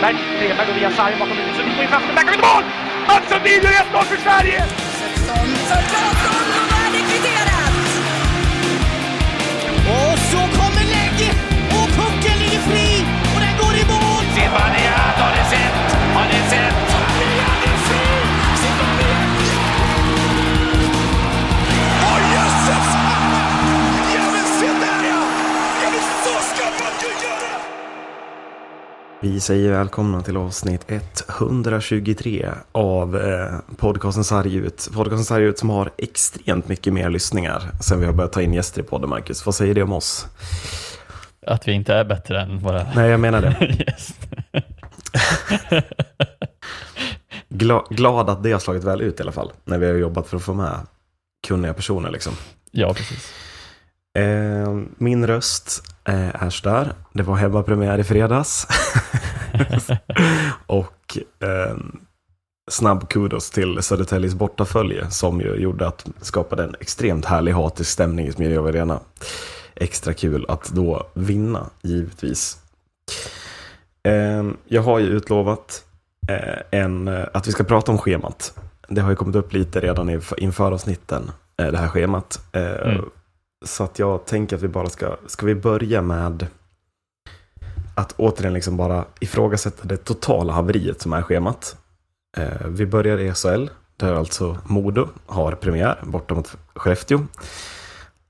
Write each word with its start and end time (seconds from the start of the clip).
Strömberg, 0.00 0.16
Stenberg 0.36 0.66
går 0.66 0.74
via 0.74 0.90
sargen 0.90 1.18
bakom 1.18 1.36
huvudet. 1.36 1.56
Sundin 1.56 1.74
går 1.74 1.82
in 1.84 1.88
framför. 1.88 2.14
Där 2.14 2.22
kan 2.22 2.32
vi 2.32 2.38
mål! 2.38 2.64
Mats 3.08 3.28
Sundin 3.28 3.62
gör 3.62 3.70
1-0 3.70 4.04
för 4.04 4.16
Sverige! 4.16 4.64
Vi 29.22 29.40
säger 29.40 29.70
välkomna 29.70 30.22
till 30.22 30.36
avsnitt 30.36 30.90
123 31.28 32.48
av 32.72 33.16
eh, 33.16 33.58
podcasten 33.76 34.24
Sargut. 34.24 34.88
Podcasten 34.94 35.24
Sargut 35.24 35.58
som 35.58 35.70
har 35.70 35.90
extremt 35.98 36.68
mycket 36.68 36.92
mer 36.92 37.10
lyssningar 37.10 37.62
sen 37.80 38.00
vi 38.00 38.06
har 38.06 38.12
börjat 38.12 38.32
ta 38.32 38.42
in 38.42 38.54
gäster 38.54 38.80
i 38.80 38.84
podden, 38.84 39.10
Marcus. 39.10 39.46
Vad 39.46 39.54
säger 39.54 39.74
det 39.74 39.82
om 39.82 39.92
oss? 39.92 40.26
Att 41.46 41.68
vi 41.68 41.72
inte 41.72 41.94
är 41.94 42.04
bättre 42.04 42.40
än 42.40 42.58
våra 42.58 42.86
Nej, 42.94 43.10
jag 43.10 43.20
menar 43.20 43.40
det. 43.40 43.84
Gla 47.48 47.84
glad 47.90 48.30
att 48.30 48.42
det 48.42 48.52
har 48.52 48.58
slagit 48.58 48.84
väl 48.84 49.00
ut 49.00 49.20
i 49.20 49.22
alla 49.22 49.32
fall, 49.32 49.52
när 49.64 49.78
vi 49.78 49.86
har 49.86 49.94
jobbat 49.94 50.26
för 50.26 50.36
att 50.36 50.42
få 50.42 50.54
med 50.54 50.86
kunniga 51.46 51.74
personer 51.74 52.10
liksom. 52.10 52.32
Ja, 52.70 52.94
precis. 52.94 53.32
Eh, 54.18 54.80
min 54.98 55.26
röst 55.26 55.89
eh, 56.04 56.42
är 56.42 56.62
där. 56.64 56.92
Det 57.12 57.22
var 57.22 57.36
hemmapremiär 57.36 57.98
i 57.98 58.04
fredags. 58.04 58.66
och 60.66 61.18
eh, 61.40 61.76
snabb 62.70 63.08
kudos 63.08 63.50
till 63.50 63.82
Södertäljes 63.82 64.34
bortafölje 64.34 65.10
som 65.10 65.40
ju 65.40 65.54
gjorde 65.54 65.86
att 65.86 66.06
skapade 66.20 66.64
en 66.64 66.74
extremt 66.80 67.24
härlig 67.24 67.52
hatisk 67.52 67.90
stämning 67.90 68.26
i 68.26 68.32
Smedjeholm 68.32 68.68
Arena. 68.68 69.00
Extra 69.74 70.14
kul 70.14 70.46
att 70.48 70.68
då 70.68 71.06
vinna, 71.14 71.66
givetvis. 71.82 72.58
Eh, 74.02 74.44
jag 74.68 74.82
har 74.82 74.98
ju 74.98 75.06
utlovat 75.06 75.84
eh, 76.28 76.80
en, 76.80 77.08
eh, 77.08 77.24
att 77.34 77.48
vi 77.48 77.52
ska 77.52 77.64
prata 77.64 77.92
om 77.92 77.98
schemat. 77.98 78.58
Det 78.88 79.00
har 79.00 79.10
ju 79.10 79.16
kommit 79.16 79.36
upp 79.36 79.52
lite 79.52 79.80
redan 79.80 80.20
inför 80.38 80.72
avsnitten, 80.72 81.30
eh, 81.62 81.66
det 81.66 81.78
här 81.78 81.88
schemat. 81.88 82.40
Eh, 82.52 82.62
Mm. 82.62 83.04
Så 83.64 83.84
att 83.84 83.98
jag 83.98 84.24
tänker 84.26 84.56
att 84.56 84.62
vi 84.62 84.68
bara 84.68 84.88
ska, 84.88 85.16
ska 85.26 85.46
vi 85.46 85.54
börja 85.54 86.02
med 86.02 86.46
att 87.94 88.14
återigen 88.16 88.52
liksom 88.54 88.76
bara 88.76 89.04
ifrågasätta 89.20 89.88
det 89.88 89.96
totala 89.96 90.52
haveriet 90.52 91.00
som 91.00 91.12
är 91.12 91.22
schemat. 91.22 91.76
Eh, 92.36 92.66
vi 92.66 92.86
börjar 92.86 93.18
i 93.18 93.34
SHL, 93.34 93.66
där 93.96 94.14
alltså 94.14 94.58
Modo 94.64 95.08
har 95.26 95.52
premiär 95.52 95.98
borta 96.02 96.34
mot 96.34 96.56
Skellefteå. 96.74 97.26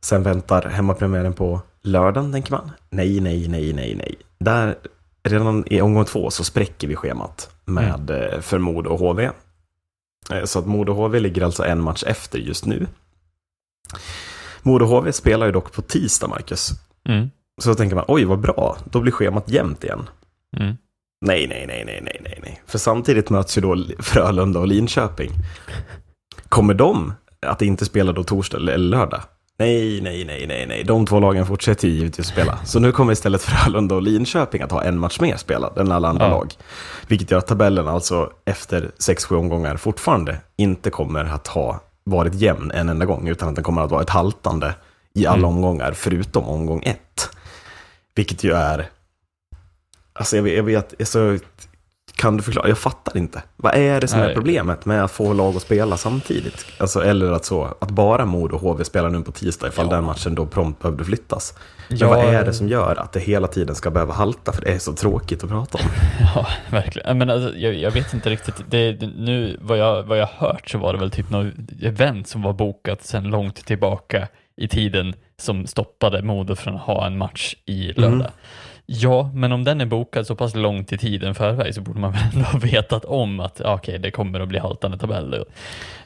Sen 0.00 0.22
väntar 0.22 0.62
hemmapremiären 0.62 1.32
på 1.32 1.60
lördagen, 1.82 2.32
tänker 2.32 2.50
man. 2.52 2.70
Nej, 2.90 3.20
nej, 3.20 3.48
nej, 3.48 3.72
nej, 3.72 3.94
nej. 3.94 4.14
Där, 4.38 4.78
redan 5.22 5.64
i 5.66 5.80
omgång 5.80 6.04
två 6.04 6.30
så 6.30 6.44
spräcker 6.44 6.88
vi 6.88 6.96
schemat 6.96 7.50
med 7.64 8.10
eh, 8.10 8.40
för 8.40 8.58
Modo 8.58 8.90
och 8.90 8.98
HV. 8.98 9.30
Eh, 10.32 10.44
Så 10.44 10.58
att 10.58 10.66
Modo 10.66 10.92
och 10.92 10.98
HV 10.98 11.20
ligger 11.20 11.42
alltså 11.42 11.64
en 11.64 11.80
match 11.82 12.04
efter 12.06 12.38
just 12.38 12.66
nu. 12.66 12.86
Modo 14.62 14.84
HV 14.84 15.12
spelar 15.12 15.46
ju 15.46 15.52
dock 15.52 15.72
på 15.72 15.82
tisdag, 15.82 16.28
Marcus. 16.28 16.70
Mm. 17.08 17.30
Så 17.62 17.74
tänker 17.74 17.96
man, 17.96 18.04
oj 18.08 18.24
vad 18.24 18.40
bra, 18.40 18.76
då 18.90 19.00
blir 19.00 19.12
schemat 19.12 19.48
jämnt 19.50 19.84
igen. 19.84 20.08
Mm. 20.56 20.76
Nej, 21.26 21.46
nej, 21.48 21.64
nej, 21.66 21.84
nej, 21.86 22.00
nej, 22.04 22.20
nej, 22.24 22.38
nej. 22.42 22.62
För 22.66 22.78
samtidigt 22.78 23.30
möts 23.30 23.58
ju 23.58 23.62
då 23.62 23.76
Frölunda 23.98 24.60
och 24.60 24.66
Linköping. 24.66 25.30
Kommer 26.48 26.74
de 26.74 27.12
att 27.46 27.62
inte 27.62 27.84
spela 27.84 28.12
då 28.12 28.24
torsdag 28.24 28.56
eller 28.58 28.78
lördag? 28.78 29.20
Nej, 29.58 30.00
nej, 30.00 30.24
nej, 30.24 30.46
nej, 30.46 30.66
nej. 30.66 30.84
De 30.84 31.06
två 31.06 31.20
lagen 31.20 31.46
fortsätter 31.46 31.88
ju 31.88 31.94
givetvis 31.94 32.26
spela. 32.26 32.58
Så 32.64 32.78
nu 32.80 32.92
kommer 32.92 33.12
istället 33.12 33.42
Frölunda 33.42 33.94
och 33.94 34.02
Linköping 34.02 34.62
att 34.62 34.70
ha 34.72 34.82
en 34.82 34.98
match 34.98 35.20
mer 35.20 35.36
spelad 35.36 35.78
än 35.78 35.92
alla 35.92 36.08
andra 36.08 36.24
Ja. 36.24 36.30
lag. 36.30 36.52
Vilket 37.08 37.30
gör 37.30 37.38
att 37.38 37.46
tabellen 37.46 37.88
alltså 37.88 38.30
efter 38.44 38.90
6-7 38.98 39.34
omgångar 39.36 39.76
fortfarande 39.76 40.36
inte 40.56 40.90
kommer 40.90 41.24
att 41.24 41.46
ha 41.46 41.80
varit 42.04 42.34
jämn 42.34 42.70
en 42.70 42.88
enda 42.88 43.06
gång, 43.06 43.28
utan 43.28 43.48
att 43.48 43.54
den 43.54 43.64
kommer 43.64 43.82
att 43.82 43.90
vara 43.90 44.02
ett 44.02 44.10
haltande 44.10 44.74
i 45.14 45.26
alla 45.26 45.36
Mm. 45.38 45.50
omgångar, 45.50 45.92
förutom 45.92 46.48
omgång 46.48 46.82
ett. 46.82 47.28
Vilket 48.14 48.44
ju 48.44 48.52
är 48.52 48.88
Alltså 50.12 50.36
jag 50.36 50.42
vet, 50.42 50.56
jag 50.56 50.62
vet 50.62 51.00
alltså, 51.00 51.38
kan 52.20 52.36
du 52.36 52.42
förklara? 52.42 52.68
Jag 52.68 52.78
fattar 52.78 53.16
inte. 53.16 53.42
Vad 53.56 53.74
är 53.74 54.00
det 54.00 54.08
som 54.08 54.20
är 54.20 54.24
Nej. 54.24 54.34
problemet 54.34 54.84
med 54.84 55.04
att 55.04 55.10
få 55.10 55.32
lag 55.32 55.56
att 55.56 55.62
spela 55.62 55.96
samtidigt? 55.96 56.66
Alltså, 56.78 57.04
eller 57.04 57.32
att, 57.32 57.44
så, 57.44 57.74
att 57.80 57.90
bara 57.90 58.26
Modo 58.26 58.54
och 58.54 58.60
HV 58.60 58.84
spelar 58.84 59.10
nu 59.10 59.20
på 59.22 59.32
tisdag 59.32 59.68
ifall 59.68 59.86
Ja. 59.90 59.92
den 59.94 60.04
matchen 60.04 60.34
då 60.34 60.46
prompt 60.46 60.82
behövde 60.82 61.04
flyttas. 61.04 61.54
Men 61.88 61.98
Ja. 61.98 62.08
vad 62.08 62.18
är 62.18 62.44
det 62.44 62.52
som 62.52 62.68
gör 62.68 62.96
att 63.00 63.12
det 63.12 63.20
hela 63.20 63.46
tiden 63.46 63.74
ska 63.74 63.90
behöva 63.90 64.14
halta? 64.14 64.52
För 64.52 64.62
det 64.62 64.72
är 64.72 64.78
så 64.78 64.92
tråkigt 64.92 65.44
att 65.44 65.50
prata 65.50 65.78
om. 65.78 65.84
Ja, 66.34 66.46
verkligen. 66.70 67.18
Men 67.18 67.30
alltså, 67.30 67.56
jag, 67.56 67.74
jag 67.74 67.90
vet 67.90 68.12
inte 68.14 68.30
riktigt. 68.30 68.54
Det, 68.68 68.92
det, 68.92 69.06
nu, 69.06 69.58
vad 69.62 69.78
jag, 69.78 70.02
vad 70.02 70.18
jag 70.18 70.28
hört 70.36 70.70
så 70.70 70.78
var 70.78 70.92
det 70.92 70.98
väl 70.98 71.10
typ 71.10 71.30
något 71.30 71.52
event 71.82 72.28
som 72.28 72.42
var 72.42 72.52
bokat 72.52 73.04
sedan 73.04 73.24
långt 73.24 73.66
tillbaka 73.66 74.28
i 74.56 74.68
tiden 74.68 75.14
som 75.38 75.66
stoppade 75.66 76.22
Modo 76.22 76.54
från 76.56 76.74
att 76.74 76.80
ha 76.82 77.06
en 77.06 77.18
match 77.18 77.54
i 77.66 77.92
lördag. 77.92 78.14
Mm. 78.14 78.26
Ja, 78.92 79.30
men 79.34 79.52
om 79.52 79.64
den 79.64 79.80
är 79.80 79.86
bokad 79.86 80.26
så 80.26 80.36
pass 80.36 80.54
långt 80.54 80.92
i 80.92 80.98
tiden 80.98 81.34
förväg 81.34 81.74
så 81.74 81.80
borde 81.80 82.00
man 82.00 82.12
väl 82.12 82.22
ändå 82.34 82.44
ha 82.46 82.58
vetat 82.58 83.04
om 83.04 83.40
att 83.40 83.60
okej, 83.60 83.98
det 83.98 84.10
kommer 84.10 84.40
att 84.40 84.48
bli 84.48 84.58
haltande 84.58 84.98
tabell 84.98 85.30
då. 85.30 85.44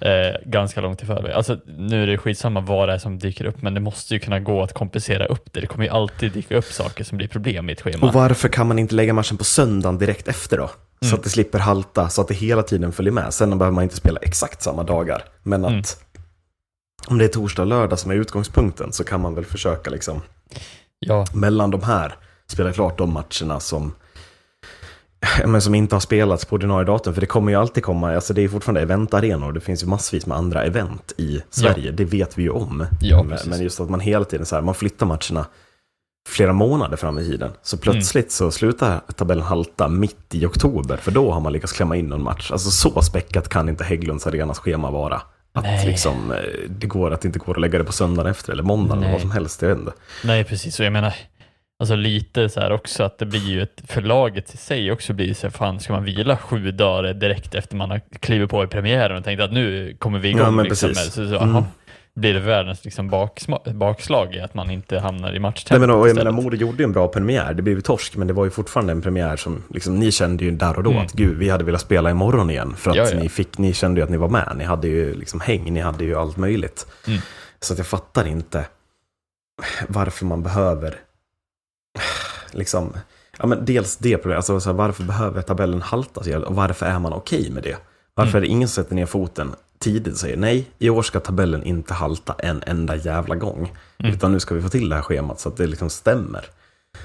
eh, 0.09 0.34
ganska 0.45 0.81
långt 0.81 1.03
i 1.03 1.06
förväg. 1.06 1.33
Alltså, 1.33 1.59
nu 1.78 2.03
är 2.03 2.06
det 2.06 2.19
skitsamma 2.19 2.61
vad 2.61 2.89
det 2.89 2.93
är 2.95 2.99
som 2.99 3.19
dyker 3.19 3.45
upp, 3.45 3.62
men 3.62 3.75
det 3.75 3.81
måste 3.81 4.15
ju 4.15 4.21
kunna 4.21 4.41
gå 4.41 4.62
att 4.62 4.72
kompensera 4.72 5.27
upp 5.27 5.53
det. 5.53 5.61
Det 5.61 5.67
kommer 5.67 5.84
ju 5.84 5.91
alltid 5.91 6.33
dyka 6.33 6.56
upp 6.56 6.65
saker 6.65 7.05
som 7.05 7.19
blir 7.19 7.28
problem 7.28 7.69
i 7.69 7.72
ett 7.72 7.81
schema. 7.81 8.06
Och 8.06 8.15
varför 8.15 8.49
kan 8.49 8.69
man 8.69 8.78
inte 8.78 8.95
lägga 8.95 9.12
matchen 9.12 9.37
på 9.37 9.45
söndagen 9.45 9.99
direkt 9.99 10.28
efter 10.28 10.56
då? 10.59 10.66
Så 11.01 11.06
Mm. 11.06 11.15
att 11.19 11.25
det 11.25 11.31
slipper 11.31 11.59
halta, 11.59 12.09
så 12.09 12.21
att 12.21 12.28
det 12.28 12.34
hela 12.34 12.62
tiden 12.62 12.93
följer 12.93 13.12
med. 13.12 13.34
Sen 13.34 13.59
behöver 13.59 13.75
man 13.75 13.84
inte 13.84 13.97
spela 13.97 14.21
exakt 14.22 14.62
samma 14.62 14.83
dagar. 14.83 15.22
Men 15.43 15.65
att 15.65 15.71
Mm. 15.71 15.83
om 17.09 17.19
det 17.19 17.25
är 17.25 17.28
torsdag 17.28 17.62
och 17.62 17.69
lördag 17.69 17.99
som 17.99 18.11
är 18.11 18.15
utgångspunkten 18.15 18.93
så 18.93 19.05
kan 19.05 19.21
man 19.21 19.34
väl 19.34 19.45
försöka 19.45 19.91
liksom 19.91 20.22
Ja, 20.99 21.25
mellan 21.34 21.71
de 21.71 21.83
här 21.83 22.15
spela 22.49 22.72
klart 22.72 22.99
de 22.99 23.12
matcherna 23.12 23.60
som 23.60 23.93
men 25.47 25.62
som 25.62 25.75
inte 25.75 25.94
har 25.94 26.00
spelats 26.00 26.44
på 26.44 26.55
ordinarie 26.55 26.87
datum. 26.87 27.15
För 27.15 27.21
det 27.21 27.27
kommer 27.27 27.53
ju 27.53 27.59
alltid 27.59 27.82
komma, 27.82 28.15
alltså 28.15 28.34
det 28.34 28.43
är 28.43 28.49
fortfarande 28.49 28.81
eventarenor. 28.81 29.53
Det 29.53 29.60
finns 29.60 29.82
ju 29.82 29.87
massvis 29.87 30.27
med 30.27 30.38
andra 30.38 30.65
event 30.65 31.12
i 31.16 31.41
Sverige. 31.50 31.91
Det 31.91 32.04
vet 32.04 32.38
vi 32.38 32.43
ju 32.43 32.50
om. 32.50 32.87
Ja, 33.00 33.22
men, 33.22 33.38
men 33.47 33.62
just 33.62 33.81
att 33.81 33.91
man 33.91 34.00
hela 34.00 34.25
tiden 34.25 34.47
så 34.47 34.54
här, 34.54 34.62
man 34.62 34.75
flyttar 34.75 35.06
matcherna 35.06 35.47
flera 36.28 36.53
månader 36.53 36.97
fram 36.97 37.19
i 37.19 37.25
tiden. 37.25 37.50
Så 37.62 37.77
plötsligt 37.77 38.33
så 38.33 38.50
slutar 38.50 39.00
tabellen 39.16 39.44
halta 39.44 39.88
mitt 39.88 40.34
i 40.34 40.47
oktober. 40.47 40.97
För 40.97 41.10
då 41.10 41.33
har 41.33 41.41
man 41.41 41.53
lyckats 41.53 41.72
klämma 41.72 41.97
in 41.97 42.06
någon 42.06 42.22
match. 42.22 42.50
Alltså 42.50 42.71
så 42.71 43.03
späckat 43.03 43.49
kan 43.49 43.69
inte 43.69 43.84
Hägglunds 43.84 44.27
arenas 44.27 44.59
schema 44.59 44.91
vara. 44.91 45.22
Att 45.53 45.65
Nej. 45.65 45.87
liksom, 45.87 46.33
eh, 46.33 46.38
det 46.69 46.87
går 46.87 47.10
att 47.10 47.21
det 47.21 47.28
inte 47.28 47.38
går 47.38 47.54
att 47.54 47.60
lägga 47.60 47.78
det 47.78 47.84
på 47.84 47.93
söndagen 47.93 48.31
efter 48.31 48.53
eller 48.53 48.62
måndagen 48.62 49.03
eller 49.03 49.12
vad 49.12 49.21
som 49.21 49.31
helst. 49.31 49.62
Jag 49.62 49.69
vet 49.69 49.78
inte. 49.78 49.93
Nej, 50.25 50.44
precis. 50.44 50.81
Och 50.81 50.87
jag 50.87 50.93
menar, 50.93 51.15
alltså 51.80 51.94
lite 51.96 52.48
så 52.48 52.60
här 52.60 52.72
också 52.72 53.02
att 53.02 53.18
det 53.18 53.26
blir 53.26 53.48
ju 53.50 53.62
ett, 53.62 53.82
för 53.86 54.02
laget 54.02 54.54
i 54.54 54.56
sig 54.56 54.92
också 54.92 55.12
blir 55.12 55.34
så 55.34 55.46
här, 55.46 55.50
fan 55.52 55.80
ska 55.80 55.92
man 55.92 56.04
vila 56.04 56.36
sju 56.36 56.70
dagar 56.70 57.14
direkt 57.14 57.54
efter 57.54 57.76
man 57.76 57.90
har 57.90 58.00
klivit 58.20 58.50
på 58.50 58.64
i 58.64 58.66
premiären 58.66 59.16
och 59.16 59.24
tänkt 59.24 59.40
att 59.40 59.52
nu 59.52 59.96
kommer 59.98 60.18
vi 60.18 60.28
igång. 60.28 60.40
Ja, 60.40 60.50
men 60.50 60.64
liksom, 60.64 60.88
precis. 60.88 61.12
så, 61.12 61.28
så, 61.28 61.36
Mm. 61.36 61.48
aha, 61.56 61.64
blir 62.16 62.34
det 62.34 62.40
världens 62.40 62.84
liksom 62.84 63.28
bakslag 63.74 64.34
i 64.34 64.40
att 64.40 64.54
man 64.54 64.70
inte 64.70 64.98
hamnar 64.98 65.28
i 65.28 65.32
Nej, 65.32 65.40
matchtempo 65.40 65.80
men, 65.80 65.91
och 65.91 66.09
jag 66.09 66.16
menar. 66.16 66.30
Modo 66.30 66.56
gjorde 66.56 66.78
ju 66.78 66.84
en 66.84 66.92
bra 66.92 67.09
premiär. 67.09 67.54
Det 67.54 67.62
blev 67.62 67.77
ju 67.77 67.82
torsk, 67.82 68.16
men 68.16 68.27
det 68.27 68.32
var 68.32 68.44
ju 68.44 68.50
fortfarande 68.50 68.92
en 68.92 69.03
premiär 69.03 69.36
som 69.36 69.62
liksom, 69.70 69.98
ni 69.98 70.12
kände 70.12 70.44
ju 70.44 70.50
där 70.50 70.77
och 70.77 70.82
då 70.82 70.91
Mm. 70.91 71.03
att 71.03 71.12
gud, 71.12 71.38
vi 71.38 71.48
hade 71.50 71.65
velat 71.65 71.80
spela 71.80 72.10
imorgon 72.10 72.50
igen. 72.50 72.74
För 72.77 72.91
att 72.91 72.97
Ja, 72.97 73.09
ja. 73.10 73.18
Ni, 73.18 73.28
fick, 73.28 73.59
ni 73.59 73.72
kände 73.72 74.00
ju 74.00 74.04
att 74.04 74.10
ni 74.10 74.16
var 74.16 74.28
med. 74.28 74.53
Ni 74.56 74.65
hade 74.65 74.88
ju 74.88 75.15
liksom 75.15 75.41
häng, 75.41 75.72
ni 75.72 75.80
hade 75.80 76.04
ju 76.04 76.15
allt 76.15 76.36
möjligt. 76.36 76.86
Mm. 77.06 77.20
Så 77.60 77.72
att 77.72 77.78
jag 77.78 77.86
fattar 77.86 78.27
inte 78.27 78.66
varför 79.88 80.24
man 80.27 80.42
behöver 80.42 80.94
liksom, 82.50 82.92
ja 83.38 83.46
men 83.46 83.64
dels 83.64 83.96
det 83.96 84.16
problemet, 84.16 84.36
alltså 84.36 84.60
så 84.60 84.70
här, 84.70 84.76
varför 84.76 85.04
behöver 85.04 85.42
tabellen 85.42 85.82
halta 85.82 86.24
så 86.24 86.38
och 86.44 86.54
varför 86.54 86.86
är 86.86 86.98
man 86.98 87.12
okej 87.12 87.50
med 87.50 87.62
det? 87.62 87.76
Varför 88.14 88.30
Mm. 88.30 88.36
är 88.36 88.41
det 88.41 88.46
ingen 88.46 88.68
som 88.68 88.84
sätter 88.84 88.94
ner 88.94 89.06
foten 89.06 89.54
tidigt 89.78 90.12
och 90.12 90.18
säger 90.18 90.36
nej, 90.36 90.66
i 90.78 90.91
år 90.91 91.02
ska 91.02 91.20
tabellen 91.20 91.62
inte 91.62 91.94
halta 91.94 92.34
en 92.38 92.62
enda 92.66 92.96
jävla 92.96 93.34
gång. 93.34 93.72
Mm. 93.98 94.14
Utan 94.14 94.32
nu 94.32 94.41
ska 94.41 94.54
vi 94.54 94.62
få 94.62 94.68
till 94.68 94.88
det 94.88 94.96
här 94.96 95.02
schemat 95.02 95.41
så 95.41 95.48
att 95.48 95.56
det 95.56 95.66
liksom 95.66 95.91
stämmer. 95.91 96.44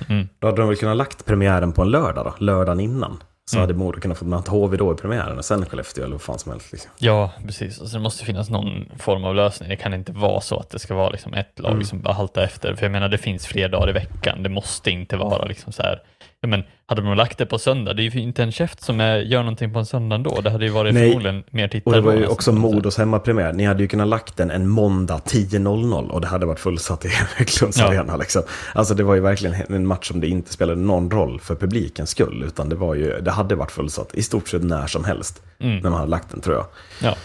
Mm. 0.07 0.27
Då 0.39 0.47
hade 0.47 0.57
de 0.61 0.67
väl 0.67 0.77
kunnat 0.77 0.97
lagt 0.97 1.25
premiären 1.25 1.71
på 1.71 1.81
en 1.81 1.91
lördag 1.91 2.25
då, 2.25 2.45
lördagen 2.45 2.79
innan. 2.79 3.23
Så 3.49 3.55
Mm. 3.57 3.61
hade 3.67 3.73
Modo 3.79 3.99
kunnat 3.99 4.17
få 4.17 4.25
möta 4.25 4.51
HV 4.51 4.77
då 4.77 4.91
i 4.93 4.95
premiären 4.95 5.37
och 5.37 5.45
sen 5.45 5.65
Skellefteå 5.65 6.03
eller 6.03 6.11
vad 6.11 6.21
fan 6.21 6.39
som 6.39 6.51
helst. 6.51 6.71
Liksom. 6.71 6.91
Ja, 6.99 7.31
precis. 7.45 7.79
Alltså, 7.81 7.97
det 7.97 8.03
måste 8.03 8.25
finnas 8.25 8.49
någon 8.49 8.91
form 8.99 9.23
av 9.23 9.35
lösning. 9.35 9.69
Det 9.69 9.75
kan 9.75 9.93
inte 9.93 10.11
vara 10.11 10.41
så 10.41 10.59
att 10.59 10.69
det 10.69 10.79
ska 10.79 10.95
vara 10.95 11.09
liksom 11.09 11.33
ett 11.33 11.59
lag 11.59 11.71
Mm. 11.71 11.83
som 11.85 12.01
bara 12.01 12.13
haltar 12.13 12.41
efter. 12.41 12.75
För 12.75 12.83
jag 12.85 12.91
menar, 12.91 13.09
det 13.09 13.17
finns 13.17 13.47
fler 13.47 13.69
dagar 13.69 13.89
i 13.89 13.91
veckan. 13.91 14.43
Det 14.43 14.49
måste 14.49 14.91
inte 14.91 15.17
vara 15.17 15.45
liksom 15.45 15.73
så 15.73 15.81
här. 15.81 16.01
Ja, 16.41 16.47
men, 16.47 16.63
hade 16.85 17.01
de 17.01 17.17
lagt 17.17 17.37
det 17.37 17.45
på 17.45 17.59
söndag, 17.59 17.93
det 17.93 18.03
är 18.03 18.09
ju 18.09 18.21
inte 18.21 18.43
en 18.43 18.51
käft 18.51 18.81
som 18.81 18.99
är, 18.99 19.17
gör 19.17 19.39
någonting 19.39 19.73
på 19.73 19.79
en 19.79 19.85
söndag 19.85 20.17
då. 20.17 20.41
Det 20.41 20.49
hade 20.49 20.65
ju 20.65 20.71
varit 20.71 20.93
Nej. 20.93 21.07
förmodligen 21.09 21.43
mer 21.49 21.67
tittare 21.67 21.95
Och 21.95 22.01
det 22.01 22.07
var 22.07 22.13
ju 22.13 22.27
också. 22.27 22.51
Modos 22.51 22.97
hemmapremiär. 22.97 23.53
Ni 23.53 23.65
hade 23.65 23.81
ju 23.81 23.87
kunnat 23.87 24.07
lagt 24.07 24.37
den 24.37 24.51
en 24.51 24.67
måndag 24.67 25.21
10.00 25.25 26.09
och 26.09 26.21
det 26.21 26.27
hade 26.27 26.45
varit 26.45 26.59
fullsatt 26.59 27.05
i 27.05 27.09
Eklunds 27.39 27.79
Ja. 27.79 27.87
arena. 27.87 28.17
Liksom. 28.17 28.41
Alltså 28.73 28.93
det 28.93 29.03
var 29.03 29.15
ju 29.15 29.21
verkligen 29.21 29.55
en 29.69 29.87
match 29.87 30.07
som 30.07 30.19
det 30.19 30.27
inte 30.27 30.53
spelade 30.53 30.81
någon 30.81 31.11
roll 31.11 31.39
för 31.39 31.55
publikens 31.55 32.09
skull. 32.09 32.43
Utan 32.47 32.69
det, 32.69 32.75
var 32.75 32.95
ju, 32.95 33.21
det 33.21 33.31
hade 33.31 33.55
varit 33.55 33.71
fullsatt 33.71 34.15
i 34.15 34.23
stort 34.23 34.47
sett 34.47 34.63
när 34.63 34.87
som 34.87 35.03
helst. 35.03 35.41
Mm. 35.59 35.77
När 35.77 35.89
man 35.89 35.99
hade 35.99 36.11
lagt 36.11 36.29
den 36.31 36.41
tror 36.41 36.55
jag. 36.55 36.65
Ja. 37.01 37.15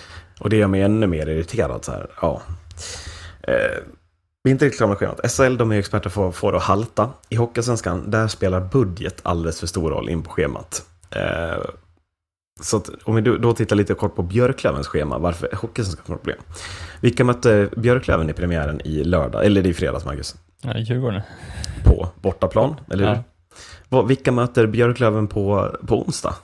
Och 0.41 0.51
det 0.51 0.57
gör 0.57 0.67
mig 0.69 0.83
ännu 0.83 1.07
mer 1.07 1.27
irriterad. 1.29 1.85
Så 1.85 1.93
här. 1.93 2.07
Ja. 2.23 2.43
Eh, 3.43 3.55
vi 4.45 4.51
är 4.51 4.53
inte 4.53 4.65
riktigt 4.65 4.79
klara 4.79 4.89
med 4.89 4.99
schemat. 4.99 5.31
SHL 5.31 5.57
de 5.57 5.73
är 5.73 5.79
experter 5.79 6.11
på 6.11 6.29
att 6.29 6.35
få 6.35 6.51
det 6.51 6.57
att 6.57 6.63
halta. 6.63 7.11
I 7.29 7.37
Hockeysvenskan, 7.37 8.11
där 8.11 8.29
spelar 8.29 8.61
budget 8.61 9.21
alldeles 9.23 9.61
för 9.61 9.67
stor 9.67 9.91
roll 9.91 10.09
in 10.09 10.23
på 10.23 10.31
schemat. 10.31 10.83
Eh, 11.11 11.65
så 12.61 12.77
att, 12.77 12.91
om 13.05 13.15
vi 13.15 13.21
då 13.21 13.53
tittar 13.53 13.77
lite 13.77 13.95
kort 13.95 14.17
på 14.17 14.23
Björklövens 14.23 14.87
schema, 14.87 15.19
varför 15.19 15.49
Hockeysvenskan 15.53 16.05
får 16.07 16.17
problem. 16.17 16.39
Vilka 17.01 17.25
mötte 17.25 17.69
Björklöven 17.77 18.31
i 18.31 18.33
premiären 18.33 18.81
i 18.85 19.05
lördag, 19.05 19.47
eller 19.47 19.67
i 19.67 19.75
fredags 19.75 20.05
Marcus? 20.05 20.37
Ja, 20.63 20.79
Djurgården. 20.79 21.23
På 21.85 22.09
bortaplan, 22.21 22.81
eller 22.91 23.09
hur? 23.09 23.23
Ja. 23.89 24.03
Vilka 24.03 24.33
möter 24.33 24.67
Björklöven 24.67 25.27
på, 25.27 25.77
på 25.87 26.03
onsdag? 26.03 26.35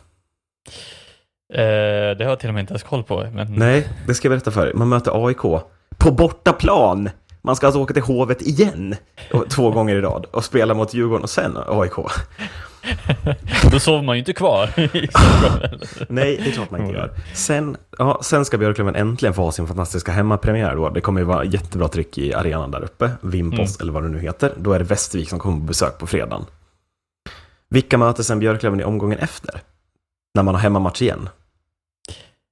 Eh, 1.52 2.16
det 2.18 2.20
har 2.20 2.30
jag 2.30 2.40
till 2.40 2.48
och 2.48 2.54
med 2.54 2.60
inte 2.60 2.72
ens 2.72 2.82
koll 2.82 3.04
på. 3.04 3.30
Men... 3.32 3.54
Nej, 3.54 3.88
det 4.06 4.14
ska 4.14 4.28
jag 4.28 4.30
berätta 4.30 4.50
för 4.50 4.66
er. 4.66 4.74
Man 4.74 4.88
möter 4.88 5.26
AIK 5.26 5.42
på 5.98 6.10
bortaplan. 6.10 7.10
Man 7.42 7.56
ska 7.56 7.66
alltså 7.66 7.80
åka 7.80 7.94
till 7.94 8.02
Hovet 8.02 8.42
igen, 8.42 8.96
två 9.48 9.70
gånger 9.70 9.96
i 9.96 10.00
rad, 10.00 10.26
och 10.30 10.44
spela 10.44 10.74
mot 10.74 10.94
Djurgården 10.94 11.22
och 11.22 11.30
sen 11.30 11.56
AIK. 11.66 11.92
Då 13.70 13.80
sover 13.80 14.02
man 14.02 14.16
ju 14.16 14.18
inte 14.18 14.32
kvar. 14.32 14.70
Nej, 16.08 16.40
det 16.44 16.50
är 16.50 16.52
klart 16.52 16.70
man 16.70 16.80
inte 16.80 16.94
gör. 16.94 17.10
Sen, 17.34 17.76
ja, 17.98 18.20
sen 18.22 18.44
ska 18.44 18.58
Björklöven 18.58 18.94
äntligen 18.94 19.34
få 19.34 19.42
ha 19.42 19.52
sin 19.52 19.66
fantastiska 19.66 20.12
hemmapremiär 20.12 20.76
då. 20.76 20.88
Det 20.88 21.00
kommer 21.00 21.20
ju 21.20 21.26
vara 21.26 21.44
jättebra 21.44 21.88
tryck 21.88 22.18
i 22.18 22.34
arenan 22.34 22.70
där 22.70 22.84
uppe, 22.84 23.10
Vimpos 23.20 23.80
eller 23.80 23.92
vad 23.92 24.02
det 24.02 24.08
nu 24.08 24.18
heter. 24.18 24.52
Då 24.56 24.72
är 24.72 24.78
det 24.78 24.84
Västervik 24.84 25.28
som 25.28 25.38
kommer 25.38 25.58
på 25.58 25.64
besök 25.64 25.98
på 25.98 26.06
fredagen. 26.06 26.46
Vilka 27.68 27.98
möter 27.98 28.22
sen 28.22 28.38
Björklöven 28.38 28.80
i 28.80 28.84
omgången 28.84 29.18
efter? 29.18 29.60
När 30.34 30.42
man 30.42 30.54
har 30.54 30.62
hemmamatch 30.62 31.02
igen? 31.02 31.28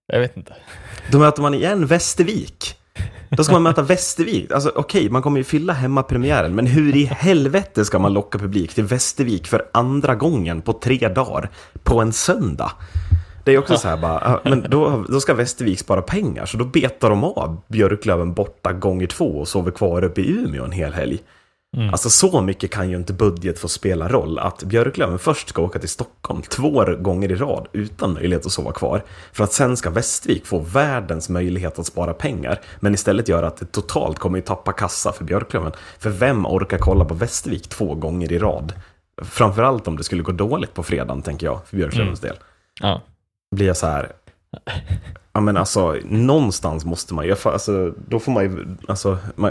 Jag 0.06 0.20
vet 0.20 0.36
inte. 0.36 0.54
Då 1.10 1.18
möter 1.18 1.42
man 1.42 1.54
igen 1.54 1.86
Västervik. 1.86 2.77
Då 3.30 3.44
ska 3.44 3.52
man 3.52 3.62
möta 3.62 3.82
Västervik. 3.82 4.52
Alltså 4.52 4.72
okej, 4.74 5.10
man 5.10 5.22
kommer 5.22 5.38
ju 5.38 5.44
fylla 5.44 5.72
hemmapremiären, 5.72 6.54
men 6.54 6.66
hur 6.66 6.96
i 6.96 7.04
helvete 7.04 7.84
ska 7.84 7.98
man 7.98 8.12
locka 8.12 8.38
publik 8.38 8.74
till 8.74 8.84
Västervik 8.84 9.46
för 9.46 9.66
andra 9.72 10.14
gången 10.14 10.62
på 10.62 10.72
tre 10.72 11.08
dagar 11.08 11.50
på 11.82 12.00
en 12.00 12.12
söndag? 12.12 12.72
Det 13.44 13.54
är 13.54 13.58
också 13.58 13.76
så 13.76 13.88
här 13.88 13.96
bara, 13.96 14.40
men 14.44 14.66
då, 14.70 15.04
då 15.08 15.20
ska 15.20 15.34
Västervik 15.34 15.78
spara 15.78 16.02
pengar, 16.02 16.46
så 16.46 16.56
då 16.56 16.64
betar 16.64 17.10
de 17.10 17.24
av 17.24 17.60
Björklöven 17.68 18.34
borta 18.34 18.72
gånger 18.72 19.06
två 19.06 19.38
och 19.38 19.48
sover 19.48 19.70
kvar 19.70 20.04
uppe 20.04 20.20
i 20.20 20.30
Umeå 20.30 20.64
en 20.64 20.72
hel 20.72 20.92
helg. 20.92 21.18
Mm. 21.76 21.90
Alltså 21.90 22.10
så 22.10 22.40
mycket 22.40 22.70
kan 22.70 22.90
ju 22.90 22.96
inte 22.96 23.12
budget 23.12 23.58
få 23.58 23.68
spela 23.68 24.08
roll 24.08 24.38
att 24.38 24.62
Björklöven 24.62 25.18
först 25.18 25.48
ska 25.48 25.62
åka 25.62 25.78
till 25.78 25.88
Stockholm 25.88 26.42
två 26.42 26.84
gånger 26.98 27.32
i 27.32 27.34
rad 27.34 27.66
utan 27.72 28.12
möjlighet 28.12 28.46
att 28.46 28.52
sova 28.52 28.72
kvar. 28.72 29.04
För 29.32 29.44
att 29.44 29.52
sen 29.52 29.76
ska 29.76 29.90
Västervik 29.90 30.46
få 30.46 30.58
världens 30.58 31.28
möjlighet 31.28 31.78
att 31.78 31.86
spara 31.86 32.14
pengar. 32.14 32.60
Men 32.80 32.94
istället 32.94 33.28
göra 33.28 33.46
att 33.46 33.56
det 33.56 33.72
totalt 33.72 34.18
kommer 34.18 34.38
ju 34.38 34.42
tappa 34.44 34.72
kassa 34.72 35.12
för 35.12 35.24
Björklöven. 35.24 35.72
För 35.98 36.10
vem 36.10 36.46
orkar 36.46 36.78
kolla 36.78 37.04
på 37.04 37.14
Västervik 37.14 37.68
två 37.68 37.94
gånger 37.94 38.32
i 38.32 38.38
rad? 38.38 38.72
Framförallt 39.22 39.88
om 39.88 39.96
det 39.96 40.04
skulle 40.04 40.22
gå 40.22 40.32
dåligt 40.32 40.74
på 40.74 40.82
fredagen 40.82 41.22
tänker 41.22 41.46
jag, 41.46 41.60
för 41.66 41.76
Björklövens 41.76 42.20
del. 42.20 42.36
Ja. 42.80 43.02
Blir 43.56 43.66
jag 43.66 43.76
så 43.76 43.86
här... 43.86 44.12
Ja 45.32 45.40
men 45.40 45.56
alltså, 45.56 45.96
någonstans 46.04 46.84
måste 46.84 47.14
man 47.14 47.26
ju, 47.26 47.36
alltså, 47.44 47.94
då 48.08 48.20
får 48.20 48.32
man 48.32 48.44
ju, 48.44 48.66
alltså, 48.88 49.18
man- 49.36 49.50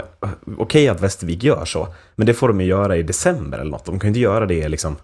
okej 0.58 0.88
att 0.88 1.00
Västervik 1.00 1.42
gör 1.44 1.64
så, 1.64 1.88
men 2.16 2.26
det 2.26 2.34
får 2.34 2.48
de 2.48 2.60
ju 2.60 2.66
göra 2.66 2.96
i 2.96 3.02
december 3.02 3.58
eller 3.58 3.70
något. 3.70 3.84
De 3.84 3.98
kan 3.98 4.06
ju 4.06 4.08
inte 4.08 4.20
göra 4.20 4.46
det 4.46 4.68
liksom 4.68 4.96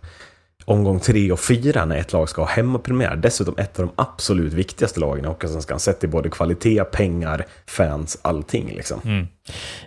omgång 0.64 1.00
tre 1.00 1.32
och 1.32 1.40
fyra 1.40 1.84
när 1.84 1.96
ett 1.96 2.12
lag 2.12 2.28
ska 2.28 2.42
ha 2.42 2.48
hemmapremiär. 2.48 3.16
Dessutom 3.16 3.54
ett 3.58 3.78
av 3.78 3.86
de 3.86 4.02
absolut 4.02 4.52
viktigaste 4.52 5.00
lagen 5.00 5.24
i 5.24 5.28
Hockeysvenskan, 5.28 5.80
sett 5.80 6.04
i 6.04 6.06
både 6.06 6.30
kvalitet, 6.30 6.84
pengar, 6.84 7.46
fans, 7.66 8.18
allting 8.22 8.72
liksom. 8.76 9.00
Mm. 9.04 9.28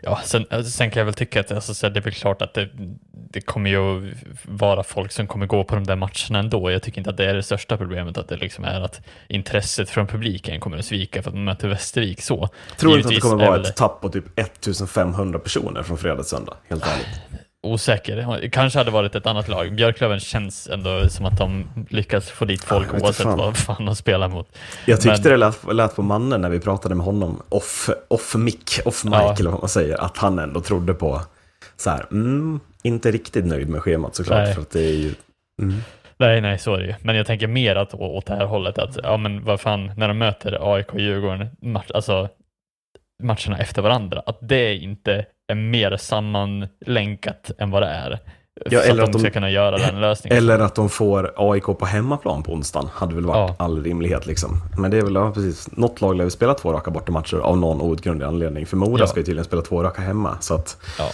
Ja, 0.02 0.20
sen, 0.26 0.46
alltså, 0.50 0.72
sen 0.72 0.92
kan 0.92 1.00
jag 1.00 1.06
väl 1.06 1.14
tycka 1.14 1.40
att 1.40 1.52
alltså, 1.52 1.74
så 1.74 1.90
det 1.90 2.06
är 2.06 2.12
klart 2.12 2.42
att 2.42 2.54
det, 2.54 2.70
det 3.12 3.42
kommer 3.42 3.70
ju 3.70 3.78
att 3.78 4.14
vara 4.44 4.84
folk 4.84 5.12
som 5.12 5.28
kommer 5.28 5.46
gå 5.46 5.64
på 5.64 5.76
de 5.76 5.84
där 5.84 5.96
matcherna 5.96 6.40
ändå. 6.40 6.72
Jag 6.72 6.84
tycker 6.84 6.98
inte 6.98 7.10
att 7.10 7.18
det 7.18 7.26
är 7.26 7.34
det 7.34 7.44
största 7.44 7.78
problemet, 7.78 8.18
att 8.18 8.30
det 8.30 8.38
liksom 8.38 8.64
är 8.64 8.82
att 8.82 9.02
intresset 9.28 9.90
från 9.90 10.08
publiken 10.08 10.60
kommer 10.60 10.78
att 10.78 10.86
svika 10.86 11.24
för 11.24 11.30
att 11.30 11.36
man 11.36 11.44
möter 11.44 11.68
Västervik 11.68 12.22
så. 12.22 12.50
Tror 12.78 12.96
inte 12.96 13.08
att 13.08 13.16
det 13.16 13.22
kommer 13.22 13.46
vara 13.46 13.62
ett 13.62 13.76
tapp 13.76 14.02
på 14.02 14.10
typ 14.10 14.40
1500 14.40 15.40
personer 15.40 15.84
från 15.84 15.98
fredag 15.98 16.16
till 16.16 16.26
söndag, 16.26 16.58
helt 16.70 16.84
ärligt. 16.84 17.37
Osäker. 17.72 18.50
Kanske 18.52 18.80
hade 18.80 18.92
varit 18.92 19.16
ett 19.16 19.26
annat 19.26 19.48
lag. 19.48 19.76
Björklöven 19.76 20.20
känns 20.20 20.68
ändå 20.68 21.10
som 21.10 21.26
att 21.26 21.38
de 21.38 21.66
lyckas 21.90 22.30
få 22.30 22.46
dit 22.46 22.64
folk 22.64 22.94
vet 22.94 23.02
oavsett 23.04 23.24
fan. 23.24 23.38
vad 23.38 23.58
fan 23.58 23.86
de 23.86 23.96
spelar 23.96 24.28
mot. 24.28 24.58
Jag 24.86 25.02
tyckte 25.02 25.22
Men- 25.22 25.32
det 25.32 25.38
lät, 25.38 25.74
lät 25.74 25.96
på 25.96 26.02
mannen 26.02 26.42
när 26.42 26.50
vi 26.50 26.60
pratade 26.60 26.96
med 26.96 27.06
honom 27.06 27.42
off, 27.50 27.90
off 28.08 28.36
mic, 28.36 28.82
off 28.86 29.04
mic 29.04 29.14
Ja. 29.14 29.36
eller 29.40 29.52
vad 29.52 29.60
man 29.60 29.70
säger, 29.70 29.98
att 30.02 30.18
han 30.18 30.40
ändå 30.40 30.62
trodde 30.62 30.94
på 30.94 31.22
så 31.78 31.90
här, 31.90 32.06
mm, 32.12 32.60
inte 32.84 33.12
riktigt 33.12 33.46
nöjd 33.46 33.70
med 33.70 33.82
schemat 33.82 34.16
såklart, 34.16 34.44
Nej. 34.44 34.54
för 34.54 34.62
att 34.62 34.72
det 34.72 34.84
är 34.86 34.94
ju, 34.94 35.14
mm, 35.62 35.76
Nej, 36.20 36.42
nej, 36.42 36.60
så 36.60 36.74
är 36.76 36.80
det 36.80 36.86
ju. 36.86 36.94
Men 37.02 37.16
jag 37.16 37.28
tänker 37.28 37.48
mer 37.48 37.76
att, 37.76 37.94
åt 37.94 38.26
det 38.26 38.36
här 38.36 38.46
hållet 38.46 38.78
att, 38.78 38.98
ja 39.04 39.18
men 39.18 39.44
vad 39.44 39.62
fan, 39.62 39.92
när 39.98 40.08
de 40.08 40.18
möter 40.18 40.74
AIK 40.76 40.94
och 40.94 41.00
Djurgården, 41.00 41.48
match, 41.62 41.92
alltså 41.94 42.30
matcherna 43.24 43.58
efter 43.58 43.82
varandra, 43.82 44.22
att 44.26 44.38
det 44.42 44.76
inte 44.76 45.26
är 45.52 45.56
mer 45.56 45.98
sammanlänkat 45.98 47.52
än 47.58 47.72
vad 47.72 47.82
det 47.82 47.88
är. 47.88 48.20
Ja, 48.70 48.80
så 48.82 48.86
eller 48.90 49.04
att 49.04 49.08
att 49.10 49.14
de 49.14 49.18
de- 49.18 49.20
ska 49.20 49.30
kunna 49.30 49.50
göra 49.50 49.78
den 49.78 50.02
lösningen. 50.02 50.38
Eller 50.38 50.60
att 50.60 50.76
de 50.76 50.90
får 50.90 51.34
AIK 51.38 51.64
på 51.66 51.86
hemmaplan 51.86 52.44
på 52.44 52.52
onsdagen, 52.54 52.90
hade 52.94 53.16
väl 53.16 53.26
varit 53.26 53.56
Ja. 53.58 53.66
all 53.66 53.84
rimlighet 53.84 54.26
liksom. 54.26 54.62
Men 54.78 54.92
det 54.92 54.98
är 54.98 55.02
väl, 55.02 55.16
ja, 55.16 55.32
precis, 55.32 55.70
något 55.72 56.02
lag 56.02 56.16
lär 56.16 56.24
väl 56.24 56.32
spela 56.32 56.54
två 56.54 56.74
raka 56.74 56.92
bortamatcher 56.92 57.38
av 57.38 57.58
någon 57.58 57.82
outgrundlig 57.82 58.26
anledning. 58.26 58.66
För 58.66 58.78
Mora 58.78 59.00
Ja. 59.00 59.08
ska 59.08 59.20
ju 59.20 59.24
tydligen 59.26 59.46
spela 59.46 59.62
två 59.62 59.84
raka 59.84 60.02
hemma, 60.02 60.38
så 60.40 60.54
att 60.56 60.78
Ja. 61.00 61.10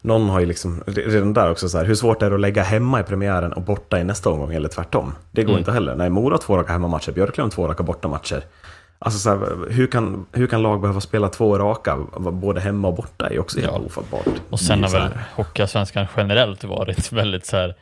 någon 0.00 0.28
har 0.28 0.40
ju 0.40 0.46
liksom, 0.46 0.82
redan 0.86 1.32
där 1.32 1.50
också 1.50 1.68
så 1.68 1.78
här, 1.78 1.84
hur 1.84 1.94
svårt 1.94 2.22
är 2.22 2.28
det 2.30 2.34
att 2.34 2.40
lägga 2.40 2.62
hemma 2.62 3.00
i 3.00 3.02
premiären 3.02 3.52
och 3.52 3.62
borta 3.62 3.98
i 4.00 4.04
nästa 4.04 4.30
omgång, 4.30 4.52
eller 4.54 4.68
tvärtom? 4.68 5.14
Det 5.30 5.42
går 5.42 5.50
Mm. 5.50 5.58
inte 5.58 5.72
heller. 5.72 5.94
Nej, 5.94 6.10
Mora 6.10 6.38
två 6.38 6.56
raka 6.56 6.72
hemmamatcher, 6.72 7.12
Björklöven 7.12 7.50
två 7.50 7.68
raka 7.68 7.82
bortamatcher. 7.82 8.42
Alltså 9.00 9.18
så 9.18 9.28
här, 9.30 9.70
hur, 9.70 9.86
kan, 9.86 10.26
hur 10.32 10.46
kan 10.46 10.62
lag 10.62 10.80
behöva 10.80 11.00
spela 11.00 11.28
två 11.28 11.58
raka, 11.58 11.96
både 12.32 12.60
hemma 12.60 12.88
och 12.88 12.94
borta, 12.94 13.28
är 13.28 13.38
också 13.38 13.60
helt 13.60 13.72
Ja. 13.72 13.78
ofattbart. 13.78 14.26
Och 14.50 14.60
sen 14.60 14.82
har 14.82 14.90
väl 14.90 15.10
Hockeyallsvenskan 15.34 16.06
generellt 16.16 16.64
varit 16.64 17.12
väldigt 17.12 17.46
så 17.46 17.56
här, 17.56 17.74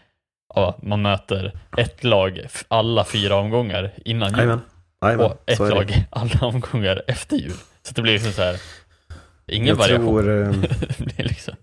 ja, 0.54 0.78
man 0.82 1.02
möter 1.02 1.52
ett 1.76 2.04
lag 2.04 2.46
alla 2.68 3.04
fyra 3.04 3.36
omgångar 3.36 3.90
innan 4.04 4.28
jul 4.28 4.38
Jajamän. 4.38 4.60
Jajamän, 5.02 5.26
och 5.26 5.42
ett 5.46 5.58
lag 5.58 6.04
alla 6.10 6.46
omgångar 6.46 7.02
efter 7.06 7.36
jul. 7.36 7.52
Så 7.82 7.94
det 7.94 8.02
blir 8.02 8.12
liksom 8.12 8.32
så 8.32 8.42
här, 8.42 8.56
ingen 9.46 9.68
Jag 9.68 9.74
variation. 9.76 10.06
tror, 10.06 10.42
eh, 10.42 10.50
det 11.16 11.22
liksom. 11.22 11.54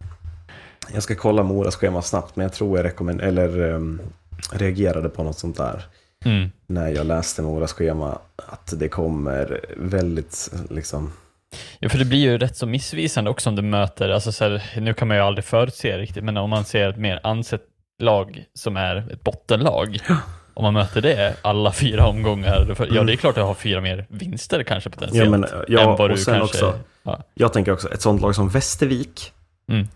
Jag 0.94 1.04
ska 1.04 1.16
kolla 1.16 1.44
Moras 1.44 1.76
schema 1.76 2.02
snabbt, 2.02 2.36
men 2.36 2.44
jag 2.44 2.54
tror 2.54 2.78
jag 2.78 2.84
rekommend 2.86 3.22
eller 3.22 3.60
um, 3.62 4.02
reagerade 4.52 5.10
på 5.10 5.24
något 5.24 5.38
sånt 5.40 5.58
där 5.58 5.86
Mm. 6.26 6.52
när 6.68 6.88
jag 6.90 7.06
läste 7.06 7.42
Moras 7.42 7.74
schema. 7.74 8.18
Att 8.36 8.74
det 8.80 8.90
kommer 8.90 9.60
väldigt, 9.78 10.52
liksom, 10.70 11.12
Ja, 11.80 11.90
för 11.90 11.98
det 11.98 12.06
blir 12.06 12.20
ju 12.20 12.38
rätt 12.38 12.58
så 12.58 12.66
missvisande 12.68 13.30
också 13.30 13.50
om 13.50 13.56
du 13.56 13.62
möter, 13.62 14.10
alltså 14.10 14.32
så 14.32 14.44
här, 14.44 14.64
nu 14.82 14.94
kan 14.94 15.08
man 15.08 15.18
ju 15.18 15.24
aldrig 15.24 15.46
förutse 15.46 15.98
riktigt, 15.98 16.24
men 16.24 16.38
om 16.38 16.50
man 16.50 16.66
ser 16.66 16.90
ett 16.90 16.98
mer 16.98 17.20
ansett 17.24 17.62
lag 18.04 18.44
som 18.54 18.78
är 18.78 18.96
ett 19.14 19.24
bottenlag, 19.24 20.00
om 20.54 20.64
man 20.64 20.74
möter 20.74 21.02
det 21.02 21.36
alla 21.42 21.72
fyra 21.72 22.06
omgångar, 22.08 22.74
för, 22.76 22.90
ja 22.96 23.04
det 23.04 23.14
är 23.14 23.18
klart 23.18 23.32
att 23.32 23.38
jag 23.38 23.46
har 23.46 23.54
fyra 23.54 23.82
mer 23.82 24.06
vinster 24.10 24.64
kanske 24.64 24.90
potentiellt. 24.90 25.28
Mm. 25.28 25.46
Ja, 25.52 25.56
men, 25.58 25.66
ja, 25.68 26.04
och 26.04 26.10
du 26.10 26.18
sen 26.18 26.40
kanske, 26.40 26.66
också- 26.66 26.80
Ja, 27.04 27.24
jag 27.34 27.54
tänker 27.54 27.72
också, 27.72 27.94
ett 27.94 28.02
sånt 28.02 28.22
lag 28.22 28.36
som 28.36 28.50
Västervik, 28.50 29.32
Mm. 29.72 29.88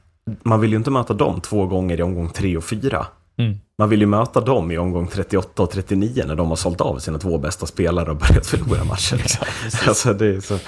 man 0.44 0.62
vill 0.62 0.70
ju 0.72 0.78
inte 0.78 0.92
möta 0.92 1.14
dem 1.14 1.42
två 1.42 1.66
gånger 1.66 2.00
i 2.00 2.04
omgång 2.04 2.30
tre 2.30 2.58
och 2.58 2.64
fyra. 2.64 3.06
Mm, 3.38 3.58
Man 3.78 3.90
vill 3.90 4.00
ju 4.00 4.06
möta 4.06 4.42
dem 4.42 4.72
i 4.72 4.78
omgång 4.78 5.08
38 5.08 5.64
och 5.64 5.72
39 5.72 6.24
när 6.28 6.36
de 6.36 6.50
har 6.50 6.56
sålt 6.56 6.82
av 6.82 7.00
sina 7.00 7.20
två 7.20 7.38
bästa 7.38 7.66
spelare 7.66 8.10
och 8.12 8.18
börjat 8.18 8.46
förlora 8.48 8.84
matcher. 8.84 9.22
Ja, 9.40 9.46
alltså, 9.88 10.16
så... 10.42 10.60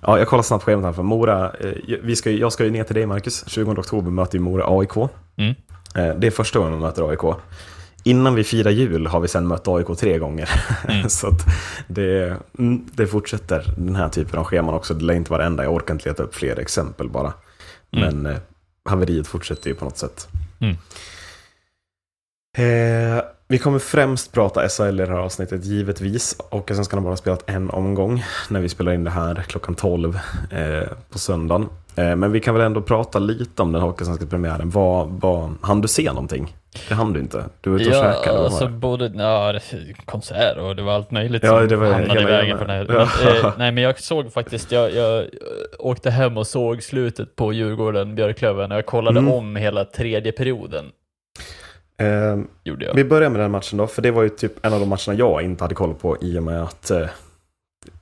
Ja, 0.00 0.18
jag 0.18 0.28
kollar 0.28 0.42
snabbt 0.42 0.64
schemat 0.64 0.84
här 0.84 0.92
för 0.92 1.02
Mora. 1.02 1.52
eh, 1.60 1.72
Vi 2.02 2.16
ska, 2.16 2.30
ju- 2.30 2.38
jag 2.38 2.52
ska 2.52 2.64
ju 2.64 2.70
ner 2.70 2.84
till 2.84 2.94
dig 2.94 3.06
Marcus. 3.06 3.44
20 3.48 3.70
oktober 3.72 4.10
möter 4.10 4.32
vi 4.32 4.44
Mora 4.44 4.64
AIK. 4.78 4.96
Mm. 5.36 5.54
Eh, 5.94 6.14
Det 6.18 6.26
är 6.26 6.30
första 6.30 6.58
gången 6.58 6.72
man 6.72 6.80
möter 6.82 7.10
AIK. 7.10 7.36
Innan 8.06 8.34
vi 8.34 8.44
firar 8.44 8.70
jul 8.70 9.06
har 9.06 9.20
vi 9.20 9.28
sen 9.28 9.46
mött 9.46 9.68
AIK 9.68 9.86
tre 9.98 10.18
gånger. 10.18 10.50
Mm. 10.88 11.08
så 11.08 11.30
det, 11.88 12.36
mm, 12.58 12.86
det 12.92 13.06
fortsätter 13.06 13.74
den 13.76 13.96
här 13.96 14.08
typen 14.08 14.38
av 14.38 14.44
scheman 14.44 14.74
också. 14.74 14.94
Det 14.94 15.04
lär 15.04 15.14
inte 15.14 15.30
vara 15.32 15.44
enda. 15.46 15.64
Jag 15.64 15.72
orkar 15.74 15.94
inte 15.94 16.08
leta 16.08 16.22
upp 16.22 16.34
fler 16.34 16.58
exempel 16.58 17.08
bara. 17.08 17.32
Men 17.90 18.26
eh, 18.26 18.36
haveriet 18.84 19.26
fortsätter 19.26 19.68
ju 19.70 19.74
på 19.74 19.84
något 19.84 19.98
sätt. 19.98 20.28
Mm. 20.60 20.76
Eh, 22.54 23.24
Vi 23.48 23.58
kommer 23.58 23.78
främst 23.78 24.32
prata 24.32 24.68
SHL 24.68 25.00
i 25.00 25.04
det 25.06 25.12
här 25.12 25.18
avsnittet, 25.18 25.64
givetvis. 25.64 26.36
Och 26.50 26.68
sen 26.74 26.84
ska 26.84 26.96
de 26.96 27.04
bara 27.04 27.16
spelat 27.16 27.50
en 27.50 27.70
omgång 27.70 28.22
när 28.48 28.60
vi 28.60 28.68
spelar 28.68 28.92
in 28.92 29.04
det 29.04 29.10
här 29.10 29.34
klockan 29.34 29.74
12 29.74 30.18
eh, 30.50 30.88
på 31.10 31.18
söndagen. 31.18 31.68
Eh, 31.96 32.16
men 32.16 32.32
vi 32.32 32.40
kan 32.40 32.54
väl 32.54 32.62
ändå 32.64 32.80
prata 32.82 33.18
lite 33.18 33.62
om 33.62 33.72
den 33.72 33.82
Hockeysvenska 33.82 34.26
premiären. 34.26 34.70
Vad, 34.70 35.08
vad, 35.08 35.54
hann 35.62 35.80
du 35.80 35.88
se 35.88 36.08
någonting? 36.12 36.56
Det 36.88 36.94
hann 36.94 37.12
du 37.12 37.20
inte. 37.20 37.44
Du 37.60 37.70
var 37.70 37.76
ute 37.78 37.90
och 37.90 37.96
Ja, 37.96 38.12
käkade. 38.14 38.38
var 38.38 38.44
alltså 38.44 38.68
både 38.68 39.12
ja, 39.14 39.58
konsert 40.04 40.56
och 40.58 40.76
det 40.76 40.82
var 40.82 40.92
allt 40.92 41.10
möjligt 41.10 41.42
Ja, 41.44 41.58
som 41.58 41.68
det 41.68 41.76
var 41.76 41.92
hamnade 41.92 42.20
i 42.22 42.24
vägen 42.24 42.58
för 42.58 42.66
den 42.66 42.76
här. 42.76 42.86
Ja. 42.94 43.08
Men, 43.24 43.36
eh, 43.44 43.52
nej, 43.58 43.72
men 43.72 43.82
jag 43.84 44.00
såg 44.00 44.32
faktiskt, 44.32 44.72
jag, 44.72 44.94
jag 44.94 45.18
eh, 45.18 45.24
åkte 45.78 46.10
hem 46.10 46.38
och 46.38 46.46
såg 46.46 46.82
slutet 46.82 47.36
på 47.36 47.52
Djurgården, 47.52 48.14
Björklöven 48.14 48.72
och 48.72 48.78
jag 48.78 48.86
kollade 48.86 49.18
Mm. 49.18 49.32
om 49.32 49.56
hela 49.56 49.84
tredje 49.84 50.32
perioden. 50.32 50.84
Eh, 51.98 52.38
Gjorde 52.64 52.84
jag. 52.84 52.94
Vi 52.94 53.04
börjar 53.04 53.30
med 53.30 53.40
den 53.40 53.50
matchen 53.50 53.78
då, 53.78 53.86
för 53.86 54.02
det 54.02 54.10
var 54.10 54.22
ju 54.22 54.28
typ 54.28 54.66
en 54.66 54.72
av 54.72 54.80
de 54.80 54.88
matcherna 54.88 55.14
jag 55.14 55.42
inte 55.42 55.64
hade 55.64 55.74
koll 55.74 55.94
på 55.94 56.16
i 56.20 56.38
och 56.38 56.42
med 56.42 56.62
att 56.62 56.90
eh, 56.90 57.06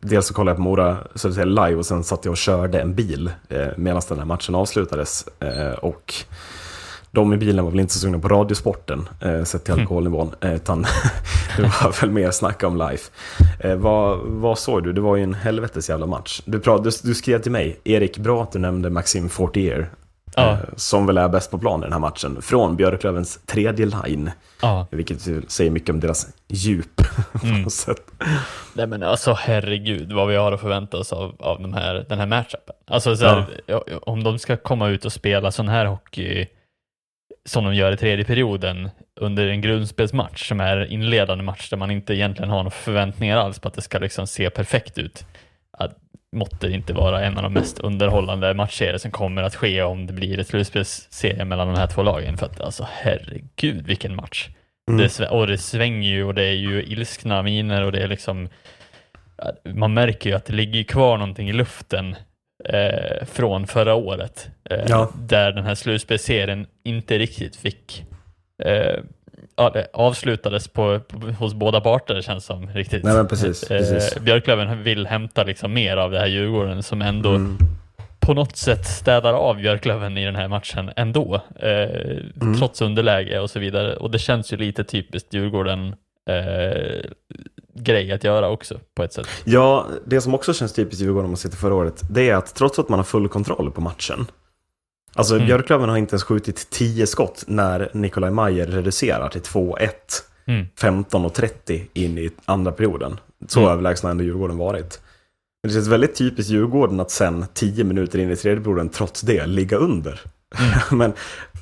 dels 0.00 0.26
så 0.26 0.34
kollade 0.34 0.50
jag 0.50 0.56
på 0.56 0.62
Mora 0.62 0.96
så 1.14 1.28
att 1.28 1.34
säga, 1.34 1.44
live 1.44 1.74
och 1.74 1.86
sen 1.86 2.04
satt 2.04 2.24
jag 2.24 2.32
och 2.32 2.36
körde 2.36 2.80
en 2.80 2.94
bil 2.94 3.30
eh, 3.48 3.66
medan 3.76 4.02
den 4.08 4.18
här 4.18 4.26
matchen 4.26 4.54
avslutades. 4.54 5.28
Eh, 5.40 5.72
och 5.72 6.14
de 7.10 7.32
i 7.32 7.36
bilen 7.36 7.64
var 7.64 7.70
väl 7.70 7.80
inte 7.80 7.92
så 7.92 7.98
sugna 7.98 8.18
på 8.18 8.28
radiosporten 8.28 9.08
eh, 9.20 9.44
sett 9.44 9.64
till 9.64 9.74
alkoholnivån, 9.74 10.34
eh, 10.40 10.54
utan 10.54 10.82
det 11.56 11.62
var 11.62 12.00
väl 12.00 12.10
mer 12.10 12.30
snacka 12.30 12.66
om 12.66 12.76
life. 12.76 13.10
Eh, 13.60 13.76
vad, 13.76 14.18
vad 14.18 14.58
såg 14.58 14.84
du? 14.84 14.92
Det 14.92 15.00
var 15.00 15.16
ju 15.16 15.22
en 15.22 15.34
helvetes 15.34 15.88
jävla 15.90 16.06
match. 16.06 16.42
Du, 16.44 16.58
du, 16.58 16.90
du 17.02 17.14
skrev 17.14 17.42
till 17.42 17.52
mig, 17.52 17.80
Erik, 17.84 18.18
bra 18.18 18.42
att 18.42 18.52
du 18.52 18.58
nämnde 18.58 18.90
Maxim 18.90 19.28
Fortier. 19.28 19.90
Ja. 20.36 20.50
Eh, 20.52 20.58
som 20.76 21.06
väl 21.06 21.18
är 21.18 21.28
bäst 21.28 21.50
på 21.50 21.58
plan 21.58 21.80
i 21.80 21.82
den 21.82 21.92
här 21.92 22.00
matchen. 22.00 22.42
Från 22.42 22.76
Björklövens 22.76 23.40
tredje 23.46 23.86
line. 23.86 24.30
Ja. 24.62 24.86
Vilket 24.90 25.20
säger 25.52 25.70
mycket 25.70 25.90
om 25.90 26.00
deras 26.00 26.26
djup 26.48 26.96
på 27.32 27.46
Mm. 27.46 27.62
något 27.62 27.72
sätt. 27.72 28.10
Nej 28.74 28.86
men 28.86 29.02
alltså 29.02 29.32
herregud 29.32 30.12
vad 30.12 30.28
vi 30.28 30.36
har 30.36 30.52
att 30.52 30.60
förvänta 30.60 30.96
oss 30.96 31.12
av, 31.12 31.36
av 31.38 31.62
de 31.62 31.72
här, 31.74 32.06
den 32.08 32.18
här 32.18 32.26
matchupen. 32.26 32.74
Alltså 32.86 33.16
så 33.16 33.26
här, 33.26 33.44
ja, 33.66 33.84
om 34.02 34.24
de 34.24 34.38
ska 34.38 34.56
komma 34.56 34.88
ut 34.88 35.04
och 35.04 35.12
spela 35.12 35.52
sån 35.52 35.68
här 35.68 35.86
hockey 35.86 36.46
som 37.44 37.64
de 37.64 37.74
gör 37.74 37.92
i 37.92 37.96
tredje 37.96 38.24
perioden 38.24 38.90
under 39.20 39.46
en 39.46 39.60
grundspelsmatch 39.60 40.48
som 40.48 40.60
är 40.60 40.92
inledande 40.92 41.44
match 41.44 41.70
där 41.70 41.76
man 41.76 41.90
inte 41.90 42.14
egentligen 42.14 42.50
har 42.50 42.56
några 42.58 42.70
förväntningar 42.70 43.36
alls 43.36 43.58
på 43.58 43.68
att 43.68 43.74
det 43.74 43.82
ska 43.82 43.98
liksom 43.98 44.26
se 44.26 44.50
perfekt 44.50 44.98
ut. 44.98 45.24
Att, 45.78 45.96
måtte 46.32 46.68
det 46.68 46.74
inte 46.74 46.92
vara 46.92 47.24
en 47.24 47.36
av 47.36 47.42
de 47.42 47.52
mest 47.52 47.78
underhållande 47.78 48.54
matchserier 48.54 48.98
som 48.98 49.10
kommer 49.10 49.42
att 49.42 49.54
ske 49.54 49.82
om 49.82 50.06
det 50.06 50.12
blir 50.12 50.38
ett 50.38 50.46
slutspelsserie 50.46 51.44
mellan 51.44 51.68
de 51.68 51.76
här 51.76 51.86
två 51.86 52.02
lagen. 52.02 52.36
För 52.36 52.46
att 52.46 52.60
alltså 52.60 52.88
herregud 52.90 53.86
vilken 53.86 54.16
match. 54.16 54.48
Mm. 54.90 55.08
Det, 55.18 55.28
och 55.28 55.46
det 55.46 55.58
svänger 55.58 56.08
ju 56.08 56.24
och 56.24 56.34
det 56.34 56.44
är 56.44 56.54
ju 56.54 56.82
ilskna 56.82 57.42
miner 57.42 57.84
och 57.84 57.92
det 57.92 58.02
är 58.02 58.08
liksom 58.08 58.48
man 59.64 59.94
märker 59.94 60.30
ju 60.30 60.36
att 60.36 60.44
det 60.44 60.52
ligger 60.52 60.82
kvar 60.82 61.18
någonting 61.18 61.48
i 61.48 61.52
luften 61.52 62.16
eh, 62.68 63.24
från 63.26 63.66
förra 63.66 63.94
året. 63.94 64.50
Eh, 64.70 64.84
Ja. 64.88 65.12
Där 65.14 65.52
den 65.52 65.64
här 65.64 65.74
slutspelsserien 65.74 66.66
inte 66.84 67.18
riktigt 67.18 67.56
fick 67.56 68.04
eh, 68.64 69.00
ja, 69.56 69.70
det 69.70 69.86
avslutades 69.92 70.68
på, 70.68 71.00
på, 71.00 71.18
hos 71.38 71.54
båda 71.54 71.80
parter 71.80 72.20
känns 72.20 72.44
som 72.44 72.66
riktigt. 72.70 73.04
Nej, 73.04 73.14
men 73.14 73.28
precis, 73.28 73.70
Eh, 73.70 73.78
precis. 73.78 74.18
Björklöven 74.20 74.82
vill 74.82 75.06
hämta 75.06 75.42
liksom 75.44 75.72
mer 75.72 75.96
av 75.96 76.10
det 76.10 76.18
här 76.18 76.26
Djurgården 76.26 76.82
som 76.82 77.02
ändå 77.02 77.30
Mm. 77.30 77.56
på 78.20 78.34
något 78.34 78.56
sätt 78.56 78.86
städar 78.86 79.32
av 79.34 79.56
Björklöven 79.56 80.18
i 80.18 80.24
den 80.24 80.36
här 80.36 80.48
matchen 80.48 80.90
ändå. 80.96 81.34
Eh, 81.60 81.70
Mm. 82.42 82.58
Trots 82.58 82.80
underläge 82.82 83.38
och 83.40 83.50
så 83.50 83.58
vidare. 83.58 83.96
Och 83.96 84.10
det 84.10 84.18
känns 84.18 84.52
ju 84.52 84.56
lite 84.56 84.84
typiskt 84.84 85.34
Djurgården 85.34 85.94
eh, 86.30 87.00
grej 87.74 88.12
att 88.12 88.24
göra 88.24 88.48
också 88.48 88.74
på 88.96 89.02
ett 89.02 89.12
sätt. 89.12 89.26
Ja, 89.44 89.86
det 90.06 90.20
som 90.20 90.34
också 90.34 90.54
känns 90.54 90.72
typiskt 90.72 91.02
Djurgården 91.02 91.24
om 91.24 91.30
man 91.30 91.36
sitter 91.36 91.56
förra 91.56 91.74
året, 91.74 92.02
det 92.10 92.30
är 92.30 92.34
att 92.34 92.54
trots 92.54 92.78
att 92.78 92.88
man 92.88 92.98
har 92.98 93.04
full 93.04 93.28
kontroll 93.28 93.70
på 93.70 93.80
matchen, 93.80 94.26
Alltså 95.14 95.34
Mm. 95.34 95.46
Björklöven 95.46 95.88
har 95.88 95.96
inte 95.96 96.12
ens 96.12 96.24
skjutit 96.24 96.70
10 96.70 97.06
skott 97.06 97.44
när 97.46 97.90
Nikolaj 97.94 98.30
Mayer 98.30 98.66
reducerar 98.66 99.28
till 99.28 99.40
2-1, 99.42 99.88
Mm. 100.46 100.66
15 100.80 101.24
och 101.24 101.34
30 101.34 101.86
in 101.92 102.18
i 102.18 102.30
andra 102.44 102.72
perioden. 102.72 103.20
Så 103.48 103.60
Mm. 103.60 103.72
överlägsna 103.72 104.10
ändå 104.10 104.24
Djurgården 104.24 104.56
varit. 104.58 105.00
Men 105.62 105.68
det 105.68 105.74
känns 105.74 105.88
väldigt 105.88 106.14
typiskt 106.14 106.50
Djurgården 106.52 107.00
att 107.00 107.10
sen 107.10 107.44
10 107.54 107.84
minuter 107.84 108.18
in 108.18 108.30
i 108.30 108.36
tredje 108.36 108.62
perioden 108.64 108.88
trots 108.88 109.20
det 109.20 109.46
ligga 109.46 109.76
under. 109.76 110.20
Men 110.90 111.12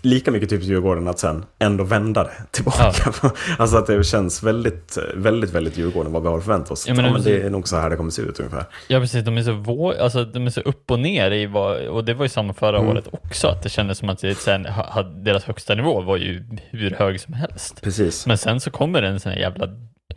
lika 0.03 0.31
mycket 0.31 0.51
typiskt 0.51 0.71
Djurgården 0.71 1.09
att 1.09 1.19
sen 1.19 1.45
ändå 1.59 1.85
vända 1.85 2.25
det 2.25 2.31
tillbaka. 2.51 3.13
alltså 3.59 3.77
att 3.77 3.87
det 3.87 4.05
känns 4.05 4.43
väldigt, 4.43 4.99
väldigt, 5.15 5.51
väldigt 5.51 5.79
Djurgården 5.79 6.13
vad 6.13 6.23
vi 6.23 6.29
har 6.29 6.41
förväntat 6.41 6.71
oss. 6.71 6.89
Ja, 6.89 6.95
Ja, 6.95 7.03
men 7.03 7.13
men, 7.13 7.23
det- 7.23 7.43
är 7.43 7.51
nog 7.51 7.69
så 7.69 7.77
här 7.77 7.91
det 7.91 7.97
kommer 7.97 8.11
se 8.11 8.23
ut 8.23 8.39
ungefär. 8.41 8.65
Ja 8.89 9.01
precis, 9.01 9.25
de 9.25 9.37
är 9.39 9.43
så, 9.43 9.51
vå- 9.51 10.01
alltså, 10.01 10.25
de 10.25 10.47
är 10.47 10.51
så 10.51 10.61
upp 10.61 10.91
och 10.91 10.99
ner 11.01 11.31
i 11.31 11.47
vad, 11.47 11.81
och 11.81 12.05
det 12.05 12.15
var 12.15 12.25
ju 12.25 12.29
samma 12.29 12.53
förra 12.53 12.79
Mm. 12.79 12.91
året 12.91 13.09
också, 13.13 13.49
att 13.49 13.63
det 13.63 13.69
kändes 13.69 13.99
som 13.99 14.09
att 14.09 14.19
det 14.19 14.35
sen, 14.35 14.67
ha, 14.67 15.03
deras 15.03 15.45
högsta 15.45 15.75
nivå 15.75 16.01
var 16.01 16.17
ju 16.17 16.45
hur 16.71 16.91
hög 16.91 17.21
som 17.21 17.35
helst. 17.35 17.83
Precis. 17.83 18.27
Men 18.27 18.39
sen 18.39 18.61
så 18.61 18.71
kommer 18.71 19.03
det 19.03 19.09
en 19.09 19.21
sån 19.21 19.33
här 19.33 19.39
jävla 19.39 19.67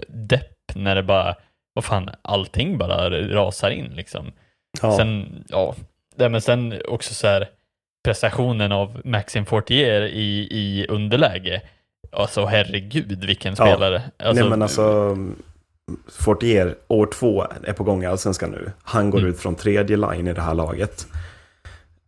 depp 0.08 0.50
när 0.76 0.96
det 0.96 1.04
bara, 1.04 1.36
vad 1.74 1.84
fan, 1.86 2.10
allting 2.22 2.78
bara 2.78 3.10
rasar 3.10 3.70
in 3.70 3.86
liksom. 3.96 4.32
Ja. 4.82 4.98
Sen, 4.98 5.44
ja, 5.50 5.76
men 6.18 6.42
sen 6.42 6.74
också 6.88 7.14
så 7.14 7.28
här 7.28 7.48
prestationen 8.04 8.72
av 8.72 9.02
Maxim 9.06 9.46
Fortier 9.46 10.02
i, 10.02 10.48
i 10.52 10.86
underläge. 10.90 11.62
Alltså 12.12 12.46
herregud 12.46 13.26
vilken 13.26 13.56
Ja. 13.58 13.66
spelare. 13.66 14.02
Alltså, 14.20 14.42
Nej 14.42 14.50
men 14.50 14.62
alltså, 14.62 15.18
Fortier, 16.12 16.76
år 16.88 17.06
två, 17.06 17.46
är 17.64 17.74
på 17.74 17.84
gång 17.84 18.04
i 18.04 18.06
Allsvenskan 18.06 18.52
nu. 18.52 18.72
Han 18.84 19.10
går 19.10 19.20
Mm. 19.20 19.30
ut 19.32 19.40
från 19.40 19.56
tredje 19.56 19.98
line 19.98 20.28
i 20.28 20.34
det 20.34 20.42
här 20.42 20.54
laget. 20.54 21.08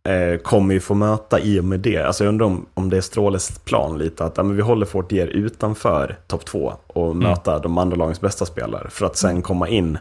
Eh, 0.08 0.38
kommer 0.38 0.74
ju 0.74 0.80
få 0.80 0.94
möta 0.94 1.40
i 1.40 1.60
och 1.60 1.64
med 1.64 1.80
det, 1.80 1.98
alltså 2.02 2.24
jag 2.24 2.28
undrar 2.28 2.46
om, 2.46 2.66
om 2.74 2.90
det 2.90 2.96
är 2.96 3.00
Stråles 3.00 3.58
plan 3.58 3.98
lite, 3.98 4.24
att 4.24 4.36
ja, 4.36 4.42
men 4.42 4.56
vi 4.56 4.62
håller 4.62 4.86
Fortier 4.86 5.26
utanför 5.26 6.16
topp 6.26 6.44
två 6.44 6.72
och 6.86 7.10
Mm. 7.10 7.18
möta 7.28 7.58
de 7.58 7.78
andra 7.78 7.96
lagens 7.96 8.20
bästa 8.20 8.46
spelare. 8.46 8.90
För 8.90 9.06
att 9.06 9.16
sen 9.16 9.42
komma 9.42 9.68
in 9.68 9.98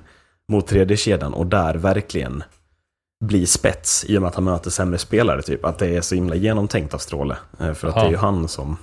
mot 0.51 0.67
tredje 0.67 0.97
kedjan 0.97 1.33
och 1.33 1.45
där 1.45 1.73
verkligen 1.75 2.43
bli 3.25 3.45
spets 3.45 4.05
i 4.07 4.17
och 4.17 4.21
med 4.21 4.29
att 4.29 4.35
han 4.35 4.43
möter 4.43 4.69
sämre 4.69 4.97
spelare. 4.97 5.41
Typ. 5.41 5.65
Att 5.65 5.79
det 5.79 5.87
är 5.87 6.01
så 6.01 6.15
himla 6.15 6.35
genomtänkt 6.35 6.93
av 6.93 6.97
Stråle. 6.97 7.35
Eh, 7.59 7.73
För 7.73 7.87
att 7.87 7.95
Ja. 7.95 8.01
det 8.01 8.07
är 8.07 8.11
ju 8.11 8.17
han 8.17 8.47
som 8.47 8.77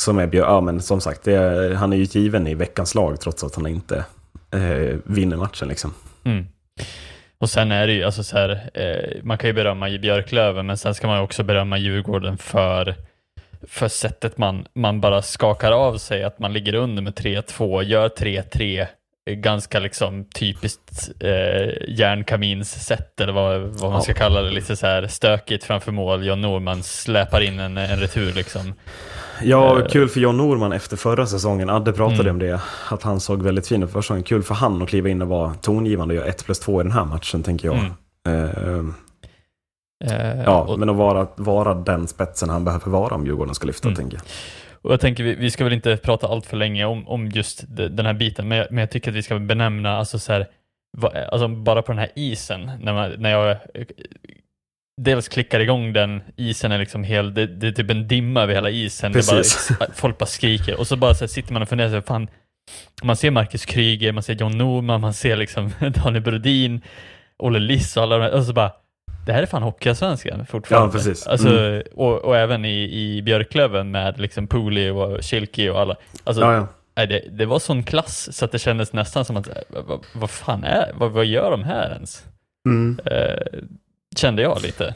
som 0.00 0.18
är 0.18 0.34
ja 0.34 0.60
men 0.60 0.82
som 0.82 1.00
sagt, 1.00 1.28
är, 1.28 1.74
han 1.74 1.92
är 1.92 1.96
ju 1.96 2.02
given 2.04 2.46
i 2.46 2.54
veckans 2.54 2.94
lag 2.94 3.20
trots 3.20 3.44
att 3.44 3.54
han 3.54 3.66
inte 3.66 4.04
eh, 4.50 4.96
vinner 5.04 5.36
matchen 5.36 5.68
liksom. 5.68 5.94
Mm. 6.24 6.46
Och 7.38 7.50
sen 7.50 7.72
är 7.72 7.86
det 7.86 7.92
ju, 7.92 8.04
alltså 8.04 8.24
så 8.24 8.36
här, 8.38 8.70
eh, 8.74 9.22
man 9.22 9.38
kan 9.38 9.48
ju 9.50 9.54
berömma 9.54 9.88
Björklöven, 9.98 10.66
men 10.66 10.78
sen 10.78 10.94
ska 10.94 11.06
man 11.06 11.16
ju 11.18 11.22
också 11.22 11.42
berömma 11.42 11.78
Djurgården 11.78 12.38
för, 12.38 12.94
för 13.68 13.88
sättet 13.88 14.38
man, 14.38 14.66
man 14.74 15.00
bara 15.00 15.22
skakar 15.22 15.72
av 15.72 15.98
sig, 15.98 16.24
att 16.24 16.38
man 16.38 16.52
ligger 16.52 16.74
under 16.74 17.02
med 17.02 17.14
3-2, 17.14 17.82
gör 17.82 18.08
3-3, 18.08 18.80
eh, 18.80 18.86
ganska 19.30 19.78
liksom 19.78 20.24
typiskt 20.24 21.08
eh, 21.20 21.88
järnkamins-sätt, 21.88 23.20
eller 23.20 23.32
vad, 23.32 23.60
vad 23.60 23.92
man 23.92 24.02
ska 24.02 24.14
kalla 24.14 24.42
det, 24.42 24.50
lite 24.50 24.76
så 24.76 24.86
här 24.86 25.06
stökigt 25.06 25.64
framför 25.64 25.92
mål. 25.92 26.26
John 26.26 26.40
Norman 26.40 26.82
släpar 26.82 27.40
in 27.40 27.58
en, 27.60 27.76
en 27.76 28.00
retur 28.00 28.32
liksom. 28.32 28.74
Ja, 29.42 29.80
Eh. 29.80 29.86
kul 29.86 30.08
för 30.08 30.20
John 30.20 30.36
Norman 30.36 30.72
efter 30.72 30.96
förra 30.96 31.26
säsongen. 31.26 31.70
Adde 31.70 31.92
pratade 31.92 32.20
Mm. 32.30 32.32
om 32.34 32.38
det, 32.38 32.60
att 32.90 33.02
han 33.02 33.20
såg 33.20 33.42
väldigt 33.42 33.68
fin 33.68 33.82
ut 33.82 33.90
förra 33.92 34.02
säsongen. 34.02 34.22
Kul 34.22 34.42
för 34.42 34.54
han 34.54 34.82
att 34.82 34.88
kliva 34.88 35.08
in 35.08 35.22
och 35.22 35.28
vara 35.28 35.54
tongivande 35.54 36.14
och 36.14 36.18
göra 36.20 36.28
1 36.28 36.44
plus 36.44 36.58
2 36.60 36.80
i 36.80 36.84
den 36.84 36.92
här 36.92 37.04
matchen, 37.04 37.42
tänker 37.42 37.68
jag. 37.68 37.76
Mm. 38.26 38.50
Eh, 38.50 38.84
Eh, 40.04 40.42
ja, 40.44 40.60
och- 40.62 40.78
men 40.78 40.88
att 40.90 40.96
vara, 40.96 41.26
vara 41.36 41.74
den 41.74 42.06
spetsen 42.08 42.48
han 42.48 42.64
behöver 42.64 42.90
vara 42.90 43.14
om 43.14 43.26
Djurgården 43.26 43.54
ska 43.54 43.66
lyfta, 43.66 43.88
Mm. 43.88 43.96
tänker 43.96 44.16
jag. 44.16 44.24
Och 44.86 44.92
jag 44.92 45.00
tänker, 45.00 45.24
vi, 45.24 45.34
vi 45.34 45.50
ska 45.50 45.64
väl 45.64 45.72
inte 45.72 45.96
prata 45.96 46.26
allt 46.26 46.46
för 46.46 46.56
länge 46.56 46.84
om, 46.84 47.08
om 47.08 47.28
just 47.28 47.64
de, 47.68 47.88
den 47.88 48.06
här 48.06 48.12
biten, 48.12 48.48
men 48.48 48.58
jag, 48.58 48.66
men 48.70 48.78
jag 48.78 48.90
tycker 48.90 49.10
att 49.10 49.16
vi 49.16 49.22
ska 49.22 49.38
benämna, 49.38 49.96
alltså 49.96 50.18
så 50.18 50.32
här, 50.32 50.46
alltså 51.28 51.48
bara 51.48 51.82
på 51.82 51.92
den 51.92 51.98
här 51.98 52.10
isen, 52.14 52.70
när, 52.80 52.92
man, 52.92 53.12
när 53.18 53.30
jag 53.30 53.56
dels 55.02 55.28
klickar 55.28 55.60
igång 55.60 55.92
den, 55.92 56.22
isen 56.36 56.72
är 56.72 56.78
liksom 56.78 57.04
hel, 57.04 57.34
det, 57.34 57.46
det 57.46 57.66
är 57.68 57.72
typ 57.72 57.90
en 57.90 58.08
dimma 58.08 58.42
över 58.42 58.54
hela 58.54 58.70
isen, 58.70 59.12
det 59.12 59.26
bara, 59.26 59.86
folk 59.94 60.18
bara 60.18 60.26
skriker, 60.26 60.78
och 60.78 60.86
så 60.86 60.96
bara 60.96 61.14
så 61.14 61.24
här, 61.24 61.28
sitter 61.28 61.52
man 61.52 61.62
och 61.62 61.68
funderar, 61.68 61.88
så 61.88 61.94
här, 61.94 62.02
fan, 62.02 62.28
man 63.02 63.16
ser 63.16 63.30
Marcus 63.30 63.64
Kryger, 63.64 64.12
man 64.12 64.22
ser 64.22 64.34
John 64.34 64.58
Norman, 64.58 65.00
man 65.00 65.14
ser 65.14 65.36
liksom 65.36 65.72
Daniel 65.94 66.22
Brodin, 66.22 66.80
Olle 67.38 67.58
Liss 67.58 67.96
och 67.96 68.02
alla 68.02 68.18
de 68.18 68.22
här, 68.22 68.34
och 68.34 68.44
så 68.44 68.52
bara, 68.52 68.72
det 69.26 69.32
här 69.32 69.42
är 69.42 69.46
fan 69.46 69.62
Hockeyallsvenskan 69.62 70.46
fortfarande. 70.46 70.88
Ja, 70.88 70.92
precis. 70.92 71.26
Alltså, 71.26 71.48
Mm. 71.48 71.82
och, 71.94 72.24
och 72.24 72.36
även 72.36 72.64
i, 72.64 72.90
i 73.16 73.22
Björklöven 73.22 73.90
med 73.90 74.20
liksom 74.20 74.46
Pooley 74.46 74.90
och 74.90 75.24
Schilke 75.24 75.70
och 75.70 75.80
alla. 75.80 75.96
Alltså, 76.24 76.42
Ja, 76.42 76.54
ja. 76.54 76.66
nej, 76.96 77.06
det, 77.06 77.22
det 77.30 77.46
var 77.46 77.58
sån 77.58 77.82
klass 77.82 78.28
så 78.36 78.44
att 78.44 78.52
det 78.52 78.58
kändes 78.58 78.92
nästan 78.92 79.24
som 79.24 79.36
att, 79.36 79.48
äh, 79.48 79.54
vad, 79.88 80.00
vad, 80.14 80.30
fan 80.30 80.64
är, 80.64 80.92
vad, 80.94 81.10
vad 81.12 81.24
gör 81.24 81.50
de 81.50 81.64
här 81.64 81.90
ens? 81.92 82.24
Mm. 82.68 82.98
Eh, 83.04 83.60
kände 84.16 84.42
jag 84.42 84.62
lite. 84.62 84.94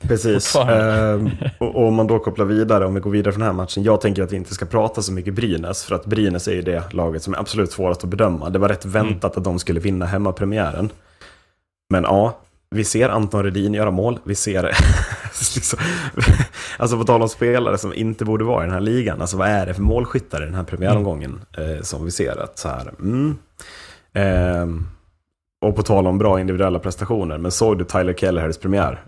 Precis. 0.00 0.56
Ehm, 0.56 1.30
och, 1.58 1.86
om 1.86 1.94
man 1.94 2.06
då 2.06 2.18
kopplar 2.18 2.44
vidare, 2.44 2.86
om 2.86 2.94
vi 2.94 3.00
går 3.00 3.10
vidare 3.10 3.32
från 3.32 3.40
den 3.40 3.46
här 3.48 3.56
matchen. 3.56 3.82
Jag 3.82 4.00
tänker 4.00 4.22
att 4.22 4.32
vi 4.32 4.36
inte 4.36 4.54
ska 4.54 4.66
prata 4.66 5.02
så 5.02 5.12
mycket 5.12 5.34
Brynäs, 5.34 5.84
för 5.84 5.94
att 5.94 6.06
Brynäs 6.06 6.48
är 6.48 6.52
ju 6.52 6.62
det 6.62 6.92
laget 6.92 7.22
som 7.22 7.34
är 7.34 7.38
absolut 7.38 7.72
svårast 7.72 8.04
att 8.04 8.10
bedöma. 8.10 8.50
Det 8.50 8.58
var 8.58 8.68
rätt 8.68 8.84
väntat 8.84 9.36
att 9.36 9.44
de 9.44 9.58
skulle 9.58 9.80
vinna 9.80 10.06
hemmapremiären. 10.06 10.90
Men 11.90 12.02
ja, 12.02 12.38
vi 12.72 12.84
ser 12.84 13.08
Anton 13.08 13.42
Rudin 13.42 13.74
göra 13.74 13.90
mål. 13.90 14.18
Vi 14.24 14.34
ser, 14.34 14.62
liksom, 15.54 15.78
alltså 16.78 16.98
på 16.98 17.04
tal 17.04 17.22
om 17.22 17.28
spelare 17.28 17.78
som 17.78 17.94
inte 17.94 18.24
borde 18.24 18.44
vara 18.44 18.62
i 18.62 18.66
den 18.66 18.74
här 18.74 18.80
ligan. 18.80 19.20
Alltså 19.20 19.36
vad 19.36 19.48
är 19.48 19.66
det 19.66 19.74
för 19.74 19.82
målskyttar 19.82 20.42
i 20.42 20.44
den 20.44 20.54
här 20.54 20.64
premiäromgången 20.64 21.40
eh, 21.58 21.82
som 21.82 22.04
vi 22.04 22.10
ser? 22.10 22.42
Att 22.42 22.58
så 22.58 22.68
här, 22.68 22.88
mm. 23.00 23.38
Ehm, 24.14 24.86
och 25.64 25.76
på 25.76 25.82
tal 25.82 26.06
om 26.06 26.18
bra 26.18 26.40
individuella 26.40 26.78
prestationer, 26.78 27.38
men 27.38 27.50
såg 27.50 27.78
du 27.78 27.84
Tyler 27.84 28.12
Kelleher's 28.12 28.60
premiär? 28.60 29.04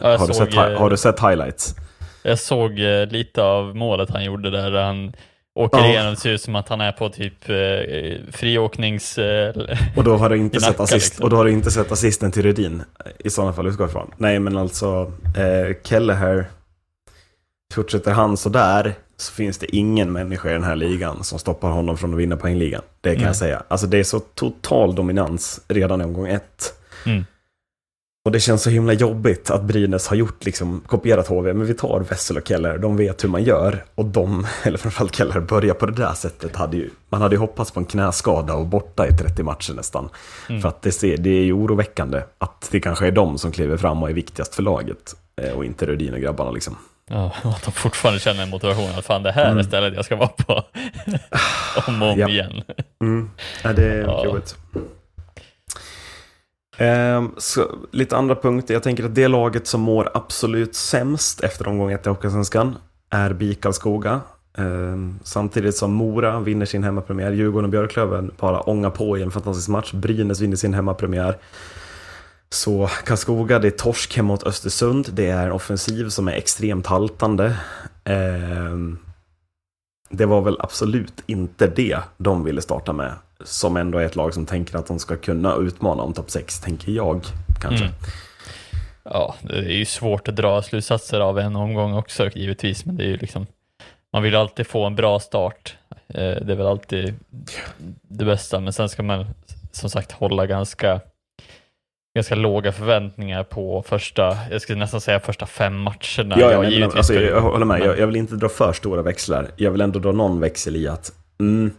Ja, 0.00 0.16
Har 0.16 0.26
du, 0.28 0.34
såg, 0.34 0.46
sett, 0.46 0.56
eh, 0.56 0.78
har 0.80 0.90
du 0.90 0.96
sett 0.96 1.20
highlights? 1.20 1.74
jag 2.22 2.38
såg 2.38 2.78
eh, 2.78 3.06
lite 3.06 3.42
av 3.42 3.76
målet 3.76 4.10
han 4.10 4.24
gjorde 4.24 4.50
där, 4.50 4.70
där 4.70 4.82
han 4.82 5.12
åker 5.54 5.78
Ja. 5.78 5.86
igenom, 5.86 6.10
det 6.14 6.20
ser 6.20 6.30
ut 6.30 6.40
som 6.42 6.56
att 6.56 6.68
han 6.68 6.80
är 6.80 6.92
på 6.92 7.08
typ 7.08 7.48
eh, 7.48 8.32
friåknings... 8.32 9.18
Eh, 9.18 9.54
Och 9.96 10.04
då 10.04 10.16
har 10.16 10.28
du 10.30 10.36
inte, 10.36 10.60
sett, 10.60 10.80
assist, 10.80 11.06
liksom. 11.06 11.24
och 11.24 11.30
då 11.30 11.36
har 11.36 11.44
du 11.44 11.50
inte 11.52 11.70
sett 11.70 11.92
assisten 11.92 12.32
till 12.32 12.42
Rudin 12.42 12.82
i 13.18 13.30
sådana 13.30 13.52
fall 13.52 13.66
utgår 13.66 13.86
ifrån. 13.88 14.10
Nej, 14.16 14.38
men 14.38 14.56
alltså 14.56 15.12
eh, 15.36 15.76
Kelleher, 15.84 16.46
fortsätter 17.74 18.12
han 18.12 18.36
sådär 18.36 18.94
så 19.16 19.32
finns 19.32 19.58
det 19.58 19.76
ingen 19.76 20.12
människa 20.12 20.50
i 20.50 20.52
den 20.52 20.64
här 20.64 20.76
ligan 20.76 21.24
som 21.24 21.38
stoppar 21.38 21.70
honom 21.70 21.96
från 21.98 22.12
att 22.14 22.18
vinna 22.20 22.36
poängligan. 22.36 22.82
Det 23.00 23.10
kan 23.10 23.18
Nej. 23.18 23.26
jag 23.26 23.36
säga. 23.36 23.62
Alltså 23.68 23.86
det 23.86 23.98
är 23.98 24.04
så 24.04 24.20
total 24.20 24.94
dominans 24.94 25.60
redan 25.68 26.00
i 26.00 26.04
omgång 26.04 26.28
ett. 26.28 26.74
Mm. 27.06 27.24
Och 28.30 28.34
det 28.34 28.40
känns 28.40 28.62
så 28.62 28.70
himla 28.70 28.92
jobbigt 28.92 29.50
att 29.50 29.62
Brynäs 29.62 30.06
har 30.08 30.16
gjort, 30.16 30.44
liksom, 30.44 30.80
kopierat 30.86 31.28
HV, 31.28 31.52
men 31.54 31.66
vi 31.66 31.74
tar 31.74 32.00
Wessel 32.00 32.36
och 32.36 32.48
Keller, 32.48 32.78
de 32.78 32.96
vet 32.96 33.24
hur 33.24 33.28
man 33.28 33.42
gör. 33.44 33.84
Och 33.94 34.04
de, 34.04 34.46
eller 34.62 34.78
framförallt 34.78 35.16
Keller, 35.16 35.40
börja 35.40 35.74
på 35.74 35.86
det 35.86 35.92
där 35.92 36.12
sättet. 36.12 36.56
Hade 36.56 36.76
ju, 36.76 36.90
man 37.08 37.22
hade 37.22 37.34
ju 37.34 37.38
hoppats 37.38 37.70
på 37.70 37.80
en 37.80 37.86
knäskada 37.86 38.54
och 38.54 38.66
borta 38.66 39.06
i 39.06 39.12
30 39.12 39.42
matcher 39.42 39.72
nästan. 39.74 40.08
Mm. 40.48 40.62
För 40.62 40.68
att 40.68 40.82
det, 40.82 40.92
ser, 40.92 41.16
det 41.16 41.30
är 41.30 41.42
ju 41.42 41.52
oroväckande 41.52 42.22
att 42.38 42.68
det 42.70 42.80
kanske 42.80 43.06
är 43.06 43.10
de 43.10 43.38
som 43.38 43.52
kliver 43.52 43.76
fram 43.76 44.02
och 44.02 44.10
är 44.10 44.14
viktigast 44.14 44.54
för 44.54 44.62
laget. 44.62 45.14
eh, 45.42 45.52
Och 45.52 45.64
inte 45.64 45.86
Rudin 45.86 46.14
och 46.14 46.20
grabbarna 46.20 46.50
liksom. 46.50 46.76
Ja, 47.08 47.32
att 47.42 47.62
de 47.64 47.72
fortfarande 47.72 48.20
känner 48.20 48.42
en 48.42 48.50
motivation 48.50 48.90
att 48.98 49.06
fan 49.06 49.22
det 49.22 49.32
här 49.32 49.56
är 49.56 49.62
stället 49.62 49.94
jag 49.94 50.04
ska 50.04 50.16
vara 50.16 50.28
på. 50.28 50.52
om 51.86 52.02
och 52.02 52.08
om 52.12 52.18
Ja. 52.18 52.28
igen. 52.28 52.62
Mm. 53.02 53.30
Ja, 53.64 53.72
det 53.72 53.84
är 53.84 54.02
Ja. 54.02 54.24
jobbigt. 54.24 54.56
Ehm, 56.80 57.30
så, 57.36 57.78
lite 57.90 58.16
andra 58.16 58.34
punkter. 58.34 58.74
Jag 58.74 58.82
tänker 58.82 59.04
att 59.04 59.14
det 59.14 59.28
laget 59.28 59.66
som 59.66 59.80
mår 59.80 60.10
absolut 60.14 60.74
sämst 60.74 61.40
efter 61.40 61.68
omgång 61.68 61.92
1 61.92 62.06
i 62.06 62.08
Hockeyallsvenskan 62.08 62.76
är 63.10 63.32
BIK 63.32 63.60
Karlskoga. 63.60 64.20
Ehm, 64.58 65.18
samtidigt 65.22 65.76
som 65.76 65.92
Mora 65.92 66.40
vinner 66.40 66.66
sin 66.66 66.84
hemmapremiär. 66.84 67.32
Djurgården 67.32 67.64
och 67.64 67.70
Björklöven 67.70 68.30
bara 68.38 68.60
ångar 68.60 68.90
på 68.90 69.18
i 69.18 69.22
en 69.22 69.30
fantastisk 69.30 69.68
match. 69.68 69.92
Brynäs 69.92 70.40
vinner 70.40 70.56
sin 70.56 70.74
hemmapremiär. 70.74 71.38
Så 72.50 72.88
Karlskoga, 73.04 73.58
det 73.58 73.68
är 73.68 73.70
torsk 73.70 74.16
hemma 74.16 74.28
mot 74.28 74.46
Östersund. 74.46 75.08
Det 75.12 75.26
är 75.26 75.46
en 75.46 75.52
offensiv 75.52 76.08
som 76.08 76.28
är 76.28 76.32
extremt 76.32 76.86
haltande. 76.86 77.56
Ehm, 78.04 78.98
det 80.10 80.26
var 80.26 80.40
väl 80.40 80.56
absolut 80.60 81.22
inte 81.26 81.66
det 81.66 81.98
de 82.16 82.44
ville 82.44 82.62
starta 82.62 82.92
med. 82.92 83.12
Som 83.44 83.76
ändå 83.76 83.98
är 83.98 84.04
ett 84.04 84.16
lag 84.16 84.34
som 84.34 84.46
tänker 84.46 84.78
att 84.78 84.86
de 84.86 84.98
ska 84.98 85.16
kunna 85.16 85.54
utmana 85.56 86.02
om 86.02 86.12
topp 86.12 86.30
6, 86.30 86.60
tänker 86.60 86.92
jag 86.92 87.20
kanske. 87.60 87.84
Mm. 87.84 87.96
Ja, 89.04 89.34
det 89.42 89.56
är 89.56 89.62
ju 89.62 89.84
svårt 89.84 90.28
att 90.28 90.36
dra 90.36 90.62
slutsatser 90.62 91.20
av 91.20 91.38
en 91.38 91.56
omgång 91.56 91.94
också 91.94 92.28
givetvis, 92.34 92.84
men 92.84 92.96
det 92.96 93.04
är 93.04 93.08
ju 93.08 93.16
liksom 93.16 93.46
man 94.12 94.22
vill 94.22 94.36
alltid 94.36 94.66
få 94.66 94.84
en 94.86 94.94
bra 94.94 95.20
start. 95.20 95.76
Eh, 96.08 96.14
Det 96.16 96.52
är 96.52 96.56
väl 96.56 96.66
alltid 96.66 97.14
det 98.08 98.24
bästa, 98.24 98.60
men 98.60 98.72
sen 98.72 98.88
ska 98.88 99.02
man 99.02 99.26
som 99.72 99.90
sagt 99.90 100.12
hålla 100.12 100.46
ganska 100.46 101.00
ganska 102.14 102.34
låga 102.34 102.72
förväntningar 102.72 103.44
på 103.44 103.82
första, 103.82 104.36
jag 104.50 104.62
skulle 104.62 104.78
nästan 104.78 105.00
säga 105.00 105.20
första 105.20 105.46
fem 105.46 105.78
matcherna. 105.80 106.36
Ja, 106.38 106.52
ja, 106.52 106.62
nej, 106.62 106.82
alltså, 106.82 107.14
jag, 107.14 107.22
jag 107.24 107.40
håller 107.40 107.66
med. 107.66 107.78
men- 107.78 107.88
Jag, 107.88 107.98
jag 107.98 108.06
vill 108.06 108.16
inte 108.16 108.34
dra 108.36 108.48
för 108.48 108.72
stora 108.72 109.02
växlar. 109.02 109.46
Jag 109.56 109.70
vill 109.70 109.80
ändå 109.80 109.98
dra 109.98 110.12
någon 110.12 110.40
växel 110.40 110.76
i 110.76 110.88
att 110.88 111.12
mm, 111.40 111.70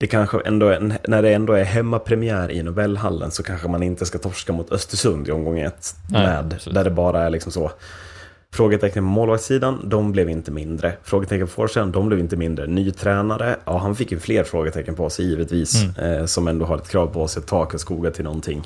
det 0.00 0.06
kanske 0.06 0.40
ändå 0.40 0.68
är, 0.68 0.98
när 1.08 1.22
det 1.22 1.34
ändå 1.34 1.52
är 1.52 1.64
hemmapremiär 1.64 2.50
i 2.50 2.62
Nobelhallen 2.62 3.30
så 3.30 3.42
kanske 3.42 3.68
man 3.68 3.82
inte 3.82 4.06
ska 4.06 4.18
torska 4.18 4.52
mot 4.52 4.72
Östersund 4.72 5.28
i 5.28 5.30
omgång 5.30 5.58
ett. 5.58 5.96
Med, 6.10 6.60
där 6.72 6.84
det 6.84 6.90
bara 6.90 7.22
är 7.22 7.30
liksom 7.30 7.52
så. 7.52 7.70
Frågetecken 8.52 9.04
på 9.04 9.08
målvaktssidan, 9.08 9.88
de 9.88 10.12
blev 10.12 10.30
inte 10.30 10.50
mindre. 10.50 10.92
Frågetecken 11.02 11.46
på 11.46 11.52
forwardsidan, 11.52 11.92
de 11.92 12.08
blev 12.08 12.20
inte 12.20 12.36
mindre. 12.36 12.66
Ny 12.66 12.90
tränare, 12.90 13.56
ja 13.64 13.78
han 13.78 13.96
fick 13.96 14.12
ju 14.12 14.18
fler 14.18 14.44
frågetecken 14.44 14.94
på 14.94 15.10
sig 15.10 15.26
givetvis. 15.26 15.82
Mm. 15.82 16.20
Eh, 16.20 16.26
som 16.26 16.48
ändå 16.48 16.66
har 16.66 16.76
ett 16.76 16.88
krav 16.88 17.06
på 17.06 17.28
sig 17.28 17.40
att 17.40 17.46
ta 17.46 17.64
Karlskoga 17.64 18.10
till 18.10 18.24
någonting. 18.24 18.62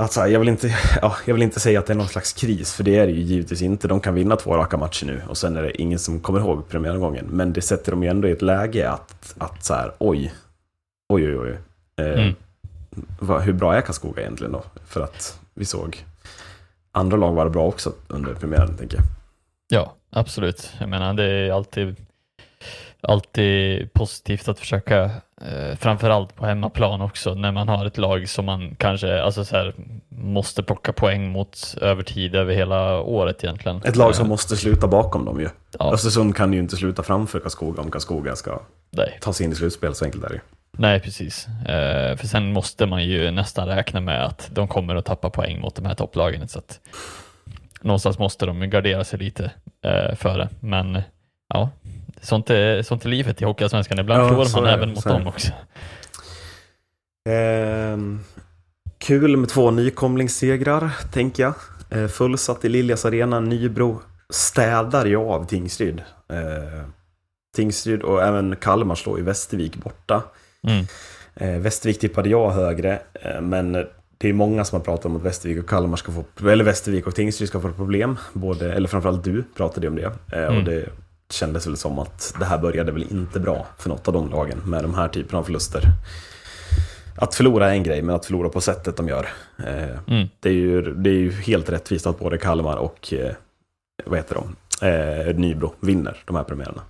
Alltså, 0.00 0.26
jag, 0.26 0.40
vill 0.40 0.48
inte, 0.48 0.68
ja, 1.02 1.16
jag 1.26 1.34
vill 1.34 1.42
inte 1.42 1.60
säga 1.60 1.78
att 1.78 1.86
det 1.86 1.92
är 1.92 1.96
någon 1.96 2.08
slags 2.08 2.32
kris, 2.32 2.74
för 2.74 2.84
det 2.84 2.96
är 2.98 3.06
det 3.06 3.12
ju 3.12 3.20
givetvis 3.20 3.62
inte. 3.62 3.88
De 3.88 4.00
kan 4.00 4.14
vinna 4.14 4.36
två 4.36 4.56
raka 4.56 4.76
matcher 4.76 5.06
nu 5.06 5.22
och 5.28 5.36
sen 5.38 5.56
är 5.56 5.62
det 5.62 5.82
ingen 5.82 5.98
som 5.98 6.20
kommer 6.20 6.40
ihåg 6.40 6.68
premiäromgången. 6.68 7.26
Men 7.30 7.52
det 7.52 7.62
sätter 7.62 7.92
dem 7.92 8.02
ju 8.02 8.08
ändå 8.08 8.28
i 8.28 8.30
ett 8.32 8.42
läge 8.42 8.90
att, 8.90 9.34
att 9.38 9.64
så 9.64 9.74
här, 9.74 9.92
oj, 9.98 10.32
oj, 11.12 11.28
oj, 11.28 11.38
oj. 11.38 11.58
Eh, 12.06 12.20
Mm. 12.20 12.34
vad, 13.18 13.42
hur 13.42 13.52
bra 13.52 13.74
är 13.74 13.80
Karlskoga 13.80 14.22
egentligen 14.22 14.52
då? 14.52 14.62
För 14.86 15.00
att 15.00 15.40
vi 15.54 15.64
såg 15.64 16.04
andra 16.92 17.16
lag 17.16 17.32
vara 17.32 17.48
bra 17.50 17.66
också 17.66 17.92
under 18.08 18.34
premiären, 18.34 18.76
tänker 18.76 18.96
jag. 18.96 19.06
Ja, 19.68 19.94
absolut. 20.10 20.70
Jag 20.80 20.88
menar, 20.88 21.14
det 21.14 21.24
är 21.24 21.52
alltid, 21.52 21.96
alltid 23.00 23.92
positivt 23.92 24.48
att 24.48 24.58
försöka, 24.58 25.10
eh, 25.40 25.76
framförallt 25.76 26.36
på 26.36 26.46
hemmaplan 26.46 27.00
också, 27.00 27.34
när 27.34 27.52
man 27.52 27.68
har 27.68 27.86
ett 27.86 27.98
lag 27.98 28.28
som 28.28 28.44
man 28.44 28.74
kanske 28.78 29.22
alltså 29.22 29.44
så 29.44 29.56
här, 29.56 29.74
måste 30.08 30.62
plocka 30.62 30.92
poäng 30.92 31.30
mot 31.32 31.74
över 31.80 32.02
tid, 32.02 32.34
över 32.34 32.54
hela 32.54 33.00
året 33.00 33.44
egentligen. 33.44 33.82
Ett 33.84 33.96
lag 33.96 34.14
som 34.14 34.24
Eh, 34.26 34.28
måste 34.28 34.56
sluta 34.56 34.88
bakom 34.88 35.24
dem 35.24 35.40
ju. 35.40 35.48
ja, 35.78 35.92
Östersund 35.92 36.36
kan 36.36 36.52
ju 36.52 36.58
inte 36.58 36.76
sluta 36.76 37.02
framför 37.02 37.40
Karlskoga 37.40 37.82
om 37.82 37.90
Karlskoga 37.90 38.36
ska 38.36 38.60
nej. 38.90 39.18
ta 39.20 39.32
sig 39.32 39.46
in 39.46 39.52
i 39.52 39.54
slutspel, 39.54 39.94
så 39.94 40.04
enkelt 40.04 40.24
är 40.24 40.28
det 40.28 40.34
ju. 40.34 40.40
nej, 40.72 41.00
precis. 41.00 41.46
Eh, 41.66 42.16
för 42.16 42.26
sen 42.26 42.52
måste 42.52 42.86
man 42.86 43.04
ju 43.04 43.30
nästan 43.30 43.68
räkna 43.68 44.00
med 44.00 44.24
att 44.24 44.48
de 44.52 44.68
kommer 44.68 44.96
att 44.96 45.04
tappa 45.04 45.30
poäng 45.30 45.60
mot 45.60 45.74
de 45.74 45.84
här 45.86 45.94
topplagen. 45.94 46.48
Så 46.48 46.58
att 46.58 46.80
någonstans 47.82 48.18
måste 48.18 48.46
de 48.46 48.70
gardera 48.70 49.04
sig 49.04 49.18
lite 49.18 49.50
eh, 49.84 50.14
för 50.16 50.38
det. 50.38 50.48
Men 50.60 51.02
ja, 51.54 51.70
sånt 52.22 52.50
är, 52.50 52.82
sånt 52.82 53.04
är 53.04 53.08
livet 53.08 53.42
i 53.42 53.44
Hockeyallsvenskan. 53.44 53.98
Ibland 53.98 54.22
Ja, 54.22 54.28
förlorar 54.28 54.62
man 54.62 54.66
även 54.66 54.88
mot 54.90 55.04
dem 55.04 55.26
också. 55.26 55.52
Ehm, 57.28 58.20
kul 58.98 59.36
med 59.36 59.48
två 59.48 59.70
nykomlingssegrar, 59.70 60.90
tänker 61.12 61.42
jag. 61.42 61.54
Eh, 61.90 62.08
fullsatt 62.08 62.64
i 62.64 62.68
Liljas 62.68 63.04
arena, 63.04 63.40
Nybro 63.40 64.00
städar 64.30 65.06
ju 65.06 65.16
av 65.16 65.44
Tingsryd. 65.44 66.02
Eh, 66.32 66.82
Tingsryd 67.56 68.02
och 68.02 68.22
även 68.22 68.56
Kalmar 68.56 68.94
slår 68.94 69.18
ju 69.18 69.24
Västervik 69.24 69.76
borta. 69.76 70.22
Mm. 70.68 70.86
Eh, 71.34 71.60
Västervik 71.60 72.00
tippade 72.00 72.28
jag 72.28 72.50
högre, 72.50 72.98
eh, 73.14 73.40
men 73.40 73.72
det 74.18 74.28
är 74.28 74.32
många 74.32 74.64
som 74.64 74.78
har 74.78 74.84
pratat 74.84 75.06
om 75.06 75.16
att 75.16 75.22
Västervik 75.22 75.58
och 75.58 75.68
Kalmar 75.68 75.96
ska 75.96 76.12
få, 76.12 76.48
eller 76.48 76.64
Västervik 76.64 77.06
och 77.06 77.14
Tingsryd 77.14 77.48
ska 77.48 77.60
få 77.60 77.72
problem. 77.72 78.16
Både, 78.32 78.72
eller 78.72 78.88
framförallt 78.88 79.24
du 79.24 79.44
pratade 79.56 79.88
om 79.88 79.96
det. 79.96 80.12
Eh, 80.32 80.44
Mm. 80.44 80.58
Och 80.58 80.64
det 80.64 80.88
kändes 81.32 81.66
väl 81.66 81.76
som 81.76 81.98
att 81.98 82.34
det 82.38 82.44
här 82.44 82.58
började 82.58 82.92
väl 82.92 83.06
inte 83.10 83.40
bra 83.40 83.66
för 83.78 83.88
något 83.88 84.08
av 84.08 84.14
de 84.14 84.30
lagen 84.30 84.58
med 84.64 84.84
de 84.84 84.94
här 84.94 85.08
typerna 85.08 85.38
av 85.38 85.42
förluster. 85.42 85.82
Att 87.16 87.34
förlora 87.34 87.68
är 87.70 87.72
en 87.72 87.82
grej, 87.82 88.02
men 88.02 88.14
att 88.14 88.26
förlora 88.26 88.48
på 88.48 88.60
sättet 88.60 88.96
de 88.96 89.08
gör. 89.08 89.26
Eh, 89.66 89.98
Mm. 90.14 90.28
det, 90.40 90.48
är 90.48 90.52
ju, 90.52 90.94
det 90.94 91.10
är 91.10 91.14
ju 91.14 91.32
helt 91.32 91.68
rättvist 91.70 92.06
att 92.06 92.18
både 92.18 92.38
Kalmar 92.38 92.76
och 92.76 93.12
eh, 93.12 93.32
vad 94.04 94.18
heter 94.18 94.34
de? 94.34 94.56
Eh, 94.86 95.34
Nybro 95.36 95.74
vinner 95.80 96.16
de 96.26 96.36
här 96.36 96.44
premiärerna. 96.44 96.82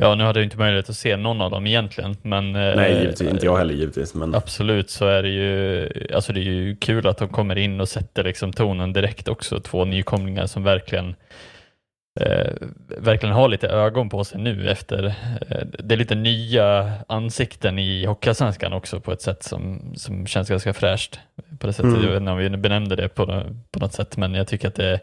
Ja, 0.00 0.14
nu 0.14 0.24
hade 0.24 0.38
jag 0.40 0.46
inte 0.46 0.58
möjlighet 0.58 0.90
att 0.90 0.96
se 0.96 1.16
någon 1.16 1.40
av 1.40 1.50
dem 1.50 1.66
egentligen, 1.66 2.16
men 2.22 2.56
eh, 2.56 2.76
Nej, 2.76 3.00
givetvis, 3.00 3.30
inte 3.30 3.46
jag 3.46 3.56
heller 3.56 3.74
givetvis. 3.74 4.14
Men 4.14 4.34
Absolut 4.34 4.90
så 4.90 5.06
är 5.06 5.22
det 5.22 5.28
ju, 5.28 5.88
alltså 6.14 6.32
det 6.32 6.40
är 6.40 6.44
ju 6.44 6.76
kul 6.76 7.06
att 7.06 7.18
de 7.18 7.28
kommer 7.28 7.58
in 7.58 7.80
och 7.80 7.88
sätter 7.88 8.24
liksom 8.24 8.52
tonen 8.52 8.92
direkt 8.92 9.28
också. 9.28 9.60
Två 9.60 9.84
nykomlingar 9.84 10.46
som 10.46 10.62
verkligen 10.62 11.14
eh, 12.20 12.52
verkligen 12.98 13.34
har 13.34 13.48
lite 13.48 13.68
ögon 13.68 14.08
på 14.08 14.24
sig 14.24 14.40
nu 14.40 14.70
efter, 14.70 15.04
eh, 15.48 15.66
det 15.78 15.94
är 15.94 15.98
lite 15.98 16.14
nya 16.14 16.92
ansikten 17.08 17.78
i 17.78 18.06
Hockeyallsvenskan 18.06 18.72
också 18.72 19.00
på 19.00 19.12
ett 19.12 19.22
sätt 19.22 19.42
som, 19.42 19.92
som 19.96 20.26
känns 20.26 20.48
ganska 20.48 20.74
fräscht. 20.74 21.20
På 21.58 21.66
det 21.66 21.72
sättet, 21.72 21.92
Mm. 21.92 22.02
jag 22.02 22.10
vet 22.10 22.20
inte 22.20 22.30
om 22.30 22.38
vi 22.38 22.48
benämnde 22.48 22.96
det 22.96 23.08
på, 23.08 23.42
på 23.70 23.78
något 23.78 23.92
sätt, 23.92 24.16
men 24.16 24.34
jag 24.34 24.48
tycker 24.48 24.68
att 24.68 24.74
det, 24.74 25.00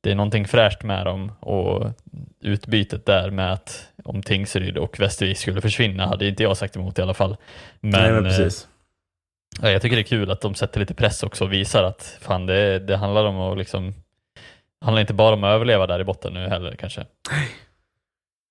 det 0.00 0.10
är 0.10 0.14
någonting 0.14 0.48
fräscht 0.48 0.82
med 0.82 1.06
dem 1.06 1.32
och 1.40 1.90
utbytet 2.40 3.06
där 3.06 3.30
med 3.30 3.52
att 3.52 3.88
om 4.04 4.22
Tingsryd 4.22 4.78
och 4.78 5.00
Västervik 5.00 5.38
skulle 5.38 5.60
försvinna 5.60 6.06
hade 6.06 6.28
inte 6.28 6.42
jag 6.42 6.56
sagt 6.56 6.76
emot 6.76 6.98
i 6.98 7.02
alla 7.02 7.14
fall. 7.14 7.36
Men, 7.80 7.90
nej, 7.90 8.12
men 8.12 8.26
eh, 8.26 8.30
precis. 8.30 8.68
Ja, 9.62 9.70
jag 9.70 9.82
tycker 9.82 9.96
det 9.96 10.02
är 10.02 10.04
kul 10.04 10.30
att 10.30 10.40
de 10.40 10.54
sätter 10.54 10.80
lite 10.80 10.94
press 10.94 11.22
också 11.22 11.44
och 11.44 11.52
visar 11.52 11.84
att 11.84 12.18
fan 12.20 12.46
det, 12.46 12.78
det 12.78 12.96
handlar 12.96 13.24
om 13.24 13.40
att 13.40 13.58
liksom 13.58 13.94
handlar 14.84 15.00
inte 15.00 15.14
bara 15.14 15.34
om 15.34 15.44
att 15.44 15.48
överleva 15.54 15.86
där 15.86 16.00
i 16.00 16.04
botten 16.04 16.32
nu 16.34 16.48
heller 16.48 16.76
kanske. 16.76 17.06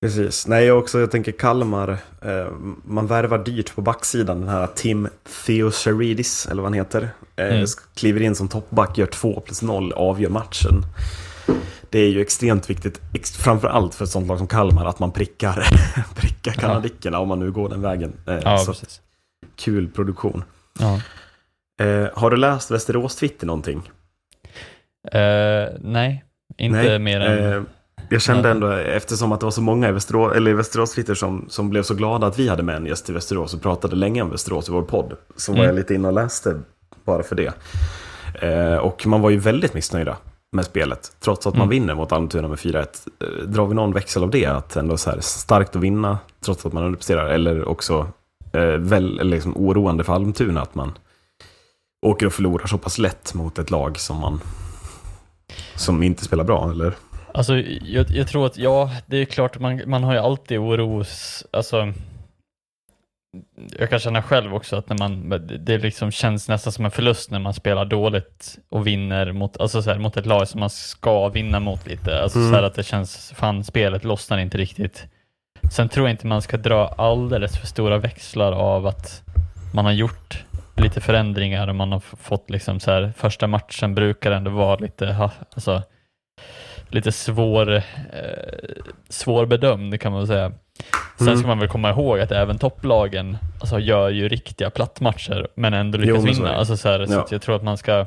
Precis. 0.02 0.46
Nej, 0.46 0.72
också, 0.72 1.00
jag 1.00 1.10
tänker 1.10 1.32
Kalmar, 1.32 1.88
eh, 2.22 2.46
man 2.84 3.06
värvar 3.06 3.38
dyrt 3.38 3.74
på 3.74 3.82
backsidan. 3.82 4.40
Den 4.40 4.48
här 4.48 4.66
Tim 4.66 5.08
Theosaridis, 5.46 6.46
eller 6.46 6.62
vad 6.62 6.66
han 6.70 6.78
heter, 6.78 7.08
eh, 7.36 7.46
Mm. 7.46 7.66
kliver 7.94 8.20
in 8.22 8.34
som 8.34 8.48
toppback, 8.48 8.98
gör 8.98 9.06
2 9.06 9.40
plus 9.40 9.62
0, 9.62 9.92
avgör 9.92 10.30
matchen. 10.30 10.82
Det 11.90 11.98
är 11.98 12.08
ju 12.08 12.20
extremt 12.20 12.70
viktigt, 12.70 13.00
ex- 13.14 13.36
framförallt 13.36 13.94
för 13.94 14.04
ett 14.04 14.10
sånt 14.10 14.26
lag 14.28 14.38
som 14.38 14.46
Kalmar, 14.46 14.86
att 14.86 14.98
man 14.98 15.12
prickar, 15.12 15.54
prickar 16.14 16.52
Ja. 16.56 16.60
kanadickerna 16.60 17.18
om 17.18 17.28
man 17.28 17.38
nu 17.40 17.50
går 17.52 17.68
den 17.68 17.82
vägen. 17.82 18.12
Eh, 18.26 18.38
Ja, 18.44 18.58
så 18.58 18.72
precis. 18.72 19.00
kul 19.56 19.88
produktion. 19.88 20.44
Ja. 20.78 21.00
Eh, 21.84 22.08
har 22.14 22.30
du 22.30 22.36
läst 22.36 22.70
Västerås 22.70 23.16
Twitter 23.16 23.46
någonting? 23.46 23.90
Eh, 25.12 25.68
nej, 25.80 26.24
inte 26.58 26.76
Nej, 26.82 26.98
mer 26.98 27.20
än... 27.20 27.52
eh, 27.52 27.62
jag 28.10 28.22
kände 28.22 28.50
ändå, 28.50 28.70
eftersom 28.70 29.32
att 29.32 29.40
det 29.40 29.46
var 29.46 29.50
så 29.50 29.62
många 29.62 29.88
i 29.88 29.92
Västerås, 29.92 30.36
eller 30.36 30.54
Västerås 30.54 31.18
som, 31.18 31.44
som 31.48 31.70
blev 31.70 31.82
så 31.82 31.94
glada 31.94 32.26
att 32.26 32.38
vi 32.38 32.48
hade 32.48 32.62
med 32.62 32.76
en 32.76 32.86
gäst 32.86 33.10
i 33.10 33.12
Västerås 33.12 33.54
och 33.54 33.62
pratade 33.62 33.96
länge 33.96 34.22
om 34.22 34.30
Västerås 34.30 34.68
i 34.68 34.72
vår 34.72 34.82
podd, 34.82 35.16
så 35.36 35.52
var 35.52 35.58
Mm. 35.58 35.66
jag 35.66 35.74
lite 35.76 35.94
inne 35.94 36.08
och 36.08 36.14
läste 36.14 36.60
bara 37.04 37.22
för 37.22 37.36
det. 37.36 37.52
Eh, 38.42 38.76
och 38.76 39.06
man 39.06 39.20
var 39.20 39.30
ju 39.30 39.36
väldigt 39.38 39.74
missnöjda 39.74 40.16
med 40.52 40.64
spelet, 40.64 41.12
trots 41.20 41.46
att 41.46 41.54
man 41.54 41.62
Mm. 41.62 41.68
vinner 41.70 41.94
mot 41.94 42.12
Almtuna 42.12 42.48
med 42.48 42.58
4-1. 42.58 43.06
Eh, 43.20 43.44
drar 43.48 43.66
vi 43.66 43.74
någon 43.74 43.92
växel 43.92 44.22
av 44.22 44.30
det, 44.30 44.46
att 44.46 44.76
ändå 44.76 44.96
så 44.96 45.10
här 45.10 45.20
starkt 45.20 45.76
att 45.76 45.82
vinna, 45.82 46.18
trots 46.44 46.66
att 46.66 46.72
man 46.72 46.82
underpresterar, 46.84 47.26
eller 47.28 47.68
också 47.68 48.06
väl, 48.78 49.20
liksom 49.22 49.56
oroande 49.56 50.04
för 50.04 50.12
Almtuna 50.12 50.62
att 50.62 50.74
man 50.74 50.92
åker 52.06 52.26
och 52.26 52.32
förlorar 52.32 52.66
så 52.66 52.78
pass 52.78 52.98
lätt 52.98 53.34
mot 53.34 53.58
ett 53.58 53.70
lag 53.70 53.98
som 53.98 54.16
man 54.20 54.40
som 55.74 56.02
inte 56.02 56.24
spelar 56.24 56.44
bra, 56.44 56.70
eller? 56.70 56.94
Alltså, 57.34 57.56
jag, 57.82 58.10
jag 58.10 58.28
tror 58.28 58.46
att, 58.46 58.58
ja, 58.58 58.90
det 59.06 59.16
är 59.16 59.24
klart, 59.24 59.58
man, 59.58 59.82
man 59.86 60.04
har 60.04 60.12
ju 60.12 60.18
alltid 60.18 60.58
oros, 60.58 61.44
alltså, 61.50 61.92
jag 63.78 63.90
kan 63.90 63.98
känna 63.98 64.22
själv 64.22 64.54
också 64.54 64.76
att 64.76 64.88
när 64.88 64.98
man, 64.98 65.28
det 65.60 65.78
liksom 65.78 66.10
känns 66.10 66.48
nästan 66.48 66.72
som 66.72 66.84
en 66.84 66.90
förlust 66.90 67.30
när 67.30 67.38
man 67.38 67.54
spelar 67.54 67.84
dåligt 67.84 68.58
och 68.68 68.86
vinner 68.86 69.32
mot, 69.32 69.60
alltså 69.60 69.82
så 69.82 69.90
här, 69.90 69.98
mot 69.98 70.16
ett 70.16 70.26
lag 70.26 70.48
som 70.48 70.60
man 70.60 70.70
ska 70.70 71.28
vinna 71.28 71.60
mot 71.60 71.86
lite. 71.86 72.22
Alltså 72.22 72.38
Mm. 72.38 72.52
så 72.52 72.64
att 72.64 72.74
det 72.74 72.82
känns, 72.82 73.32
fan 73.36 73.64
spelet 73.64 74.04
lossnar 74.04 74.38
inte 74.38 74.58
riktigt. 74.58 75.06
Sen 75.72 75.88
tror 75.88 76.06
jag 76.06 76.14
inte 76.14 76.26
man 76.26 76.42
ska 76.42 76.56
dra 76.56 76.88
alldeles 76.88 77.58
för 77.58 77.66
stora 77.66 77.98
växlar 77.98 78.52
av 78.52 78.86
att 78.86 79.22
man 79.74 79.84
har 79.84 79.92
gjort 79.92 80.44
lite 80.80 81.00
förändringar 81.00 81.68
och 81.68 81.74
man 81.76 81.92
har 81.92 82.00
fått 82.00 82.50
liksom 82.50 82.80
så 82.80 82.90
här, 82.90 83.12
första 83.16 83.46
matchen 83.46 83.94
brukar 83.94 84.30
ändå 84.32 84.50
vara 84.50 84.76
lite, 84.76 85.06
ha, 85.06 85.30
alltså, 85.54 85.82
lite 86.88 87.12
svår, 87.12 87.76
eh, 87.76 87.82
svårbedömd 89.08 90.00
kan 90.00 90.12
man 90.12 90.26
säga. 90.26 90.52
Sen 91.18 91.26
Mm. 91.28 91.38
ska 91.38 91.48
man 91.48 91.58
väl 91.58 91.68
komma 91.68 91.90
ihåg 91.90 92.20
att 92.20 92.32
även 92.32 92.58
topplagen 92.58 93.38
alltså, 93.60 93.78
gör 93.78 94.08
ju 94.08 94.28
riktiga 94.28 94.70
plattmatcher 94.70 95.48
men 95.54 95.74
ändå 95.74 95.98
Jo, 95.98 96.04
lyckas 96.04 96.22
så 96.22 96.28
är 96.28 96.32
vinna. 96.34 96.48
det. 96.52 96.56
Alltså, 96.58 96.76
så 96.76 96.88
här, 96.88 97.06
så 97.06 97.12
Ja. 97.12 97.20
att 97.20 97.32
jag 97.32 97.42
tror 97.42 97.56
att 97.56 97.62
man 97.62 97.76
ska, 97.76 98.06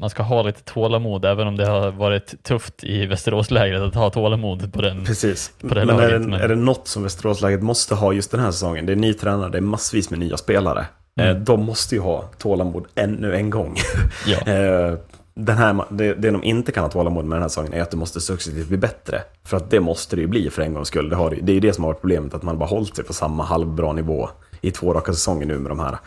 man 0.00 0.10
ska 0.10 0.22
ha 0.22 0.42
lite 0.42 0.62
tålamod 0.62 1.24
även 1.24 1.46
om 1.46 1.56
det 1.56 1.66
har 1.66 1.90
varit 1.90 2.42
tufft 2.42 2.84
i 2.84 3.06
Västeråslägret 3.06 3.82
att 3.82 3.94
ha 3.94 4.10
tålamod 4.10 4.72
på 4.72 4.82
den. 4.82 5.04
Precis. 5.04 5.52
på 5.60 5.74
det 5.74 5.84
men 5.84 5.96
är 5.96 6.02
laget, 6.02 6.22
det, 6.22 6.28
men- 6.28 6.40
är 6.40 6.48
det 6.48 6.54
något 6.54 6.88
som 6.88 7.02
Västeråslaget 7.02 7.62
måste 7.62 7.94
ha 7.94 8.12
just 8.12 8.30
den 8.30 8.40
här 8.40 8.50
säsongen, 8.50 8.86
det 8.86 8.92
är 8.92 8.96
ny 8.96 9.12
tränare, 9.14 9.50
det 9.50 9.58
är 9.58 9.62
massvis 9.62 10.10
med 10.10 10.18
nya 10.18 10.36
spelare. 10.36 10.86
Mm. 11.20 11.36
Eh, 11.36 11.42
De 11.42 11.62
måste 11.64 11.94
ju 11.94 12.00
ha 12.00 12.22
tålamod 12.22 12.84
ännu 12.94 13.34
en 13.36 13.50
gång. 13.50 13.76
Ja, 14.26 14.52
Eh, 14.52 14.94
Den 15.34 15.56
här, 15.56 15.84
det, 15.90 16.14
det 16.14 16.30
de 16.30 16.44
inte 16.44 16.72
kan 16.72 16.84
ha 16.84 16.90
tålamod 16.90 17.24
med 17.24 17.36
den 17.36 17.42
här 17.42 17.48
säsongen 17.48 17.72
är 17.72 17.82
att 17.82 17.90
det 17.90 17.96
måste 17.96 18.20
successivt 18.20 18.68
bli 18.68 18.76
bättre. 18.76 19.22
För 19.44 19.56
att 19.56 19.70
det 19.70 19.80
måste 19.80 20.16
det 20.16 20.22
ju 20.22 20.28
bli 20.28 20.50
för 20.50 20.62
en 20.62 20.74
gångs 20.74 20.88
skull. 20.88 21.08
Det, 21.08 21.16
har, 21.16 21.30
det 21.42 21.52
är 21.52 21.54
ju 21.54 21.60
det 21.60 21.72
som 21.72 21.84
har 21.84 21.90
varit 21.92 22.00
problemet, 22.00 22.34
att 22.34 22.42
man 22.42 22.58
bara 22.58 22.68
hållit 22.68 22.96
sig 22.96 23.04
på 23.04 23.12
samma 23.12 23.44
halvbra 23.44 23.92
nivå 23.92 24.28
i 24.60 24.70
två 24.70 24.94
raka 24.94 25.12
säsonger 25.12 25.46
nu 25.46 25.58
med 25.58 25.70
de 25.70 25.78
här. 25.80 25.98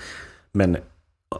Men 0.51 0.77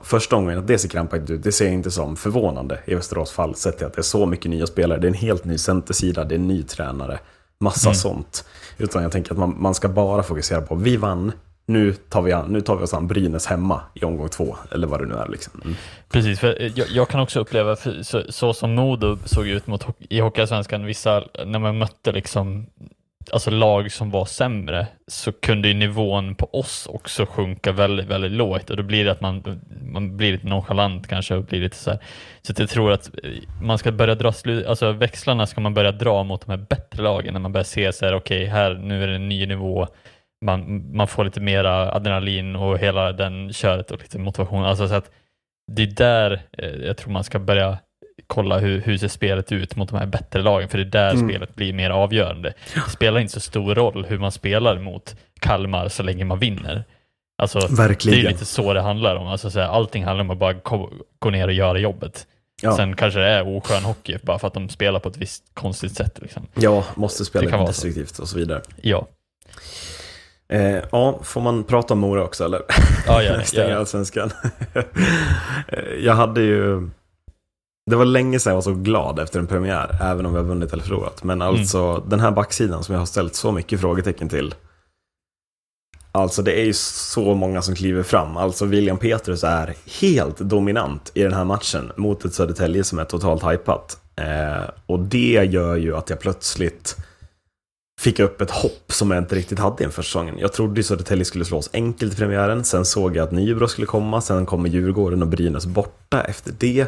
första 0.03 0.36
gången 0.36 0.58
att 0.60 0.67
det 0.67 0.77
ser 0.77 0.89
krampaktigt 0.89 1.29
ut, 1.29 1.43
det 1.43 1.51
ser 1.51 1.65
jag 1.65 1.73
inte 1.73 1.91
som 1.91 2.15
förvånande 2.15 2.79
i 2.86 2.95
Västerås 2.95 3.32
fall, 3.32 3.55
sett 3.55 3.77
till 3.77 3.88
att 3.88 3.93
det 3.93 3.99
är 4.01 4.03
så 4.03 4.25
mycket 4.25 4.51
nya 4.51 4.67
spelare. 4.67 4.99
Det 4.99 5.08
är 5.08 5.10
en 5.10 5.13
helt 5.13 5.45
ny 5.45 5.58
centersida, 5.58 6.23
det 6.23 6.36
är 6.36 6.39
en 6.39 6.47
ny 6.47 6.63
tränare, 6.63 7.19
massa 7.60 7.89
Mm. 7.89 7.95
sånt. 7.95 8.45
Utan 8.77 9.03
jag 9.03 9.12
tänker 9.12 9.32
att 9.32 9.38
man, 9.38 9.55
man 9.60 9.73
ska 9.75 9.88
bara 9.89 10.23
fokusera 10.23 10.62
på, 10.62 10.75
vi 10.75 10.97
vann, 10.97 11.32
nu 11.69 11.93
tar 11.93 12.21
vi, 12.21 12.32
an, 12.32 12.45
nu 12.49 12.62
tar 12.62 12.75
vi 12.75 12.84
oss 12.84 12.93
an 12.93 13.08
Brynäs 13.08 13.45
hemma 13.47 13.82
i 13.93 14.05
omgång 14.05 14.29
två, 14.29 14.55
eller 14.71 14.88
vad 14.88 14.99
det 14.99 15.05
nu 15.05 15.15
är. 15.15 15.27
Liksom. 15.27 15.62
Mm. 15.63 15.75
precis. 16.10 16.39
För 16.39 16.71
jag, 16.75 16.88
jag 16.89 17.08
kan 17.08 17.19
också 17.19 17.39
uppleva, 17.39 17.75
så, 17.75 18.23
så 18.29 18.53
som 18.53 18.75
Modo 18.75 19.17
såg 19.25 19.47
ut 19.47 19.67
mot, 19.67 19.86
i 20.10 20.19
Hockeyallsvenskan, 20.19 20.86
vissa, 20.86 21.23
när 21.45 21.60
man 21.60 21.77
mötte 21.77 22.12
liksom 22.12 22.65
alltså 23.32 23.51
lag 23.51 23.91
som 23.91 24.12
var 24.12 24.25
sämre 24.25 24.88
så 25.08 25.32
kunde 25.32 25.67
ju 25.67 25.73
nivån 25.73 26.36
på 26.36 26.49
oss 26.53 26.88
också 26.88 27.25
sjunka 27.25 27.71
väldigt, 27.71 28.08
väldigt 28.08 28.32
lågt 28.32 28.69
och 28.69 28.77
då 28.77 28.84
blir 28.84 29.05
det 29.05 29.12
att 29.12 29.21
man, 29.21 29.62
man 29.82 30.17
blir 30.17 30.32
lite 30.32 30.47
nonchalant 30.47 31.08
kanske 31.08 31.36
och 31.36 31.43
blir 31.43 31.62
lite 31.62 31.77
så 31.77 31.91
här. 31.91 31.99
Så 32.41 32.51
att 32.51 32.60
jag 32.60 32.69
tror 32.69 32.91
att 32.91 33.10
man 33.62 33.77
ska 33.77 33.91
börja 33.91 34.15
dra 34.15 34.32
slut, 34.32 34.65
alltså 34.65 34.91
växlarna 34.91 35.47
ska 35.47 35.62
man 35.62 35.73
börja 35.73 35.91
dra 35.91 36.23
mot 36.23 36.45
de 36.45 36.51
här 36.51 36.65
bättre 36.69 37.03
lagen 37.03 37.34
när 37.34 37.39
man 37.39 37.51
börjar 37.51 37.63
se 37.63 37.93
så 37.93 38.05
här, 38.05 38.15
okej, 38.15 38.45
här, 38.45 38.73
nu 38.73 39.03
är 39.03 39.08
det 39.08 39.15
en 39.15 39.29
ny 39.29 39.45
nivå, 39.45 39.88
man, 40.45 40.89
man 40.95 41.08
får 41.08 41.25
lite 41.25 41.39
mera 41.41 41.91
adrenalin 41.91 42.56
och 42.56 42.78
hela 42.80 43.12
den 43.12 43.54
köret 43.54 43.91
och 43.91 44.02
lite 44.02 44.19
motivation. 44.19 44.63
Alltså 44.65 44.88
så 44.88 44.93
att 44.93 45.12
det 45.71 45.82
är 45.82 45.88
där 45.88 46.41
eh, 46.58 46.69
jag 46.69 46.97
tror 46.97 47.12
man 47.12 47.23
ska 47.23 47.39
börja 47.39 47.78
kolla 48.28 48.58
hur, 48.60 48.82
hur 48.82 48.97
ser 48.97 49.08
spelet 49.08 49.52
ut 49.52 49.75
mot 49.75 49.89
de 49.89 49.97
här 49.99 50.06
bättre 50.06 50.41
lagen, 50.41 50.69
för 50.69 50.78
det 50.78 50.84
är 50.84 50.86
där 50.86 51.13
Mm. 51.13 51.30
spelet 51.30 51.56
blir 51.56 51.73
mer 51.73 51.89
avgörande. 51.89 52.54
Det 52.86 52.91
spelar 52.91 53.19
inte 53.19 53.34
så 53.34 53.39
stor 53.39 53.75
roll 53.75 54.06
hur 54.10 54.17
man 54.17 54.32
spelar 54.32 54.80
mot 54.80 55.15
Kalmar 55.39 55.88
så 55.88 56.04
länge 56.04 56.25
man 56.25 56.39
vinner. 56.39 56.84
Alltså, 57.41 57.60
det 57.60 57.65
är 57.65 57.75
Verkligen. 57.88 58.32
lite 58.32 58.45
så 58.45 58.73
det 58.73 58.82
handlar 58.82 59.15
om. 59.15 59.28
Alltså, 59.28 59.49
så 59.52 59.60
här, 59.60 59.67
allting 59.67 60.04
handlar 60.06 60.23
om 60.25 60.30
att 60.32 60.38
bara 60.38 60.54
gå 61.19 61.30
ner 61.30 61.47
och 61.47 61.54
göra 61.54 61.78
jobbet. 61.80 62.28
Ja. 62.62 62.75
Sen 62.75 62.95
kanske 62.95 63.19
det 63.19 63.28
är 63.28 63.58
oskön 63.58 63.84
hockey 63.84 64.17
bara 64.23 64.39
för 64.39 64.47
att 64.47 64.54
de 64.54 64.69
spelar 64.69 64.99
på 64.99 65.10
ett 65.10 65.17
visst 65.17 65.43
konstigt 65.54 65.95
sätt. 65.95 66.19
Liksom. 66.21 66.47
Ja, 66.56 66.84
måste 66.95 67.25
spela 67.25 67.65
destruktivt 67.65 68.19
och 68.19 68.28
så 68.30 68.38
vidare. 68.38 68.62
Ja, 68.82 69.08
Eh, 70.53 70.83
ja, 70.91 71.19
får 71.23 71.41
man 71.41 71.63
prata 71.63 71.93
om 71.93 71.99
Mora 71.99 72.23
också 72.23 72.45
eller? 72.45 72.62
ja, 73.07 73.23
ja, 73.23 73.41
Stänga 73.43 73.69
ja. 73.69 73.77
allsvenskan. 73.77 74.31
Eh, 75.67 75.93
jag 75.99 76.13
hade 76.13 76.41
ju... 76.41 76.89
Det 77.89 77.95
var 77.95 78.05
länge 78.05 78.39
sedan 78.39 78.51
jag 78.51 78.55
var 78.55 78.62
så 78.62 78.73
glad 78.73 79.19
efter 79.19 79.39
en 79.39 79.47
premiär, 79.47 79.97
även 80.01 80.25
om 80.25 80.31
vi 80.33 80.38
har 80.38 80.45
vunnit 80.45 80.73
eller 80.73 80.83
förlorat. 80.83 81.23
Men 81.23 81.41
Mm. 81.41 81.47
alltså, 81.59 82.03
den 82.07 82.19
här 82.19 82.31
backsidan 82.31 82.83
som 82.83 82.93
jag 82.93 83.01
har 83.01 83.05
ställt 83.05 83.35
så 83.35 83.51
mycket 83.51 83.81
frågetecken 83.81 84.29
till. 84.29 84.55
Alltså 86.12 86.41
det 86.41 86.59
är 86.62 86.65
ju 86.65 86.73
så 86.73 87.33
många 87.35 87.62
som 87.62 87.75
kliver 87.75 88.03
fram. 88.03 88.38
Alltså 88.38 88.65
William 88.65 88.97
Petrus 88.97 89.43
är 89.43 89.73
helt 90.01 90.38
dominant 90.38 91.12
i 91.13 91.23
den 91.23 91.33
här 91.33 91.43
matchen 91.43 91.91
mot 91.95 92.25
ett 92.25 92.33
Södertälje 92.33 92.83
som 92.83 92.99
är 92.99 93.05
totalt 93.05 93.43
hypat. 93.43 93.97
Eh, 94.15 94.69
och 94.85 94.99
det 94.99 95.47
gör 95.51 95.75
ju 95.75 95.95
att 95.97 96.09
jag 96.09 96.19
plötsligt 96.19 96.95
fick 97.99 98.19
jag 98.19 98.25
upp 98.25 98.41
ett 98.41 98.51
hopp 98.51 98.91
som 98.91 99.12
jag 99.12 99.23
inte 99.23 99.35
riktigt 99.35 99.59
hade 99.59 99.83
inför 99.83 100.01
säsongen. 100.01 100.38
Jag 100.38 100.53
trodde 100.53 100.79
ju 100.79 100.83
Södertälje 100.83 101.25
skulle 101.25 101.45
slås 101.45 101.69
enkelt 101.73 102.13
i 102.13 102.15
premiären, 102.15 102.63
sen 102.63 102.85
såg 102.85 103.15
jag 103.15 103.23
att 103.23 103.31
Nybro 103.31 103.67
skulle 103.67 103.88
komma, 103.88 104.21
sen 104.21 104.45
kommer 104.45 104.69
Djurgården 104.69 105.21
och 105.21 105.27
Brynäs 105.27 105.65
borta 105.65 106.23
efter 106.23 106.53
det. 106.59 106.88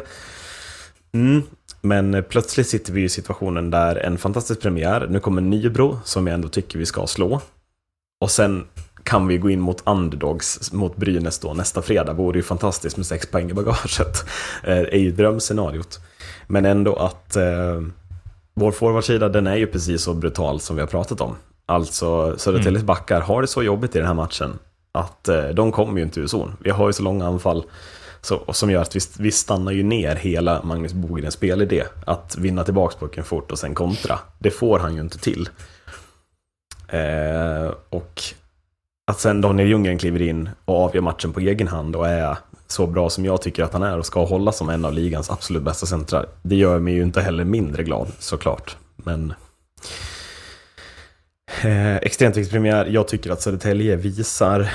Mm. 1.12 1.42
Men 1.80 2.24
plötsligt 2.28 2.68
sitter 2.68 2.92
vi 2.92 3.04
i 3.04 3.08
situationen 3.08 3.70
där 3.70 3.96
en 3.96 4.18
fantastisk 4.18 4.60
premiär, 4.60 5.06
nu 5.10 5.20
kommer 5.20 5.42
Nybro 5.42 6.00
som 6.04 6.26
jag 6.26 6.34
ändå 6.34 6.48
tycker 6.48 6.78
vi 6.78 6.86
ska 6.86 7.06
slå. 7.06 7.40
Och 8.20 8.30
sen 8.30 8.66
kan 9.04 9.26
vi 9.26 9.38
gå 9.38 9.50
in 9.50 9.60
mot 9.60 9.82
underdogs 9.86 10.72
mot 10.72 10.96
Brynäs 10.96 11.38
då 11.38 11.54
nästa 11.54 11.82
fredag. 11.82 12.12
Vore 12.12 12.38
ju 12.38 12.42
fantastiskt 12.42 12.96
med 12.96 13.06
sex 13.06 13.26
poäng 13.26 13.50
i 13.50 13.54
bagaget. 13.54 14.24
Det 14.62 14.70
eh, 14.72 14.78
är 14.78 14.98
ju 14.98 15.10
drömscenariot. 15.10 16.00
Men 16.46 16.64
ändå 16.64 16.96
att 16.96 17.36
eh, 17.36 17.80
vår 18.54 18.72
forwardsida 18.72 19.28
den 19.28 19.46
är 19.46 19.56
ju 19.56 19.66
precis 19.66 20.02
så 20.02 20.14
brutal 20.14 20.60
som 20.60 20.76
vi 20.76 20.82
har 20.82 20.86
pratat 20.86 21.20
om. 21.20 21.36
Alltså 21.66 22.38
Södertäljes 22.38 22.82
backar 22.82 23.20
har 23.20 23.40
det 23.40 23.48
så 23.48 23.62
jobbigt 23.62 23.96
i 23.96 23.98
den 23.98 24.06
här 24.06 24.14
matchen 24.14 24.58
att 24.92 25.28
eh, 25.28 25.48
de 25.48 25.72
kommer 25.72 25.98
ju 25.98 26.04
inte 26.04 26.20
ur 26.20 26.26
zon. 26.26 26.56
Vi 26.60 26.70
har 26.70 26.86
ju 26.86 26.92
så 26.92 27.02
långa 27.02 27.26
anfall 27.26 27.64
så, 28.20 28.36
och 28.36 28.56
som 28.56 28.70
gör 28.70 28.82
att 28.82 28.96
vi, 28.96 29.00
vi 29.18 29.32
stannar 29.32 29.72
ju 29.72 29.82
ner 29.82 30.16
hela 30.16 30.62
Magnus 30.62 30.92
Bogrens 30.92 31.34
spelidé. 31.34 31.84
Att 32.06 32.36
vinna 32.38 32.64
tillbaks 32.64 32.96
pucken 32.96 33.24
fort 33.24 33.52
och 33.52 33.58
sen 33.58 33.74
kontra. 33.74 34.18
Det 34.38 34.50
får 34.50 34.78
han 34.78 34.94
ju 34.94 35.00
inte 35.00 35.18
till. 35.18 35.48
Eh, 36.88 37.70
och 37.90 38.22
att 39.06 39.20
sen 39.20 39.40
Daniel 39.40 39.68
Ljunggren 39.68 39.98
kliver 39.98 40.22
in 40.22 40.50
och 40.64 40.84
avgör 40.84 41.00
matchen 41.00 41.32
på 41.32 41.40
egen 41.40 41.68
hand 41.68 41.96
och 41.96 42.08
är 42.08 42.36
så 42.72 42.86
bra 42.86 43.10
som 43.10 43.24
jag 43.24 43.42
tycker 43.42 43.62
att 43.62 43.72
han 43.72 43.82
är 43.82 43.98
och 43.98 44.06
ska 44.06 44.24
hålla 44.24 44.52
som 44.52 44.68
en 44.68 44.84
av 44.84 44.92
ligans 44.92 45.30
absolut 45.30 45.62
bästa 45.62 45.86
centrar. 45.86 46.26
Det 46.42 46.56
gör 46.56 46.78
mig 46.78 46.94
ju 46.94 47.02
inte 47.02 47.20
heller 47.20 47.44
mindre 47.44 47.82
glad 47.82 48.08
såklart. 48.18 48.76
Men 48.96 49.34
eh, 51.62 51.96
extremt 51.96 52.36
viktig 52.36 52.52
premiär. 52.52 52.86
Jag 52.86 53.08
tycker 53.08 53.30
att 53.30 53.42
Södertälje 53.42 53.96
visar 53.96 54.70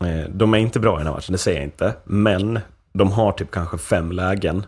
Eh, 0.00 0.28
De 0.30 0.54
är 0.54 0.58
inte 0.58 0.80
bra 0.80 0.94
i 0.94 0.98
den 0.98 1.06
här 1.06 1.14
matchen, 1.14 1.32
det 1.32 1.38
säger 1.38 1.58
jag 1.58 1.66
inte. 1.66 1.94
Men 2.04 2.58
de 2.92 3.12
har 3.12 3.32
typ 3.32 3.50
kanske 3.50 3.78
fem 3.78 4.12
lägen. 4.12 4.66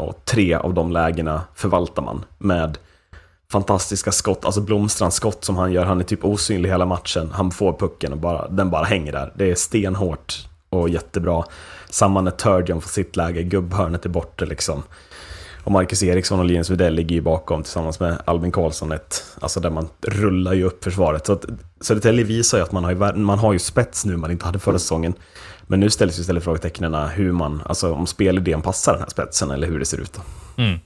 Och 0.00 0.24
tre 0.24 0.54
av 0.54 0.74
de 0.74 0.92
lägena 0.92 1.42
förvaltar 1.54 2.02
man 2.02 2.24
med 2.38 2.78
fantastiska 3.52 4.12
skott. 4.12 4.44
Alltså 4.44 4.60
Blomstrands 4.60 5.16
skott 5.16 5.44
som 5.44 5.56
han 5.56 5.72
gör, 5.72 5.84
han 5.84 6.00
är 6.00 6.04
typ 6.04 6.24
osynlig 6.24 6.70
hela 6.70 6.86
matchen. 6.86 7.30
Han 7.32 7.50
får 7.50 7.72
pucken 7.72 8.12
och 8.12 8.18
bara, 8.18 8.48
den 8.48 8.70
bara 8.70 8.84
hänger 8.84 9.12
där. 9.12 9.32
Det 9.36 9.50
är 9.50 9.54
stenhårt 9.54 10.48
och 10.70 10.88
jättebra. 10.88 11.44
Samma 11.90 12.20
när 12.20 12.30
Turgeon 12.30 12.80
får 12.80 12.88
sitt 12.88 13.16
läge, 13.16 13.42
gubbhörnet 13.42 14.04
är 14.04 14.08
borta 14.08 14.44
liksom. 14.44 14.82
Och 15.64 15.72
Marcus 15.72 16.02
Eriksson 16.02 16.38
och 16.38 16.44
Linus 16.44 16.70
Widell 16.70 16.94
ligger 16.94 17.14
ju 17.14 17.20
bakom 17.20 17.62
tillsammans 17.62 18.00
med 18.00 18.22
Albin 18.24 18.52
Karlsson, 18.52 18.92
ett, 18.92 19.24
alltså 19.40 19.60
där 19.60 19.70
man 19.70 19.88
rullar 20.00 20.52
ju 20.52 20.64
upp 20.64 20.84
försvaret. 20.84 21.26
Så 21.26 21.32
att 21.32 21.44
Södertälje 21.80 22.24
visar 22.24 22.58
ju 22.58 22.64
att 22.64 22.72
man 22.72 22.84
har, 22.84 22.90
ju, 22.90 23.12
man 23.12 23.38
har 23.38 23.52
ju 23.52 23.58
spets 23.58 24.04
nu 24.04 24.16
man 24.16 24.30
inte 24.30 24.46
hade 24.46 24.58
förra 24.58 24.78
säsongen. 24.78 25.14
Men 25.62 25.80
nu 25.80 25.90
ställs 25.90 26.18
ju 26.18 26.20
istället 26.20 26.44
frågetecknen 26.44 26.94
hur 26.94 27.32
man, 27.32 27.62
alltså 27.66 27.92
om 27.92 28.06
spelidén 28.06 28.62
passar 28.62 28.92
den 28.92 29.02
här 29.02 29.08
spetsen 29.08 29.50
eller 29.50 29.66
hur 29.66 29.78
det 29.78 29.84
ser 29.84 30.00
ut. 30.00 30.12
Då. 30.12 30.22
Mm. 30.62 30.78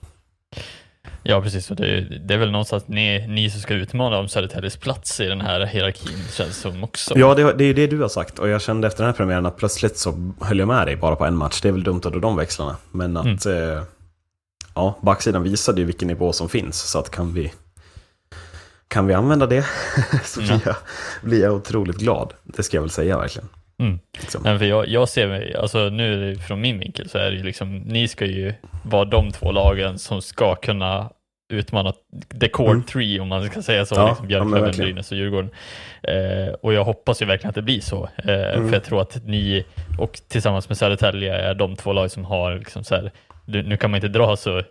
Ja, 1.27 1.43
precis. 1.43 1.71
Och 1.71 1.77
det, 1.77 2.01
det 2.01 2.35
är 2.35 2.39
väl 2.39 2.51
någonstans 2.51 2.89
ni, 2.89 3.27
ni 3.27 3.51
som 3.51 3.61
ska 3.61 3.75
utmana 3.75 4.19
om 4.19 4.29
Södertäljes 4.29 4.77
plats 4.77 5.21
i 5.21 5.27
den 5.27 5.41
här 5.41 5.67
hierarkin, 5.67 6.19
känns 6.33 6.57
som 6.57 6.85
också. 6.85 7.19
Ja, 7.19 7.35
det, 7.35 7.53
det 7.53 7.65
är 7.65 7.69
ju 7.69 7.75
det 7.75 7.87
du 7.87 8.01
har 8.01 8.09
sagt 8.09 8.39
och 8.39 8.49
jag 8.49 8.63
kände 8.63 8.87
efter 8.87 9.03
den 9.03 9.07
här 9.13 9.17
premiären 9.17 9.47
att 9.47 9.57
plötsligt 9.57 9.99
så 9.99 10.33
höll 10.41 10.59
jag 10.59 10.69
med 10.69 10.87
dig 10.87 10.97
bara 10.97 11.17
på 11.17 11.25
en 11.25 11.37
match. 11.37 11.61
Det 11.61 11.69
är 11.69 11.73
väl 11.73 11.83
dumt 11.83 12.01
att 12.05 12.13
dra 12.13 12.21
de 12.21 12.37
växlarna. 12.37 12.77
Men 12.93 13.17
att, 13.17 13.47
eh, 13.47 13.83
ja, 14.75 14.99
backsidan 15.03 15.43
visade 15.43 15.81
ju 15.81 15.87
vilken 15.87 16.09
nivå 16.09 16.33
som 16.33 16.49
finns. 16.49 16.77
Så 16.91 16.99
att 16.99 17.11
kan 17.11 17.35
vi, 17.35 17.53
kan 18.89 19.07
vi 19.07 19.15
använda 19.15 19.47
det 19.47 19.67
så 20.25 20.41
blir, 20.41 20.51
Ja. 20.53 20.61
jag, 20.65 20.77
blir 21.23 21.43
jag 21.43 21.55
otroligt 21.55 21.97
glad. 21.97 22.33
Det 22.43 22.63
ska 22.63 22.77
jag 22.77 22.83
väl 22.83 22.91
säga 22.91 23.19
verkligen. 23.19 23.49
Mm. 23.79 23.99
Liksom. 24.21 24.43
Nej, 24.45 24.59
för 24.59 24.65
jag, 24.65 24.89
jag 24.89 25.09
ser 25.09 25.29
mig, 25.29 25.55
alltså 25.57 25.79
nu 25.79 26.37
från 26.37 26.61
min 26.61 26.79
vinkel 26.79 27.09
så 27.09 27.19
är 27.19 27.31
det 27.31 27.37
ju 27.37 27.43
liksom, 27.43 27.77
ni 27.79 28.09
ska 28.09 28.27
ju 28.27 28.55
vara 28.83 29.05
de 29.05 29.33
två 29.33 29.53
lagen 29.53 29.99
som 29.99 30.23
ska 30.23 30.55
kunna 30.55 31.11
utmana 31.53 31.93
the 32.41 32.49
core 32.49 32.71
Mm. 32.71 32.83
three 32.83 33.21
om 33.21 33.29
man 33.29 33.47
ska 33.51 33.63
säga 33.63 33.87
så, 33.87 33.95
Ja, 33.95 34.09
liksom 34.09 34.25
ja, 34.25 34.29
Björklöven, 34.29 34.63
verkligen. 34.65 34.87
Brynäs 34.87 35.13
och 35.13 35.19
Djurgården. 35.19 35.51
Eh, 36.03 36.53
och 36.63 36.73
jag 36.75 36.85
hoppas 36.85 37.23
ju 37.23 37.27
verkligen 37.27 37.49
att 37.49 37.55
det 37.55 37.63
blir 37.63 37.81
så, 37.81 38.09
eh, 38.25 38.35
Mm. 38.55 38.67
för 38.69 38.73
jag 38.77 38.85
tror 38.85 39.01
att 39.01 39.25
ni 39.27 39.65
och 39.99 40.21
tillsammans 40.29 40.69
med 40.69 40.79
Södertälje 40.79 41.35
är 41.37 41.55
de 41.55 41.77
två 41.77 41.93
lag 41.93 42.11
som 42.11 42.25
har 42.25 42.55
liksom 42.55 42.85
så 42.85 42.95
här, 42.95 43.13
nu, 43.47 43.77
kan 43.77 43.91
man 43.91 43.99
inte 43.99 44.09
dra 44.09 44.37
så 44.37 44.59
eh, 44.59 44.65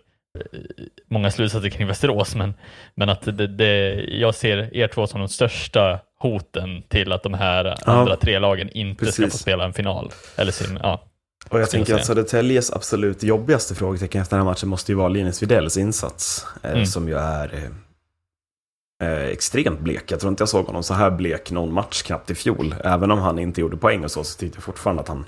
många 1.10 1.30
slutsatser 1.30 1.68
kring 1.70 1.86
Västerås, 1.86 2.34
men, 2.34 2.54
men 2.94 3.08
att 3.08 3.22
det, 3.22 3.46
det, 3.46 3.94
jag 4.08 4.34
ser 4.34 4.76
er 4.76 4.88
två 4.88 5.06
som 5.06 5.20
de 5.20 5.28
största 5.28 6.00
hoten 6.18 6.82
till 6.88 7.12
att 7.12 7.22
de 7.22 7.34
här 7.34 7.74
andra 7.90 8.16
tre 8.16 8.38
lagen 8.38 8.68
inte 8.70 9.06
ska 9.06 9.22
få 9.22 9.26
precis. 9.26 9.40
spela 9.40 9.64
en 9.64 9.72
final. 9.72 10.10
Eller 10.36 10.52
sin, 10.52 10.78
ja. 10.82 11.02
Och 11.48 11.60
jag 11.60 11.70
tänker 11.70 11.92
jag 11.92 12.00
att. 12.00 12.06
Södertäljes 12.06 12.72
absolut 12.72 13.22
jobbigaste 13.22 13.74
frågetecken 13.74 14.22
efter 14.22 14.36
den 14.36 14.46
här 14.46 14.52
matchen 14.52 14.68
måste 14.68 14.92
ju 14.92 14.96
vara 14.96 15.08
Linus 15.08 15.42
Widells 15.42 15.76
insats. 15.76 16.46
Eh, 16.62 16.70
Mm. 16.72 16.86
Som 16.86 17.08
ju 17.08 17.14
är 17.14 17.54
eh, 17.54 19.08
eh, 19.08 19.24
extremt 19.24 19.80
blek. 19.80 20.10
Jag 20.10 20.20
tror 20.20 20.30
inte 20.30 20.42
jag 20.42 20.48
såg 20.48 20.66
honom 20.66 20.82
så 20.82 20.94
här 20.94 21.10
blek 21.10 21.50
någon 21.50 21.72
match 21.72 22.02
knappt 22.02 22.30
i 22.30 22.34
fjol. 22.34 22.74
Även 22.84 23.10
om 23.10 23.18
han 23.18 23.38
inte 23.38 23.60
gjorde 23.60 23.76
poäng 23.76 24.04
och 24.04 24.10
så, 24.10 24.24
så 24.24 24.38
tyckte 24.38 24.56
jag 24.56 24.64
fortfarande 24.64 25.02
att 25.02 25.08
han 25.08 25.24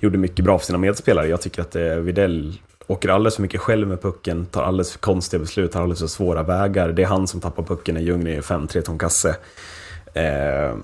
gjorde 0.00 0.18
mycket 0.18 0.44
bra 0.44 0.58
för 0.58 0.66
sina 0.66 0.78
medspelare. 0.78 1.28
Jag 1.28 1.40
tycker 1.40 1.62
att 1.62 1.76
eh, 1.76 1.94
Widell 1.94 2.60
åker 2.86 3.08
alldeles 3.08 3.34
för 3.34 3.42
mycket 3.42 3.60
själv 3.60 3.88
med 3.88 4.02
pucken, 4.02 4.46
tar 4.46 4.62
alldeles 4.62 4.92
för 4.92 4.98
konstiga 4.98 5.40
beslut, 5.40 5.72
tar 5.72 5.80
alldeles 5.82 6.00
för 6.00 6.06
svåra 6.06 6.42
vägar. 6.42 6.88
Det 6.88 7.02
är 7.02 7.06
han 7.06 7.26
som 7.26 7.40
tappar 7.40 7.62
pucken 7.62 7.94
när 7.94 8.02
Ljunggren 8.02 8.36
är 8.36 8.40
5-3 8.40 8.80
tom 8.80 8.98
kasse. 8.98 9.36
Eh, 10.14 10.74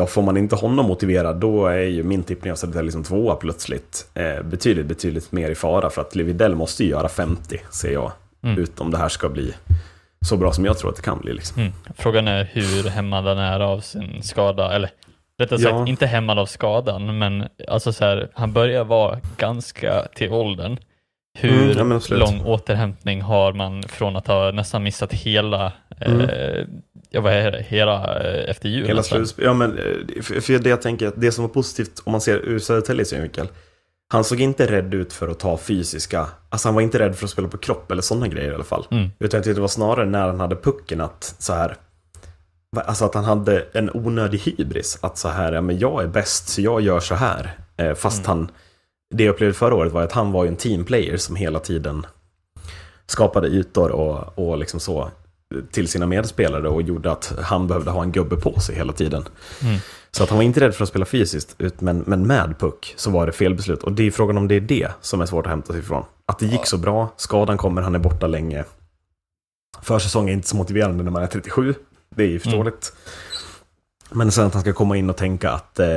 Ja, 0.00 0.06
får 0.06 0.22
man 0.22 0.36
inte 0.36 0.56
honom 0.56 0.86
motiverad, 0.86 1.36
då 1.36 1.66
är 1.66 1.78
ju 1.82 2.02
min 2.02 2.22
tippning 2.22 2.52
av 2.52 2.56
Södertälje 2.56 2.92
som 2.92 3.04
tvåa 3.04 3.34
plötsligt 3.36 4.10
eh, 4.14 4.42
betydligt, 4.42 4.86
betydligt 4.86 5.32
mer 5.32 5.50
i 5.50 5.54
fara. 5.54 5.90
För 5.90 6.00
att 6.02 6.14
Levidell 6.16 6.54
måste 6.54 6.84
ju 6.84 6.90
göra 6.90 7.08
50, 7.08 7.60
ser 7.70 7.92
jag. 7.92 8.12
Mm. 8.42 8.58
Ut 8.58 8.80
om 8.80 8.90
det 8.90 8.98
här 8.98 9.08
ska 9.08 9.28
bli 9.28 9.54
så 10.26 10.36
bra 10.36 10.52
som 10.52 10.64
jag 10.64 10.78
tror 10.78 10.90
att 10.90 10.96
det 10.96 11.02
kan 11.02 11.20
bli. 11.20 11.32
Liksom. 11.32 11.60
Mm. 11.62 11.72
Frågan 11.98 12.28
är 12.28 12.44
hur 12.52 12.88
hämmad 12.88 13.24
han 13.24 13.38
är 13.38 13.60
av 13.60 13.80
sin 13.80 14.22
skada, 14.22 14.72
eller 14.74 14.90
rättare 15.38 15.58
sagt 15.58 15.72
Ja. 15.74 15.86
inte 15.86 16.06
hämmad 16.06 16.38
av 16.38 16.46
skadan, 16.46 17.18
men 17.18 17.44
alltså 17.68 17.92
så 17.92 18.04
här, 18.04 18.28
han 18.34 18.52
börjar 18.52 18.84
vara 18.84 19.18
ganska 19.36 20.06
till 20.14 20.32
åldern. 20.32 20.76
Hur 21.38 21.78
Mm, 21.80 22.00
ja, 22.10 22.16
lång 22.16 22.40
återhämtning 22.44 23.22
har 23.22 23.52
man 23.52 23.82
från 23.82 24.16
att 24.16 24.26
ha 24.26 24.50
nästan 24.50 24.82
missat 24.82 25.12
hela, 25.12 25.72
eh, 26.00 26.66
ja 27.10 27.20
vad 27.20 27.32
är 27.32 27.52
det, 27.52 27.62
hela 27.68 28.20
eh, 28.20 28.50
efter 28.50 28.68
jul? 28.68 28.78
Mm. 28.78 28.88
Hela 28.88 29.02
slutspel. 29.02 29.44
Ja, 29.44 29.54
men 29.54 29.78
eh, 29.78 30.22
för, 30.22 30.58
det 30.58 30.70
jag 30.70 30.82
tänker, 30.82 31.12
det 31.16 31.32
som 31.32 31.42
var 31.42 31.48
positivt 31.48 32.02
om 32.04 32.12
man 32.12 32.20
ser 32.20 32.36
ur 32.36 32.58
Södertäljes 32.58 33.08
synvinkel. 33.08 33.48
Han 34.08 34.24
såg 34.24 34.40
inte 34.40 34.66
rädd 34.66 34.94
ut 34.94 35.12
för 35.12 35.28
att 35.28 35.38
ta 35.38 35.58
fysiska, 35.58 36.26
alltså 36.48 36.68
han 36.68 36.74
var 36.74 36.82
inte 36.82 36.98
rädd 36.98 37.16
för 37.16 37.24
att 37.24 37.30
spela 37.30 37.48
på 37.48 37.58
kropp 37.58 37.90
eller 37.90 38.02
sådana 38.02 38.28
grejer 38.28 38.50
i 38.50 38.54
alla 38.54 38.64
fall. 38.64 38.86
Mm. 38.90 39.10
Utan 39.18 39.38
jag 39.38 39.44
tyckte 39.44 39.58
det 39.58 39.60
var 39.60 39.68
snarare 39.68 40.06
när 40.06 40.26
han 40.26 40.40
hade 40.40 40.56
pucken 40.56 41.00
att 41.00 41.34
så 41.38 41.52
här, 41.52 41.76
alltså 42.76 43.04
att 43.04 43.14
han 43.14 43.24
hade 43.24 43.64
en 43.72 43.90
onödig 43.90 44.38
hybris. 44.38 44.98
Att 45.00 45.18
så 45.18 45.28
här, 45.28 45.52
ja 45.52 45.60
men 45.60 45.78
jag 45.78 46.02
är 46.02 46.06
bäst 46.06 46.48
så 46.48 46.60
jag 46.60 46.80
gör 46.80 47.00
så 47.00 47.14
här. 47.14 47.58
Eh, 47.76 47.94
fast 47.94 48.26
han, 48.26 48.50
det 49.14 49.24
jag 49.24 49.32
upplevde 49.32 49.54
förra 49.54 49.74
året 49.74 49.92
var 49.92 50.02
att 50.02 50.12
han 50.12 50.32
var 50.32 50.44
ju 50.44 50.48
en 50.48 50.56
teamplayer 50.56 51.16
som 51.16 51.36
hela 51.36 51.58
tiden 51.58 52.06
skapade 53.06 53.48
ytor 53.48 53.90
och, 53.90 54.38
och 54.38 54.58
liksom 54.58 54.80
så 54.80 55.10
till 55.70 55.88
sina 55.88 56.06
medspelare 56.06 56.68
och 56.68 56.82
gjorde 56.82 57.12
att 57.12 57.34
han 57.42 57.66
behövde 57.66 57.90
ha 57.90 58.02
en 58.02 58.12
gubbe 58.12 58.36
på 58.36 58.60
sig 58.60 58.76
hela 58.76 58.92
tiden. 58.92 59.24
Mm. 59.62 59.76
Så 60.10 60.22
att 60.22 60.28
han 60.28 60.38
var 60.38 60.44
inte 60.44 60.60
rädd 60.60 60.74
för 60.74 60.82
att 60.82 60.88
spela 60.88 61.04
fysiskt, 61.04 61.54
ut- 61.58 61.80
men, 61.80 61.98
men 62.06 62.26
med 62.26 62.58
puck 62.58 62.94
så 62.96 63.10
var 63.10 63.26
det 63.26 63.32
fel 63.32 63.54
beslut. 63.54 63.82
Och 63.82 63.92
det 63.92 64.06
är 64.06 64.10
frågan 64.10 64.38
om 64.38 64.48
det 64.48 64.54
är 64.54 64.60
det 64.60 64.88
som 65.00 65.20
är 65.20 65.26
svårt 65.26 65.46
att 65.46 65.50
hämta 65.50 65.72
sig 65.72 65.80
ifrån. 65.80 66.04
Att 66.26 66.38
det 66.38 66.46
gick 66.46 66.66
så 66.66 66.78
bra, 66.78 67.08
skadan 67.16 67.58
kommer, 67.58 67.82
han 67.82 67.94
är 67.94 67.98
borta 67.98 68.26
länge. 68.26 68.64
Försäsongen 69.82 70.28
är 70.28 70.32
inte 70.32 70.48
så 70.48 70.56
motiverande 70.56 71.04
när 71.04 71.10
man 71.10 71.22
är 71.22 71.26
37, 71.26 71.74
det 72.14 72.22
är 72.22 72.28
ju 72.28 72.38
förståeligt. 72.38 72.92
Men 74.10 74.32
sen 74.32 74.46
att 74.46 74.52
han 74.52 74.62
ska 74.62 74.72
komma 74.72 74.96
in 74.96 75.10
och 75.10 75.16
tänka 75.16 75.50
att 75.50 75.78
eh, 75.78 75.88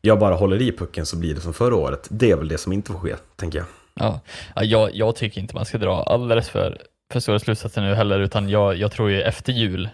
jag 0.00 0.18
bara 0.18 0.34
håller 0.34 0.62
i 0.62 0.72
pucken 0.72 1.06
så 1.06 1.16
blir 1.16 1.34
det 1.34 1.40
som 1.40 1.54
förra 1.54 1.74
året. 1.76 2.06
Det 2.10 2.30
är 2.30 2.36
väl 2.36 2.48
det 2.48 2.58
som 2.58 2.72
inte 2.72 2.92
får 2.92 2.98
ske, 2.98 3.16
tänker 3.36 3.58
jag. 3.58 3.66
Ja, 3.94 4.20
ja 4.54 4.64
jag, 4.64 4.94
jag 4.94 5.16
tycker 5.16 5.40
inte 5.40 5.54
man 5.54 5.64
ska 5.64 5.78
dra 5.78 6.02
alldeles 6.02 6.48
för, 6.48 6.82
för 7.12 7.20
stora 7.20 7.38
slutsatser 7.38 7.82
nu 7.82 7.94
heller, 7.94 8.20
utan 8.20 8.48
jag, 8.48 8.76
jag 8.76 8.92
tror 8.92 9.10
ju 9.10 9.22
efter 9.22 9.52
jul, 9.52 9.88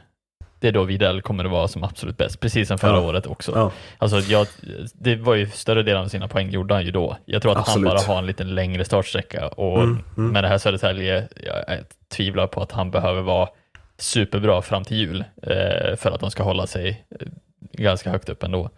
det 0.59 0.69
är 0.69 0.73
då 0.73 0.85
Widell 0.85 1.23
kommer 1.23 1.45
att 1.45 1.51
vara 1.51 1.69
som 1.69 1.85
absolut 1.85 2.17
bäst, 2.17 2.41
precis 2.41 2.69
som 2.69 2.79
förra 2.79 2.97
Ja. 2.97 3.01
året 3.01 3.27
också. 3.27 3.53
Ja, 3.55 3.73
Alltså 3.99 4.19
jag, 4.19 4.47
det 4.95 5.17
var 5.17 5.35
ju 5.35 5.47
större 5.47 5.83
delen 5.83 6.03
av 6.03 6.09
sina 6.09 6.29
poäng 6.29 6.51
gjorde 6.51 6.75
han 6.75 6.85
ju 6.85 6.91
då. 6.91 7.17
Jag 7.25 7.43
tror 7.43 7.53
att 7.53 7.59
Absolut. 7.59 7.89
han 7.89 7.97
bara 7.97 8.07
har 8.15 8.19
en 8.19 8.27
lite 8.27 8.45
längre 8.45 8.85
startsträcka 8.85 9.49
och 9.49 9.79
Mm, 9.83 10.03
mm. 10.17 10.33
med 10.33 10.45
det 10.45 10.49
här 10.49 10.59
Södertälje, 10.59 11.29
jag, 11.47 11.65
jag 11.69 11.79
tvivlar 12.17 12.47
på 12.47 12.63
att 12.63 12.73
han 12.73 12.91
behöver 12.91 13.23
vara 13.23 13.49
superbra 13.99 14.63
fram 14.63 14.85
till 14.85 14.97
jul 14.97 15.25
eh, 15.43 15.97
för 15.97 16.11
att 16.11 16.21
de 16.21 16.31
ska 16.31 16.43
hålla 16.43 16.67
sig 16.67 17.05
eh, 17.21 17.27
ganska 17.73 18.11
högt 18.11 18.29
upp 18.29 18.43
ändå. 18.43 18.71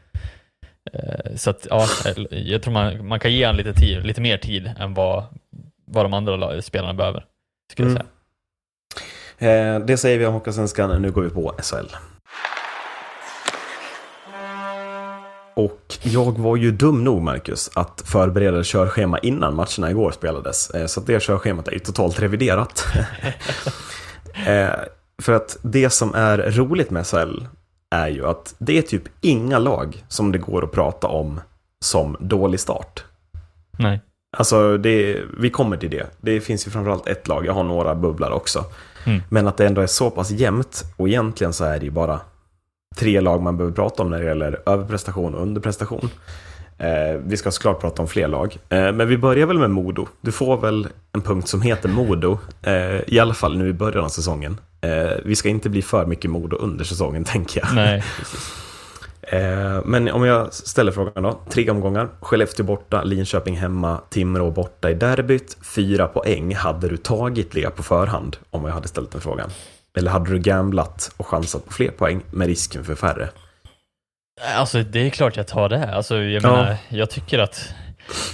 Eh, 0.93 1.35
så 1.37 1.51
att 1.51 1.67
ja, 1.71 1.87
jag 2.31 2.63
tror 2.63 2.73
man, 2.73 3.07
man 3.07 3.21
kan 3.21 3.33
ge 3.33 3.47
honom 3.47 3.57
lite, 3.57 3.73
tid, 3.81 4.07
lite 4.07 4.21
mer 4.21 4.37
tid 4.39 4.71
än 4.79 4.95
vad, 4.95 5.25
vad 5.87 6.05
de 6.05 6.15
andra 6.15 6.63
spelarna 6.63 6.95
behöver. 6.95 7.25
Skulle 7.73 7.89
jag 7.89 7.91
Mm. 7.97 8.03
säga. 8.03 8.09
Eh, 9.43 9.79
det 9.79 9.97
säger 9.97 10.19
vi 10.19 10.27
om 10.27 10.35
Hockeysvenskan, 10.35 11.03
nu 11.03 11.11
går 11.11 11.23
vi 11.23 11.31
på 11.31 11.55
SHL. 11.63 11.87
Och 15.55 15.99
jag 16.03 16.39
var 16.39 16.57
ju 16.57 16.71
dum 16.71 17.05
nog, 17.05 17.23
Marcus, 17.23 17.71
att 17.75 18.03
förbereda 18.05 18.63
körschema 18.65 19.19
innan 19.19 19.55
matcherna 19.55 19.91
igår 19.91 20.11
spelades. 20.11 20.71
Eh, 20.71 20.87
Så 20.87 21.01
det 21.01 21.23
körschemat 21.23 21.69
är 21.69 21.73
ju 21.73 21.79
totalt 21.79 22.21
reviderat. 22.21 22.85
eh, 24.47 24.69
för 25.23 25.33
att 25.33 25.57
det 25.63 25.91
som 25.91 26.15
är 26.15 26.39
roligt 26.39 26.91
med 26.91 27.07
SHL 27.07 27.47
är 27.91 28.09
ju 28.09 28.27
att 28.27 28.55
det 28.59 28.79
är 28.79 28.83
typ 28.83 29.03
inga 29.21 29.59
lag 29.59 30.05
som 30.09 30.33
det 30.33 30.39
går 30.39 30.65
att 30.65 30.73
prata 30.73 31.07
om 31.09 31.41
som 31.85 32.17
dålig 32.21 32.61
start. 32.61 33.05
Nej. 33.79 34.01
Alltså, 34.37 34.77
det, 34.79 35.23
vi 35.39 35.51
kommer 35.51 35.77
till 35.77 35.91
det. 35.91 36.07
Det 36.21 36.41
finns 36.41 36.67
ju 36.67 36.71
framförallt 36.71 37.09
ett 37.09 37.29
lag, 37.29 37.47
jag 37.47 37.53
har 37.53 37.65
några 37.65 37.95
bubblar 37.95 38.31
också. 38.31 38.65
Mm. 39.05 39.23
Men 39.29 39.49
att 39.49 39.57
det 39.57 39.67
ändå 39.67 39.81
är 39.81 39.87
så 39.87 40.11
pass 40.11 40.31
jämnt 40.31 40.85
och 40.97 41.09
egentligen 41.09 41.53
så 41.53 41.65
är 41.65 41.79
det 41.79 41.85
ju 41.85 41.91
bara 41.91 42.21
tre 42.97 43.21
lag 43.21 43.43
man 43.43 43.57
behöver 43.57 43.75
prata 43.75 44.03
om 44.03 44.11
när 44.11 44.19
det 44.19 44.25
gäller 44.25 44.61
överprestation 44.67 45.35
och 45.35 45.43
underprestation. 45.43 46.11
Eh, 46.79 47.21
vi 47.25 47.37
ska 47.37 47.51
såklart 47.51 47.81
prata 47.81 48.03
om 48.03 48.09
fler 48.09 48.29
lag, 48.29 48.59
eh, 48.69 48.93
men 48.93 49.09
vi 49.09 49.19
börjar 49.19 49.47
väl 49.47 49.59
med 49.59 49.71
Modo. 49.71 50.07
Du 50.21 50.33
får 50.33 50.57
väl 50.57 50.89
en 51.13 51.21
punkt 51.21 51.49
som 51.49 51.63
heter 51.63 51.89
Modo, 51.89 52.39
eh, 52.63 53.01
i 53.07 53.19
alla 53.21 53.35
fall 53.35 53.59
nu 53.59 53.69
i 53.69 53.73
början 53.73 54.05
av 54.05 54.09
säsongen. 54.09 54.61
Eh, 54.81 55.13
vi 55.25 55.37
ska 55.37 55.49
inte 55.49 55.69
bli 55.69 55.83
för 55.83 56.07
mycket 56.07 56.31
Modo 56.31 56.57
under 56.57 56.85
säsongen, 56.85 57.25
tänker 57.33 57.61
jag. 57.61 57.75
Nej, 57.75 58.05
precis. 58.19 58.72
Eh, 59.23 59.81
Men 59.85 60.09
om 60.11 60.25
jag 60.25 60.53
ställer 60.55 60.93
frågan 60.93 61.23
då. 61.23 61.41
Tre 61.51 61.71
omgångar. 61.71 62.09
Skellefteå 62.21 62.67
borta, 62.67 63.03
Linköping 63.03 63.57
hemma, 63.57 64.01
Timrå 64.11 64.51
borta 64.51 64.91
i 64.91 64.95
derbyt. 64.95 65.57
Fyra 65.77 66.07
poäng. 66.07 66.55
Hade 66.55 66.89
du 66.89 66.97
tagit 66.97 67.53
det 67.53 67.77
på 67.77 67.83
förhand 67.83 68.37
om 68.51 68.65
jag 68.65 68.73
hade 68.73 68.89
ställt 68.89 69.13
den 69.13 69.21
frågan? 69.21 69.51
Eller 69.99 70.11
hade 70.11 70.31
du 70.31 70.39
gamblat 70.39 71.13
och 71.17 71.27
chansat 71.27 71.67
på 71.67 71.73
fler 71.73 71.91
poäng 71.91 72.23
med 72.31 72.47
risken 72.47 72.85
för 72.85 72.95
färre? 72.95 73.29
Alltså 74.57 74.83
det 74.83 75.07
är 75.07 75.11
klart 75.11 75.37
jag 75.37 75.47
tar 75.47 75.69
det. 75.69 75.95
Alltså, 75.95 76.17
jag, 76.17 76.43
Ja. 76.43 76.51
menar, 76.51 76.77
jag 76.89 77.11
tycker 77.11 77.39
att 77.39 77.75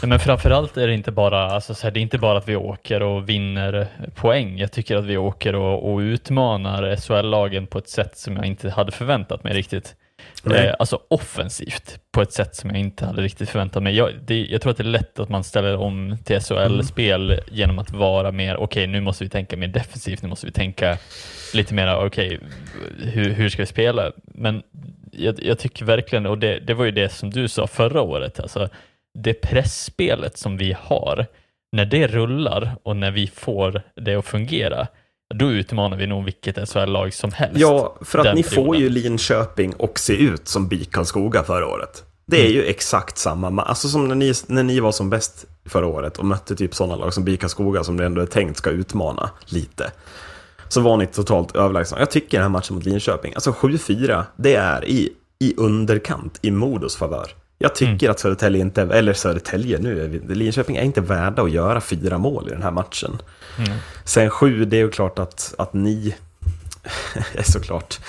Nej, 0.03 0.09
men 0.09 0.19
framförallt 0.21 0.77
är 0.77 0.87
det 0.87 0.95
inte 0.95 1.13
bara, 1.13 1.51
alltså, 1.51 1.75
så 1.75 1.83
här, 1.87 1.91
det 1.91 2.01
är 2.01 2.03
inte 2.03 2.19
bara 2.19 2.39
att 2.39 2.49
vi 2.49 2.57
åker 2.57 3.03
och 3.03 3.29
vinner 3.29 3.89
poäng. 4.15 4.59
Jag 4.59 4.73
tycker 4.73 4.97
att 4.97 5.05
vi 5.05 5.17
åker 5.17 5.55
och, 5.55 5.93
och 5.93 5.99
utmanar 5.99 6.97
SHL-lagen 6.97 7.67
på 7.67 7.79
ett 7.79 7.89
sätt 7.89 8.19
som 8.19 8.37
jag 8.37 8.47
inte 8.47 8.71
hade 8.71 8.93
förväntat 8.93 9.45
mig 9.45 9.53
riktigt. 9.55 9.95
Nej. 10.43 10.67
Eh, 10.67 10.75
alltså 10.79 11.01
offensivt 11.09 12.01
på 12.13 12.23
ett 12.23 12.33
sätt 12.33 12.57
som 12.57 12.71
jag 12.71 12.79
inte 12.79 13.07
hade 13.07 13.23
riktigt 13.23 13.49
förväntat 13.49 13.83
mig. 13.83 13.97
Jag, 13.97 14.11
det, 14.27 14.47
jag 14.47 14.61
tror 14.61 14.71
att 14.71 14.77
det 14.77 14.83
är 14.83 14.85
lätt 14.85 15.19
att 15.19 15.29
man 15.29 15.45
ställer 15.45 15.77
om 15.77 16.17
till 16.25 16.41
SHL-spel 16.41 17.41
genom 17.51 17.79
att 17.79 17.91
vara 17.91 18.33
mer, 18.33 18.57
okej 18.57 18.87
nu 18.87 19.01
måste 19.01 19.25
vi 19.25 19.31
tänka 19.31 19.57
mer 19.57 19.69
defensivt, 19.69 20.23
nu 20.23 20.29
måste 20.29 20.47
vi 20.47 20.53
tänka 20.53 20.99
lite 21.55 21.75
mer, 21.75 21.97
okej 21.97 22.41
hur, 22.99 23.31
hur 23.31 23.49
ska 23.49 23.63
vi 23.63 23.67
spela? 23.67 24.13
Men 24.23 24.63
jag, 25.13 25.43
jag 25.43 25.59
tycker 25.59 25.85
verkligen, 25.85 26.27
och 26.27 26.39
det, 26.39 26.59
det 26.59 26.75
var 26.75 26.85
ju 26.85 26.91
det 26.91 27.09
som 27.09 27.31
du 27.31 27.49
sa 27.49 27.67
förra 27.67 28.01
året, 28.01 28.41
alltså 28.41 28.69
det 29.15 29.35
pressspelet 29.35 30.39
som 30.39 30.57
vi 30.57 30.77
har, 30.81 31.27
när 31.73 31.85
det 31.85 32.07
rullar 32.07 32.77
och 32.83 32.97
när 32.97 33.11
vi 33.11 33.27
får 33.27 33.83
det 33.95 34.15
att 34.15 34.25
fungera, 34.25 34.87
då 35.35 35.51
utmanar 35.51 35.97
vi 35.97 36.07
nog 36.07 36.25
vilket 36.25 36.69
SHL-lag 36.69 37.15
som 37.15 37.33
helst. 37.33 37.61
Ja, 37.61 37.97
för 38.01 38.19
att 38.19 38.35
ni 38.35 38.43
får 38.43 38.51
perioden. 38.51 38.81
ju 38.81 38.89
Linköping 38.89 39.75
och 39.75 39.99
se 39.99 40.17
ut 40.17 40.49
som 40.49 40.69
BIK 40.69 40.93
Karlskoga 40.93 41.43
förra 41.43 41.67
året. 41.67 42.05
Det 42.27 42.47
är 42.47 42.51
ju 42.51 42.65
exakt 42.65 43.19
samma, 43.19 43.51
ma- 43.51 43.63
alltså 43.63 43.89
som 43.89 44.09
när 44.09 44.15
ni, 44.15 44.33
när 44.47 44.63
ni 44.63 44.81
var 44.81 44.93
som 44.93 45.11
bäst 45.11 45.45
förra 45.65 45.87
året 45.87 46.19
och 46.19 46.25
mötte 46.25 46.57
typ 46.57 46.75
sådana 46.75 46.97
lag 46.97 47.15
som 47.15 47.25
BIK 47.25 47.41
Karlskoga 47.41 47.85
som 47.85 47.97
det 47.97 48.07
ändå 48.07 48.21
är 48.21 48.27
tänkt 48.27 48.57
ska 48.57 48.71
utmana 48.71 49.31
lite. 49.47 49.91
Så 50.69 50.81
var 50.81 50.97
ni 50.97 51.07
totalt 51.07 51.57
överlägsna. 51.57 51.99
Jag 51.99 52.11
tycker 52.11 52.39
den 52.39 52.43
här 52.43 52.49
matchen 52.49 52.75
mot 52.75 52.85
Linköping, 52.85 53.35
alltså 53.35 53.51
7-4, 53.51 54.25
det 54.37 54.55
är 54.55 54.85
i, 54.85 55.13
i 55.39 55.55
underkant 55.57 56.39
i 56.43 56.51
Modos 56.51 56.97
favör. 56.97 57.31
Jag 57.59 57.75
tycker 57.75 58.11
att 58.11 58.19
Södertälje 58.19 58.61
inte, 58.61 58.83
eller 58.83 59.13
Södertälje 59.13 59.79
nu, 59.79 60.21
Linköping 60.29 60.77
är 60.77 60.83
inte 60.83 61.01
värda 61.01 61.43
att 61.43 61.51
göra 61.51 61.81
fyra 61.81 62.19
mål 62.19 62.49
i 62.49 62.51
den 62.51 62.63
här 62.63 62.71
matchen. 62.71 63.19
Sen 64.05 64.31
sju, 64.31 64.65
det 64.65 64.77
är 64.77 64.81
ju 64.81 64.91
klart 64.91 65.19
att, 65.19 65.55
att 65.59 65.73
ni 65.73 66.15
är 67.35 67.43
såklart. 67.53 68.01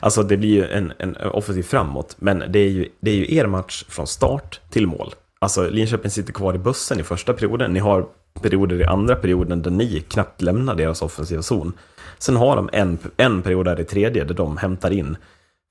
Alltså 0.00 0.22
det 0.22 0.36
blir 0.36 0.48
ju 0.48 0.66
en, 0.66 0.92
en 0.98 1.16
offensiv 1.16 1.62
framåt, 1.62 2.16
men 2.18 2.44
det 2.48 2.58
är, 2.58 2.68
ju, 2.68 2.88
det 3.00 3.10
är 3.10 3.14
ju 3.14 3.36
er 3.36 3.46
match 3.46 3.84
från 3.88 4.06
start 4.06 4.60
till 4.70 4.86
mål. 4.86 5.14
Alltså 5.38 5.70
Linköping 5.70 6.10
sitter 6.10 6.32
kvar 6.32 6.54
i 6.54 6.58
bussen 6.58 7.00
i 7.00 7.02
första 7.02 7.32
perioden, 7.32 7.72
ni 7.72 7.80
har 7.80 8.06
perioder 8.42 8.80
i 8.80 8.84
andra 8.84 9.16
perioden 9.16 9.62
där 9.62 9.70
ni 9.70 10.00
knappt 10.00 10.42
lämnar 10.42 10.74
deras 10.74 11.02
offensiva 11.02 11.42
zon. 11.42 11.72
Sen 12.18 12.36
har 12.36 12.56
de 12.56 12.70
en, 12.72 12.98
en 13.16 13.42
period 13.42 13.66
där 13.66 13.80
i 13.80 13.84
tredje 13.84 14.24
där 14.24 14.34
de 14.34 14.56
hämtar 14.56 14.90
in 14.90 15.16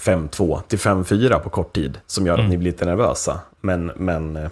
5-2 0.03 0.61
till 0.67 0.79
5-4 0.79 1.39
på 1.39 1.49
kort 1.49 1.73
tid, 1.75 1.99
som 2.05 2.25
gör 2.25 2.33
att 2.33 2.39
Mm. 2.39 2.49
ni 2.49 2.57
blir 2.57 2.71
lite 2.71 2.85
nervösa. 2.85 3.41
Men, 3.61 3.85
men 3.95 4.35
eh, 4.35 4.49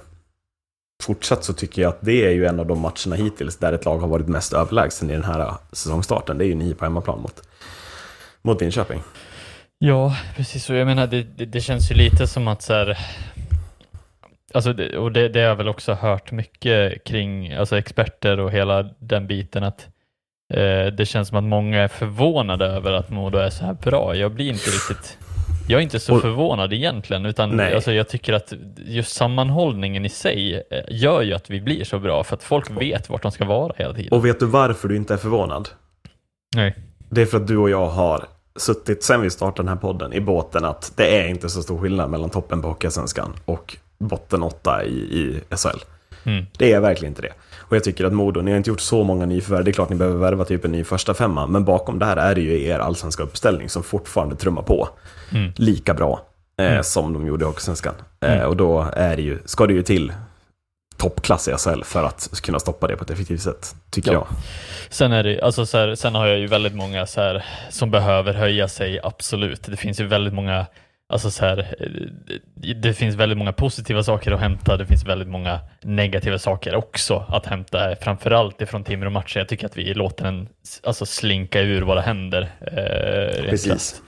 fortsatt 1.04 1.44
så 1.44 1.54
tycker 1.54 1.82
jag 1.82 1.90
att 1.90 2.02
det 2.02 2.26
är 2.26 2.32
ju 2.32 2.46
en 2.46 2.60
av 2.60 2.66
de 2.68 2.80
matcherna 2.80 3.16
hittills 3.16 3.58
där 3.58 3.74
ett 3.74 3.86
lag 3.86 3.98
har 3.98 4.08
varit 4.08 4.28
mest 4.28 4.54
överlägsen 4.54 5.10
i 5.10 5.14
den 5.14 5.24
här 5.24 5.40
eh, 5.40 5.58
säsongstarten. 5.72 6.38
Det 6.38 6.46
är 6.46 6.48
ju 6.48 6.56
ni 6.56 6.74
på 6.74 6.86
hemmaplan 6.86 7.22
mot, 7.22 7.42
mot 8.42 8.62
Linköping. 8.62 9.02
Ja, 9.78 10.16
precis. 10.36 10.70
Och 10.70 10.76
jag 10.76 10.86
menar, 10.88 11.08
det, 11.08 11.24
det, 11.24 11.46
det 11.46 11.62
känns 11.62 11.92
ju 11.92 11.96
lite 11.96 12.28
som 12.28 12.48
att 12.48 12.62
så 12.62 12.74
här, 12.74 12.98
alltså 14.54 14.74
det, 14.74 14.98
och 14.98 15.12
det, 15.12 15.30
det 15.30 15.40
har 15.40 15.48
jag 15.48 15.56
väl 15.56 15.68
också 15.70 15.94
hört 15.94 16.32
mycket 16.32 17.04
kring 17.04 17.54
alltså 17.54 17.78
experter 17.78 18.40
och 18.40 18.52
hela 18.52 18.84
den 19.00 19.28
biten 19.28 19.64
att 19.64 19.88
eh, 20.54 20.86
det 20.98 21.06
känns 21.08 21.28
som 21.28 21.38
att 21.38 21.44
många 21.44 21.80
är 21.84 21.88
förvånade 21.88 22.66
över 22.66 22.92
att 22.94 23.10
Modo 23.10 23.38
är 23.38 23.50
så 23.50 23.66
här 23.66 23.74
bra. 23.74 24.16
Jag 24.16 24.32
blir 24.32 24.50
inte 24.50 24.70
riktigt 24.70 25.18
jag 25.68 25.78
är 25.80 25.84
inte 25.84 26.00
så 26.00 26.16
Och- 26.16 26.22
förvånad 26.22 26.74
egentligen, 26.74 27.26
utan 27.26 27.50
Nej. 27.50 27.76
alltså, 27.76 27.92
jag 27.92 28.08
tycker 28.10 28.34
att 28.34 28.54
just 28.78 29.16
sammanhållningen 29.16 30.06
i 30.06 30.10
sig 30.10 30.64
eh, 30.72 30.80
gör 30.90 31.22
ju 31.22 31.34
att 31.34 31.50
vi 31.50 31.62
blir 31.62 31.84
så 31.84 32.00
bra, 32.00 32.24
för 32.24 32.36
att 32.36 32.44
folk 32.44 32.72
vet 32.82 33.10
vart 33.10 33.22
de 33.22 33.32
ska 33.32 33.46
vara 33.46 33.74
hela 33.78 33.94
tiden. 33.94 34.10
Och 34.12 34.26
vet 34.26 34.40
du 34.40 34.46
varför 34.46 34.88
du 34.88 34.96
inte 34.96 35.14
är 35.14 35.18
förvånad? 35.18 35.70
Nej. 36.56 36.76
Det 37.10 37.22
är 37.22 37.26
för 37.26 37.38
att 37.38 37.48
du 37.48 37.58
och 37.58 37.70
jag 37.70 37.88
har 37.88 38.26
suttit 38.56 39.04
sen 39.04 39.22
vi 39.22 39.30
startade 39.30 39.60
den 39.62 39.68
här 39.68 39.76
podden 39.82 40.14
i 40.14 40.22
båten 40.22 40.66
att 40.66 40.94
det 40.96 41.18
är 41.18 41.28
inte 41.28 41.50
så 41.50 41.62
stor 41.62 41.80
skillnad 41.80 42.10
mellan 42.10 42.30
toppen 42.30 42.62
på 42.62 42.68
Hockeyallsvenskan 42.68 43.34
och 43.46 43.78
botten 43.98 44.44
åtta 44.44 44.84
i, 44.84 44.90
i 44.94 45.40
SHL. 45.56 45.80
Mm. 46.26 46.46
Det 46.58 46.72
är 46.72 46.80
verkligen 46.80 47.12
inte 47.12 47.22
det. 47.22 47.34
Och 47.72 47.76
jag 47.78 47.84
tycker 47.84 48.06
att 48.06 48.14
Modo, 48.14 48.42
ni 48.42 48.52
har 48.52 48.58
inte 48.58 48.70
gjort 48.70 48.82
så 48.82 49.04
många 49.04 49.26
nyförvärv. 49.26 49.64
Det 49.66 49.72
är 49.72 49.74
klart 49.74 49.90
ni 49.90 49.96
behöver 49.96 50.18
värva 50.18 50.46
typ 50.46 50.66
en 50.66 50.72
ny 50.72 50.84
första 50.84 51.14
femma. 51.14 51.48
Men 51.48 51.66
bakom 51.66 52.00
det 52.00 52.06
här 52.06 52.18
är 52.18 52.36
det 52.36 52.42
ju 52.42 52.64
er 52.66 52.80
allsvenska 52.80 53.24
uppställning 53.24 53.70
som 53.70 53.84
fortfarande 53.84 54.36
trummar 54.36 54.62
på. 54.62 54.90
Mm. 55.32 55.52
Lika 55.56 55.94
bra 55.94 56.22
eh, 56.60 56.66
Mm. 56.72 56.84
som 56.84 57.14
de 57.14 57.28
gjorde 57.28 57.46
i 57.46 57.48
Hockeysvenskan. 57.48 57.94
Eh, 58.26 58.34
Mm. 58.34 58.48
och 58.48 58.58
då 58.58 58.88
är 58.94 59.16
det 59.16 59.22
ju, 59.22 59.40
ska 59.46 59.68
det 59.68 59.74
ju 59.74 59.84
till 59.84 60.14
toppklass 60.98 61.48
i 61.48 61.52
SHL 61.58 61.84
för 61.84 62.04
att 62.04 62.42
kunna 62.42 62.60
stoppa 62.60 62.88
det 62.88 62.96
på 62.98 63.04
ett 63.04 63.10
effektivt 63.10 63.42
sätt, 63.42 63.76
tycker 63.90 64.12
Ja. 64.14 64.28
jag. 64.30 64.38
Sen, 64.90 65.12
är 65.12 65.24
det, 65.24 65.42
alltså 65.42 65.66
så 65.66 65.78
här, 65.78 65.96
sen 65.96 66.16
har 66.16 66.28
jag 66.28 66.40
ju 66.40 66.48
väldigt 66.48 66.76
många 66.76 67.06
så 67.06 67.22
här, 67.22 67.46
som 67.70 67.92
behöver 67.92 68.34
höja 68.34 68.68
sig, 68.68 69.00
absolut. 69.04 69.64
Det 69.64 69.78
finns 69.78 70.00
ju 70.00 70.08
väldigt 70.08 70.34
många 70.34 70.66
Alltså 71.12 71.32
så 71.32 71.46
här, 71.46 71.58
eh, 71.80 71.88
det- 72.74 72.94
finns 72.94 73.16
väldigt 73.16 73.38
många 73.38 73.54
positiva 73.54 74.04
saker 74.04 74.32
att 74.32 74.40
hämta, 74.40 74.78
det 74.78 74.86
finns 74.86 75.06
väldigt 75.06 75.28
många 75.28 75.60
negativa 75.82 76.40
saker 76.40 76.76
också 76.76 77.26
att 77.28 77.46
hämta, 77.46 77.96
framförallt 77.96 78.62
ifrån 78.62 78.84
Timrå-matchen. 78.84 79.40
Jag 79.40 79.48
tycker 79.48 79.66
att 79.66 79.78
vi 79.78 79.94
låter 79.94 80.24
den 80.24 80.48
alltså, 80.84 81.06
slinka 81.06 81.62
ur 81.62 81.82
våra 81.82 82.02
händer. 82.02 82.42
Eh, 82.62 83.50
Precis. 83.50 84.02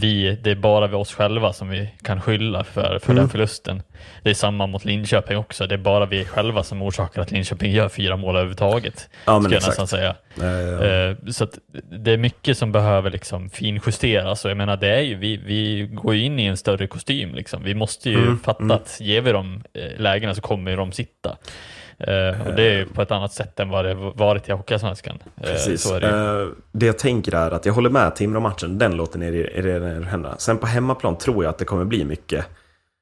Vi, 0.00 0.38
det 0.42 0.50
är 0.50 0.54
bara 0.54 0.86
vi 0.86 0.94
oss 0.94 1.14
själva 1.14 1.52
som 1.52 1.68
vi 1.68 1.88
kan 2.02 2.20
skylla 2.20 2.64
för, 2.64 2.98
för 2.98 3.10
Mm. 3.12 3.16
den 3.22 3.28
förlusten. 3.28 3.82
Det 4.22 4.30
är 4.30 4.34
samma 4.34 4.66
mot 4.66 4.84
Linköping 4.84 5.36
också, 5.36 5.66
det 5.66 5.74
är 5.74 5.78
bara 5.78 6.06
vi 6.06 6.24
själva 6.24 6.62
som 6.62 6.82
orsakar 6.82 7.22
att 7.22 7.30
Linköping 7.30 7.72
gör 7.72 7.88
fyra 7.88 8.16
mål 8.16 8.36
överhuvudtaget. 8.36 9.08
Ja, 9.24 9.38
men 9.40 9.52
exakt. 9.52 9.66
nästan 9.78 9.86
säga. 9.86 10.14
Eh, 10.40 10.86
Eh, 10.86 11.16
Så 11.30 11.46
det 12.02 12.12
är 12.12 12.16
mycket 12.16 12.58
som 12.58 12.72
behöver 12.72 13.10
liksom 13.10 13.50
finjusteras 13.50 14.44
och 14.44 14.50
jag 14.50 14.56
menar 14.56 14.76
det 14.76 14.88
är 14.94 15.00
ju, 15.00 15.14
vi, 15.14 15.36
vi 15.36 15.86
går 15.92 16.14
ju 16.14 16.22
in 16.24 16.38
i 16.38 16.44
en 16.44 16.56
större 16.56 16.86
kostym 16.86 17.34
liksom. 17.34 17.62
Vi 17.64 17.74
måste 17.74 18.10
ju 18.10 18.16
Mm, 18.18 18.38
fatta 18.38 18.62
mm. 18.62 18.76
att 18.76 18.98
ger 19.00 19.20
vi 19.20 19.32
dem 19.32 19.62
eh, 19.74 20.00
lägena 20.00 20.34
så 20.34 20.40
kommer 20.40 20.76
de 20.76 20.92
sitta. 20.92 21.36
Eh, 21.98 22.46
och 22.46 22.54
det 22.54 22.62
är 22.62 22.78
ju 22.78 22.86
på 22.86 23.02
ett 23.02 23.10
annat 23.10 23.32
sätt 23.32 23.60
än 23.60 23.68
vad 23.68 23.84
det 23.84 23.94
varit 23.94 24.48
i 24.48 24.52
Hockeyallsvenskan. 24.52 25.18
Eh, 25.36 25.42
Precis. 25.42 25.86
Är 25.90 26.00
det. 26.00 26.40
Eh, 26.42 26.48
det 26.72 26.86
jag 26.86 26.98
tänker 26.98 27.34
är 27.34 27.50
att 27.50 27.66
jag 27.66 27.72
håller 27.72 27.90
med 27.90 28.16
Timrå-matchen, 28.16 28.78
den 28.78 28.96
låter 28.96 29.18
ner 29.18 29.32
i, 29.32 29.36
i, 29.36 29.68
i 30.00 30.04
händerna. 30.04 30.34
Sen 30.38 30.58
på 30.58 30.66
hemmaplan 30.66 31.18
tror 31.18 31.44
jag 31.44 31.50
att 31.50 31.58
det 31.58 31.64
kommer 31.64 31.84
bli 31.84 32.04
mycket 32.04 32.46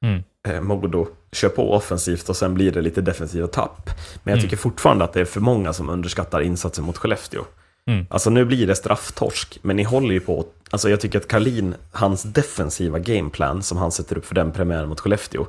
Mm. 0.05 0.67
Modo 0.67 1.07
kör 1.31 1.49
på 1.49 1.73
offensivt 1.73 2.29
och 2.29 2.35
sen 2.35 2.53
blir 2.53 2.71
det 2.71 2.81
lite 2.81 3.01
defensiva 3.01 3.47
tapp. 3.47 3.89
Men 4.23 4.31
jag 4.31 4.37
Mm. 4.37 4.41
tycker 4.43 4.57
fortfarande 4.57 5.03
att 5.05 5.13
det 5.13 5.21
är 5.21 5.25
för 5.25 5.39
många 5.39 5.73
som 5.73 5.89
underskattar 5.89 6.41
insatsen 6.41 6.83
mot 6.85 6.97
Skellefteå. 6.97 7.41
Mm. 7.89 8.05
Alltså 8.09 8.29
nu 8.29 8.45
blir 8.45 8.67
det 8.67 8.75
strafftorsk, 8.75 9.59
men 9.61 9.75
ni 9.75 9.83
håller 9.83 10.11
ju 10.13 10.19
på. 10.19 10.45
Alltså 10.69 10.89
jag 10.89 11.01
tycker 11.01 11.19
att 11.19 11.27
Karlin, 11.27 11.75
hans 11.91 12.23
defensiva 12.23 12.99
gameplan 12.99 13.63
som 13.63 13.77
han 13.77 13.91
sätter 13.91 14.17
upp 14.17 14.25
för 14.25 14.35
den 14.35 14.51
premiären 14.51 14.89
mot 14.89 14.99
Skellefteå. 14.99 15.45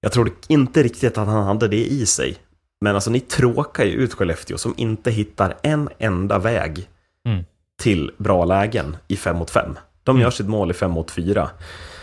Jag 0.00 0.12
tror 0.12 0.30
inte 0.48 0.82
riktigt 0.82 1.18
att 1.18 1.26
han 1.28 1.44
hade 1.44 1.68
det 1.68 1.84
i 1.92 2.06
sig. 2.06 2.36
Men 2.82 2.94
alltså 2.94 3.10
ni 3.10 3.20
tråkar 3.20 3.84
ju 3.84 3.92
ut 3.92 4.14
Skellefteå 4.14 4.58
som 4.58 4.74
inte 4.76 5.10
hittar 5.10 5.56
en 5.62 5.88
enda 5.98 6.38
väg 6.38 6.88
Mm. 7.28 7.44
till 7.82 8.10
bra 8.18 8.44
lägen 8.44 8.96
i 9.08 9.16
5 9.16 9.36
mot 9.36 9.50
5. 9.50 9.78
De 10.04 10.10
Mm. 10.16 10.22
gör 10.22 10.30
sitt 10.30 10.46
mål 10.48 10.70
i 10.70 10.74
5 10.74 10.90
mot 10.90 11.10
4. 11.10 11.50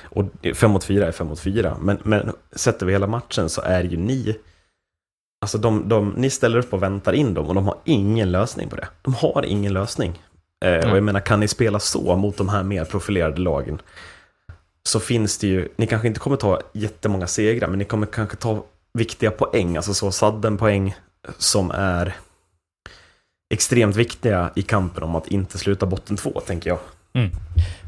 Och 0.04 0.26
5 0.56 0.72
mot 0.72 0.84
4 0.84 1.08
är 1.08 1.12
5 1.12 1.28
mot 1.28 1.40
4. 1.40 1.78
Men, 1.82 1.98
men 2.04 2.32
sätter 2.52 2.86
vi 2.86 2.92
hela 2.92 3.08
matchen 3.08 3.50
så 3.50 3.62
är 3.62 3.84
ju 3.84 3.98
ni... 3.98 4.38
Alltså 5.42 5.58
de, 5.58 5.90
de, 5.90 6.10
ni 6.18 6.30
ställer 6.30 6.58
upp 6.58 6.74
och 6.74 6.84
väntar 6.84 7.14
in 7.14 7.34
dem 7.34 7.48
och 7.48 7.56
de 7.56 7.66
har 7.66 7.78
ingen 7.86 8.32
lösning 8.32 8.70
på 8.70 8.76
det. 8.76 8.88
De 9.02 9.14
har 9.14 9.46
ingen 9.46 9.74
lösning. 9.74 10.22
Eh, 10.66 10.92
och 10.92 10.98
jag 10.98 11.04
menar, 11.04 11.20
kan 11.20 11.40
ni 11.40 11.48
spela 11.48 11.80
så 11.80 12.16
mot 12.16 12.38
de 12.38 12.50
här 12.50 12.64
mer 12.64 12.86
profilerade 12.86 13.42
lagen 13.42 13.82
så 14.84 15.00
finns 15.00 15.38
det 15.38 15.48
ju, 15.48 15.70
ni 15.76 15.88
kanske 15.88 16.08
inte 16.08 16.20
kommer 16.20 16.38
ta 16.38 16.62
jättemånga 16.74 17.28
segrar, 17.28 17.68
men 17.68 17.80
ni 17.80 17.86
kommer 17.86 18.06
kanske 18.08 18.36
ta 18.38 18.64
viktiga 18.94 19.32
poäng, 19.32 19.76
alltså 19.78 19.94
så 19.94 20.12
sadden 20.12 20.58
poäng 20.58 20.96
som 21.38 21.72
är 21.72 22.16
extremt 23.54 23.96
viktiga 23.96 24.52
i 24.56 24.62
kampen 24.62 25.04
om 25.04 25.16
att 25.16 25.28
inte 25.28 25.58
sluta 25.58 25.86
botten 25.86 26.18
två, 26.18 26.40
tänker 26.40 26.70
jag. 26.70 26.80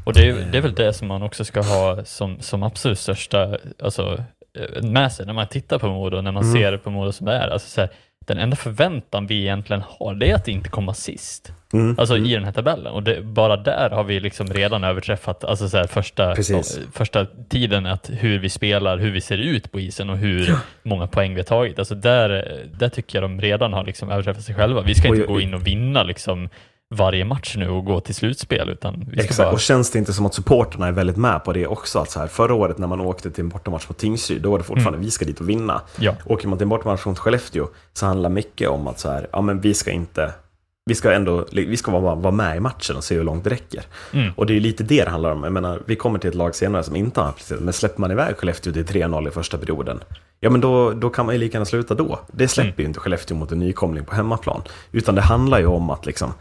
Och 0.04 0.12
det 0.12 0.28
är, 0.28 0.34
det 0.52 0.58
är 0.58 0.62
väl 0.62 0.74
det 0.74 0.92
som 0.92 1.08
man 1.08 1.22
också 1.22 1.44
ska 1.44 1.62
ha 1.62 2.04
som, 2.04 2.40
som 2.40 2.62
absolut 2.62 2.98
största 2.98 3.56
alltså, 3.82 4.24
eh, 4.58 4.82
med 4.82 5.12
sig 5.12 5.26
när 5.26 5.32
man 5.32 5.46
tittar 5.46 5.78
på 5.78 5.86
Modo, 5.88 6.20
när 6.20 6.32
man 6.32 6.42
Mm. 6.42 6.54
ser 6.54 6.76
på 6.76 6.90
Modo 6.90 7.12
som 7.12 7.26
det 7.26 7.32
är. 7.32 7.48
Alltså, 7.48 7.68
så 7.68 7.80
här, 7.80 7.90
den 8.26 8.38
enda 8.38 8.56
förväntan 8.56 9.26
vi 9.26 9.40
egentligen 9.40 9.82
har, 9.88 10.14
det 10.14 10.30
är 10.30 10.34
att 10.34 10.48
inte 10.48 10.68
komma 10.68 10.94
sist. 10.94 11.52
Mm. 11.72 11.98
Alltså 11.98 12.14
mm. 12.16 12.30
i 12.30 12.34
den 12.34 12.44
här 12.44 12.52
tabellen. 12.52 12.92
Och 12.92 13.02
det, 13.02 13.22
bara 13.22 13.56
där 13.56 13.90
har 13.90 14.04
vi 14.04 14.20
liksom 14.20 14.46
redan 14.46 14.84
överträffat 14.84 15.44
alltså 15.44 15.68
så 15.68 15.76
här, 15.76 15.86
första, 15.86 16.34
ja, 16.48 16.62
första 16.92 17.26
tiden, 17.48 17.86
att 17.86 18.10
hur 18.12 18.38
vi 18.38 18.48
spelar, 18.48 18.98
hur 18.98 19.10
vi 19.10 19.20
ser 19.20 19.38
ut 19.38 19.72
på 19.72 19.80
isen 19.80 20.10
och 20.10 20.16
hur 20.16 20.54
många 20.82 21.06
poäng 21.06 21.34
vi 21.34 21.40
har 21.40 21.46
tagit. 21.46 21.78
Alltså 21.78 21.94
där, 21.94 22.60
där 22.78 22.88
tycker 22.88 23.20
jag 23.20 23.30
de 23.30 23.40
redan 23.40 23.72
har 23.72 23.84
liksom 23.84 24.10
överträffat 24.10 24.44
sig 24.44 24.54
själva. 24.54 24.80
Vi 24.80 24.94
ska 24.94 25.08
inte 25.08 25.20
jag- 25.20 25.28
gå 25.28 25.40
in 25.40 25.54
och 25.54 25.66
vinna 25.66 26.02
liksom 26.02 26.48
varje 26.92 27.24
match 27.24 27.56
nu 27.56 27.68
och 27.68 27.84
gå 27.84 28.00
till 28.00 28.14
slutspel, 28.14 28.68
utan 28.68 29.08
Exakt, 29.16 29.38
bara... 29.38 29.52
och 29.52 29.60
känns 29.60 29.90
det 29.90 29.98
inte 29.98 30.12
som 30.12 30.26
att 30.26 30.34
supporterna 30.34 30.86
är 30.86 30.92
väldigt 30.92 31.16
med 31.16 31.44
på 31.44 31.52
det 31.52 31.66
också? 31.66 31.98
Att 31.98 32.10
så 32.10 32.20
här, 32.20 32.26
förra 32.26 32.54
året 32.54 32.78
när 32.78 32.86
man 32.86 33.00
åkte 33.00 33.30
till 33.30 33.44
en 33.44 33.48
bortamatch 33.48 33.88
mot 33.88 33.98
Tingsryd, 33.98 34.42
då 34.42 34.50
var 34.50 34.58
det 34.58 34.64
fortfarande 34.64 34.98
vi 34.98 35.10
ska 35.10 35.24
dit 35.24 35.40
och 35.40 35.48
vinna. 35.48 35.80
Ja. 35.98 36.14
Åker 36.26 36.48
man 36.48 36.58
till 36.58 36.64
en 36.64 36.68
bortamatch 36.68 37.06
mot 37.06 37.18
Skellefteå 37.18 37.68
så 37.92 38.06
handlar 38.06 38.30
mycket 38.30 38.68
om 38.68 38.86
att 38.86 39.00
så 39.00 39.10
här, 39.10 39.26
ja 39.32 39.40
men 39.40 39.60
vi 39.60 39.74
ska 39.74 39.90
inte, 39.90 40.32
vi 40.84 40.94
ska 40.94 41.12
ändå, 41.12 41.46
vi 41.52 41.76
ska 41.76 41.98
vara, 41.98 42.14
vara 42.14 42.34
med 42.34 42.56
i 42.56 42.60
matchen 42.60 42.96
och 42.96 43.04
se 43.04 43.14
hur 43.14 43.24
långt 43.24 43.44
det 43.44 43.50
räcker. 43.50 43.82
Mm. 44.12 44.32
Och 44.36 44.46
det 44.46 44.56
är 44.56 44.60
lite 44.60 44.84
det 44.84 45.04
det 45.04 45.10
handlar 45.10 45.32
om. 45.32 45.44
Jag 45.44 45.52
menar, 45.52 45.82
vi 45.86 45.96
kommer 45.96 46.18
till 46.18 46.28
ett 46.28 46.34
lag 46.34 46.54
senare 46.54 46.82
som 46.82 46.96
inte 46.96 47.20
har 47.20 47.32
presterat, 47.32 47.60
men 47.62 47.72
släpper 47.72 48.00
man 48.00 48.10
iväg 48.10 48.36
Skellefteå 48.36 48.72
till 48.72 48.84
3-0 48.84 49.28
i 49.28 49.30
första 49.30 49.58
perioden, 49.58 50.00
ja 50.40 50.50
men 50.50 50.60
då, 50.60 50.90
då 50.90 51.10
kan 51.10 51.26
man 51.26 51.34
ju 51.34 51.38
lika 51.38 51.54
gärna 51.54 51.64
sluta 51.64 51.94
då. 51.94 52.20
Det 52.32 52.48
släpper 52.48 52.70
Mm. 52.70 52.80
ju 52.80 52.84
inte 52.84 53.00
Skellefteå 53.00 53.36
mot 53.36 53.52
en 53.52 53.58
nykomling 53.58 54.04
på 54.04 54.14
hemmaplan. 54.14 54.62
Utan 54.92 55.14
det 55.14 55.20
handlar 55.22 55.58
ju 55.58 55.66
om 55.66 55.90
att 55.90 56.06
liksom 56.06 56.32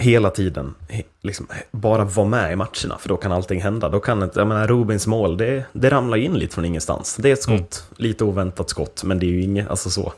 hela 0.00 0.30
tiden 0.30 0.74
liksom, 1.22 1.46
bara 1.70 2.04
vara 2.04 2.26
med 2.28 2.52
i 2.52 2.56
matcherna, 2.56 2.98
för 2.98 3.08
då 3.08 3.16
kan 3.16 3.32
allting 3.32 3.60
hända. 3.62 3.88
Då 3.88 4.00
kan 4.00 4.22
ett, 4.22 4.36
jag 4.36 4.46
menar, 4.46 4.66
Rubins 4.68 5.06
mål, 5.06 5.36
det, 5.36 5.64
det 5.72 5.90
ramlar 5.90 6.16
in 6.16 6.34
lite 6.34 6.54
från 6.54 6.64
ingenstans. 6.64 7.16
Det 7.16 7.28
är 7.28 7.32
ett 7.32 7.42
skott, 7.42 7.84
lite 7.96 8.24
oväntat 8.24 8.70
skott, 8.70 9.04
men 9.04 9.18
det 9.18 9.26
är 9.26 9.30
ju 9.30 9.42
inget, 9.42 9.68
alltså 9.70 9.90
så. 9.90 10.12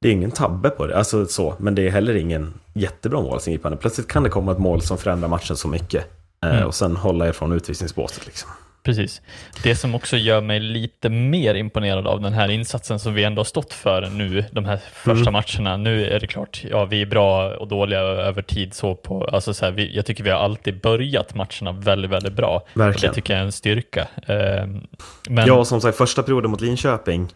Det 0.00 0.08
är 0.08 0.12
ingen 0.12 0.30
tabbe 0.30 0.70
på 0.70 0.86
det, 0.86 0.96
alltså 0.98 1.26
så, 1.26 1.54
men 1.58 1.74
det 1.74 1.86
är 1.86 1.90
heller 1.90 2.14
ingen 2.14 2.54
jättebra 2.72 3.20
målsingripande. 3.20 3.78
Plötsligt 3.78 4.08
kan 4.08 4.22
det 4.22 4.30
komma 4.30 4.52
ett 4.52 4.58
mål 4.58 4.82
som 4.82 4.98
förändrar 4.98 5.28
matchen 5.28 5.56
så 5.56 5.68
mycket. 5.68 6.04
eh, 6.44 6.50
Mm. 6.50 6.66
Och 6.66 6.74
sen 6.74 6.96
hålla 6.96 7.28
er 7.28 7.32
från 7.32 7.52
utvisningsbåset 7.52 8.26
liksom. 8.26 8.50
Precis. 8.82 9.22
Det 9.62 9.74
som 9.74 9.94
också 9.94 10.16
gör 10.16 10.40
mig 10.40 10.60
lite 10.60 11.08
mer 11.08 11.54
imponerad 11.54 12.06
av 12.06 12.20
den 12.20 12.32
här 12.32 12.48
insatsen 12.48 12.98
som 12.98 13.14
vi 13.14 13.24
ändå 13.24 13.40
har 13.40 13.44
stått 13.44 13.72
för 13.72 14.10
nu, 14.10 14.44
de 14.52 14.64
här 14.64 14.78
första 14.92 15.30
matcherna. 15.30 15.76
Nu 15.76 16.06
är 16.06 16.20
det 16.20 16.26
klart, 16.26 16.62
ja, 16.70 16.84
vi 16.84 17.02
är 17.02 17.06
bra 17.06 17.56
och 17.56 17.68
dåliga 17.68 18.00
över 18.00 18.42
tid. 18.42 18.74
Så 18.74 18.94
på, 18.94 19.24
alltså 19.24 19.54
så 19.54 19.64
här, 19.64 19.72
vi, 19.72 19.96
jag 19.96 20.06
tycker 20.06 20.24
vi 20.24 20.30
har 20.30 20.38
alltid 20.38 20.80
börjat 20.80 21.34
matcherna 21.34 21.72
väldigt, 21.72 22.10
väldigt 22.10 22.32
bra. 22.32 22.56
Och 22.74 22.80
Verkligen. 22.80 23.10
det 23.10 23.14
tycker 23.14 23.32
jag 23.34 23.40
är 23.40 23.44
en 23.44 23.52
styrka. 23.52 24.08
Ehm, 24.26 24.80
men, 25.28 25.46
Ja, 25.46 25.64
som 25.64 25.80
sagt, 25.80 25.98
första 25.98 26.22
perioden 26.22 26.50
mot 26.50 26.60
Linköping, 26.60 27.28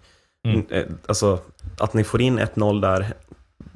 Mm. 0.47 0.67
eh, 0.71 0.83
alltså 1.09 1.39
att 1.79 1.95
ni 1.95 2.05
får 2.05 2.21
in 2.23 2.39
1-0 2.39 2.81
där, 2.81 3.07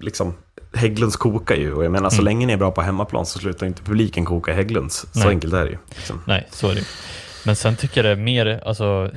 liksom, 0.00 0.34
Hägglunds 0.74 1.16
kokar 1.16 1.54
ju. 1.56 1.72
Och 1.74 1.84
jag 1.84 1.92
menar, 1.92 2.10
så 2.10 2.14
Mm. 2.16 2.24
länge 2.24 2.46
ni 2.46 2.52
är 2.52 2.56
bra 2.56 2.70
på 2.70 2.82
hemmaplan 2.82 3.26
så 3.26 3.38
slutar 3.38 3.66
inte 3.66 3.82
publiken 3.82 4.24
koka 4.24 4.52
i 4.52 4.54
Hägglunds. 4.54 5.06
Så 5.12 5.18
Nej. 5.18 5.28
enkelt 5.28 5.54
är 5.54 5.64
det 5.64 5.70
ju. 5.70 5.78
Liksom. 5.96 6.22
Nej, 6.26 6.46
så 6.50 6.68
är 6.70 6.74
det 6.74 6.80
ju. 6.80 6.86
Men 7.46 7.56
sen 7.56 7.76
tycker 7.76 7.96
jag 8.04 8.04
det 8.16 8.20
är 8.20 8.24
mer, 8.24 8.60
alltså, 8.64 9.10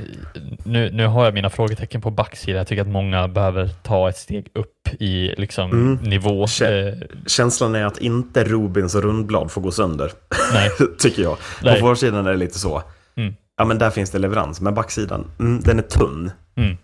nu, 0.63 0.91
nu 0.91 1.07
har 1.07 1.25
jag 1.25 1.33
mina 1.33 1.49
frågetecken 1.49 2.01
på 2.01 2.11
backsidan. 2.11 2.57
Jag 2.57 2.67
tycker 2.67 2.81
att 2.81 2.87
många 2.87 3.27
behöver 3.27 3.67
ta 3.83 4.09
ett 4.09 4.17
steg 4.17 4.47
upp 4.53 5.01
i 5.01 5.33
liksom, 5.37 5.71
Mm. 5.71 5.95
nivå. 6.09 6.45
Kä- 6.45 6.87
Eh, 6.87 6.93
Känslan 7.27 7.75
är 7.75 7.85
att 7.85 7.97
inte 7.97 8.43
Rubins 8.43 8.95
Rundblad 8.95 9.51
får 9.51 9.61
gå 9.61 9.71
sönder, 9.71 10.11
nej, 10.53 10.69
tycker 10.99 11.21
jag. 11.23 11.37
Nej. 11.63 11.81
På 11.81 11.87
försidan 11.87 12.27
är 12.27 12.31
det 12.31 12.37
lite 12.37 12.59
så. 12.59 12.83
Mm. 13.17 13.35
Ja, 13.57 13.65
men 13.65 13.77
där 13.77 13.89
finns 13.89 14.11
det 14.11 14.19
leverans. 14.19 14.61
Men 14.61 14.73
backsidan, 14.73 15.25
mm, 15.39 15.61
den 15.61 15.79
är 15.79 15.83
tunn 15.83 16.31
Mm. 16.57 16.77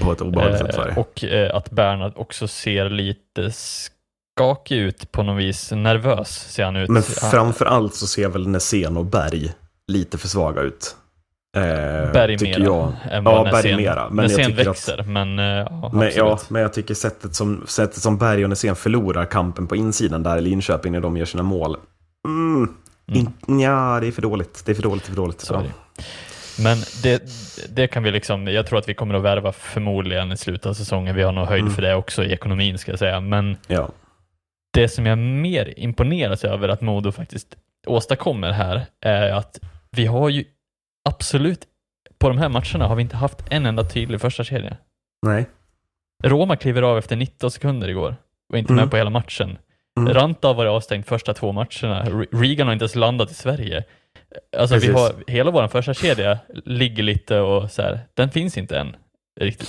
på 0.00 0.12
ett 0.12 0.20
obehagligt 0.20 0.58
sätt. 0.58 0.74
Eh, 0.78 0.84
det. 0.84 0.94
och 1.00 1.24
eh, 1.24 1.56
att 1.56 1.70
Bernhard 1.70 2.12
också 2.16 2.48
ser 2.48 2.90
lite 2.90 3.52
skakig 3.52 4.76
ut 4.76 5.12
på 5.12 5.22
något 5.22 5.40
vis. 5.42 5.72
Nervös 5.72 6.28
ser 6.52 6.64
han 6.64 6.76
ut. 6.76 6.88
Men 6.88 7.02
Han- 7.20 7.30
framför 7.30 7.66
allt 7.66 7.94
så 7.94 8.06
ser 8.06 8.28
väl 8.28 8.48
Nässén 8.48 8.96
och 8.96 9.06
Berg 9.06 9.52
lite 9.90 10.18
för 10.18 10.28
svaga 10.28 10.60
ut. 10.62 10.96
Eh, 11.56 11.62
Berg 12.12 12.38
tycker 12.38 12.60
mera 12.60 12.64
jag. 12.70 12.92
Ja, 13.10 13.20
Nässén- 13.44 13.50
Berg 13.62 13.76
mera. 13.76 14.10
Men 14.10 14.28
jag 14.30 14.44
tycker 14.46 14.60
att- 14.60 14.66
växer, 14.66 15.02
men 15.02 15.38
eh, 15.38 15.44
ja, 15.44 15.90
Men, 15.94 16.10
ja, 16.16 16.38
men 16.48 16.62
jag 16.62 16.72
tycker 16.72 16.94
sättet 16.94 17.34
som, 17.34 17.64
sättet 17.66 18.02
som 18.02 18.18
Berg 18.18 18.44
och 18.44 18.50
Nässén 18.50 18.76
förlorar 18.76 19.24
kampen 19.24 19.66
på 19.66 19.76
insidan 19.76 20.22
där 20.22 20.38
i 20.38 20.40
Linköping 20.40 20.92
när 20.92 21.00
de 21.00 21.16
gör 21.16 21.24
sina 21.24 21.42
mål. 21.42 21.76
Mm, 22.28 22.74
in, 23.12 23.60
ja, 23.60 23.98
det 24.00 24.06
är 24.06 24.12
för 24.12 24.22
dåligt. 24.22 24.62
Det 24.66 24.72
är 24.72 24.74
för 24.74 24.82
dåligt, 24.82 25.04
det 25.04 25.08
är 25.10 25.14
för 25.14 25.22
dåligt. 25.22 25.40
Så 25.40 25.54
ja. 25.54 25.58
det. 25.60 26.02
Men 26.62 26.78
det, 27.02 27.22
det 27.74 27.86
kan 27.86 28.02
vi 28.02 28.10
liksom, 28.10 28.46
jag 28.46 28.66
tror 28.66 28.78
att 28.78 28.88
vi 28.88 28.94
kommer 28.94 29.14
att 29.14 29.22
värva 29.22 29.52
förmodligen 29.52 30.32
i 30.32 30.36
slutet 30.36 30.66
av 30.66 30.74
säsongen. 30.74 31.16
Vi 31.16 31.22
har 31.22 31.32
nog 31.32 31.46
höjd 31.46 31.60
Mm. 31.62 31.74
för 31.74 31.82
det 31.82 31.94
också 31.94 32.24
i 32.24 32.32
ekonomin 32.32 32.78
ska 32.78 32.92
jag 32.92 32.98
säga. 32.98 33.20
Men 33.20 33.56
Ja. 33.66 33.88
det 34.74 34.88
som 34.88 35.06
jag 35.06 35.18
mer 35.18 35.74
imponeras 35.78 36.44
över 36.44 36.68
att 36.68 36.80
Modo 36.80 37.12
faktiskt 37.12 37.46
åstadkommer 37.86 38.50
här 38.52 38.86
är 39.00 39.30
att 39.32 39.58
vi 39.96 40.06
har 40.06 40.28
ju 40.28 40.44
absolut, 41.08 41.66
på 42.18 42.28
de 42.28 42.38
här 42.38 42.48
matcherna 42.48 42.86
har 42.86 42.96
vi 42.96 43.02
inte 43.02 43.16
haft 43.16 43.38
en 43.50 43.66
enda 43.66 43.84
tydlig 43.84 44.20
första 44.20 44.44
kedja. 44.44 44.76
Nej. 45.26 45.46
Roma 46.24 46.56
kliver 46.56 46.82
av 46.82 46.98
efter 46.98 47.16
19 47.16 47.50
sekunder 47.50 47.88
igår 47.88 48.16
och 48.52 48.58
inte 48.58 48.72
Mm. 48.72 48.82
med 48.84 48.90
på 48.90 48.96
hela 48.96 49.10
matchen. 49.10 49.58
Mm. 50.00 50.14
Ranta 50.14 50.48
har 50.48 50.54
varit 50.54 50.70
avstängd 50.70 51.06
första 51.06 51.34
två 51.34 51.52
matcherna. 51.52 52.04
Re- 52.04 52.26
Regan 52.40 52.66
har 52.66 52.72
inte 52.72 52.82
ens 52.82 52.94
landat 52.94 53.30
i 53.30 53.34
Sverige. 53.34 53.84
Alltså 54.56 54.76
vi 54.76 54.92
har, 54.92 55.12
hela 55.26 55.50
vår 55.50 55.68
första 55.68 55.94
kedja 55.94 56.38
ligger 56.64 57.02
lite 57.02 57.38
och 57.40 57.70
så 57.70 57.82
här, 57.82 58.00
den 58.14 58.30
finns 58.30 58.58
inte 58.58 58.78
än 58.78 58.96
riktigt. 59.40 59.68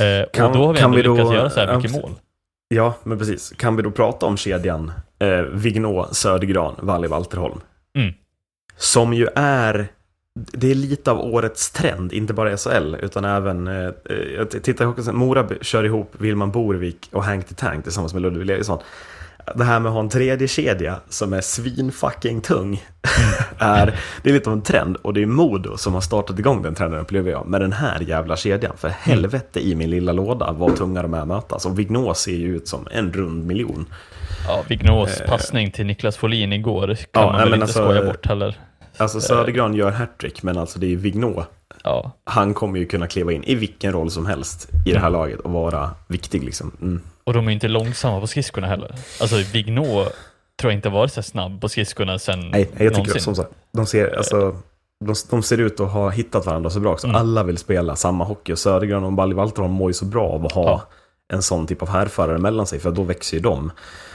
Eh, 0.00 0.30
Kan- 0.32 0.46
och 0.46 0.56
då 0.56 0.66
har 0.66 0.72
vi 0.74 0.80
ändå 0.80 0.96
vi 0.96 1.02
då- 1.02 1.14
lyckats 1.14 1.32
göra 1.34 1.50
så 1.50 1.60
här 1.60 1.66
ja, 1.68 1.76
mycket 1.76 1.90
precis. 1.92 2.02
mål. 2.02 2.14
Ja, 2.68 2.94
men 3.04 3.18
precis. 3.18 3.50
Kan 3.50 3.76
vi 3.76 3.82
då 3.82 3.90
prata 3.90 4.26
om 4.26 4.36
kedjan 4.36 4.92
eh, 5.18 5.28
Vignå, 5.42 6.08
Södergran, 6.12 6.74
Valle, 6.78 7.08
Walterholm? 7.08 7.60
Mm. 7.98 8.14
Som 8.82 9.14
ju 9.14 9.28
är, 9.34 9.88
det 10.34 10.70
är 10.70 10.74
lite 10.74 11.10
av 11.10 11.20
årets 11.20 11.70
trend, 11.70 12.12
inte 12.12 12.34
bara 12.34 12.56
SHL, 12.56 12.96
utan 13.02 13.24
även, 13.24 13.66
eh, 13.66 13.86
eh, 14.40 14.44
tittar 14.44 14.84
hockeyn, 14.84 15.16
Mora 15.16 15.48
kör 15.60 15.84
ihop 15.84 16.14
Wilman 16.18 16.50
Borvik 16.50 17.08
och 17.12 17.24
Hank 17.24 17.46
the 17.46 17.54
Tank 17.54 17.84
tillsammans 17.84 18.12
med 18.12 18.22
Ludvig 18.22 18.50
Eriksson. 18.50 18.78
Det 19.54 19.64
här 19.64 19.80
med 19.80 19.88
att 19.88 19.94
ha 19.94 20.00
en 20.00 20.08
tredje 20.08 20.48
kedja 20.48 20.96
som 21.08 21.32
är 21.32 21.40
svinfucking 21.40 22.40
tung 22.40 22.84
är, 23.58 23.98
det 24.22 24.30
är 24.30 24.34
lite 24.34 24.50
av 24.50 24.56
en 24.56 24.62
trend 24.62 24.96
och 24.96 25.14
det 25.14 25.22
är 25.22 25.26
Modo 25.26 25.76
som 25.76 25.94
har 25.94 26.00
startat 26.00 26.38
igång 26.38 26.62
den 26.62 26.74
trenden 26.74 27.00
upplever 27.00 27.30
jag 27.30 27.46
med 27.46 27.60
den 27.60 27.72
här 27.72 28.00
jävla 28.00 28.36
kedjan. 28.36 28.76
För 28.76 28.88
helvete 28.88 29.60
i 29.60 29.74
min 29.74 29.90
lilla 29.90 30.12
låda 30.12 30.52
vad 30.52 30.76
tunga 30.76 31.02
de 31.02 31.14
är 31.14 31.18
att 31.18 31.28
mötas. 31.28 31.66
Och 31.66 31.78
Vignå 31.78 32.14
ser 32.14 32.36
ju 32.36 32.56
ut 32.56 32.68
som 32.68 32.88
en 32.90 33.12
rund 33.12 33.46
miljon. 33.46 33.86
Ja, 34.48 34.64
Vignås 34.68 35.22
passning 35.26 35.70
till 35.70 35.86
Niklas 35.86 36.16
Folin 36.16 36.52
igår 36.52 36.96
kan 37.12 37.22
Eh. 37.22 37.28
Ja, 37.28 37.32
man 37.32 37.40
väl 37.40 37.54
inte 37.54 37.64
alltså, 37.64 37.84
skoja 37.84 38.04
bort 38.04 38.26
heller. 38.26 38.56
Alltså 38.96 39.20
Södergran 39.20 39.74
gör 39.74 39.90
hattrick 39.90 40.42
men 40.42 40.58
alltså 40.58 40.78
det 40.78 40.86
är 40.86 40.90
ju 40.90 40.96
Vignå. 40.96 41.46
Ja, 41.84 42.12
Han 42.24 42.54
kommer 42.54 42.78
ju 42.78 42.86
kunna 42.86 43.06
kliva 43.06 43.32
in 43.32 43.44
i 43.44 43.54
vilken 43.54 43.92
roll 43.92 44.10
som 44.10 44.26
helst 44.26 44.68
i 44.86 44.92
det 44.92 44.98
här 44.98 45.10
laget 45.10 45.40
och 45.40 45.50
vara 45.50 45.90
viktig 46.08 46.44
liksom. 46.44 46.72
Mm. 46.80 47.00
och 47.24 47.32
de 47.32 47.48
är 47.48 47.52
inte 47.52 47.68
långsamma 47.68 48.20
på 48.20 48.26
skridskorna 48.26 48.66
heller. 48.66 48.94
Alltså 49.20 49.36
Vignå 49.36 50.06
tror 50.60 50.72
jag 50.72 50.78
inte 50.78 50.88
varit 50.88 51.12
så 51.12 51.22
snabb 51.22 51.60
på 51.60 51.68
skridskorna 51.68 52.18
sen 52.18 52.40
Nej, 52.50 52.60
jag 52.60 52.78
tycker 52.78 52.92
någonsin. 52.92 53.20
som 53.20 53.34
sagt, 53.34 53.50
de 53.72 53.86
ser, 53.86 54.16
alltså, 54.16 54.56
de, 55.04 55.14
de 55.30 55.42
ser 55.42 55.58
ut 55.58 55.80
att 55.80 55.90
ha 55.92 56.10
hittat 56.10 56.46
varandra 56.46 56.70
så 56.70 56.80
bra 56.80 56.92
också. 56.92 57.06
Mm. 57.06 57.20
Alla 57.20 57.42
vill 57.42 57.58
spela 57.58 57.96
samma 57.96 58.24
hockey 58.24 58.52
och 58.52 58.58
Södergran 58.58 59.04
och 59.04 59.12
Balli 59.12 59.34
mår 59.58 59.90
ju 59.90 59.94
så 59.94 60.04
bra 60.04 60.28
av 60.28 60.46
att 60.46 60.52
ha 60.52 60.64
Ja. 60.64 60.82
en 61.32 61.42
sån 61.42 61.66
typ 61.66 61.82
av 61.82 61.88
härförare 61.88 62.38
mellan 62.38 62.66
sig, 62.66 62.78
för 62.80 62.90
då 62.90 63.02
växer 63.02 63.36
ju 63.36 63.42
de. 63.42 63.72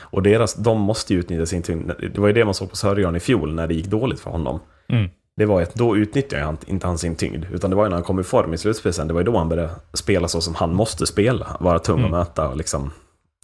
Och 0.10 0.24
deras, 0.24 0.54
de 0.56 0.80
måste 0.82 1.14
ju 1.14 1.20
utnyttja 1.20 1.46
sin 1.46 1.62
tyngd. 1.64 1.92
Det 2.14 2.18
var 2.20 2.28
ju 2.28 2.34
det 2.34 2.46
man 2.46 2.54
såg 2.54 2.70
på 2.70 2.76
Södergran 2.76 3.16
i 3.16 3.20
fjol 3.20 3.54
när 3.54 3.68
det 3.68 3.74
gick 3.74 3.86
dåligt 3.88 4.20
för 4.20 4.32
honom. 4.32 4.60
Mm. 4.90 5.10
Det 5.38 5.46
var 5.46 5.62
att 5.62 5.76
då 5.76 5.98
utnyttjade 5.98 6.44
han 6.44 6.58
inte 6.68 6.88
han 6.88 6.98
sin 6.98 7.16
tyngd, 7.16 7.46
utan 7.54 7.70
det 7.70 7.76
var 7.76 7.84
ju 7.84 7.90
när 7.90 7.96
han 7.98 8.04
kom 8.04 8.20
i 8.20 8.24
form 8.24 8.54
i 8.54 8.58
slutspelet 8.58 8.96
sen, 8.96 9.08
det 9.08 9.14
var 9.14 9.22
ju 9.22 9.26
då 9.26 9.38
han 9.38 9.50
började 9.50 9.70
spela 9.94 10.28
så 10.28 10.42
som 10.42 10.56
han 10.56 10.74
måste 10.74 11.08
spela, 11.08 11.58
vara 11.60 11.80
tung 11.80 11.96
att 12.00 12.00
Mm. 12.08 12.12
möta 12.20 12.48
och 12.50 12.58
liksom 12.58 12.92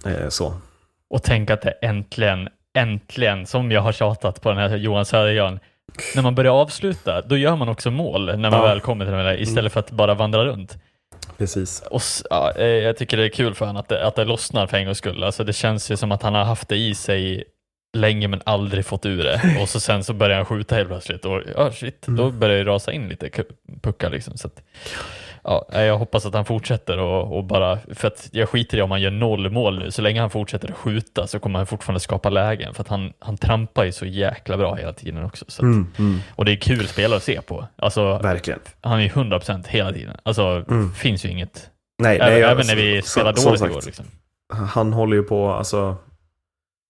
eh, 0.05 0.30
så. 0.30 0.53
Och 1.09 1.24
tänk 1.24 1.49
att 1.49 1.61
det 1.61 1.72
äntligen, 1.72 2.49
äntligen, 2.78 3.45
som 3.45 3.72
jag 3.72 3.82
har 3.82 3.91
tjatat 3.91 4.41
på 4.41 4.49
den 4.49 4.57
här 4.57 4.78
Johan 4.78 5.05
Södergran, 5.05 5.59
när 6.16 6.22
man 6.24 6.36
börjar 6.36 6.51
avsluta, 6.51 7.22
då 7.22 7.38
gör 7.38 7.55
man 7.55 7.70
också 7.70 7.91
mål 7.91 8.26
när 8.26 8.38
man 8.38 8.53
Ja. 8.59 8.61
väl 8.68 8.80
kommer 8.80 9.05
till 9.05 9.14
den 9.14 9.26
där, 9.26 9.41
istället 9.41 9.74
för 9.74 9.80
att 9.80 9.91
bara 9.91 10.14
vandra 10.14 10.45
runt. 10.45 10.78
Precis. 11.38 11.84
Och, 11.91 12.01
ja, 12.30 12.51
eh, 12.51 12.65
jag 12.65 12.97
tycker 12.97 13.17
det 13.17 13.26
är 13.26 13.30
kul 13.30 13.55
för 13.55 13.65
honom 13.65 13.80
att 13.80 13.89
det, 13.89 14.07
att 14.07 14.15
det 14.15 14.26
lossnar 14.26 14.67
för 14.67 14.78
en 14.78 14.86
gångs 14.86 14.97
skull. 14.97 15.24
Alltså 15.24 15.43
det 15.43 15.53
känns 15.53 15.91
ju 15.91 15.97
som 15.97 16.11
att 16.11 16.24
han 16.24 16.36
har 16.36 16.43
haft 16.43 16.69
det 16.69 16.78
i 16.78 16.95
sig 16.95 17.43
länge 17.97 18.28
men 18.28 18.41
aldrig 18.45 18.86
fått 18.86 19.05
ur 19.05 19.24
det. 19.24 19.57
Och 19.61 19.69
så 19.69 19.80
sen 19.80 20.03
så 20.03 20.13
börjar 20.13 20.38
han 20.38 20.45
skjuta 20.45 20.76
helt 20.76 20.89
plötsligt 20.89 21.26
och 21.26 21.41
ja, 21.55 21.71
shit, 21.71 22.01
då 22.07 22.32
börjar 22.32 22.57
det 22.57 22.71
rasa 22.71 22.91
in 22.91 23.09
lite 23.09 23.30
puckar 23.82 24.09
liksom. 24.09 24.38
Så 24.38 24.47
att, 24.47 24.63
ja, 25.43 25.65
jag 25.71 25.97
hoppas 25.97 26.25
att 26.25 26.33
han 26.33 26.45
fortsätter 26.45 26.97
och, 26.97 27.37
och 27.37 27.43
bara, 27.43 27.79
för 27.93 28.07
att 28.07 28.29
jag 28.31 28.49
skiter 28.49 28.77
i 28.77 28.81
om 28.81 28.91
han 28.91 29.01
gör 29.01 29.11
noll 29.11 29.49
mål 29.51 29.79
nu, 29.79 29.91
så 29.91 30.01
länge 30.01 30.21
han 30.21 30.29
fortsätter 30.29 30.69
att 30.71 30.77
skjuta 30.77 31.27
så 31.27 31.39
kommer 31.39 31.59
han 31.59 31.65
fortfarande 31.67 31.99
skapa 31.99 32.29
lägen 32.29 32.73
för 32.73 32.81
att 32.81 32.87
han, 32.87 33.13
han 33.19 33.37
trampar 33.37 33.83
ju 33.83 33.91
så 33.91 34.05
jäkla 34.05 34.57
bra 34.57 34.75
hela 34.75 34.93
tiden 34.93 35.23
också. 35.25 35.45
Så 35.47 35.61
att, 35.61 35.63
Mm, 35.63 35.87
mm, 35.99 36.19
Och 36.35 36.45
det 36.45 36.51
är 36.51 36.55
kul 36.55 36.87
spelare 36.87 37.17
att 37.17 37.23
se 37.23 37.41
på. 37.41 37.67
Alltså, 37.75 38.17
verkligen. 38.17 38.59
han 38.81 38.99
är 38.99 39.03
ju 39.03 39.09
100% 39.09 39.67
hela 39.67 39.91
tiden. 39.93 40.17
Alltså, 40.23 40.65
finns 40.95 41.25
ju 41.25 41.29
inget 41.29 41.69
Nej, 42.03 42.15
Även, 42.17 42.29
nej, 42.31 42.39
jag- 42.39 42.51
även 42.51 42.67
när 42.67 42.75
vi 42.75 43.01
som 43.01 43.23
dåligt 43.23 43.39
sagt, 43.59 43.71
igår. 43.71 43.81
Liksom. 43.85 44.05
Han 44.53 44.93
håller 44.93 45.17
ju 45.17 45.23
på, 45.23 45.49
alltså 45.51 45.95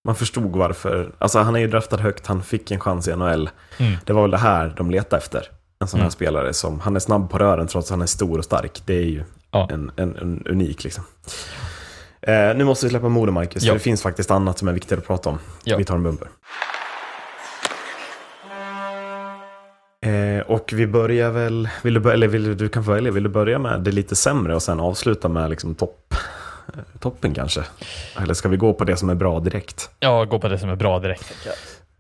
man 0.06 0.16
förstod 0.16 0.56
varför. 0.56 1.12
Alltså 1.18 1.40
han 1.40 1.56
är 1.56 1.60
ju 1.60 1.68
draftad 1.68 1.98
högt, 1.98 2.28
han 2.28 2.44
fick 2.44 2.72
en 2.72 2.80
chans 2.80 3.08
i 3.08 3.12
NHL. 3.16 3.50
Mm. 3.80 3.94
Det 4.06 4.14
var 4.14 4.22
väl 4.22 4.32
det 4.32 4.38
här 4.38 4.74
de 4.78 4.92
letade 4.92 5.18
efter. 5.22 5.48
En 5.84 5.88
sån 5.88 6.00
här 6.00 6.06
Mm. 6.06 6.12
spelare 6.12 6.54
som, 6.54 6.80
han 6.80 6.96
är 6.96 7.00
snabb 7.00 7.30
på 7.30 7.38
rören 7.40 7.68
trots 7.68 7.88
att 7.88 7.92
han 7.92 8.02
är 8.02 8.06
stor 8.06 8.38
och 8.38 8.44
stark. 8.46 8.82
Det 8.86 8.94
är 8.98 9.02
ju 9.06 9.24
Ja. 9.52 9.68
en, 9.72 9.92
en, 9.96 10.16
en 10.18 10.44
unik 10.50 10.84
liksom. 10.84 11.04
Eh, 12.22 12.34
nu 12.56 12.64
måste 12.64 12.86
vi 12.86 12.90
släppa 12.90 13.10
Modo, 13.10 13.32
Marcus, 13.32 13.64
Ja. 13.64 13.74
det 13.74 13.80
finns 13.80 14.02
faktiskt 14.02 14.32
annat 14.32 14.58
som 14.58 14.68
är 14.68 14.74
viktigare 14.74 15.00
att 15.02 15.08
prata 15.08 15.30
om. 15.30 15.40
Ja. 15.64 15.78
Vi 15.78 15.86
tar 15.86 15.96
en 15.96 16.04
bumper. 16.04 16.28
Eh, 20.06 20.40
och 20.48 20.74
vi 20.74 20.88
börjar 20.88 21.30
väl, 21.32 21.70
vill 21.84 21.94
du, 21.94 22.00
börja, 22.00 22.14
eller 22.14 22.28
vill 22.28 22.58
du, 22.58 22.70
kan 22.70 22.84
få 22.84 22.92
välja, 22.92 23.12
vill 23.12 23.24
du 23.24 23.30
börja 23.30 23.60
med 23.60 23.82
det 23.82 23.92
lite 23.92 24.16
sämre 24.16 24.56
och 24.56 24.64
sen 24.64 24.80
avsluta 24.80 25.30
med 25.30 25.50
liksom 25.50 25.76
topp, 25.76 26.14
eh, 26.74 27.00
toppen 27.00 27.34
kanske? 27.34 27.62
Eller 28.22 28.34
ska 28.34 28.50
vi 28.50 28.58
gå 28.58 28.74
på 28.74 28.84
det 28.84 28.98
som 28.98 29.10
är 29.10 29.16
bra 29.16 29.40
direkt? 29.40 29.90
Ja, 30.00 30.26
gå 30.26 30.40
på 30.40 30.48
det 30.48 30.60
som 30.60 30.70
är 30.70 30.76
bra 30.76 31.00
direkt. 31.00 31.34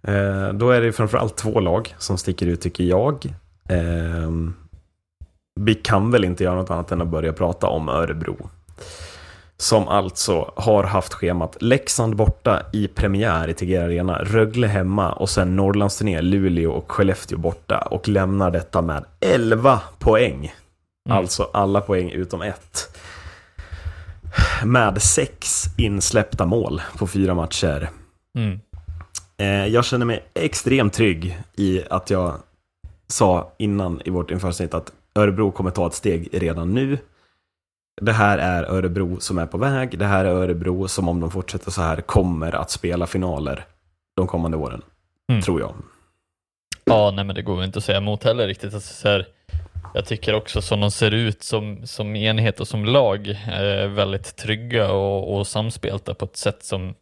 Eh, 0.07 0.53
då 0.53 0.69
är 0.71 0.81
det 0.81 0.91
framförallt 0.91 1.35
två 1.37 1.59
lag 1.59 1.95
som 1.97 2.17
sticker 2.17 2.45
ut 2.47 2.61
tycker 2.61 2.83
jag. 2.83 3.33
Eh, 3.69 4.31
vi 5.59 5.75
kan 5.75 6.11
väl 6.11 6.25
inte 6.25 6.43
göra 6.43 6.55
något 6.55 6.69
annat 6.69 6.91
än 6.91 7.01
att 7.01 7.07
börja 7.07 7.33
prata 7.33 7.67
om 7.67 7.89
Örebro. 7.89 8.49
Som 9.57 9.87
alltså 9.87 10.53
har 10.55 10.83
haft 10.83 11.13
schemat 11.13 11.57
Leksand 11.61 12.15
borta 12.15 12.61
i 12.73 12.87
premiär 12.87 13.47
i 13.47 13.53
Tegera 13.53 13.83
Arena, 13.83 14.23
Rögle 14.23 14.67
hemma 14.67 15.13
och 15.13 15.29
sen 15.29 15.55
Norrlandsturné, 15.55 16.21
Luleå 16.21 16.71
och 16.71 16.91
Skellefteå 16.91 17.37
borta 17.37 17.77
och 17.79 18.07
lämnar 18.07 18.51
detta 18.51 18.81
med 18.81 19.05
11 19.19 19.79
poäng. 19.99 20.53
Mm. 21.09 21.17
Alltså 21.17 21.49
alla 21.53 21.81
poäng 21.81 22.11
utom 22.11 22.41
ett. 22.41 22.97
Med 24.65 25.01
sex 25.01 25.63
insläppta 25.77 26.45
mål 26.45 26.81
på 26.97 27.07
fyra 27.07 27.33
matcher. 27.33 27.89
Mm. 28.37 28.59
Eh, 29.37 29.67
jag 29.73 29.85
känner 29.85 30.05
mig 30.05 30.23
extremt 30.33 30.93
trygg 30.93 31.39
i 31.55 31.83
att 31.89 32.09
jag 32.09 32.33
sa 33.13 33.51
innan 33.57 34.01
i 34.05 34.09
vårt 34.09 34.31
införsnitt 34.31 34.73
att 34.73 34.91
Örebro 35.15 35.51
kommer 35.51 35.71
ta 35.71 35.87
ett 35.87 35.93
steg 35.93 36.29
redan 36.31 36.73
nu. 36.73 36.97
Det 38.01 38.11
här 38.11 38.37
är 38.37 38.63
Örebro 38.63 39.19
som 39.19 39.37
är 39.37 39.45
på 39.45 39.57
väg. 39.57 39.99
Det 39.99 40.05
här 40.05 40.25
är 40.25 40.29
Örebro 40.29 40.87
som 40.87 41.09
om 41.09 41.19
de 41.19 41.31
fortsätter 41.31 41.71
så 41.71 41.81
här 41.81 42.01
kommer 42.01 42.55
att 42.55 42.71
spela 42.71 43.07
finaler 43.07 43.65
de 44.15 44.27
kommande 44.27 44.57
åren. 44.57 44.81
Mm. 45.29 45.41
Tror 45.41 45.59
jag. 45.61 45.73
Ja, 46.85 47.11
nej 47.11 47.25
men 47.25 47.35
det 47.35 47.41
går 47.41 47.63
inte 47.63 47.77
att 47.77 47.83
säga 47.83 47.97
emot 47.97 48.23
heller 48.23 48.47
riktigt. 48.47 48.73
Alltså, 48.73 48.93
så 48.93 49.07
här, 49.07 49.27
jag 49.93 50.05
tycker 50.05 50.35
också 50.35 50.61
som 50.61 50.79
de 50.79 50.91
ser 50.91 51.11
ut 51.11 51.43
som, 51.43 51.87
som 51.87 52.15
enhet 52.15 52.59
och 52.59 52.67
som 52.67 52.85
lag, 52.85 53.29
eh, 53.29 53.87
väldigt 53.87 54.35
trygga 54.35 54.91
och, 54.91 55.37
och 55.37 55.47
samspelta 55.47 56.13
på 56.13 56.25
ett 56.25 56.37
sätt 56.37 56.63
som, 56.63 56.93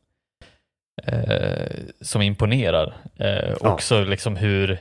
eh, 1.07 1.77
som 2.01 2.21
imponerar. 2.21 2.93
Eh, 3.15 3.55
Ja. 3.61 3.73
Också 3.73 4.01
liksom 4.03 4.35
hur, 4.35 4.79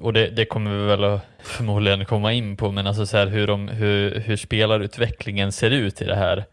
och 0.00 0.12
det, 0.12 0.26
det 0.26 0.44
kommer 0.44 0.70
vi 0.70 0.84
väl 0.84 1.20
förmodligen 1.42 2.04
komma 2.04 2.32
in 2.32 2.56
på, 2.56 2.70
men 2.70 2.86
alltså 2.86 3.06
så 3.06 3.16
här, 3.16 3.26
hur, 3.26 3.46
de, 3.46 3.68
hur, 3.68 4.20
hur 4.20 4.36
spelarutvecklingen 4.36 5.52
ser 5.52 5.70
ut 5.70 6.02
i 6.02 6.04
det 6.04 6.16
här 6.16 6.44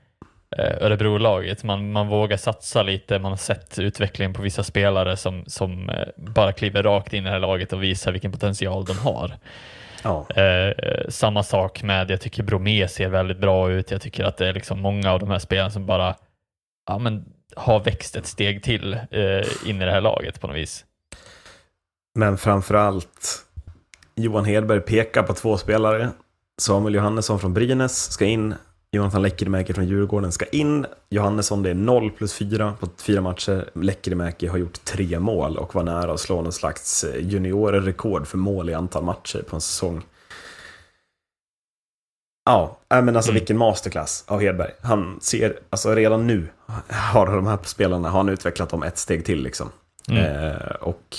eh, 0.58 0.86
Örebro-laget. 0.86 1.64
Man, 1.64 1.92
man 1.92 2.08
vågar 2.08 2.38
satsa 2.38 2.84
lite, 2.84 3.20
man 3.20 3.32
har 3.32 3.38
sett 3.38 3.80
utvecklingen 3.80 4.34
på 4.34 4.42
vissa 4.42 4.64
spelare 4.64 5.18
som, 5.18 5.44
som 5.48 5.90
eh, 5.90 6.08
bara 6.16 6.52
kliver 6.52 6.84
rakt 6.84 7.14
in 7.14 7.24
i 7.24 7.26
det 7.26 7.32
här 7.32 7.40
laget 7.40 7.74
och 7.74 7.84
visar 7.84 8.12
vilken 8.12 8.32
potential 8.32 8.86
de 8.86 8.98
har. 8.98 9.32
Ja. 10.04 10.30
Eh, 10.30 10.74
samma 11.10 11.44
sak 11.44 11.84
med, 11.84 12.12
jag 12.12 12.22
tycker 12.22 12.44
Bromé 12.44 12.88
ser 12.88 13.10
väldigt 13.10 13.38
bra 13.40 13.72
ut. 13.72 13.92
Jag 13.92 14.02
tycker 14.02 14.24
att 14.24 14.38
det 14.38 14.48
är 14.48 14.54
liksom 14.54 14.80
många 14.80 15.12
av 15.12 15.20
de 15.20 15.30
här 15.30 15.40
spelarna 15.40 15.70
som 15.70 15.86
bara 15.86 16.16
ja, 16.88 16.98
men, 16.98 17.26
har 17.56 17.80
växt 17.80 18.16
ett 18.16 18.26
steg 18.26 18.64
till 18.64 18.94
eh, 18.94 19.70
in 19.70 19.82
i 19.82 19.86
det 19.86 19.92
här 19.92 20.02
laget 20.02 20.42
på 20.42 20.48
något 20.48 20.56
vis. 20.56 20.86
Men 22.16 22.38
framförallt 22.38 23.46
Johan 24.16 24.46
Hedberg 24.46 24.82
pekar 24.82 25.24
på 25.24 25.34
två 25.34 25.58
spelare. 25.58 26.10
Samuel 26.62 26.96
Johannesson 26.96 27.40
från 27.40 27.54
Brynäs 27.54 28.12
ska 28.12 28.26
in. 28.26 28.56
Jonathan 28.92 29.22
Lekkerimäki 29.22 29.74
från 29.74 29.88
Djurgården 29.88 30.32
ska 30.32 30.46
in. 30.46 30.86
Johannesson 31.10 31.64
det 31.64 31.70
är 31.70 31.74
0 31.74 32.12
plus 32.12 32.34
4 32.34 32.74
på 32.80 32.88
fyra 32.98 33.22
matcher. 33.22 33.70
Lekkerimäki 33.74 34.48
har 34.48 34.58
gjort 34.58 34.86
tre 34.86 35.20
mål 35.20 35.58
och 35.58 35.76
var 35.76 35.84
nära 35.84 36.14
att 36.14 36.20
slå 36.20 36.42
någon 36.42 36.52
slags 36.54 37.06
juniorrekord 37.20 38.28
för 38.28 38.38
mål 38.38 38.70
i 38.70 38.74
antal 38.74 39.04
matcher 39.04 39.44
på 39.50 39.56
en 39.56 39.62
säsong. 39.62 40.02
Ja, 42.46 42.78
äh, 42.94 43.02
men 43.02 43.16
alltså 43.16 43.32
Mm. 43.32 43.40
vilken 43.40 43.58
masterclass 43.58 44.24
av 44.28 44.42
Hedberg. 44.42 44.72
Han 44.82 45.20
ser, 45.22 45.60
alltså 45.70 45.96
redan 45.96 46.28
nu 46.28 46.48
har 46.90 47.26
de 47.26 47.48
här 47.48 47.60
spelarna, 47.64 48.10
har 48.10 48.20
han 48.20 48.30
utvecklat 48.30 48.70
dem 48.70 48.84
ett 48.84 48.98
steg 48.98 49.26
till 49.26 49.44
liksom. 49.44 49.70
Mm. 50.08 50.26
Eh, 50.26 50.72
och 50.82 51.18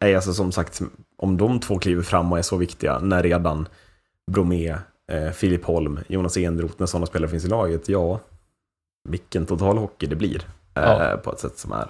nej, 0.00 0.14
alltså 0.14 0.34
som 0.34 0.52
sagt, 0.52 0.80
om 1.16 1.36
de 1.36 1.60
två 1.60 1.78
kliver 1.78 2.02
fram 2.02 2.32
och 2.32 2.38
är 2.38 2.42
så 2.42 2.56
viktiga 2.56 2.98
när 2.98 3.22
redan 3.22 3.68
Bromé, 4.30 4.68
eh, 5.12 5.30
Filip 5.34 5.64
Holm, 5.64 6.00
Jonas 6.08 6.36
Enroth, 6.36 6.74
när 6.78 6.86
sådana 6.86 7.06
spelare 7.06 7.30
finns 7.30 7.44
i 7.44 7.48
laget, 7.48 7.88
ja, 7.88 8.20
vilken 9.08 9.46
total 9.46 9.78
hockey 9.78 10.06
det 10.06 10.16
blir. 10.16 10.36
Eh, 10.74 10.82
Ja. 10.82 11.16
På 11.24 11.32
ett 11.32 11.40
sätt 11.40 11.58
som 11.58 11.72
är 11.72 11.88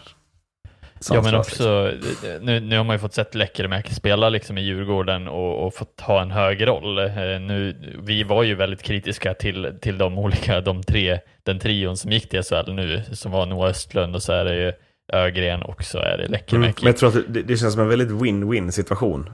Ja 1.11 1.23
men 1.23 1.35
också, 1.35 1.93
nu, 2.41 2.61
nu 2.61 2.77
har 2.77 2.85
man 2.85 2.95
ju 2.97 3.01
fått 3.01 3.15
sett 3.15 3.35
Lekkerimäki 3.35 3.95
spela 3.95 4.29
liksom 4.29 4.59
i 4.59 4.61
Djurgården 4.63 5.29
och, 5.29 5.67
och 5.67 5.75
fått 5.75 6.01
ha 6.01 6.23
en 6.23 6.31
hög 6.31 6.67
roll. 6.67 6.99
Eh, 6.99 7.15
Nu, 7.41 7.77
vi 8.03 8.23
var 8.23 8.43
ju 8.43 8.55
väldigt 8.55 8.83
kritiska 8.83 9.35
till, 9.35 9.79
till 9.81 9.99
de 9.99 10.19
olika, 10.19 10.61
de 10.61 10.83
tre, 10.83 11.19
den 11.43 11.59
trion 11.59 11.97
som 11.97 12.13
gick 12.13 12.29
till 12.29 12.43
SHL 12.43 12.73
nu, 12.73 13.03
som 13.13 13.33
var 13.33 13.47
Noah 13.47 13.71
Östlund 13.71 14.15
och 14.15 14.23
så 14.23 14.33
är 14.33 14.45
det 14.45 14.57
ju 14.57 14.73
Ögren 15.13 15.63
och 15.63 15.85
så 15.85 15.99
är 15.99 16.05
det 16.17 16.23
Mm, 16.23 16.31
Lekkerimäki. 16.33 16.85
men 16.85 16.87
jag 16.93 16.97
tror 16.97 17.09
att 17.09 17.25
det, 17.29 17.43
det 17.43 17.57
känns 17.57 17.73
som 17.73 17.83
en 17.83 17.89
väldigt 17.89 18.09
win-win 18.11 18.71
situation. 18.71 19.31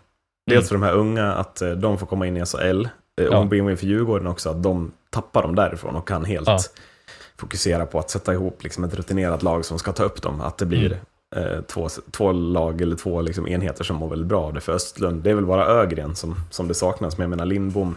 Dels 0.46 0.56
Mm. 0.58 0.64
för 0.68 0.74
de 0.74 0.82
här 0.82 0.92
unga, 1.00 1.32
att 1.32 1.62
eh, 1.62 1.70
de 1.70 1.98
får 1.98 2.06
komma 2.06 2.26
in 2.26 2.36
i 2.36 2.40
SHL. 2.46 2.84
eh, 2.84 3.24
Ja. 3.24 3.36
Och 3.36 3.42
en 3.42 3.50
win-win 3.50 3.76
för 3.76 3.86
Djurgården 3.86 4.26
också, 4.26 4.50
att 4.50 4.62
de 4.62 4.92
tappar 5.10 5.42
dem 5.42 5.54
därifrån 5.54 5.96
och 5.96 6.08
kan 6.08 6.24
helt 6.24 6.48
Ja. 6.48 6.58
fokusera 7.36 7.86
på 7.86 7.98
att 7.98 8.10
sätta 8.10 8.32
ihop 8.32 8.62
liksom 8.64 8.84
ett 8.84 8.94
rutinerat 8.94 9.42
lag 9.42 9.64
som 9.64 9.78
ska 9.78 9.92
ta 9.92 10.02
upp 10.04 10.22
dem. 10.22 10.40
Att 10.40 10.58
det 10.58 10.66
blir 10.66 10.98
Mm. 11.36 11.48
eh, 11.54 11.60
två, 11.60 11.88
två 12.10 12.32
lag 12.32 12.80
eller 12.82 12.96
två 12.96 13.20
liksom 13.20 13.48
enheter 13.48 13.84
som 13.84 13.96
mår 13.96 14.08
väldigt 14.08 14.28
bra 14.28 14.42
av 14.44 14.52
det. 14.54 14.60
För 14.60 14.72
Östlund, 14.72 15.22
det 15.22 15.30
är 15.30 15.34
väl 15.34 15.46
bara 15.46 15.66
Ögren 15.66 16.14
som, 16.14 16.36
som 16.50 16.68
det 16.68 16.74
saknas. 16.74 17.18
Men 17.18 17.22
jag 17.24 17.30
menar 17.30 17.46
Lindbom, 17.46 17.94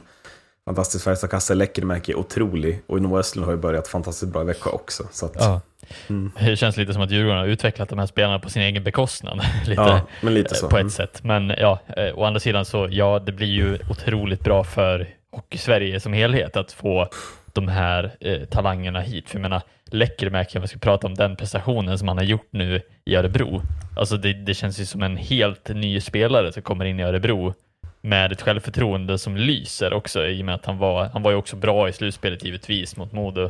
fantastisk 0.65 1.03
Färjestadkasse, 1.03 1.55
Lekkerimäki, 1.55 2.13
otrolig. 2.15 2.81
Och 2.87 3.01
Noah 3.01 3.19
Östlund 3.19 3.45
har 3.45 3.53
ju 3.53 3.59
börjat 3.59 3.87
fantastiskt 3.87 4.31
bra 4.31 4.41
i 4.41 4.45
Växjö 4.45 4.69
också. 4.69 5.03
Så 5.11 5.25
att, 5.25 5.35
Ja. 5.35 5.61
Mm. 6.09 6.31
Det 6.39 6.55
känns 6.55 6.77
lite 6.77 6.93
som 6.93 7.01
att 7.01 7.11
Djurgården 7.11 7.39
har 7.39 7.47
utvecklat 7.47 7.89
de 7.89 7.99
här 7.99 8.05
spelarna 8.05 8.39
på 8.39 8.49
sin 8.49 8.61
egen 8.61 8.83
bekostnad. 8.83 9.41
lite. 9.67 9.81
ja, 9.81 10.01
men 10.21 10.33
lite 10.33 10.55
eh, 10.55 10.59
så. 10.59 10.69
på 10.69 10.75
Mm. 10.75 10.87
ett 10.87 10.93
sätt. 10.93 11.23
Men 11.23 11.49
ja, 11.57 11.79
eh, 11.97 12.17
å 12.19 12.23
andra 12.23 12.39
sidan 12.39 12.65
så 12.65 12.87
ja, 12.91 13.19
det 13.19 13.31
blir 13.31 13.47
ju 13.47 13.79
otroligt 13.89 14.43
bra 14.43 14.63
för 14.63 15.07
Hockey-Sverige 15.31 15.99
som 15.99 16.13
helhet 16.13 16.57
att 16.57 16.71
få 16.71 17.07
de 17.53 17.67
här 17.67 18.11
eh, 18.19 18.39
talangerna 18.45 18.99
hit. 18.99 19.29
För 19.29 19.35
jag 19.37 19.41
menar, 19.41 19.61
Lekkerimäki, 19.85 20.57
om 20.57 20.61
vi 20.61 20.67
ska 20.67 20.79
prata 20.79 21.07
om 21.07 21.15
den 21.15 21.35
prestationen 21.35 21.97
som 21.99 22.07
han 22.07 22.17
har 22.17 22.23
gjort 22.25 22.47
nu 22.51 22.81
i 23.05 23.15
Örebro. 23.15 23.61
Alltså 23.97 24.17
det, 24.17 24.33
det 24.33 24.53
känns 24.53 24.79
ju 24.79 24.85
som 24.85 25.03
en 25.03 25.17
helt 25.17 25.69
ny 25.69 26.01
spelare 26.01 26.51
som 26.51 26.61
kommer 26.63 26.85
in 26.85 26.99
i 26.99 27.03
Örebro 27.03 27.53
med 28.01 28.31
ett 28.31 28.41
självförtroende 28.41 29.17
som 29.17 29.37
lyser 29.37 29.93
också 29.93 30.25
i 30.27 30.41
och 30.41 30.45
med 30.45 30.55
att 30.55 30.65
han 30.65 30.77
var, 30.77 31.05
han 31.05 31.23
var 31.23 31.31
ju 31.31 31.37
också 31.37 31.55
bra 31.55 31.89
i 31.89 31.93
slutspelet 31.93 32.43
givetvis 32.43 32.97
mot 32.97 33.11
Modo. 33.11 33.49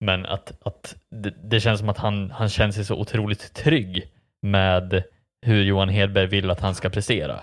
Men 0.00 0.26
att, 0.26 0.52
att 0.62 0.96
det, 1.10 1.34
det 1.42 1.60
känns 1.60 1.80
som 1.80 1.88
att 1.88 1.98
han, 1.98 2.30
han 2.30 2.48
känner 2.48 2.72
sig 2.72 2.84
så 2.84 2.94
otroligt 2.94 3.54
trygg 3.54 4.08
med 4.42 5.02
hur 5.46 5.62
Johan 5.62 5.88
Hedberg 5.88 6.26
vill 6.26 6.50
att 6.50 6.60
han 6.60 6.74
ska 6.74 6.90
prestera. 6.90 7.40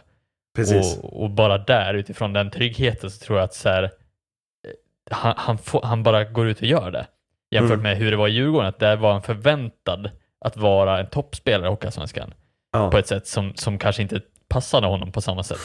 Precis. 0.55 0.97
Och, 0.97 1.23
och 1.23 1.29
bara 1.29 1.57
där, 1.57 1.93
utifrån 1.93 2.33
den 2.33 2.49
tryggheten, 2.51 3.11
så 3.11 3.25
tror 3.25 3.37
jag 3.37 3.43
att 3.45 3.53
så 3.53 3.69
här, 3.69 3.83
eh, 3.83 3.89
han, 5.11 5.33
han, 5.37 5.57
får, 5.57 5.81
han 5.81 6.03
bara 6.03 6.23
går 6.23 6.47
ut 6.47 6.57
och 6.57 6.67
gör 6.67 6.91
det. 6.91 7.07
Jämfört 7.51 7.73
Mm. 7.73 7.83
med 7.83 7.97
hur 7.97 8.11
det 8.11 8.17
var 8.17 8.27
i 8.27 8.31
Djurgården, 8.31 8.67
att 8.69 8.79
där 8.79 8.95
var 8.95 9.11
han 9.11 9.21
förväntad 9.21 10.09
att 10.45 10.57
vara 10.57 10.99
en 10.99 11.07
toppspelare 11.07 11.67
i 11.67 11.69
Hockeyallsvenskan 11.69 12.33
Ja. 12.73 12.91
på 12.91 12.97
ett 12.97 13.07
sätt 13.07 13.27
som, 13.27 13.55
som 13.55 13.77
kanske 13.77 14.01
inte 14.01 14.21
passade 14.51 14.87
honom 14.87 15.11
på 15.11 15.21
samma 15.21 15.43
sätt. 15.43 15.59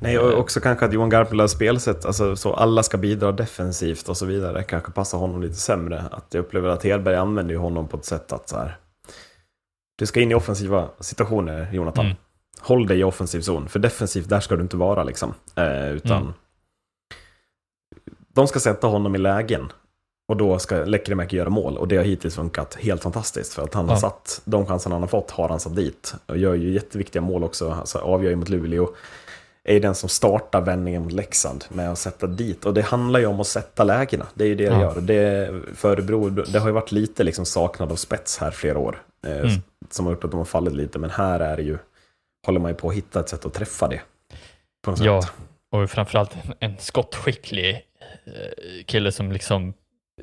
Nej, 0.00 0.18
och 0.18 0.38
också 0.38 0.60
kanske 0.60 0.86
att 0.86 0.92
Johan 0.92 1.08
Garpenlövs 1.10 1.52
spelsätt, 1.52 2.04
alltså 2.04 2.36
så 2.36 2.54
alla 2.54 2.82
ska 2.82 2.96
bidra 2.98 3.32
defensivt 3.32 4.08
och 4.08 4.16
så 4.16 4.26
vidare, 4.26 4.62
kanske 4.62 4.92
passar 4.92 5.18
honom 5.18 5.42
lite 5.42 5.54
sämre. 5.54 6.04
Att 6.10 6.26
jag 6.34 6.40
upplever 6.40 6.68
att 6.68 6.84
Hedberg 6.84 7.16
använder 7.16 7.54
ju 7.54 7.58
honom 7.58 7.88
på 7.88 7.96
ett 7.96 8.04
sätt 8.04 8.32
att 8.32 8.48
så 8.48 8.56
här, 8.56 8.76
du 9.98 10.06
ska 10.06 10.20
in 10.20 10.30
i 10.30 10.34
offensiva 10.34 10.88
situationer, 11.00 11.68
Jonathan. 11.72 12.04
Mm. 12.04 12.16
Håll 12.60 12.86
dig 12.86 12.98
i 12.98 13.04
offensiv 13.04 13.40
zon, 13.40 13.68
för 13.68 13.78
defensivt, 13.78 14.28
där 14.28 14.40
ska 14.40 14.56
du 14.56 14.62
inte 14.62 14.76
vara 14.76 15.04
liksom. 15.04 15.34
Eh, 15.54 15.90
utan 15.90 16.22
Mm. 16.22 16.32
de 18.34 18.48
ska 18.48 18.60
sätta 18.60 18.86
honom 18.86 19.14
i 19.14 19.18
lägen. 19.18 19.72
Och 20.30 20.36
då 20.36 20.58
ska 20.58 20.76
Lekkerimäki 20.84 21.36
göra 21.36 21.48
mål. 21.50 21.78
Och 21.78 21.88
det 21.88 21.96
har 21.96 22.04
hittills 22.04 22.34
funkat 22.34 22.74
helt 22.80 23.02
fantastiskt. 23.02 23.54
För 23.54 23.62
att 23.62 23.74
han 23.74 23.88
har 23.88 23.96
Ja. 23.96 24.00
satt, 24.00 24.40
de 24.44 24.66
chanserna 24.66 24.94
han 24.94 25.02
har 25.02 25.08
fått 25.08 25.30
har 25.30 25.48
han 25.48 25.60
satt 25.60 25.76
dit. 25.76 26.14
Och 26.26 26.38
gör 26.38 26.54
ju 26.54 26.70
jätteviktiga 26.72 27.22
mål 27.22 27.44
också. 27.44 27.70
Alltså 27.72 27.98
avgör 27.98 28.30
ju 28.30 28.36
mot 28.36 28.48
Luleå. 28.48 28.88
Är 29.64 29.74
ju 29.74 29.80
den 29.80 29.94
som 29.94 30.08
startar 30.08 30.60
vändningen 30.60 31.02
mot 31.02 31.12
Leksand 31.12 31.64
med 31.68 31.90
att 31.92 31.98
sätta 31.98 32.26
dit. 32.26 32.66
Och 32.66 32.74
det 32.74 32.82
handlar 32.82 33.20
ju 33.20 33.26
om 33.26 33.40
att 33.40 33.46
sätta 33.46 33.84
lägena. 33.84 34.26
Det 34.34 34.44
är 34.44 34.48
ju 34.48 34.54
det 34.54 34.64
Ja. 34.64 34.80
gör. 34.80 35.00
Det, 35.00 35.50
för 35.74 35.90
Örebro, 35.92 36.28
det 36.30 36.58
har 36.58 36.66
ju 36.68 36.72
varit 36.72 36.92
lite 36.92 37.24
liksom 37.24 37.44
saknad 37.46 37.92
av 37.92 37.96
spets 37.96 38.38
här 38.38 38.50
flera 38.50 38.78
år. 38.78 39.02
Eh, 39.26 39.38
Mm. 39.38 39.50
Som 39.90 40.06
har 40.06 40.12
gjort 40.12 40.24
att 40.24 40.30
de 40.30 40.36
har 40.38 40.44
fallit 40.44 40.74
lite. 40.74 40.98
Men 40.98 41.10
här 41.10 41.40
är 41.40 41.56
det 41.56 41.62
ju, 41.62 41.78
håller 42.46 42.60
man 42.60 42.70
ju 42.70 42.74
på 42.76 42.88
att 42.88 42.94
hitta 42.94 43.20
ett 43.20 43.28
sätt 43.28 43.46
att 43.46 43.54
träffa 43.54 43.88
det. 43.88 44.00
På 44.84 44.94
Ja, 44.98 45.22
sätt. 45.22 45.32
och 45.72 45.90
framförallt 45.90 46.34
en, 46.34 46.70
en 46.70 46.76
skottskicklig 46.78 47.70
eh, 48.26 48.84
kille 48.86 49.12
som 49.12 49.32
liksom 49.32 49.72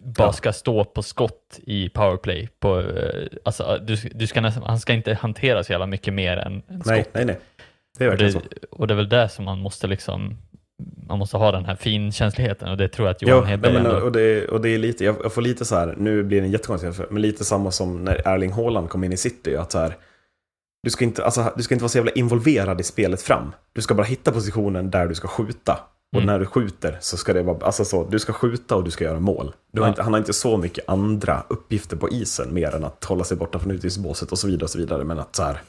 bara 0.04 0.34
ska 0.34 0.54
stå 0.54 0.84
på 0.86 1.04
skott 1.04 1.60
i 1.64 1.90
powerplay. 1.90 2.50
På, 2.60 2.80
eh, 2.80 3.28
alltså, 3.46 3.80
du, 3.88 3.96
du 3.96 4.28
ska 4.28 4.42
nästan, 4.42 4.64
han 4.64 4.80
ska 4.80 4.94
inte 4.94 5.14
hantera 5.14 5.64
så 5.64 5.72
jävla 5.72 5.86
mycket 5.86 6.14
mer 6.14 6.38
än, 6.38 6.54
än 6.54 6.64
Nej, 6.86 7.04
skott. 7.04 7.14
nej, 7.14 7.26
nej. 7.26 7.40
Det 7.98 8.04
är 8.04 8.08
Och 8.08 8.12
verkligen 8.12 8.34
det, 8.34 8.40
så. 8.40 8.68
och 8.78 8.88
det 8.88 8.94
är 8.94 8.96
väl 8.96 9.10
det 9.10 9.30
som 9.30 9.46
man 9.46 9.60
måste 9.60 9.88
liksom, 9.88 10.38
man 11.08 11.20
måste 11.20 11.38
ha 11.38 11.52
den 11.52 11.66
här 11.66 11.76
finkänsligheten 11.76 12.70
och 12.70 12.78
det 12.78 12.88
tror 12.88 13.08
jag 13.08 13.16
att 13.16 13.22
Johan 13.22 13.38
Ja, 13.38 13.44
Hedberg 13.44 13.74
men, 13.74 13.86
ändå- 13.86 13.98
och, 14.00 14.12
det, 14.12 14.48
och 14.48 14.62
det 14.62 14.70
är 14.70 14.78
lite, 14.78 15.06
jag, 15.06 15.34
får 15.34 15.42
lite 15.42 15.66
så 15.66 15.76
här, 15.76 15.96
nu 15.98 16.24
blir 16.24 16.42
det 16.42 16.48
en 16.48 16.52
jättekonstig 16.52 17.06
men 17.10 17.22
lite 17.22 17.44
samma 17.46 17.72
som 17.72 18.04
när 18.04 18.28
Erling 18.28 18.52
Haaland 18.52 18.90
kom 18.90 19.04
in 19.04 19.14
i 19.14 19.18
City, 19.18 19.56
att 19.56 19.72
så 19.72 19.80
här, 19.80 19.96
du 20.84 20.90
ska, 20.90 21.06
inte, 21.06 21.26
alltså, 21.26 21.54
du 21.58 21.64
ska 21.64 21.76
inte 21.76 21.84
vara 21.84 21.90
så 21.90 21.98
jävla 21.98 22.12
involverad 22.12 22.80
i 22.82 22.84
spelet 22.84 23.22
fram. 23.22 23.52
Du 23.74 23.82
ska 23.82 23.94
bara 23.94 24.04
hitta 24.04 24.32
positionen 24.32 24.92
där 24.92 25.08
du 25.08 25.16
ska 25.16 25.28
skjuta. 25.28 25.80
Och 26.16 26.22
Mm. 26.22 26.26
när 26.34 26.40
du 26.40 26.46
skjuter 26.46 26.98
så 27.02 27.18
ska 27.18 27.34
det 27.34 27.42
vara, 27.44 27.66
alltså 27.66 27.86
så, 27.86 28.04
du 28.10 28.20
ska 28.20 28.34
skjuta 28.34 28.76
och 28.76 28.84
du 28.84 28.92
ska 28.92 29.04
göra 29.04 29.20
mål. 29.20 29.56
Du 29.72 29.82
har 29.82 29.88
Ja. 29.88 29.90
inte, 29.90 30.02
han 30.04 30.14
har 30.14 30.20
inte 30.20 30.34
så 30.34 30.58
mycket 30.58 30.90
andra 30.90 31.44
uppgifter 31.48 31.98
på 31.98 32.10
isen 32.10 32.54
mer 32.54 32.76
än 32.76 32.84
att 32.84 33.04
hålla 33.04 33.24
sig 33.24 33.38
borta 33.38 33.60
från 33.60 33.72
utvisningsbåset 33.72 34.32
och 34.32 34.40
så 34.40 34.48
vidare 34.48 34.64
och 34.64 34.70
så 34.70 34.78
vidare. 34.78 35.04
Men 35.04 35.20
att 35.20 35.36
så 35.36 35.44
här, 35.44 35.62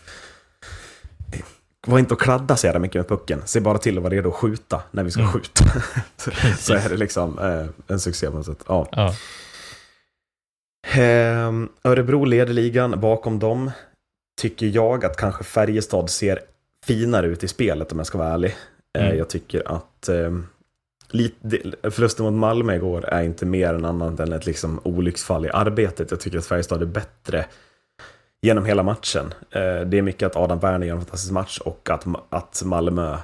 var 1.86 1.98
inte 1.98 2.14
och 2.14 2.20
kladda 2.20 2.56
så 2.56 2.66
jävla 2.66 2.80
mycket 2.80 2.94
med 3.00 3.08
pucken. 3.08 3.42
Se 3.44 3.60
bara 3.60 3.78
till 3.78 3.96
att 3.96 4.02
vara 4.02 4.14
redo 4.14 4.28
att 4.28 4.34
skjuta 4.34 4.82
när 4.90 5.04
vi 5.04 5.10
ska 5.10 5.20
Mm. 5.20 5.32
skjuta. 5.32 5.64
så, 6.58 6.72
är 6.74 6.88
det 6.88 6.96
liksom 6.96 7.38
eh, 7.38 7.66
en 7.86 8.00
succé 8.00 8.30
på 8.30 8.36
något 8.36 8.46
sätt. 8.46 8.64
Ja. 8.68 8.88
Ja, 8.92 9.14
Ehm, 10.92 11.68
Örebro 11.84 12.24
leder 12.24 12.52
ligan. 12.52 13.00
Bakom 13.00 13.38
dem 13.38 13.70
tycker 14.40 14.66
jag 14.66 15.04
att 15.04 15.16
kanske 15.16 15.44
Färjestad 15.44 16.10
ser 16.10 16.38
finare 16.86 17.26
ut 17.26 17.44
i 17.44 17.48
spelet 17.48 17.92
om 17.92 17.98
jag 17.98 18.06
ska 18.06 18.18
vara 18.18 18.28
ärlig. 18.32 18.56
Eh, 18.98 19.04
Mm. 19.04 19.18
Jag 19.18 19.28
tycker 19.28 19.72
att 19.72 19.87
ehm, 20.08 20.46
lite, 21.10 21.60
förlusten 21.90 22.24
mot 22.26 22.34
Malmö 22.34 22.74
igår 22.74 23.04
är 23.04 23.22
inte 23.22 23.46
mer 23.46 23.74
än 23.74 23.84
annat 23.84 24.20
än 24.20 24.32
ett 24.32 24.46
liksom 24.46 24.80
olycksfall 24.84 25.46
i 25.46 25.50
arbetet. 25.50 26.10
Jag 26.10 26.20
tycker 26.20 26.38
att 26.38 26.46
Färjestad 26.46 26.82
är 26.82 26.86
bättre 26.86 27.46
genom 28.42 28.64
hela 28.64 28.82
matchen. 28.82 29.34
Eh, 29.50 29.80
Det 29.80 29.98
är 29.98 30.02
mycket 30.02 30.26
att 30.26 30.36
Adam 30.36 30.58
Werner 30.58 30.86
gör 30.86 30.94
en 30.94 31.00
fantastisk 31.00 31.32
match 31.32 31.58
och 31.58 31.90
att, 31.90 32.04
att 32.28 32.62
Malmö 32.64 33.18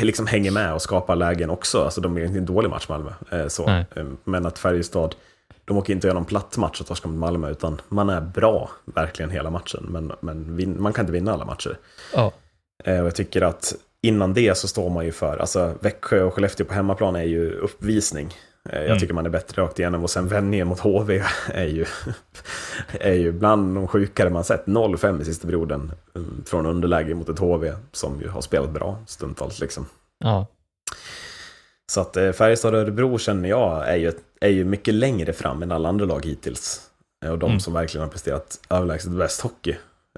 liksom 0.00 0.26
hänger 0.26 0.50
med 0.50 0.74
och 0.74 0.82
skapar 0.82 1.16
lägen 1.16 1.50
också. 1.50 1.84
Alltså 1.84 2.00
de 2.00 2.16
är 2.16 2.24
inte 2.24 2.38
en 2.38 2.46
dålig 2.46 2.68
match 2.70 2.88
Malmö. 2.88 3.10
eh, 3.30 3.46
Så. 3.46 3.66
Nej. 3.66 3.86
Eh, 3.96 4.06
Men 4.24 4.46
att 4.46 4.58
Färjestad, 4.58 5.14
de 5.64 5.76
åker 5.76 5.92
inte 5.92 6.06
göra 6.06 6.14
någon 6.14 6.24
platt 6.24 6.56
match 6.56 6.80
och 6.80 6.86
torska 6.86 7.08
mot 7.08 7.18
Malmö, 7.18 7.50
utan 7.50 7.80
man 7.88 8.10
är 8.10 8.20
bra 8.20 8.70
verkligen 8.84 9.30
hela 9.30 9.50
matchen. 9.50 9.86
Men, 9.88 10.12
men 10.20 10.82
man 10.82 10.92
kan 10.92 11.02
inte 11.02 11.12
vinna 11.12 11.32
alla 11.32 11.44
matcher. 11.44 11.78
Eh, 12.84 13.00
Och 13.00 13.06
jag 13.06 13.14
tycker 13.14 13.42
att 13.42 13.74
innan 14.02 14.34
det 14.34 14.56
så 14.58 14.68
står 14.68 14.90
man 14.90 15.04
ju 15.04 15.12
för, 15.12 15.36
alltså 15.38 15.74
Växjö 15.80 16.22
och 16.22 16.34
Skellefteå 16.34 16.66
på 16.66 16.74
hemmaplan 16.74 17.16
är 17.16 17.22
ju 17.22 17.52
uppvisning. 17.52 18.34
Eh, 18.70 18.78
Jag 18.78 18.86
Mm. 18.86 18.98
tycker 18.98 19.14
man 19.14 19.26
är 19.26 19.30
bättre 19.30 19.62
rakt 19.62 19.78
igenom 19.78 20.02
och 20.02 20.10
sen 20.10 20.28
vändningen 20.28 20.66
mot 20.68 20.80
HV 20.80 21.22
är 21.48 21.64
ju, 21.66 21.84
är 23.00 23.12
ju 23.14 23.32
bland 23.32 23.74
de 23.74 23.88
sjukare 23.88 24.30
man 24.30 24.44
sett. 24.44 24.66
0-5 24.66 25.20
i 25.22 25.24
sista 25.24 25.46
perioden 25.46 25.92
mm, 26.16 26.42
från 26.46 26.66
underläge 26.66 27.14
mot 27.14 27.28
ett 27.28 27.38
HV 27.38 27.72
som 27.92 28.20
ju 28.20 28.28
har 28.28 28.40
spelat 28.40 28.70
bra 28.70 29.02
stundtals 29.06 29.60
liksom. 29.60 29.86
ja, 30.18 30.46
Så 31.92 32.00
att 32.00 32.16
eh, 32.16 32.32
Färjestad 32.32 32.74
och 32.74 32.80
Örebro 32.80 33.18
känner 33.18 33.48
jag 33.48 33.88
är 33.88 33.96
ju, 33.96 34.12
är 34.40 34.48
ju 34.48 34.64
mycket 34.64 34.94
längre 34.94 35.32
fram 35.32 35.62
än 35.62 35.72
alla 35.72 35.88
andra 35.88 36.04
lag 36.06 36.24
hittills. 36.26 36.80
Eh, 37.24 37.30
Och 37.30 37.38
de 37.38 37.46
Mm. 37.50 37.60
som 37.60 37.72
verkligen 37.72 38.02
har 38.04 38.10
presterat 38.10 38.58
överlägset 38.70 39.10
bäst 39.12 39.40
hockey 39.40 39.72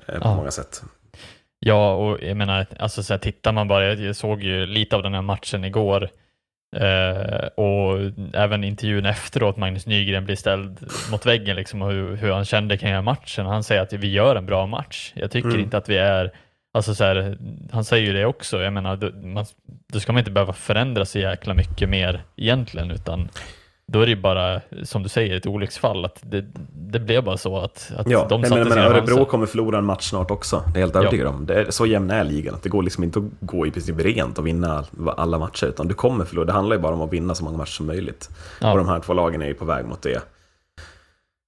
på 0.07 0.13
Ja. 0.21 0.35
många 0.37 0.51
sätt. 0.51 0.83
Ja, 1.67 1.95
och 1.95 2.19
jag 2.23 2.37
menar, 2.37 2.67
alltså 2.79 3.03
så 3.03 3.13
här, 3.13 3.19
tittar 3.19 3.53
man 3.53 3.69
bara, 3.69 3.95
jag 3.95 4.17
såg 4.17 4.43
ju 4.43 4.67
lite 4.67 4.97
av 4.97 5.03
den 5.03 5.15
här 5.15 5.23
matchen 5.23 5.65
igår 5.65 6.09
eh, 6.77 7.47
och 7.47 7.99
även 8.35 8.65
intervjun 8.65 9.07
efteråt, 9.07 9.57
Magnus 9.57 9.87
Nygren 9.87 10.25
blir 10.25 10.37
ställd 10.37 10.79
mot 11.11 11.27
väggen 11.27 11.57
liksom 11.57 11.83
och 11.83 11.93
hur, 11.93 12.17
hur 12.17 12.33
han 12.33 12.45
kände 12.45 12.77
kring 12.77 12.87
den 12.89 12.95
här 12.95 13.03
matchen. 13.03 13.47
Han 13.47 13.65
säger 13.65 13.83
att 13.83 13.93
vi 13.93 14.13
gör 14.13 14.37
en 14.37 14.47
bra 14.47 14.67
match. 14.67 15.13
Jag 15.15 15.31
tycker 15.31 15.49
Mm. 15.49 15.61
inte 15.61 15.77
att 15.77 15.89
vi 15.89 15.97
är, 15.97 16.31
alltså 16.75 16.95
så 16.95 17.05
här, 17.05 17.37
han 17.73 17.85
säger 17.85 18.07
ju 18.07 18.13
det 18.13 18.25
också, 18.27 18.63
jag 18.63 18.73
menar, 18.73 18.97
då, 18.97 19.11
man, 19.29 19.45
då 19.93 20.01
ska 20.01 20.13
man 20.13 20.19
inte 20.21 20.31
behöva 20.31 20.53
förändra 20.53 21.05
så 21.05 21.19
jäkla 21.19 21.55
mycket 21.55 21.89
mer 21.89 22.23
egentligen, 22.37 22.91
utan 22.91 23.29
då 23.93 24.01
är 24.01 24.07
det 24.07 24.11
ju 24.13 24.21
bara, 24.21 24.61
som 24.85 25.03
du 25.03 25.09
säger, 25.09 25.37
ett 25.37 25.47
olycksfall. 25.47 26.05
Att 26.05 26.19
det, 26.23 26.45
det 26.73 27.01
blev 27.01 27.25
bara 27.25 27.37
så 27.37 27.59
att, 27.59 27.93
att 27.97 28.11
Ja, 28.11 28.27
de 28.29 28.43
satte 28.43 28.55
men, 28.55 28.59
men 28.69 28.73
sina 28.73 28.87
Örebro 28.87 29.07
chanser. 29.17 29.25
kommer 29.25 29.47
förlora 29.47 29.79
en 29.79 29.85
match 29.85 30.09
snart 30.09 30.31
också. 30.31 30.63
Det 30.75 30.79
är 30.79 30.81
helt 30.81 30.95
Ja. 30.95 31.01
övertygad 31.01 31.27
om. 31.27 31.47
Det 31.47 31.55
är, 31.55 31.71
så 31.71 31.87
jämn 31.87 32.11
är 32.11 32.25
ligan. 32.25 32.55
Att 32.55 32.63
det 32.63 32.69
går 32.69 32.83
liksom 32.83 33.05
inte 33.05 33.19
att 33.19 33.25
gå 33.41 33.67
i 33.67 33.71
princip 33.71 33.99
rent 33.99 34.39
och 34.39 34.47
vinna 34.47 34.85
alla 35.17 35.39
matcher. 35.39 35.67
Utan 35.67 35.89
du 35.89 35.95
kommer 35.95 36.25
förlora. 36.25 36.45
Det 36.47 36.53
handlar 36.53 36.77
ju 36.77 36.83
bara 36.83 36.95
om 36.95 37.01
att 37.03 37.13
vinna 37.13 37.35
så 37.35 37.45
många 37.45 37.57
matcher 37.57 37.71
som 37.71 37.87
möjligt. 37.87 38.31
Ja. 38.61 38.73
Och 38.73 38.79
de 38.79 38.89
här 38.89 39.01
två 39.01 39.13
lagen 39.13 39.43
är 39.43 39.47
ju 39.47 39.55
på 39.55 39.65
väg 39.65 39.85
mot 39.85 40.03
det. 40.03 40.23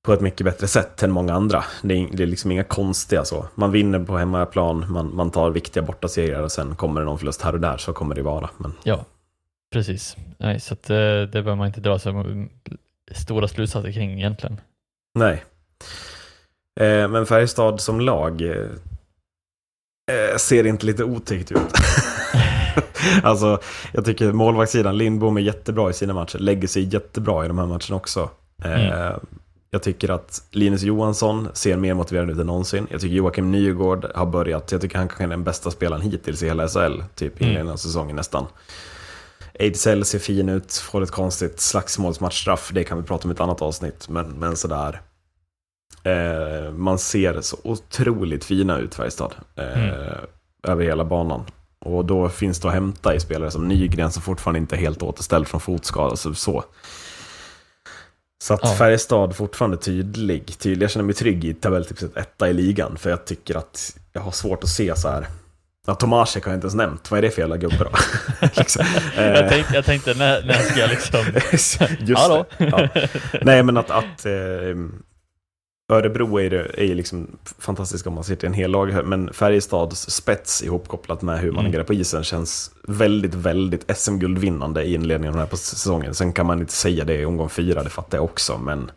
På 0.05 0.13
ett 0.13 0.21
mycket 0.21 0.45
bättre 0.45 0.67
sätt 0.67 1.03
än 1.03 1.11
många 1.11 1.35
andra. 1.35 1.65
Det 1.83 1.95
är, 1.95 2.09
det 2.13 2.23
är 2.23 2.27
liksom 2.27 2.51
inga 2.53 2.65
konstiga 2.65 3.25
så. 3.25 3.45
Man 3.55 3.71
vinner 3.71 3.99
på 4.05 4.17
hemmaplan, 4.19 4.85
man, 4.89 5.15
man 5.15 5.31
tar 5.31 5.51
viktiga 5.51 5.83
bortaserier 5.83 6.43
och 6.43 6.53
sen 6.53 6.77
kommer 6.77 7.01
det 7.01 7.05
någon 7.05 7.19
förlust 7.19 7.43
här 7.43 7.53
och 7.53 7.61
där. 7.61 7.77
Så 7.77 7.93
kommer 7.93 8.15
det 8.15 8.23
vara. 8.23 8.51
Men 8.59 8.73
Ja, 8.83 9.05
precis. 9.73 10.17
Nej, 10.39 10.61
så 10.61 10.75
att, 10.75 10.91
eh, 10.91 10.97
det 10.97 11.27
behöver 11.33 11.55
man 11.55 11.67
inte 11.67 11.81
dra 11.81 11.99
så 11.99 12.25
stora 13.13 13.49
slutsatser 13.49 13.93
kring 13.93 14.13
egentligen. 14.19 14.61
nej. 15.15 15.45
Eh, 16.81 17.09
men 17.09 17.27
Färjestad 17.27 17.81
som 17.81 18.01
lag 18.01 18.43
eh, 18.43 20.37
ser 20.39 20.67
inte 20.67 20.87
lite 20.87 21.05
otäckt 21.05 21.53
ut. 21.53 21.59
alltså, 23.23 23.61
jag 23.93 24.05
tycker 24.05 24.33
målvaktssidan, 24.33 24.99
Lindbom 24.99 25.37
är 25.37 25.41
jättebra 25.41 25.91
i 25.91 25.93
sina 25.93 26.15
matcher. 26.15 26.39
Lägger 26.39 26.69
sig 26.69 26.83
jättebra 26.95 27.45
i 27.45 27.49
de 27.49 27.59
här 27.59 27.67
matcherna 27.67 27.97
också. 27.97 28.31
Eh, 28.65 29.17
Jag 29.71 29.83
tycker 29.83 30.09
att 30.11 30.43
Linus 30.51 30.83
Johansson 30.83 31.49
ser 31.55 31.77
mer 31.77 31.95
motiverad 31.95 32.31
ut 32.31 32.39
än 32.39 32.47
någonsin. 32.47 32.87
Jag 32.91 33.01
tycker 33.01 33.15
Joakim 33.17 33.51
Nygård 33.53 34.07
har 34.15 34.27
börjat, 34.27 34.73
jag 34.73 34.81
tycker 34.81 34.99
han 34.99 35.09
kanske 35.09 35.25
är 35.25 35.29
den 35.29 35.45
bästa 35.45 35.71
spelaren 35.71 36.03
hittills 36.03 36.43
i 36.43 36.47
hela 36.47 36.69
SHL, 36.69 37.03
typ 37.15 37.33
i 37.41 37.45
Mm. 37.45 37.51
inledningen 37.51 37.73
av 37.73 37.77
säsongen 37.77 38.17
nästan. 38.17 38.47
Ejdsell 39.55 40.05
ser 40.05 40.19
fin 40.19 40.49
ut, 40.49 40.73
får 40.75 41.03
ett 41.03 41.11
konstigt 41.11 41.61
slagsmålsmatchstraff, 41.61 42.71
det 42.75 42.85
kan 42.85 42.99
vi 42.99 43.05
prata 43.05 43.25
om 43.25 43.31
i 43.31 43.35
ett 43.35 43.41
annat 43.41 43.63
avsnitt, 43.63 44.09
men, 44.09 44.27
men 44.29 44.57
sådär. 44.57 45.01
Eh, 46.05 46.73
man 46.73 46.99
ser 46.99 47.41
så 47.41 47.57
otroligt 47.65 48.45
fina 48.45 48.79
ut 48.79 48.95
Färjestad, 48.95 49.35
eh, 49.57 49.85
Mm. 49.85 50.05
över 50.63 50.85
hela 50.85 51.05
banan. 51.05 51.45
Och 51.85 52.05
då 52.05 52.29
finns 52.29 52.61
det 52.61 52.69
att 52.69 52.75
hämta 52.75 53.15
i 53.15 53.21
spelare 53.21 53.51
som 53.51 53.69
Nygren 53.69 54.13
som 54.13 54.23
fortfarande 54.23 54.59
inte 54.59 54.77
är 54.77 54.81
helt 54.81 55.03
återställd 55.03 55.49
från 55.49 55.61
fotskada. 55.61 56.17
Så, 56.17 56.35
så. 56.35 56.65
så 58.45 58.55
att 58.55 58.61
Ja. 58.63 58.75
Färjestad 58.75 59.37
fortfarande 59.37 59.77
tydlig, 59.77 60.59
tydlig. 60.59 60.85
Jag 60.85 60.91
känner 60.91 61.05
mig 61.05 61.15
trygg 61.15 61.45
i 61.45 61.55
tabelltipset 61.55 62.17
etta 62.17 62.49
i 62.51 62.53
ligan. 62.53 62.97
För 62.97 63.11
jag 63.11 63.25
tycker 63.25 63.57
att 63.57 63.97
jag 64.13 64.23
har 64.23 64.31
svårt 64.31 64.65
att 64.65 64.71
se 64.71 64.97
så 64.97 65.09
här. 65.09 65.27
Ja, 65.87 65.95
Tomasek 65.95 66.45
har 66.45 66.53
jag 66.53 66.57
inte 66.57 66.65
ens 66.65 66.75
nämnt. 66.75 67.11
Vad 67.11 67.19
är 67.19 67.23
det 67.23 67.31
för 67.31 67.41
jävla 67.43 67.57
gubbe 67.57 67.79
då? 67.79 67.91
liksom. 68.57 68.85
Jag 69.17 69.49
tänkte, 69.49 69.75
jag 69.75 69.85
tänkte 69.85 70.15
när, 70.15 70.43
när 70.45 70.55
ska 70.55 70.81
jag 70.81 70.91
liksom... 70.91 71.21
Just 72.07 72.19
Hallå? 72.21 72.45
det. 72.59 72.89
Ja. 73.33 73.39
Nej, 73.43 73.63
men 73.63 73.77
att, 73.77 73.91
att 73.91 74.27
eh, 74.27 74.33
Örebro 75.93 76.41
är, 76.41 76.51
det- 76.51 76.71
är 76.81 76.85
ju 76.85 76.95
liksom 76.95 77.37
fantastiskt 77.59 78.07
om 78.07 78.15
man 78.15 78.25
ser 78.25 78.37
till 78.37 78.47
en 78.47 78.53
hel 78.53 78.71
lag. 78.71 79.07
Men 79.07 79.33
Färjestads 79.33 80.11
spets 80.11 80.63
ihopkopplat 80.63 81.23
med 81.23 81.39
hur 81.41 81.51
man 81.53 81.61
Mm. 81.61 81.71
agerar 81.71 81.85
på 81.85 81.95
isen 81.95 82.25
känns 82.25 82.71
väldigt, 82.89 83.35
väldigt 83.35 83.97
SM-guldvinnande 83.99 84.83
i 84.85 84.95
inledningen 84.95 85.35
av 85.35 85.41
den 85.41 85.49
här 85.51 85.57
säsongen. 85.57 86.15
Sen 86.15 86.33
kan 86.33 86.47
man 86.47 86.61
inte 86.61 86.73
säga 86.73 87.05
det 87.05 87.15
i 87.17 87.25
omgång 87.25 87.49
fyra, 87.49 87.83
det 87.83 87.91
fattar 87.91 88.19
jag 88.19 88.25
också. 88.25 88.59
Men 88.59 88.91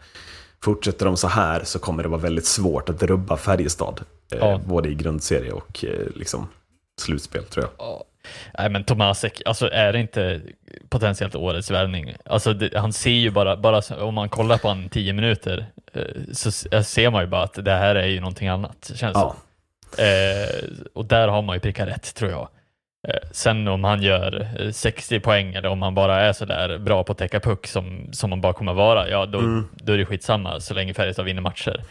fortsätter 0.64 1.06
de 1.06 1.18
så 1.18 1.28
här 1.28 1.62
så 1.64 1.80
kommer 1.80 2.04
det 2.04 2.10
vara 2.10 2.22
väldigt 2.22 2.46
svårt 2.46 2.90
att 2.90 3.04
rubba 3.04 3.38
Färjestad. 3.38 4.02
Eh, 4.32 4.38
Ja. 4.40 4.62
Både 4.66 4.90
i 4.90 4.96
grundserie 4.96 5.52
och 5.52 5.86
eh, 5.86 6.08
liksom 6.16 6.48
slutspel 7.02 7.44
tror 7.44 7.66
jag. 7.66 7.72
Ja. 7.88 8.04
Nej 8.60 8.70
men 8.70 8.84
Tomasek, 8.84 9.42
alltså 9.46 9.70
är 9.72 9.94
det 9.94 10.00
inte 10.00 10.42
potentiellt 10.90 11.36
årets 11.36 11.72
värvning? 11.72 12.16
Alltså 12.26 12.54
det, 12.54 12.78
han 12.78 12.94
ser 12.94 13.10
ju 13.12 13.30
bara, 13.32 13.58
bara 13.58 13.82
om 14.06 14.14
man 14.14 14.30
kollar 14.30 14.58
på 14.58 14.68
han 14.68 14.90
10 14.90 15.14
minuter 15.14 15.66
eh, 15.94 16.02
så 16.34 16.50
s- 16.50 16.88
ser 16.90 17.10
man 17.10 17.22
ju 17.22 17.28
bara 17.28 17.44
att 17.44 17.66
det 17.66 17.72
här 17.72 17.96
är 17.96 18.08
ju 18.08 18.20
någonting 18.20 18.48
annat. 18.48 18.92
Känns 18.96 19.16
Ja. 19.16 19.36
Eh, 19.98 20.66
och 20.94 21.06
där 21.06 21.28
har 21.28 21.42
man 21.42 21.56
ju 21.56 21.60
prickat 21.60 21.88
rätt 21.88 22.16
tror 22.16 22.32
jag. 22.32 22.48
Eh, 23.08 23.30
sen 23.32 23.68
om 23.68 23.84
han 23.84 24.02
gör 24.02 24.50
eh, 24.60 24.72
60 24.72 25.20
poäng 25.20 25.54
eller 25.56 25.70
om 25.70 25.82
han 25.82 25.96
bara 25.96 26.22
är 26.22 26.34
sådär 26.34 26.78
bra 26.78 27.04
på 27.04 27.12
att 27.12 27.18
täcka 27.18 27.40
puck 27.40 27.68
som, 27.68 28.08
som 28.14 28.32
han 28.32 28.42
bara 28.42 28.54
kommer 28.54 28.74
vara, 28.74 29.10
ja 29.10 29.26
då, 29.26 29.40
Mm. 29.40 29.68
då 29.74 29.94
är 29.94 29.98
det 29.98 30.06
skitsamma 30.06 30.60
så 30.60 30.74
länge 30.74 30.94
Färjestad 30.94 31.26
vinner 31.26 31.42
matcher. 31.42 31.82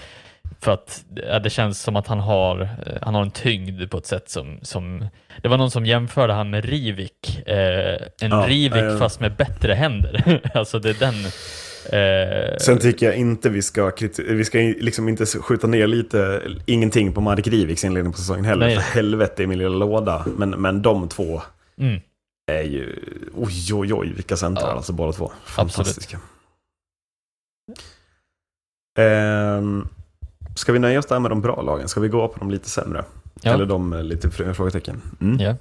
För 0.61 0.73
att 0.73 1.05
ja, 1.29 1.39
det 1.39 1.51
känns 1.51 1.83
som 1.83 1.97
att 1.97 2.07
han 2.07 2.21
har, 2.21 2.61
eh, 2.61 2.69
han 3.03 3.15
har 3.15 3.23
en 3.23 3.31
tyngd 3.31 3.91
på 3.91 3.99
ett 3.99 4.07
sätt 4.07 4.31
som, 4.31 4.59
som 4.63 5.07
det 5.43 5.49
var 5.49 5.59
någon 5.59 5.71
som 5.71 5.87
jämförde 5.87 6.33
han 6.33 6.51
med 6.51 6.65
Rivik, 6.65 7.43
eh, 7.47 8.03
en 8.21 8.31
Ja, 8.31 8.45
Rivik 8.49 8.83
eh. 8.83 8.99
fast 8.99 9.21
med 9.21 9.37
bättre 9.37 9.73
händer. 9.75 10.41
alltså 10.55 10.79
det 10.79 10.91
är 10.91 10.95
den 10.95 11.15
eh, 11.85 12.57
Sen 12.59 12.79
tycker 12.79 13.07
jag 13.07 13.17
inte 13.17 13.49
vi 13.49 13.63
ska, 13.63 13.93
vi 14.19 14.45
ska 14.45 14.59
liksom 14.59 15.09
inte 15.09 15.27
skjuta 15.27 15.67
ner 15.67 15.87
lite, 15.87 16.43
ingenting 16.67 17.13
på 17.13 17.21
Mark 17.21 17.47
Riviks 17.47 17.85
inledning 17.85 18.13
på 18.13 18.19
säsongen 18.19 18.45
heller. 18.45 18.67
Nej. 18.67 18.77
För 18.77 18.95
helvete 18.95 19.43
i 19.43 19.47
min 19.47 19.59
lilla 19.59 19.77
låda. 19.77 20.27
Men, 20.37 20.51
men 20.51 20.83
de 20.83 21.09
två 21.09 21.43
mm, 21.79 22.01
är 22.53 22.63
ju, 22.63 22.97
oj 23.35 23.75
oj 23.75 23.95
oj 23.95 24.13
vilka 24.15 24.37
centrar 24.37 24.69
Ja. 24.69 24.73
alltså 24.77 24.93
båda 24.93 25.13
två. 25.13 25.33
Fantastiska. 25.45 26.19
Ehm, 28.99 29.89
ska 30.55 30.73
vi 30.73 30.79
nöja 30.79 30.99
oss 30.99 31.07
där 31.07 31.21
med 31.21 31.31
de 31.31 31.41
bra 31.41 31.63
lagen? 31.63 31.89
Ska 31.89 32.01
vi 32.01 32.09
gå 32.09 32.29
på 32.29 32.39
de 32.39 32.51
lite 32.51 32.69
sämre? 32.71 33.05
Ja. 33.43 33.53
Eller 33.53 33.67
de 33.67 33.89
med 33.89 34.05
lite 34.07 34.29
fr- 34.29 34.53
frågetecken? 34.53 35.03
Mm. 35.21 35.41
Ja. 35.41 35.57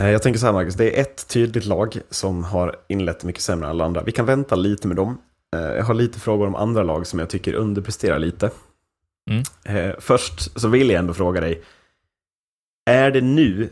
Eh, 0.00 0.10
Jag 0.10 0.22
tänker 0.22 0.40
så 0.40 0.46
här 0.46 0.52
Marcus, 0.52 0.74
det 0.74 0.98
är 0.98 1.00
ett 1.02 1.28
tydligt 1.28 1.64
lag 1.64 1.96
som 2.10 2.44
har 2.44 2.76
inlett 2.88 3.24
mycket 3.24 3.42
sämre 3.42 3.64
än 3.66 3.70
alla 3.70 3.84
andra. 3.84 4.02
Vi 4.02 4.12
kan 4.12 4.26
vänta 4.26 4.54
lite 4.56 4.88
med 4.88 4.96
dem. 4.96 5.18
Eh, 5.56 5.60
Jag 5.62 5.84
har 5.84 5.94
lite 5.94 6.20
frågor 6.20 6.46
om 6.46 6.54
andra 6.54 6.82
lag 6.82 7.06
som 7.06 7.18
jag 7.18 7.30
tycker 7.30 7.54
underpresterar 7.54 8.18
lite. 8.18 8.50
Mm. 9.30 9.42
Eh, 9.88 9.94
Först 9.98 10.60
så 10.60 10.68
vill 10.68 10.90
jag 10.90 10.98
ändå 10.98 11.14
fråga 11.14 11.40
dig, 11.40 11.62
är 12.90 13.10
det 13.10 13.20
nu 13.20 13.70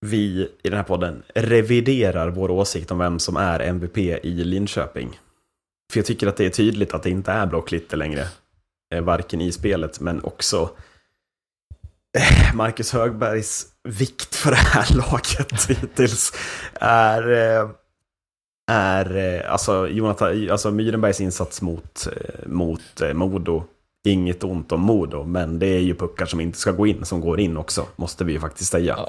vi 0.00 0.48
i 0.62 0.68
den 0.68 0.76
här 0.76 0.82
podden 0.84 1.22
reviderar 1.34 2.28
vår 2.30 2.50
åsikt 2.50 2.90
om 2.90 2.98
vem 2.98 3.18
som 3.18 3.36
är 3.36 3.60
MVP 3.60 3.98
i 3.98 4.44
Linköping? 4.44 5.20
För 5.92 5.98
jag 5.98 6.06
tycker 6.06 6.26
att 6.26 6.36
det 6.36 6.46
är 6.46 6.50
tydligt 6.50 6.94
att 6.94 7.02
det 7.02 7.10
inte 7.10 7.32
är 7.32 7.46
blocklitter 7.46 7.96
längre. 7.96 8.28
Eh, 8.94 9.00
varken 9.00 9.40
i 9.40 9.52
spelet 9.52 10.00
men 10.00 10.24
också 10.24 10.70
eh, 12.18 12.54
Marcus 12.54 12.92
Högbergs 12.92 13.66
vikt 13.88 14.34
för 14.34 14.50
det 14.50 14.56
här 14.56 14.96
laget 14.96 15.70
hittills 15.70 16.32
är, 16.80 17.32
eh, 17.32 17.70
är 18.70 19.40
alltså, 19.46 19.88
Jonathan, 19.88 20.50
alltså 20.50 20.70
Myrenbergs 20.70 21.20
insats 21.20 21.62
mot, 21.62 22.08
mot 22.46 23.02
Modo. 23.14 23.64
Inget 24.06 24.44
ont 24.44 24.72
om 24.72 24.80
Modo, 24.80 25.24
men 25.24 25.58
det 25.58 25.66
är 25.66 25.78
ju 25.80 25.94
puckar 25.94 26.26
som 26.26 26.40
inte 26.40 26.58
ska 26.58 26.70
gå 26.72 26.86
in, 26.86 27.04
som 27.04 27.20
går 27.20 27.40
in 27.40 27.56
också, 27.56 27.86
måste 27.96 28.24
vi 28.24 28.32
ju 28.32 28.40
faktiskt 28.40 28.70
säga. 28.72 28.94
Ja, 28.98 29.08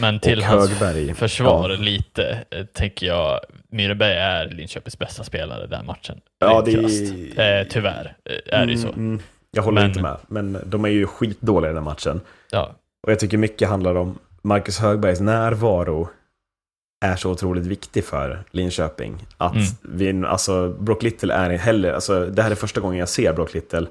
Men 0.00 0.20
till 0.20 0.38
Och 0.38 0.44
hans 0.44 0.70
Högberg, 0.70 1.14
försvar 1.14 1.70
ja. 1.70 1.76
lite, 1.76 2.44
eh, 2.50 2.64
tänker 2.64 3.06
jag, 3.06 3.40
Myreberg 3.72 4.14
är 4.16 4.48
Linköpings 4.48 4.98
bästa 4.98 5.24
spelare 5.24 5.66
den 5.66 5.86
matchen. 5.86 6.20
Ja, 6.38 6.62
det 6.66 6.72
är-. 6.72 7.60
Eh, 7.60 7.66
tyvärr 7.70 8.16
eh, 8.24 8.58
är 8.60 8.66
det 8.66 8.72
ju 8.72 8.78
så. 8.78 8.88
Mm, 8.88 8.98
mm, 9.00 9.22
jag 9.50 9.62
håller 9.62 9.80
Men- 9.80 9.90
inte 9.90 10.02
med, 10.02 10.16
men 10.28 10.58
de 10.66 10.84
är 10.84 10.88
ju 10.88 11.06
skitdåliga 11.06 11.70
i 11.70 11.74
den 11.74 11.84
matchen. 11.84 12.20
Ja, 12.50 12.74
Och 13.06 13.12
jag 13.12 13.18
tycker 13.18 13.38
mycket 13.38 13.68
handlar 13.68 13.94
om 13.94 14.18
Marcus 14.42 14.78
Högbergs 14.78 15.20
närvaro 15.20 16.08
är 17.04 17.16
så 17.16 17.30
otroligt 17.30 17.66
viktig 17.66 18.04
för 18.04 18.42
Linköping. 18.50 19.26
Att 19.36 19.54
Mm. 19.54 19.66
vi, 19.82 20.26
alltså 20.26 20.68
Brock 20.68 21.02
Little 21.02 21.34
är 21.34 21.50
heller, 21.50 21.92
alltså 21.92 22.26
det 22.26 22.42
här 22.42 22.50
är 22.50 22.54
första 22.54 22.80
gången 22.80 22.98
jag 22.98 23.08
ser 23.08 23.32
Brock 23.32 23.54
Little. 23.54 23.86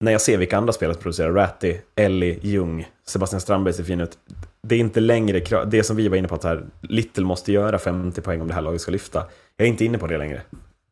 När 0.00 0.12
jag 0.12 0.20
ser 0.20 0.38
vilka 0.38 0.56
andra 0.56 0.72
spelare 0.72 0.94
som 0.94 1.02
producerar, 1.02 1.32
Ratty, 1.32 1.76
Ellie, 1.96 2.38
Ljung, 2.42 2.88
Sebastian 3.06 3.40
Strandberg 3.40 3.74
ser 3.74 3.84
fin 3.84 4.00
ut. 4.00 4.18
Det 4.62 4.74
är 4.74 4.78
inte 4.78 5.00
längre 5.00 5.40
krav, 5.40 5.70
det 5.70 5.82
som 5.82 5.96
vi 5.96 6.08
var 6.08 6.16
inne 6.16 6.28
på 6.28 6.34
att 6.34 6.44
här, 6.44 6.64
Little 6.80 7.24
måste 7.24 7.52
göra 7.52 7.78
50 7.78 8.20
poäng 8.20 8.40
om 8.40 8.48
det 8.48 8.54
här 8.54 8.62
laget 8.62 8.80
ska 8.80 8.92
lyfta. 8.92 9.24
Jag 9.56 9.66
är 9.66 9.68
inte 9.70 9.84
inne 9.84 9.98
på 9.98 10.06
det 10.06 10.18
längre. 10.18 10.42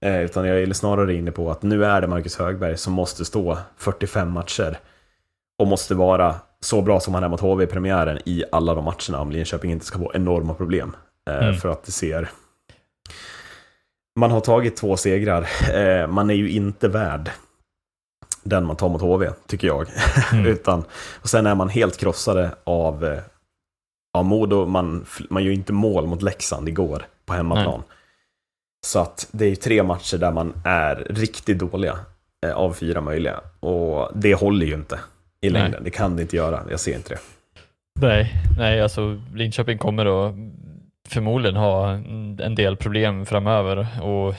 Eh, 0.01 0.21
utan 0.23 0.47
jag 0.49 0.63
är 0.63 0.73
snarare 0.73 1.15
inne 1.15 1.31
på 1.31 1.51
att 1.51 1.63
nu 1.63 1.85
är 1.85 2.01
det 2.01 2.07
Marcus 2.07 2.37
Högberg 2.39 2.77
som 2.77 2.93
måste 2.93 3.25
stå 3.25 3.59
45 3.77 4.31
matcher 4.31 4.79
och 5.59 5.67
måste 5.67 5.95
vara 5.95 6.35
så 6.61 6.83
bra 6.83 7.01
som 7.01 7.15
han 7.15 7.25
är 7.25 7.29
mot 7.29 7.41
HV 7.41 7.65
i 7.65 7.67
premiären 7.67 8.19
i 8.25 8.45
alla 8.53 8.75
de 8.75 8.85
matcherna 8.85 9.21
om 9.21 9.31
Linköping 9.31 9.73
inte 9.73 9.87
ska 9.87 9.99
få 9.99 10.13
enorma 10.15 10.55
problem. 10.55 10.97
Eh, 11.31 11.37
Mm. 11.37 11.55
För 11.55 11.69
att 11.69 11.85
det 11.85 11.93
ser... 11.93 12.29
Man 14.19 14.31
har 14.31 14.41
tagit 14.41 14.77
två 14.77 14.97
segrar. 14.97 15.49
Eh, 15.75 16.07
man 16.07 16.31
är 16.31 16.35
ju 16.35 16.51
inte 16.51 16.89
värd 16.89 17.31
den 18.49 18.67
man 18.67 18.77
tar 18.77 18.89
mot 18.89 19.01
HV, 19.01 19.31
tycker 19.47 19.67
jag. 19.67 19.87
Mm. 20.33 20.47
Utan, 20.47 20.85
och 21.23 21.29
sen 21.29 21.47
är 21.47 21.55
man 21.55 21.69
helt 21.69 21.97
krossade 21.97 22.51
av, 22.65 23.05
eh, 23.05 23.19
av 24.19 24.25
Modo. 24.25 24.67
Man, 24.67 25.07
man 25.31 25.45
gör 25.45 25.53
inte 25.53 25.73
mål 25.73 26.07
mot 26.07 26.23
Leksand 26.23 26.69
igår 26.69 27.07
på 27.27 27.33
hemmaplan. 27.35 27.83
Så 28.87 28.99
att 28.99 29.29
det 29.31 29.45
är 29.45 29.49
ju 29.49 29.57
tre 29.57 29.83
matcher 29.83 30.19
där 30.19 30.33
man 30.33 30.53
är 30.65 31.07
riktigt 31.11 31.59
dåliga 31.59 31.99
eh, 32.47 32.53
av 32.53 32.73
fyra 32.73 33.01
möjliga. 33.01 33.41
Och 33.61 34.11
det 34.15 34.35
håller 34.35 34.67
ju 34.67 34.75
inte 34.75 35.01
i 35.41 35.51
Nej. 35.51 35.63
längden. 35.63 35.85
Det 35.85 35.91
kan 35.91 36.17
det 36.17 36.23
inte 36.23 36.37
göra. 36.37 36.63
Jag 36.71 36.81
ser 36.81 36.97
inte 36.97 37.15
det. 37.15 37.21
nej, 38.01 38.33
nej, 38.59 38.81
alltså 38.83 39.21
Linköping 39.35 39.79
kommer 39.79 40.27
att 40.27 40.35
förmodligen 41.09 41.57
ha 41.57 41.91
en 42.39 42.55
del 42.55 42.77
problem 42.77 43.27
framöver 43.27 44.03
och 44.03 44.35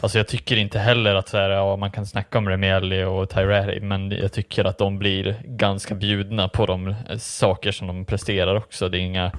Alltså 0.00 0.18
jag 0.18 0.28
tycker 0.28 0.56
inte 0.56 0.78
heller 0.78 1.14
att 1.14 1.28
så 1.28 1.36
här, 1.36 1.50
ja, 1.50 1.76
man 1.76 1.90
kan 1.90 2.06
snacka 2.06 2.38
om 2.38 2.48
Remielli 2.48 3.04
och 3.04 3.30
Tyreri, 3.30 3.80
men 3.80 4.10
jag 4.10 4.32
tycker 4.32 4.64
att 4.64 4.78
de 4.78 4.98
blir 4.98 5.36
ganska 5.44 5.94
bjudna 5.94 6.48
på 6.48 6.66
de 6.66 6.94
saker 7.18 7.72
som 7.72 7.86
de 7.86 8.04
presterar 8.04 8.56
också. 8.56 8.88
Det 8.88 8.98
är 8.98 9.00
inga 9.00 9.32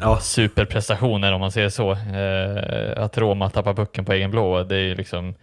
Ja, 0.00 0.18
superprestationer 0.20 1.32
om 1.32 1.40
man 1.40 1.52
säger 1.52 1.68
så. 1.68 1.92
Eh, 1.92 3.04
att 3.04 3.18
Roma 3.18 3.50
tappar 3.50 3.74
pucken 3.74 4.04
på 4.04 4.12
egen 4.12 4.30
blå, 4.30 4.62
det 4.62 4.76
är 4.76 4.96
liksom 4.96 5.34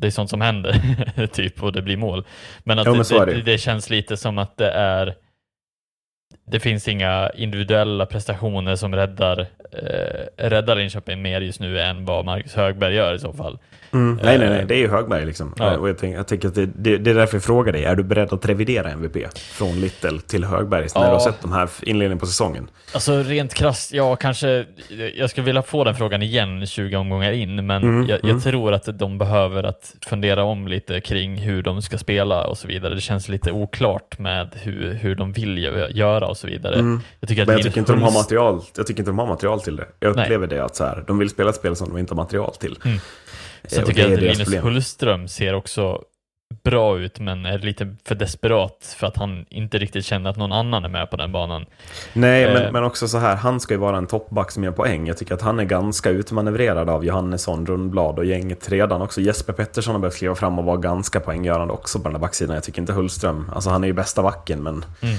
det 0.00 0.06
är 0.06 0.10
sånt 0.10 0.30
som 0.30 0.40
händer, 0.40 1.26
typ, 1.32 1.62
och 1.62 1.72
det 1.72 1.82
blir 1.82 1.96
mål. 1.96 2.24
Men 2.64 2.78
att 2.78 2.86
Ja, 2.86 2.92
men 2.92 3.02
det, 3.26 3.34
det. 3.34 3.42
det 3.42 3.58
känns 3.58 3.90
lite 3.90 4.16
som 4.16 4.38
att 4.38 4.56
det 4.56 4.70
är 4.70 5.14
det 6.46 6.60
finns 6.60 6.88
inga 6.88 7.30
individuella 7.34 8.06
prestationer 8.06 8.76
som 8.76 8.94
räddar, 8.94 9.46
eh, 9.72 10.48
räddar 10.48 10.76
Linköping 10.76 11.22
mer 11.22 11.40
just 11.40 11.60
nu 11.60 11.80
än 11.80 12.04
vad 12.04 12.24
Marcus 12.24 12.54
Högberg 12.54 12.94
gör 12.94 13.14
i 13.14 13.18
så 13.18 13.32
fall. 13.32 13.58
mm, 13.92 14.20
nej, 14.22 14.38
nej, 14.38 14.48
nej. 14.50 14.60
Eh, 14.60 14.66
Det 14.66 14.74
är 14.74 14.78
ju 14.78 14.88
Högberg 14.88 15.26
liksom. 15.26 15.54
ja. 15.58 15.76
Och 15.78 15.88
jag, 15.88 15.98
tänker, 15.98 16.16
jag 16.16 16.26
tänker 16.28 16.48
att 16.48 16.54
det, 16.54 16.66
det, 16.66 16.96
det 16.98 17.10
är 17.10 17.14
därför 17.14 17.34
jag 17.36 17.42
frågar 17.44 17.72
dig. 17.72 17.84
Är 17.84 17.96
du 17.96 18.02
beredd 18.02 18.32
att 18.32 18.46
revidera 18.46 18.90
MVP 18.90 19.16
från 19.36 19.80
Little 19.80 20.20
till 20.20 20.44
Högberg 20.44 20.86
när 20.94 21.00
Ja. 21.02 21.06
du 21.06 21.12
har 21.12 21.18
sett 21.20 21.42
de 21.42 21.52
här 21.52 21.68
inledningen 21.82 22.18
på 22.18 22.26
säsongen? 22.26 22.70
Alltså 22.94 23.22
rent 23.22 23.54
krasst, 23.54 23.92
ja 23.92 24.16
kanske, 24.16 24.64
jag 25.16 25.30
skulle 25.30 25.44
vilja 25.44 25.62
få 25.62 25.84
den 25.84 25.94
frågan 25.94 26.22
igen 26.22 26.66
20 26.66 26.96
omgångar 26.96 27.32
in, 27.32 27.66
men 27.66 27.82
Mm, 27.82 28.08
jag, 28.08 28.18
jag 28.22 28.30
mm. 28.30 28.40
tror 28.40 28.72
att 28.72 28.98
de 28.98 29.18
behöver 29.18 29.62
att 29.62 29.94
fundera 30.06 30.42
om 30.44 30.68
lite 30.68 31.00
kring 31.00 31.36
hur 31.36 31.62
de 31.62 31.82
ska 31.82 31.98
spela 31.98 32.46
och 32.46 32.58
så 32.58 32.68
vidare. 32.68 32.94
Det 32.94 33.00
känns 33.00 33.28
lite 33.28 33.52
oklart 33.52 34.18
med 34.18 34.48
hur, 34.62 34.94
hur 34.94 35.14
de 35.14 35.32
vill 35.32 35.58
gö- 35.58 35.90
göra 35.92 36.26
och 36.26 36.36
så 36.36 36.46
vidare. 36.46 36.74
Mm. 36.74 37.00
Jag 37.20 37.28
tycker 37.28 37.42
att 37.42 37.48
Men 37.48 37.56
jag 37.56 37.64
tycker, 37.64 37.78
inte 37.80 37.92
de 37.92 38.02
har 38.02 38.12
material, 38.12 38.60
jag 38.76 38.86
tycker 38.86 39.00
inte 39.00 39.10
de 39.10 39.18
har 39.18 39.26
material 39.26 39.59
till 39.60 39.76
det. 39.76 39.86
Jag 40.00 40.16
Nej. 40.16 40.24
upplever 40.24 40.46
det 40.46 40.64
att 40.64 40.76
så 40.76 40.84
här, 40.84 41.04
de 41.06 41.18
vill 41.18 41.30
spela 41.30 41.50
ett 41.50 41.56
spel 41.56 41.76
som 41.76 41.88
de 41.88 41.98
inte 41.98 42.14
har 42.14 42.16
material 42.22 42.54
till. 42.54 42.78
Mm. 42.84 42.96
Eh, 42.96 43.00
Sen 43.68 43.84
tycker 43.84 44.02
jag 44.02 44.12
att 44.12 44.20
Linus 44.20 44.38
problem. 44.44 44.62
Hultström 44.62 45.28
ser 45.28 45.54
också 45.54 46.02
bra 46.64 46.98
ut, 46.98 47.20
men 47.20 47.46
är 47.46 47.58
lite 47.58 47.96
för 48.04 48.14
desperat 48.14 48.94
för 48.98 49.06
att 49.06 49.16
han 49.16 49.44
inte 49.48 49.78
riktigt 49.78 50.04
känner 50.04 50.30
att 50.30 50.36
någon 50.36 50.52
annan 50.52 50.84
är 50.84 50.88
med 50.88 51.10
på 51.10 51.16
den 51.16 51.32
banan. 51.32 51.66
Nej, 52.12 52.44
Eh. 52.44 52.52
men, 52.54 52.72
men 52.72 52.84
också 52.84 53.08
så 53.08 53.18
här, 53.18 53.36
han 53.36 53.60
ska 53.60 53.74
ju 53.74 53.80
vara 53.80 53.96
en 53.96 54.06
toppback 54.06 54.50
som 54.50 54.64
gör 54.64 54.72
poäng. 54.72 55.06
Jag 55.06 55.16
tycker 55.18 55.34
att 55.34 55.42
han 55.42 55.60
är 55.60 55.64
ganska 55.64 56.10
utmanövrerad 56.10 56.90
av 56.90 57.04
Johannesson, 57.04 57.66
Rundblad 57.66 58.18
och 58.18 58.24
gänget 58.24 58.68
redan 58.68 59.02
också. 59.02 59.20
Jesper 59.20 59.52
Pettersson 59.52 59.94
har 59.94 60.00
börjat 60.00 60.16
kliva 60.16 60.34
fram 60.34 60.58
och 60.58 60.64
vara 60.64 60.76
ganska 60.76 61.20
poänggörande 61.20 61.74
också 61.74 61.98
på 61.98 62.04
den 62.04 62.12
där 62.12 62.20
backsidan. 62.20 62.54
Jag 62.54 62.64
tycker 62.64 62.80
inte 62.80 62.92
Hultström, 62.92 63.50
alltså 63.54 63.70
han 63.70 63.82
är 63.84 63.88
ju 63.88 63.92
bästa 63.94 64.22
backen, 64.22 64.62
men 64.62 64.84
Mm. 65.02 65.16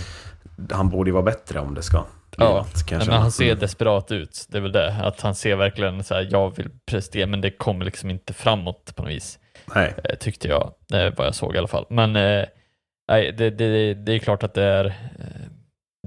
han 0.71 0.89
borde 0.89 1.09
ju 1.09 1.13
vara 1.13 1.23
bättre 1.23 1.59
om 1.59 1.73
det 1.73 1.81
ska 1.81 2.03
Ja, 2.38 2.65
men 2.89 3.09
han 3.09 3.32
ser 3.32 3.55
desperat 3.55 4.11
ut, 4.11 4.45
det 4.49 4.57
är 4.57 4.61
väl 4.61 4.71
det. 4.71 4.93
Att 4.93 5.21
han 5.21 5.36
ser 5.36 5.55
verkligen 5.55 6.03
så 6.03 6.13
här, 6.13 6.27
jag 6.32 6.55
vill 6.57 6.69
prestera, 6.86 7.27
men 7.27 7.41
det 7.41 7.51
kommer 7.51 7.86
liksom 7.86 8.09
inte 8.09 8.34
framåt 8.34 8.95
på 8.95 9.03
något 9.03 9.11
vis. 9.11 9.39
Nej. 9.75 9.93
eh, 10.03 10.15
tyckte 10.15 10.47
jag, 10.47 10.73
eh, 10.93 11.13
vad 11.17 11.27
jag 11.27 11.36
såg 11.36 11.55
i 11.55 11.57
alla 11.57 11.67
fall. 11.67 11.86
Men 11.89 12.15
eh, 12.15 12.45
nej, 13.11 13.32
det, 13.32 13.49
det, 13.49 13.93
det 13.93 14.13
är 14.13 14.19
klart 14.19 14.43
att 14.43 14.53
det 14.53 14.63
är 14.63 14.95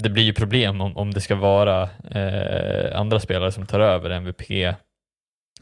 det 0.00 0.10
blir 0.10 0.22
ju 0.22 0.32
problem 0.32 0.80
om, 0.80 0.96
om 0.96 1.14
det 1.14 1.20
ska 1.20 1.34
vara 1.34 1.82
eh, 2.10 3.00
andra 3.00 3.20
spelare 3.20 3.52
som 3.52 3.66
tar 3.66 3.80
över 3.80 4.10
MVP 4.10 4.50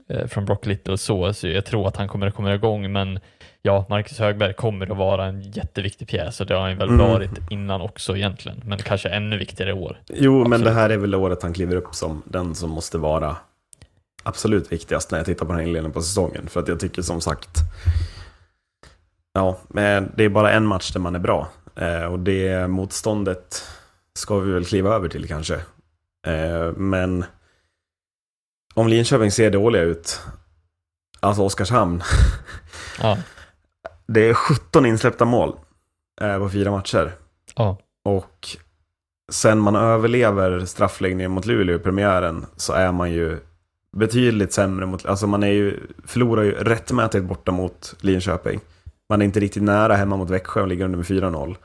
eh, 0.08 0.26
från 0.26 0.44
Brock 0.44 0.66
Little 0.66 0.92
och 0.92 1.00
så, 1.00 1.32
så 1.32 1.48
jag 1.48 1.64
tror 1.64 1.88
att 1.88 1.96
han 1.96 2.08
kommer 2.08 2.26
att 2.26 2.34
komma 2.34 2.54
igång, 2.54 2.92
men 2.92 3.20
ja, 3.62 3.86
Marcus 3.88 4.18
Högberg 4.18 4.54
kommer 4.54 4.90
att 4.92 4.96
vara 4.98 5.24
en 5.26 5.42
jätteviktig 5.42 6.08
pjäs 6.08 6.40
och 6.40 6.46
det 6.46 6.54
har 6.54 6.60
han 6.68 6.78
väl 6.78 6.88
Mm. 6.88 6.98
varit 7.10 7.30
innan 7.50 7.80
också 7.80 8.16
egentligen, 8.16 8.62
men 8.64 8.78
kanske 8.78 9.08
ännu 9.08 9.38
viktigare 9.38 9.70
i 9.70 9.72
år. 9.72 10.00
Jo, 10.08 10.32
men 10.32 10.42
Absolut. 10.52 10.64
det 10.64 10.72
här 10.72 10.90
är 10.90 10.96
väl 10.96 11.14
året 11.14 11.42
han 11.42 11.52
kliver 11.52 11.76
upp 11.76 11.94
som 11.94 12.22
den 12.26 12.54
som 12.54 12.70
måste 12.70 12.98
vara 12.98 13.36
absolut 14.22 14.72
viktigast 14.72 15.10
när 15.10 15.18
jag 15.18 15.26
tittar 15.26 15.46
på 15.46 15.52
den 15.52 15.60
här 15.60 15.66
inledningen 15.66 15.92
på 15.92 16.02
säsongen. 16.02 16.48
För 16.48 16.60
att 16.60 16.68
jag 16.68 16.80
tycker 16.80 17.02
som 17.02 17.20
sagt, 17.20 17.58
ja, 19.32 19.58
men 19.68 20.12
det 20.16 20.24
är 20.24 20.28
bara 20.28 20.52
en 20.52 20.66
match 20.66 20.90
där 20.92 21.00
man 21.00 21.14
är 21.14 21.18
bra. 21.18 21.48
Eh, 21.76 22.04
och 22.04 22.18
det 22.18 22.68
motståndet 22.70 23.68
ska 24.18 24.38
vi 24.38 24.52
väl 24.52 24.64
kliva 24.64 24.94
över 24.94 25.08
till 25.08 25.28
kanske. 25.28 25.54
Eh, 26.26 26.72
men 26.76 27.24
om 28.74 28.88
Linköping 28.88 29.30
ser 29.30 29.50
dåliga 29.50 29.82
ut, 29.82 30.20
alltså 31.20 31.42
Oskarshamn, 31.42 32.02
Ja, 33.00 33.18
det 34.06 34.28
är 34.28 34.34
17 34.34 34.86
insläppta 34.86 35.24
mål 35.24 35.56
eh, 36.20 36.38
på 36.38 36.50
fyra 36.50 36.70
matcher. 36.70 37.12
ja, 37.56 37.78
Och 38.04 38.46
sen 39.32 39.58
man 39.58 39.76
överlever 39.76 40.64
straffläggningen 40.64 41.30
mot 41.30 41.46
Luleå 41.46 41.76
i 41.76 41.78
premiären 41.78 42.46
så 42.56 42.72
är 42.72 42.92
man 42.92 43.12
ju 43.12 43.38
betydligt 43.96 44.52
sämre 44.52 44.86
mot, 44.86 45.06
alltså 45.06 45.26
man 45.26 45.42
är 45.42 45.52
ju, 45.52 45.80
förlorar 46.04 46.42
ju 46.42 46.52
rättmätigt 46.52 47.24
borta 47.24 47.52
mot 47.52 47.94
Linköping. 48.00 48.60
Man 49.08 49.22
är 49.22 49.26
inte 49.26 49.40
riktigt 49.40 49.62
nära 49.62 49.94
hemma 49.94 50.16
mot 50.16 50.30
Växjö 50.30 50.60
och 50.60 50.68
ligger 50.68 50.84
under 50.84 50.96
med 50.96 51.06
4-0. 51.06 51.56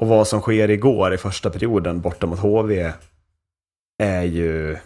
Och 0.00 0.08
vad 0.08 0.28
som 0.28 0.40
sker 0.40 0.70
igår 0.70 1.14
i 1.14 1.18
första 1.18 1.50
perioden 1.50 2.00
borta 2.00 2.26
mot 2.26 2.38
HV 2.38 2.92
är 3.98 4.22
ju... 4.22 4.76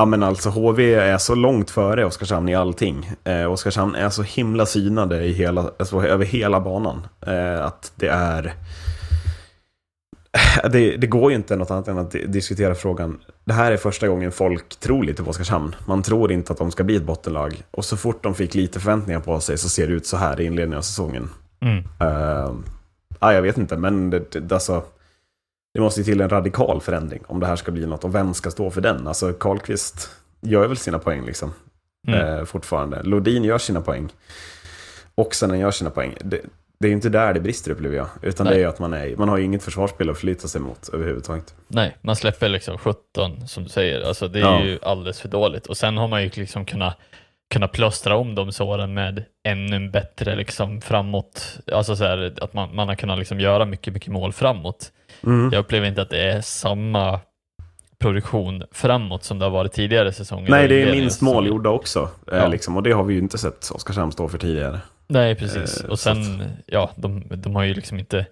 Ja 0.00 0.04
men 0.04 0.22
alltså 0.22 0.50
HV 0.50 0.94
är 0.94 1.18
så 1.18 1.34
långt 1.34 1.70
före 1.70 2.04
Oskarshamn 2.04 2.48
i 2.48 2.54
allting. 2.54 3.10
Eh, 3.24 3.52
Oskarshamn 3.52 3.94
är 3.94 4.10
så 4.10 4.22
himla 4.22 4.66
synade 4.66 5.24
i 5.24 5.32
hela, 5.32 5.70
alltså, 5.78 6.02
över 6.02 6.24
hela 6.24 6.60
banan. 6.60 7.06
Eh, 7.26 7.64
att 7.64 7.92
det 7.96 8.08
är... 8.08 8.54
Det, 10.70 10.96
det, 10.96 11.06
går 11.06 11.30
ju 11.30 11.36
inte 11.36 11.56
något 11.56 11.70
annat 11.70 11.88
än 11.88 11.98
att 11.98 12.10
diskutera 12.10 12.74
frågan. 12.74 13.20
Det 13.44 13.52
här 13.52 13.72
är 13.72 13.76
första 13.76 14.08
gången 14.08 14.32
folk 14.32 14.80
tror 14.80 15.04
lite 15.04 15.22
på 15.22 15.30
Oskarshamn. 15.30 15.74
Man 15.86 16.02
tror 16.02 16.32
inte 16.32 16.52
att 16.52 16.58
de 16.58 16.70
ska 16.70 16.84
bli 16.84 16.96
ett 16.96 17.06
bottenlag. 17.06 17.62
Och 17.70 17.84
så 17.84 17.96
fort 17.96 18.22
de 18.22 18.34
fick 18.34 18.54
lite 18.54 18.80
förväntningar 18.80 19.20
på 19.20 19.40
sig 19.40 19.58
så 19.58 19.68
ser 19.68 19.86
det 19.86 19.92
ut 19.92 20.06
så 20.06 20.16
här 20.16 20.40
i 20.40 20.44
inledningen 20.44 20.78
av 20.78 20.82
säsongen. 20.82 21.30
Mm. 21.60 21.78
Uh, 21.78 22.54
ah, 23.18 23.32
jag 23.32 23.42
vet 23.42 23.58
inte, 23.58 23.76
men 23.76 24.10
det, 24.10 24.30
det, 24.30 24.54
alltså, 24.54 24.82
det 25.74 25.80
måste 25.80 26.00
ju 26.00 26.04
till 26.04 26.20
en 26.20 26.28
radikal 26.28 26.80
förändring 26.80 27.22
om 27.26 27.40
det 27.40 27.46
här 27.46 27.56
ska 27.56 27.72
bli 27.72 27.86
något. 27.86 28.04
Och 28.04 28.14
vem 28.14 28.34
ska 28.34 28.50
stå 28.50 28.70
för 28.70 28.80
den? 28.80 29.06
Alltså 29.06 29.32
Karlqvist 29.32 30.10
gör 30.40 30.66
väl 30.66 30.76
sina 30.76 30.98
poäng 30.98 31.26
liksom. 31.26 31.52
Mm. 32.08 32.38
Uh, 32.38 32.44
fortfarande. 32.44 33.02
Lodin 33.02 33.44
gör 33.44 33.58
sina 33.58 33.80
poäng. 33.80 34.08
Oxenen 35.14 35.58
gör 35.58 35.70
sina 35.70 35.90
poäng. 35.90 36.14
Det, 36.20 36.40
det 36.80 36.88
är 36.88 36.92
inte 36.92 37.08
där 37.08 37.34
det 37.34 37.40
brister 37.40 37.70
upplever 37.70 37.96
jag. 37.96 38.08
Utan 38.22 38.46
Nej. 38.46 38.56
det 38.56 38.62
är 38.62 38.68
att 38.68 38.78
man, 38.78 38.92
är, 38.92 39.16
man 39.16 39.28
har 39.28 39.38
inget 39.38 39.62
försvarsspel 39.62 40.10
att 40.10 40.18
förlita 40.18 40.48
sig 40.48 40.60
mot 40.60 40.88
överhuvudtaget. 40.88 41.54
Nej, 41.68 41.96
man 42.00 42.16
släpper 42.16 42.48
liksom 42.48 42.78
17 42.78 43.48
som 43.48 43.62
du 43.62 43.68
säger. 43.68 44.00
Alltså 44.00 44.28
det 44.28 44.38
är 44.38 44.42
ja. 44.42 44.64
ju 44.64 44.78
alldeles 44.82 45.20
för 45.20 45.28
dåligt. 45.28 45.66
Och 45.66 45.76
sen 45.76 45.96
har 45.96 46.08
man 46.08 46.22
ju 46.22 46.30
liksom 46.34 46.64
kunnat 46.64 46.98
kunna 47.50 47.68
plåstra 47.68 48.16
om 48.16 48.34
de 48.34 48.52
såren 48.52 48.94
med 48.94 49.24
ännu 49.48 49.88
bättre 49.88 50.36
liksom 50.36 50.80
framåt. 50.80 51.58
Alltså 51.72 51.96
så 51.96 52.04
här, 52.04 52.34
att 52.40 52.54
man, 52.54 52.74
man 52.74 52.88
har 52.88 52.94
kunnat 52.94 53.18
liksom 53.18 53.40
göra 53.40 53.64
mycket, 53.64 53.94
mycket 53.94 54.12
mål 54.12 54.32
framåt. 54.32 54.92
Mm. 55.24 55.50
Jag 55.52 55.60
upplever 55.60 55.88
inte 55.88 56.02
att 56.02 56.10
det 56.10 56.30
är 56.30 56.40
samma 56.40 57.20
produktion 57.98 58.62
framåt 58.72 59.24
som 59.24 59.38
det 59.38 59.44
har 59.44 59.50
varit 59.50 59.72
tidigare 59.72 60.12
säsonger. 60.12 60.50
Nej, 60.50 60.68
det 60.68 60.82
är 60.82 60.92
minst 60.92 61.20
mål 61.20 61.46
gjorda 61.46 61.70
också. 61.70 62.08
Eh, 62.32 62.38
ja. 62.38 62.48
Liksom, 62.48 62.76
och 62.76 62.82
det 62.82 62.92
har 62.92 63.04
vi 63.04 63.14
ju 63.14 63.20
inte 63.20 63.38
sett 63.38 63.70
Oskarshamn 63.70 64.12
stå 64.12 64.28
för 64.28 64.38
tidigare. 64.38 64.80
Nej, 65.06 65.34
precis. 65.34 65.80
Eh, 65.80 65.90
och 65.90 65.98
sen, 65.98 66.42
ja, 66.66 66.90
de, 66.96 67.22
de 67.28 67.56
har 67.56 67.62
ju 67.62 67.74
liksom 67.74 67.98
inte 67.98 68.26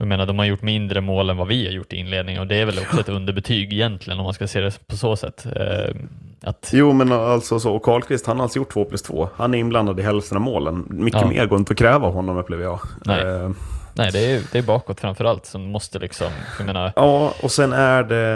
jag 0.00 0.08
menar, 0.08 0.26
de 0.26 0.38
har 0.38 0.46
gjort 0.46 0.62
mindre 0.62 1.00
mål 1.00 1.30
än 1.30 1.36
vad 1.36 1.48
vi 1.48 1.66
har 1.66 1.72
gjort 1.72 1.92
i 1.92 1.96
inledningen 1.96 2.40
och 2.40 2.46
det 2.46 2.56
är 2.56 2.66
väl 2.66 2.78
också 2.78 3.00
ett 3.00 3.08
underbetyg 3.08 3.72
egentligen 3.72 4.18
om 4.18 4.24
man 4.24 4.34
ska 4.34 4.46
se 4.46 4.60
det 4.60 4.86
på 4.86 4.96
så 4.96 5.16
sätt. 5.16 5.46
Eh, 5.56 5.94
att... 6.42 6.70
Jo, 6.72 6.92
men 6.92 7.12
alltså 7.12 7.60
så, 7.60 7.74
och 7.74 7.82
Karlqvist 7.82 8.26
han 8.26 8.36
har 8.36 8.42
alltså 8.42 8.58
gjort 8.58 8.72
2 8.72 8.84
plus 8.84 9.02
2. 9.02 9.28
Han 9.36 9.54
är 9.54 9.58
inblandad 9.58 10.00
i 10.00 10.02
hälften 10.02 10.36
av 10.36 10.42
målen. 10.42 10.86
Mycket 10.90 11.20
ja. 11.20 11.28
mer 11.28 11.46
går 11.46 11.58
inte 11.58 11.72
att 11.72 11.78
kräva 11.78 12.06
av 12.06 12.12
honom 12.12 12.36
upplever 12.36 12.64
jag. 12.64 12.80
Nej, 13.04 13.20
eh... 13.20 13.50
Nej 13.94 14.10
det, 14.12 14.32
är, 14.32 14.42
det 14.52 14.58
är 14.58 14.62
bakåt 14.62 15.00
framförallt 15.00 15.46
som 15.46 15.62
måste 15.62 15.98
liksom, 15.98 16.30
jag 16.58 16.66
menar... 16.66 16.92
Ja, 16.96 17.34
och 17.42 17.50
sen 17.50 17.72
är 17.72 18.02
det 18.02 18.32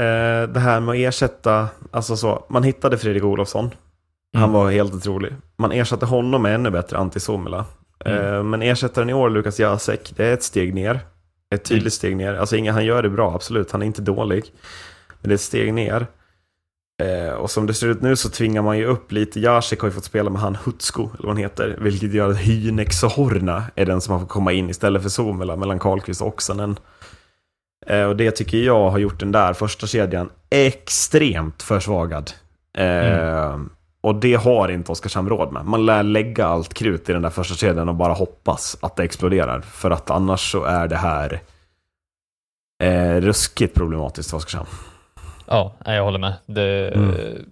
eh, 0.00 0.48
det 0.48 0.60
här 0.60 0.80
med 0.80 0.92
att 0.92 0.98
ersätta, 0.98 1.68
alltså 1.90 2.16
så, 2.16 2.44
man 2.48 2.62
hittade 2.62 2.98
Fredrik 2.98 3.24
Olofsson. 3.24 3.70
Han 4.34 4.42
mm. 4.42 4.52
var 4.52 4.70
helt 4.70 4.94
otrolig. 4.94 5.32
Man 5.56 5.72
ersatte 5.72 6.06
honom 6.06 6.42
med 6.42 6.54
ännu 6.54 6.70
bättre 6.70 6.98
Antti 6.98 7.20
Suomela. 7.20 7.64
Mm. 8.04 8.34
Eh, 8.34 8.42
men 8.42 8.62
ersättaren 8.62 9.10
i 9.10 9.14
år, 9.14 9.30
Lukas 9.30 9.60
Jasek, 9.60 10.12
det 10.16 10.24
är 10.24 10.34
ett 10.34 10.42
steg 10.42 10.74
ner. 10.74 11.00
Ett 11.54 11.64
tydligt 11.64 11.82
mm. 11.82 11.90
steg 11.90 12.16
ner. 12.16 12.34
Alltså 12.34 12.56
inga, 12.56 12.72
han 12.72 12.84
gör 12.84 13.02
det 13.02 13.08
bra, 13.08 13.34
absolut. 13.34 13.70
Han 13.70 13.82
är 13.82 13.86
inte 13.86 14.02
dålig. 14.02 14.44
Men 15.20 15.28
det 15.28 15.32
är 15.32 15.34
ett 15.34 15.40
steg 15.40 15.74
ner. 15.74 16.06
Eh, 17.02 17.32
och 17.32 17.50
som 17.50 17.66
det 17.66 17.74
ser 17.74 17.86
ut 17.86 18.02
nu 18.02 18.16
så 18.16 18.28
tvingar 18.28 18.62
man 18.62 18.78
ju 18.78 18.84
upp 18.84 19.12
lite. 19.12 19.40
Jasek 19.40 19.80
har 19.80 19.88
ju 19.88 19.92
fått 19.92 20.04
spela 20.04 20.30
med 20.30 20.40
han 20.40 20.56
Hutsko, 20.64 21.02
eller 21.02 21.22
vad 21.22 21.28
han 21.28 21.36
heter. 21.36 21.76
Vilket 21.80 22.14
gör 22.14 22.30
att 22.30 22.38
Hynek 22.38 23.02
Horna 23.02 23.64
är 23.74 23.86
den 23.86 24.00
som 24.00 24.12
har 24.12 24.20
fått 24.20 24.28
komma 24.28 24.52
in 24.52 24.70
istället 24.70 25.02
för 25.02 25.08
Somela 25.08 25.56
mellan 25.56 25.78
Karlqvist 25.78 26.22
och 26.22 26.28
Oksanen. 26.28 26.78
Eh, 27.86 28.04
och 28.04 28.16
det 28.16 28.30
tycker 28.30 28.58
jag 28.58 28.90
har 28.90 28.98
gjort 28.98 29.20
den 29.20 29.32
där 29.32 29.52
första 29.52 29.86
kedjan 29.86 30.30
extremt 30.50 31.62
försvagad. 31.62 32.30
Eh, 32.78 33.46
mm. 33.46 33.70
Och 34.00 34.14
det 34.14 34.34
har 34.34 34.68
inte 34.68 34.92
Oskarshamn 34.92 35.28
råd 35.28 35.52
med. 35.52 35.64
Man 35.64 35.86
lär 35.86 36.02
lägga 36.02 36.46
allt 36.46 36.74
krut 36.74 37.08
i 37.08 37.12
den 37.12 37.22
där 37.22 37.30
första 37.30 37.54
kedjan 37.54 37.88
och 37.88 37.94
bara 37.94 38.12
hoppas 38.12 38.76
att 38.82 38.96
det 38.96 39.02
exploderar. 39.02 39.60
För 39.60 39.90
att 39.90 40.10
annars 40.10 40.52
så 40.52 40.64
är 40.64 40.88
det 40.88 40.96
här 40.96 41.40
eh, 42.82 43.20
ruskigt 43.20 43.74
problematiskt 43.74 44.30
för 44.30 44.36
Oskarshamn. 44.36 44.68
Ja, 45.46 45.74
jag 45.84 46.04
håller 46.04 46.18
med. 46.18 46.34
Det, 46.46 46.94
mm. 46.94 47.44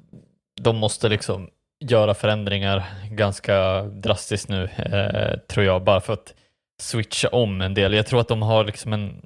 De 0.61 0.77
måste 0.77 1.09
liksom 1.09 1.51
göra 1.81 2.15
förändringar 2.15 2.85
ganska 3.11 3.83
drastiskt 3.83 4.49
nu, 4.49 4.65
eh, 4.65 5.39
tror 5.39 5.67
jag, 5.67 5.85
bara 5.85 6.01
för 6.01 6.13
att 6.13 6.35
switcha 6.81 7.29
om 7.29 7.61
en 7.61 7.75
del. 7.75 7.95
Jag 7.95 8.07
tror 8.07 8.21
att 8.21 8.29
de 8.29 8.43
har 8.43 8.65
liksom 8.65 8.93
en... 8.93 9.23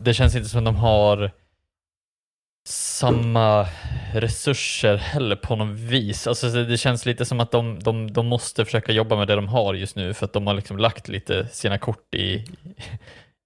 Det 0.00 0.14
känns 0.14 0.36
inte 0.36 0.48
som 0.48 0.58
att 0.58 0.64
de 0.64 0.76
har 0.76 1.30
samma 2.68 3.66
resurser 4.12 4.96
heller 4.96 5.36
på 5.36 5.56
något 5.56 5.78
vis. 5.78 6.26
Alltså 6.26 6.48
det 6.48 6.78
känns 6.78 7.06
lite 7.06 7.24
som 7.24 7.40
att 7.40 7.50
de, 7.50 7.78
de, 7.78 8.12
de 8.12 8.26
måste 8.26 8.64
försöka 8.64 8.92
jobba 8.92 9.16
med 9.16 9.28
det 9.28 9.34
de 9.34 9.48
har 9.48 9.74
just 9.74 9.96
nu 9.96 10.14
för 10.14 10.24
att 10.24 10.32
de 10.32 10.46
har 10.46 10.54
liksom 10.54 10.78
lagt 10.78 11.08
lite 11.08 11.48
sina 11.48 11.78
kort 11.78 12.14
i, 12.14 12.44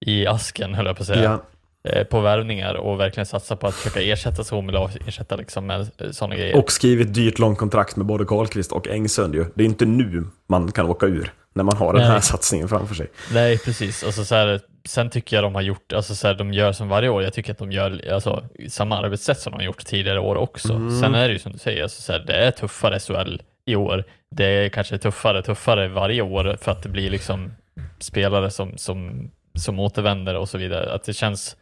i 0.05 0.27
asken, 0.27 0.75
höll 0.75 0.85
jag 0.85 0.95
på 0.95 1.03
att 1.03 1.07
säga. 1.07 1.23
Ja. 1.23 1.41
Eh, 1.83 2.03
på 2.03 2.19
värvningar 2.19 2.73
och 2.73 2.99
verkligen 2.99 3.25
satsa 3.25 3.55
på 3.55 3.67
att 3.67 3.75
försöka 3.75 4.01
ersätta 4.01 4.43
Somila 4.43 4.79
och 4.79 4.89
ersätta 5.07 5.35
liksom 5.35 5.67
med 5.67 5.81
eh, 5.97 6.11
sådana 6.11 6.35
grejer. 6.35 6.57
Och 6.57 6.71
skrivit 6.71 7.13
dyrt 7.13 7.39
långt 7.39 7.57
kontrakt 7.57 7.95
med 7.95 8.05
både 8.05 8.25
Karlqvist 8.25 8.71
och 8.71 8.87
Engsund 8.87 9.35
ju. 9.35 9.45
Det 9.55 9.63
är 9.63 9.65
inte 9.65 9.85
nu 9.85 10.23
man 10.47 10.71
kan 10.71 10.85
åka 10.85 11.05
ur 11.05 11.33
när 11.53 11.63
man 11.63 11.77
har 11.77 11.93
den 11.93 12.01
Nej. 12.01 12.11
här 12.11 12.19
satsningen 12.19 12.69
framför 12.69 12.95
sig. 12.95 13.07
Nej, 13.33 13.57
precis. 13.57 14.03
Alltså, 14.03 14.25
så 14.25 14.35
här, 14.35 14.59
sen 14.87 15.09
tycker 15.09 15.37
jag 15.37 15.43
de 15.43 15.55
har 15.55 15.61
gjort, 15.61 15.93
alltså, 15.93 16.15
så 16.15 16.27
här, 16.27 16.33
de 16.33 16.53
gör 16.53 16.71
som 16.71 16.89
varje 16.89 17.09
år, 17.09 17.23
jag 17.23 17.33
tycker 17.33 17.51
att 17.51 17.57
de 17.57 17.71
gör 17.71 18.11
alltså, 18.13 18.43
samma 18.69 18.97
arbetssätt 18.97 19.39
som 19.39 19.51
de 19.51 19.57
har 19.57 19.63
gjort 19.63 19.85
tidigare 19.85 20.19
år 20.19 20.35
också. 20.35 20.73
Mm. 20.73 20.99
Sen 20.99 21.15
är 21.15 21.27
det 21.27 21.33
ju 21.33 21.39
som 21.39 21.51
du 21.51 21.57
säger, 21.57 21.83
alltså, 21.83 22.01
så 22.01 22.11
här, 22.11 22.19
det 22.19 22.33
är 22.33 22.51
tuffare 22.51 22.99
SHL 22.99 23.41
i 23.65 23.75
år. 23.75 24.03
Det 24.35 24.45
är 24.45 24.69
kanske 24.69 24.97
tuffare, 24.97 25.43
tuffare 25.43 25.87
varje 25.87 26.21
år 26.21 26.57
för 26.61 26.71
att 26.71 26.83
det 26.83 26.89
blir 26.89 27.09
liksom 27.09 27.51
spelare 27.99 28.49
som, 28.49 28.77
som, 28.77 29.31
som 29.55 29.79
återvänder 29.79 30.35
och 30.35 30.49
så 30.49 30.57
vidare. 30.57 30.93
Att 30.93 31.03
det 31.03 31.13
känns 31.13 31.55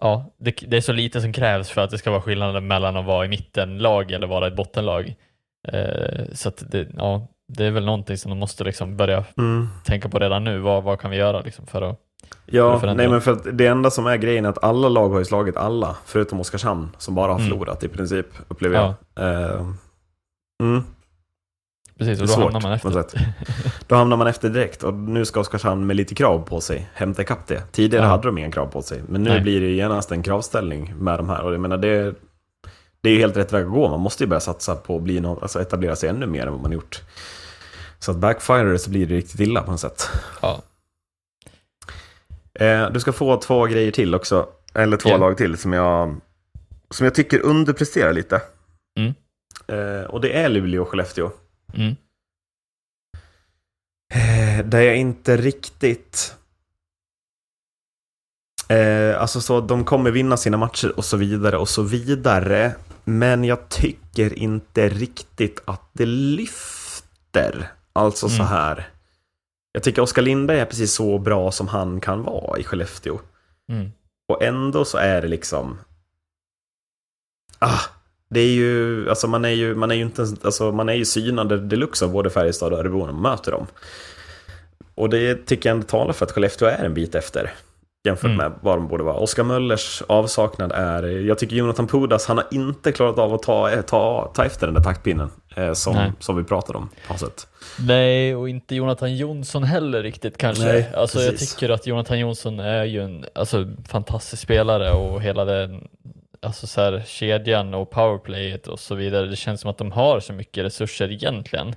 Ja, 0.00 0.34
det, 0.38 0.54
det, 0.68 0.76
är 0.76 0.80
så 0.80 0.92
lite 0.92 1.20
som 1.20 1.32
krävs 1.32 1.70
för 1.70 1.80
att 1.80 1.90
det 1.90 1.98
ska 1.98 2.10
vara 2.10 2.22
skillnaden 2.22 2.66
mellan 2.66 2.96
att 2.96 3.06
vara 3.06 3.24
i 3.24 3.28
mittenlag 3.28 4.10
eller 4.10 4.26
vara 4.26 4.46
ett 4.46 4.56
bottenlag. 4.56 5.14
Eh, 5.68 6.24
så 6.32 6.52
det, 6.60 6.88
ja, 6.96 7.28
det 7.48 7.64
är 7.64 7.70
väl 7.70 7.84
någonting 7.84 8.16
som 8.18 8.30
de 8.30 8.38
måste 8.38 8.64
liksom 8.64 8.96
börja 8.96 9.24
mm. 9.38 9.68
tänka 9.84 10.08
på 10.08 10.18
redan 10.18 10.44
nu. 10.44 10.58
Vad, 10.58 10.82
vad 10.82 11.00
kan 11.00 11.10
vi 11.10 11.16
göra 11.16 11.40
liksom 11.40 11.66
för 11.66 11.82
att 11.82 12.00
Ja, 12.46 12.80
för 12.80 12.94
nej 12.94 13.08
men 13.08 13.20
för 13.20 13.32
att 13.32 13.58
det 13.58 13.66
enda 13.66 13.90
som 13.90 14.06
är 14.06 14.16
grejen 14.16 14.44
är 14.44 14.48
att 14.48 14.64
alla 14.64 14.88
lag 14.88 15.08
har 15.08 15.18
ju 15.18 15.24
slagit 15.24 15.56
alla, 15.56 15.96
förutom 16.04 16.40
Oskarshamn, 16.40 16.90
som 16.98 17.14
bara 17.14 17.32
har 17.32 17.38
mm. 17.38 17.50
förlorat 17.50 17.84
i 17.84 17.88
princip, 17.88 18.26
upplever 18.48 18.76
jag. 18.76 18.94
Ja. 19.14 19.22
Uh, 19.22 19.74
mm. 20.62 20.84
Precis, 21.98 22.20
och 22.20 22.26
då 22.26 22.32
svårt, 22.32 22.52
hamnar 22.52 22.60
man 22.60 22.72
efter. 22.72 23.34
Då 23.86 23.94
hamnar 23.94 24.16
man 24.16 24.26
efter 24.26 24.48
direkt 24.48 24.82
och 24.82 24.94
nu 24.94 25.24
ska 25.24 25.40
Oskarshamn 25.40 25.86
med 25.86 25.96
lite 25.96 26.14
krav 26.14 26.38
på 26.38 26.60
sig 26.60 26.88
hämta 26.94 27.22
ikapp 27.22 27.46
det. 27.46 27.62
Tidigare 27.72 28.04
ja. 28.04 28.10
hade 28.10 28.28
de 28.28 28.38
inga 28.38 28.50
krav 28.50 28.66
på 28.66 28.82
sig, 28.82 29.02
men 29.08 29.22
nu 29.22 29.30
Nej. 29.30 29.40
blir 29.40 29.60
det 29.60 29.70
genast 29.70 30.12
en 30.12 30.22
kravställning 30.22 30.94
med 30.98 31.18
de 31.18 31.28
här. 31.28 31.42
Och 31.42 31.54
jag 31.54 31.60
menar, 31.60 31.76
det, 31.76 32.14
det 33.00 33.08
är 33.08 33.12
ju 33.12 33.18
helt 33.18 33.36
rätt 33.36 33.52
väg 33.52 33.64
att 33.64 33.72
gå. 33.72 33.88
Man 33.88 34.00
måste 34.00 34.24
ju 34.24 34.28
börja 34.28 34.40
satsa 34.40 34.76
på 34.76 34.96
att 34.96 35.02
bli 35.02 35.20
någon, 35.20 35.42
alltså 35.42 35.60
etablera 35.60 35.96
sig 35.96 36.08
ännu 36.08 36.26
mer 36.26 36.46
än 36.46 36.52
vad 36.52 36.62
man 36.62 36.72
gjort. 36.72 37.02
Så 37.98 38.10
att 38.10 38.16
backfire 38.16 38.78
så 38.78 38.90
blir 38.90 39.06
det 39.06 39.14
riktigt 39.14 39.40
illa 39.40 39.62
på 39.62 39.70
något 39.70 39.80
sätt. 39.80 40.08
Ja. 40.42 40.62
Eh, 42.54 42.90
du 42.90 43.00
ska 43.00 43.12
få 43.12 43.36
två 43.36 43.64
grejer 43.64 43.90
till 43.90 44.14
också, 44.14 44.48
eller 44.74 44.96
två 44.96 45.08
yeah. 45.08 45.20
lag 45.20 45.36
till 45.36 45.56
som 45.56 45.72
jag, 45.72 46.16
som 46.90 47.04
jag 47.04 47.14
tycker 47.14 47.40
underpresterar 47.40 48.12
lite. 48.12 48.42
Mm. 48.98 49.14
Eh, 49.66 50.04
och 50.04 50.20
det 50.20 50.36
är 50.36 50.48
Luleå 50.48 50.82
och 50.82 50.88
Skellefteå. 50.88 51.30
Mm. 51.74 51.96
Eh, 54.14 54.64
där 54.64 54.80
jag 54.80 54.96
inte 54.96 55.36
riktigt... 55.36 56.36
Eh, 58.68 59.20
alltså 59.20 59.40
så, 59.40 59.60
de 59.60 59.84
kommer 59.84 60.10
vinna 60.10 60.36
sina 60.36 60.56
matcher 60.56 60.92
och 60.96 61.04
så 61.04 61.16
vidare 61.16 61.58
och 61.58 61.68
så 61.68 61.82
vidare. 61.82 62.74
Men 63.04 63.44
jag 63.44 63.68
tycker 63.68 64.38
inte 64.38 64.88
riktigt 64.88 65.62
att 65.64 65.90
det 65.92 66.06
lyfter. 66.06 67.72
Alltså 67.92 68.26
mm. 68.26 68.36
så 68.38 68.42
här. 68.42 68.88
Jag 69.72 69.82
tycker 69.82 70.02
Oskar 70.02 70.22
Lindberg 70.22 70.60
är 70.60 70.64
precis 70.64 70.92
så 70.94 71.18
bra 71.18 71.52
som 71.52 71.68
han 71.68 72.00
kan 72.00 72.22
vara 72.22 72.58
i 72.58 72.64
Skellefteå. 72.64 73.20
Mm. 73.68 73.92
Och 74.28 74.42
ändå 74.42 74.84
så 74.84 74.98
är 74.98 75.22
det 75.22 75.28
liksom... 75.28 75.78
Ah, 77.58 77.80
det 78.28 78.40
är 78.40 78.50
ju, 78.50 79.08
alltså 79.08 79.28
man 79.28 79.44
är 79.44 79.48
ju, 79.48 79.74
man 79.74 79.90
är 79.90 79.94
ju 79.94 80.02
inte, 80.02 80.26
alltså 80.44 80.72
man 80.72 80.88
är 80.88 80.94
ju 80.94 81.04
synande 81.04 81.56
deluxe 81.58 82.04
av 82.04 82.12
både 82.12 82.30
Färjestad 82.30 82.72
och 82.72 82.78
Örebro 82.78 83.06
när 83.06 83.12
man 83.12 83.22
möter 83.22 83.52
dem. 83.52 83.66
Och 84.94 85.10
det 85.10 85.46
tycker 85.46 85.68
jag 85.68 85.86
talar 85.86 86.12
för 86.12 86.26
att 86.26 86.32
Skellefteå 86.32 86.68
är 86.68 86.84
en 86.84 86.94
bit 86.94 87.14
efter. 87.14 87.52
Jämfört 88.04 88.24
mm. 88.24 88.36
med 88.36 88.52
vad 88.60 88.78
de 88.78 88.88
borde 88.88 89.04
vara. 89.04 89.16
Oskar 89.16 89.44
Möllers 89.44 90.02
avsaknad 90.06 90.72
är, 90.72 91.02
jag 91.02 91.38
tycker 91.38 91.56
Jonathan 91.56 91.86
Pudas, 91.86 92.26
han 92.26 92.36
har 92.36 92.46
inte 92.50 92.92
klarat 92.92 93.18
av 93.18 93.34
att 93.34 93.42
ta, 93.42 93.82
ta, 93.82 94.32
ta 94.34 94.44
efter 94.44 94.66
den 94.66 94.74
där 94.74 94.82
taktpinnen. 94.82 95.30
Eh, 95.56 95.72
som, 95.72 96.12
som 96.20 96.36
vi 96.36 96.44
pratade 96.44 96.78
om 96.78 96.88
på 97.08 97.18
sätt. 97.18 97.46
Nej, 97.78 98.36
och 98.36 98.48
inte 98.48 98.74
Jonathan 98.74 99.16
Jonsson 99.16 99.64
heller 99.64 100.02
riktigt 100.02 100.38
kanske. 100.38 100.64
Nej, 100.64 100.90
alltså, 100.94 101.20
jag 101.20 101.38
tycker 101.38 101.68
att 101.68 101.86
Jonathan 101.86 102.18
Jonsson 102.18 102.60
är 102.60 102.84
ju 102.84 103.02
en 103.02 103.24
alltså, 103.34 103.66
fantastisk 103.88 104.42
spelare 104.42 104.92
och 104.92 105.22
hela 105.22 105.44
den 105.44 105.88
alltså 106.46 106.66
så 106.66 106.80
här, 106.80 107.02
kedjan 107.06 107.74
och 107.74 107.90
powerplayet 107.90 108.66
och 108.66 108.80
så 108.80 108.94
vidare, 108.94 109.26
det 109.26 109.36
känns 109.36 109.60
som 109.60 109.70
att 109.70 109.78
de 109.78 109.92
har 109.92 110.20
så 110.20 110.32
mycket 110.32 110.64
resurser 110.64 111.12
egentligen. 111.12 111.74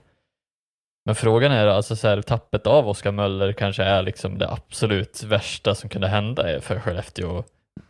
Men 1.06 1.16
frågan 1.16 1.52
är 1.52 1.68
alltså 1.68 1.96
så 1.96 2.08
här, 2.08 2.22
tappet 2.22 2.68
av 2.68 2.88
Oskar 2.88 3.12
Möller 3.12 3.54
kanske 3.54 3.84
är 3.84 4.02
liksom 4.02 4.38
det 4.38 4.50
absolut 4.50 5.24
värsta 5.24 5.76
som 5.76 5.90
kunde 5.90 6.08
hända 6.08 6.62
för 6.62 6.80
Skellefteå. 6.80 7.44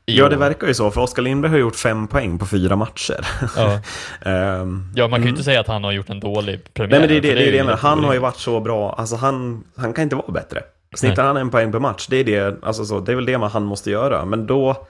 Ja, 0.05 0.29
det 0.29 0.37
verkar 0.37 0.67
ju 0.67 0.73
så, 0.73 0.91
för 0.91 1.01
Oskar 1.01 1.21
Lindberg 1.21 1.51
har 1.51 1.59
gjort 1.59 1.75
fem 1.75 2.07
poäng 2.07 2.39
på 2.39 2.45
fyra 2.45 2.75
matcher. 2.75 3.27
Ja. 3.55 3.79
Ehm, 4.31 4.91
ja, 4.95 5.07
man 5.07 5.19
kan 5.19 5.21
ju 5.21 5.27
mm. 5.27 5.27
inte 5.27 5.43
säga 5.43 5.59
att 5.59 5.67
han 5.67 5.83
har 5.83 5.91
gjort 5.91 6.09
en 6.09 6.19
dålig 6.19 6.73
premiär. 6.73 6.91
Nej 6.91 6.99
men 6.99 7.09
det 7.09 7.15
är 7.17 7.21
det, 7.21 7.39
det, 7.39 7.47
är 7.47 7.51
det 7.51 7.63
lite 7.63 7.75
Han 7.75 8.03
har 8.03 8.13
ju 8.13 8.19
varit 8.19 8.37
så 8.37 8.59
bra, 8.59 8.93
alltså 8.93 9.15
han, 9.15 9.63
han 9.75 9.93
kan 9.93 10.03
inte 10.03 10.15
vara 10.15 10.31
bättre. 10.31 10.63
Snittar 10.95 11.23
han 11.23 11.37
en 11.37 11.49
poäng 11.49 11.71
per 11.71 11.79
match, 11.79 12.07
det 12.09 12.17
är, 12.17 12.23
det, 12.23 12.57
alltså 12.63 12.85
så, 12.85 12.99
det 12.99 13.11
är 13.11 13.15
väl 13.15 13.25
det 13.25 13.37
man, 13.37 13.51
han 13.51 13.63
måste 13.63 13.91
göra. 13.91 14.25
Men 14.25 14.47
då, 14.47 14.87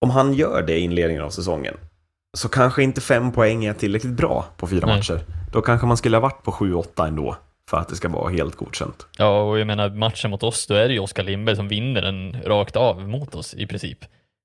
om 0.00 0.10
han 0.10 0.34
gör 0.34 0.62
det 0.62 0.76
i 0.78 0.80
inledningen 0.80 1.22
av 1.24 1.30
säsongen, 1.30 1.74
så 2.36 2.48
kanske 2.48 2.82
inte 2.82 3.00
fem 3.00 3.32
poäng 3.32 3.64
är 3.64 3.72
tillräckligt 3.74 4.12
bra 4.12 4.44
på 4.56 4.66
fyra 4.66 4.86
Nej. 4.86 4.96
matcher. 4.96 5.20
Då 5.52 5.60
kanske 5.62 5.86
man 5.86 5.96
skulle 5.96 6.16
ha 6.16 6.20
varit 6.22 6.42
på 6.42 6.50
7-8 6.50 7.06
ändå, 7.08 7.36
för 7.70 7.76
att 7.76 7.88
det 7.88 7.96
ska 7.96 8.08
vara 8.08 8.30
helt 8.30 8.56
godkänt. 8.56 9.06
Ja, 9.18 9.42
och 9.42 9.58
jag 9.58 9.66
menar 9.66 9.90
matchen 9.90 10.30
mot 10.30 10.42
oss, 10.42 10.66
då 10.66 10.74
är 10.74 10.88
det 10.88 10.94
ju 10.94 11.00
Oskar 11.00 11.22
Lindberg 11.22 11.56
som 11.56 11.68
vinner 11.68 12.02
den 12.02 12.36
rakt 12.42 12.76
av 12.76 13.08
mot 13.08 13.34
oss 13.34 13.54
i 13.54 13.66
princip. 13.66 13.98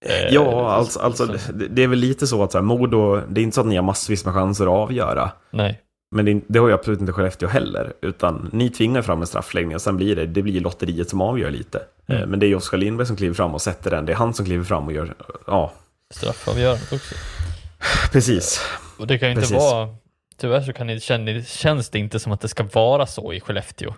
Eh, 0.06 0.34
Ja, 0.34 0.72
alltså, 0.72 1.00
alltså 1.00 1.38
så- 1.38 1.52
det, 1.52 1.68
det 1.68 1.84
är 1.84 1.88
väl 1.88 2.00
lite 2.00 2.28
så 2.28 2.44
att 2.44 2.52
så 2.52 2.58
här, 2.58 2.64
Modo, 2.66 3.16
det 3.30 3.42
är 3.42 3.44
inte 3.44 3.56
så 3.56 3.62
att 3.62 3.68
ni 3.68 3.76
har 3.76 3.84
massvis 3.84 4.26
med 4.26 4.34
chanser 4.34 4.64
att 4.66 4.72
avgöra. 4.90 5.32
Nej, 5.52 5.80
Men 6.14 6.26
det, 6.26 6.42
det 6.48 6.60
har 6.60 6.68
ju 6.68 6.74
absolut 6.74 7.00
inte 7.00 7.14
Skellefteå 7.14 7.50
heller. 7.50 7.94
Utan 8.02 8.50
ni 8.54 8.70
tvingar 8.70 9.02
fram 9.02 9.22
en 9.22 9.28
straffläggning 9.28 9.76
och 9.76 9.82
sen 9.82 9.98
blir 9.98 10.16
det, 10.16 10.26
det 10.26 10.42
blir 10.42 10.60
lotteriet 10.62 11.10
som 11.10 11.22
avgör 11.22 11.52
lite. 11.52 11.82
Mm. 12.08 12.22
Eh, 12.22 12.28
Men 12.28 12.40
det 12.40 12.46
är 12.46 12.48
ju 12.48 12.56
Oskar 12.56 12.78
Lindberg 12.78 13.08
som 13.08 13.16
kliver 13.16 13.34
fram 13.34 13.54
och 13.54 13.62
sätter 13.62 13.92
den. 13.92 14.06
Det 14.06 14.12
är 14.12 14.18
han 14.18 14.34
som 14.34 14.46
kliver 14.46 14.64
fram 14.64 14.86
och 14.88 14.94
gör, 14.94 15.14
ja, 15.48 15.74
straffavgörandet 16.14 16.94
också. 16.94 17.16
precis. 18.12 18.62
Och 19.00 19.08
det 19.08 19.18
kan 19.18 19.28
ju 19.28 19.32
inte 19.32 19.42
Precis. 19.42 19.58
vara, 19.58 19.90
tyvärr 20.38 20.62
så 20.62 20.74
kan 20.74 20.88
det, 20.88 21.00
känns, 21.04 21.50
känns 21.50 21.90
det 21.90 22.00
inte 22.00 22.20
som 22.20 22.32
att 22.32 22.42
det 22.42 22.48
ska 22.48 22.64
vara 22.64 23.06
så 23.06 23.34
i 23.34 23.40
Skellefteå. 23.40 23.94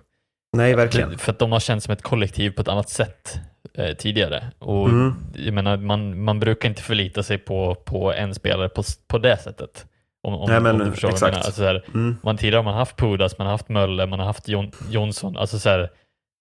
Nej, 0.54 0.76
verkligen. 0.76 1.18
För 1.18 1.32
att 1.32 1.40
de 1.40 1.52
har 1.52 1.60
känts 1.60 1.86
som 1.86 1.94
ett 1.94 2.02
kollektiv 2.02 2.52
på 2.52 2.62
ett 2.62 2.68
annat 2.68 2.90
sätt 2.90 3.38
eh, 3.74 3.96
tidigare. 3.96 4.52
Och 4.60 4.90
Mm. 4.90 5.14
jag 5.36 5.54
menar, 5.54 5.78
man, 5.78 6.24
man 6.24 6.40
brukar 6.40 6.70
inte 6.70 6.82
förlita 6.82 7.24
sig 7.24 7.38
på, 7.38 7.76
på 7.76 8.14
en 8.14 8.36
spelare 8.36 8.70
på, 8.70 8.84
på 9.08 9.18
det 9.18 9.38
sättet. 9.38 9.86
Om, 10.26 10.34
om, 10.34 10.50
Nej, 10.50 10.60
men 10.60 10.76
om 10.82 10.86
du 10.86 10.92
förstår 10.92 11.08
vad 11.08 11.22
jag 11.22 11.28
exakt. 11.30 11.32
menar. 11.34 11.46
Alltså, 11.46 11.62
så 11.62 11.66
här, 11.66 11.84
Mm. 11.94 12.18
man, 12.24 12.38
tidigare 12.38 12.58
har 12.58 12.64
man 12.64 12.74
haft 12.74 12.98
Pudas, 12.98 13.38
man 13.38 13.48
har 13.48 13.52
haft 13.52 13.70
Möller, 13.70 14.08
man 14.08 14.20
har 14.20 14.26
haft 14.26 14.48
Jon, 14.48 14.72
Jonsson. 14.90 15.38
Alltså, 15.38 15.60
så 15.60 15.70
här, 15.70 15.90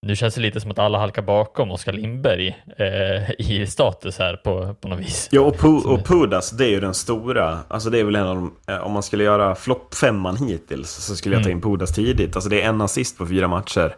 nu 0.07 0.17
känns 0.17 0.35
det 0.35 0.41
lite 0.41 0.61
som 0.61 0.71
att 0.71 0.79
alla 0.79 0.99
halkar 0.99 1.23
bakom 1.23 1.71
Oskar 1.71 1.93
Lindberg 1.93 2.49
eh, 2.79 3.31
i 3.39 3.67
status 3.67 4.19
här 4.19 4.37
på, 4.37 4.75
på 4.81 4.89
något 4.89 4.99
vis. 4.99 5.29
Ja, 5.33 5.41
och, 5.41 5.57
Pu- 5.57 5.85
och 5.85 6.05
Pudas, 6.07 6.51
det 6.51 6.65
är 6.65 6.71
ju 6.71 6.81
den 6.81 6.95
stora. 6.95 7.59
Alltså 7.69 7.91
det 7.91 7.99
är 8.01 8.05
väl 8.05 8.17
en 8.17 8.27
av 8.27 8.35
de, 8.37 8.55
eh, 8.75 8.79
om 8.87 8.93
man 8.93 9.03
skulle 9.03 9.25
göra 9.25 9.55
floppfemman 9.55 10.37
hittills, 10.37 10.91
så 10.91 11.17
skulle 11.17 11.35
jag 11.35 11.43
ta 11.43 11.49
Mm. 11.49 11.57
in 11.59 11.63
Pudas 11.63 11.95
tidigt. 11.95 12.37
Alltså 12.37 12.51
det 12.51 12.63
är 12.63 12.69
en 12.69 12.81
assist 12.81 13.19
på 13.19 13.27
fyra 13.27 13.49
matcher. 13.49 13.97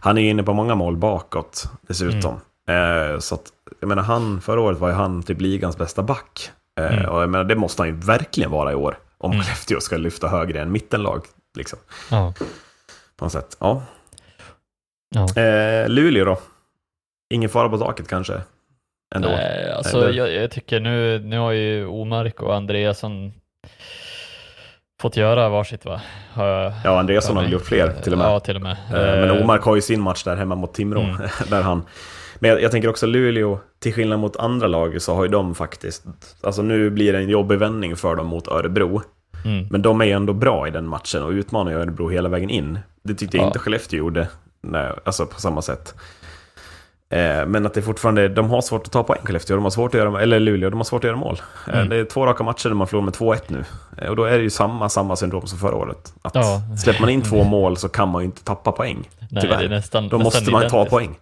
Han 0.00 0.18
är 0.18 0.22
ju 0.22 0.28
inne 0.28 0.42
på 0.42 0.52
många 0.52 0.74
mål 0.74 0.96
bakåt 0.96 1.64
dessutom. 1.88 2.34
Mm. 2.68 3.12
Eh, 3.12 3.18
så 3.18 3.34
att, 3.34 3.42
jag 3.80 3.88
menar, 3.88 4.02
han, 4.02 4.40
förra 4.40 4.60
året 4.60 4.78
var 4.78 4.88
ju 4.88 4.94
han 4.94 5.22
typ 5.22 5.40
ligans 5.40 5.78
bästa 5.78 6.02
back. 6.02 6.50
Eh, 6.80 6.92
Mm. 6.98 7.04
Och 7.10 7.22
jag 7.22 7.30
menar, 7.30 7.44
det 7.44 7.54
måste 7.56 7.82
han 7.82 7.88
ju 7.88 7.94
verkligen 7.96 8.50
vara 8.50 8.72
i 8.72 8.74
år. 8.74 8.98
Om 9.26 9.32
Mm. 9.32 9.44
Skellefteå 9.44 9.80
ska 9.80 9.96
lyfta 9.96 10.28
högre 10.28 10.60
än 10.60 10.72
mittenlag. 10.72 11.24
Liksom, 11.58 11.78
Ja. 12.10 12.34
på 13.16 13.24
något 13.24 13.32
sätt. 13.32 13.56
Ja. 13.60 13.82
Ja. 15.14 15.42
Eh, 15.42 15.88
Luleå 15.88 16.24
då? 16.24 16.38
Ingen 17.34 17.50
fara 17.50 17.68
på 17.68 17.78
taket 17.78 18.08
kanske? 18.08 18.40
Ändå. 19.14 19.28
Nej, 19.28 19.72
alltså 19.72 19.96
Eller? 20.04 20.12
jag, 20.12 20.32
jag 20.42 20.50
tycker 20.50 20.80
nu, 20.80 21.18
nu 21.18 21.38
har 21.38 21.52
ju 21.52 21.86
Omark 21.86 22.42
och 22.42 22.54
Andreasson 22.54 23.32
fått 25.00 25.16
göra 25.16 25.48
varsitt 25.48 25.84
va? 25.84 26.00
Jag- 26.36 26.72
Ja, 26.84 26.98
Andreasson 27.00 27.36
har 27.36 27.42
väl 27.42 27.52
gjort 27.52 27.66
fler 27.66 27.92
till 28.02 28.12
och 28.12 28.18
med. 28.18 28.26
Ja, 28.26 28.40
till 28.40 28.56
och 28.56 28.62
med. 28.62 28.72
Eh, 28.72 28.92
Men 28.92 29.30
Eh, 29.36 29.42
Omark 29.42 29.62
har 29.62 29.74
ju 29.74 29.82
sin 29.82 30.00
match 30.00 30.24
där 30.24 30.36
hemma 30.36 30.54
mot 30.54 30.74
Timrå. 30.74 31.00
Mm. 31.00 31.16
Där 31.50 31.62
han... 31.62 31.82
Men 32.38 32.50
jag, 32.50 32.62
jag 32.62 32.70
tänker 32.70 32.88
också 32.88 33.06
Luleå, 33.06 33.58
till 33.78 33.94
skillnad 33.94 34.18
mot 34.18 34.36
andra 34.36 34.66
lag 34.66 35.02
så 35.02 35.14
har 35.14 35.24
ju 35.24 35.30
de 35.30 35.54
faktiskt... 35.54 36.04
Alltså 36.42 36.62
nu 36.62 36.90
blir 36.90 37.12
det 37.12 37.18
en 37.18 37.28
jobbig 37.28 37.58
vändning 37.58 37.96
för 37.96 38.16
dem 38.16 38.26
mot 38.26 38.48
Örebro. 38.48 39.02
Mm. 39.46 39.66
Men 39.70 39.82
de 39.82 40.00
är 40.00 40.04
ju 40.04 40.12
ändå 40.12 40.32
bra 40.32 40.68
i 40.68 40.70
den 40.70 40.86
matchen 40.88 41.22
och 41.22 41.30
utmanar 41.30 41.70
ju 41.72 41.78
Örebro 41.78 42.08
hela 42.08 42.28
vägen 42.28 42.50
in. 42.50 42.78
Det 43.02 43.14
tyckte 43.14 43.36
jag 43.36 43.44
Ja. 43.44 43.46
inte 43.46 43.58
Skellefteå 43.58 43.98
gjorde. 43.98 44.28
Nej, 44.62 44.92
alltså 45.04 45.26
på 45.26 45.40
samma 45.40 45.62
sätt. 45.62 45.94
Eh, 47.08 47.46
Men 47.46 47.66
att 47.66 47.74
det 47.74 47.82
fortfarande, 47.82 48.28
de 48.28 48.50
har 48.50 48.60
svårt 48.60 48.86
att 48.86 48.92
ta 48.92 49.02
poäng 49.02 49.20
Skellefteå, 49.24 49.56
de 49.56 49.62
har 49.64 49.70
svårt 49.70 49.94
att 49.94 49.98
göra, 50.00 50.22
eller 50.22 50.40
Luleå, 50.40 50.70
de 50.70 50.76
har 50.76 50.84
svårt 50.84 51.04
att 51.04 51.08
göra 51.08 51.16
mål. 51.16 51.40
Eh, 51.68 51.74
Mm. 51.74 51.88
Det 51.88 51.96
är 51.96 52.04
två 52.04 52.26
raka 52.26 52.44
matcher 52.44 52.68
där 52.68 52.74
man 52.76 52.86
förlorar 52.86 53.04
med 53.04 53.14
2-1 53.14 53.42
nu. 53.46 53.64
Eh, 53.98 54.08
Och 54.10 54.16
då 54.16 54.24
är 54.24 54.36
det 54.36 54.42
ju 54.42 54.50
samma, 54.50 54.88
samma 54.88 55.16
syndrom 55.16 55.46
som 55.46 55.58
förra 55.58 55.74
året. 55.76 56.12
Att 56.22 56.34
Ja. 56.34 56.60
släpper 56.84 57.00
man 57.00 57.10
in 57.10 57.22
två 57.22 57.44
mål 57.44 57.76
så 57.76 57.88
kan 57.88 58.08
man 58.08 58.22
ju 58.22 58.26
inte 58.26 58.44
tappa 58.44 58.72
poäng. 58.72 59.08
Nej, 59.30 59.42
Tyvärr. 59.42 59.58
det 59.58 59.64
är 59.64 59.68
nästan, 59.68 60.08
Då 60.08 60.18
måste 60.18 60.50
man 60.50 60.62
ju 60.62 60.68
ta 60.68 60.76
identiskt. 60.76 60.90
poäng. 60.90 61.18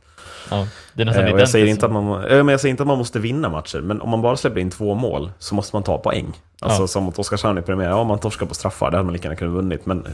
Ja, 0.51 0.67
det 0.95 1.03
är 1.03 1.07
nästan 1.07 1.25
Eh, 1.27 1.33
och 1.33 1.41
jag 1.41 1.49
säger, 1.49 1.65
identiskt 1.65 1.83
inte 1.83 1.87
att 1.87 1.93
som- 1.93 2.05
man, 2.07 2.25
eh, 2.25 2.37
men 2.37 2.49
jag 2.49 2.61
säger 2.61 2.71
inte 2.71 2.83
att 2.83 2.87
man 2.87 2.99
måste 2.99 3.19
vinna 3.19 3.49
matcher, 3.49 3.79
men 3.81 4.01
om 4.01 4.11
man 4.11 4.23
bara 4.23 4.37
släpper 4.37 4.61
in 4.61 4.71
två 4.71 4.95
mål 4.95 5.31
så 5.39 5.55
måste 5.55 5.77
man 5.77 5.83
ta 5.83 5.99
poäng. 5.99 6.33
Alltså 6.61 6.83
Ja. 6.83 6.87
som 6.87 7.05
mot 7.05 7.19
Oskarshamn 7.19 7.59
i 7.59 7.63
premiär, 7.63 7.89
ja 7.89 8.05
man 8.05 8.19
torskar 8.19 8.47
på 8.47 8.55
straffar, 8.55 8.91
det 8.91 8.97
hade 8.97 9.05
man 9.05 9.13
lika 9.13 9.25
gärna 9.29 9.37
kunnat 9.37 9.55
vunnit, 9.55 9.87
men 9.87 10.07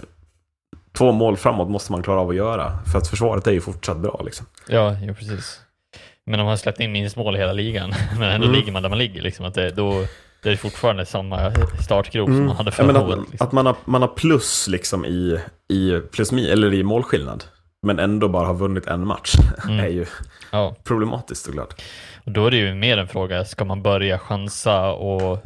två 0.98 1.12
mål 1.12 1.36
framåt 1.36 1.70
måste 1.70 1.92
man 1.92 2.02
klara 2.02 2.20
av 2.20 2.28
att 2.28 2.36
göra. 2.36 2.72
För 2.92 2.98
att 2.98 3.08
försvaret 3.08 3.46
är 3.46 3.52
ju 3.52 3.60
fortsatt 3.60 3.96
bra 3.96 4.20
liksom. 4.24 4.46
Ja, 4.68 4.96
jo, 5.02 5.14
precis. 5.14 5.60
Men 6.26 6.38
de 6.38 6.48
har 6.48 6.56
släppt 6.56 6.80
in 6.80 6.92
minst 6.92 7.16
mål 7.16 7.36
i 7.36 7.38
hela 7.38 7.52
ligan, 7.52 7.94
men 8.18 8.30
ändå 8.30 8.46
Mm. 8.46 8.58
ligger 8.58 8.72
man 8.72 8.82
där 8.82 8.88
man 8.88 8.98
ligger. 8.98 9.22
Liksom, 9.22 9.46
att 9.46 9.54
det, 9.54 9.70
då, 9.70 10.04
det 10.42 10.50
är 10.50 10.56
fortfarande 10.56 11.06
samma 11.06 11.52
startgrop 11.82 12.26
som 12.26 12.34
Mm. 12.34 12.46
man 12.46 12.56
hade 12.56 12.68
Ja, 12.68 12.72
förra 12.72 12.86
men 12.86 12.96
året. 12.96 13.18
att, 13.18 13.30
Liksom. 13.30 13.46
att 13.46 13.52
man, 13.52 13.66
har, 13.66 13.76
man 13.84 14.00
har 14.02 14.08
plus 14.08 14.68
liksom 14.68 15.04
i, 15.04 15.38
i 15.72 16.00
plus 16.12 16.32
eller 16.32 16.74
i 16.74 16.82
målskillnad, 16.82 17.44
men 17.86 17.98
ändå 17.98 18.28
bara 18.28 18.46
har 18.46 18.54
vunnit 18.54 18.86
en 18.86 19.06
match, 19.06 19.34
Mm. 19.64 19.80
är 19.80 19.88
ju 19.88 20.06
Ja, 20.52 20.74
problematiskt 20.84 21.44
såklart. 21.44 21.82
och 22.24 22.30
då 22.32 22.46
är 22.46 22.50
det 22.50 22.56
ju 22.56 22.74
mer 22.74 22.98
en 22.98 23.08
fråga, 23.08 23.44
ska 23.44 23.64
man 23.64 23.82
börja 23.82 24.18
chansa 24.18 24.92
och 24.92 25.38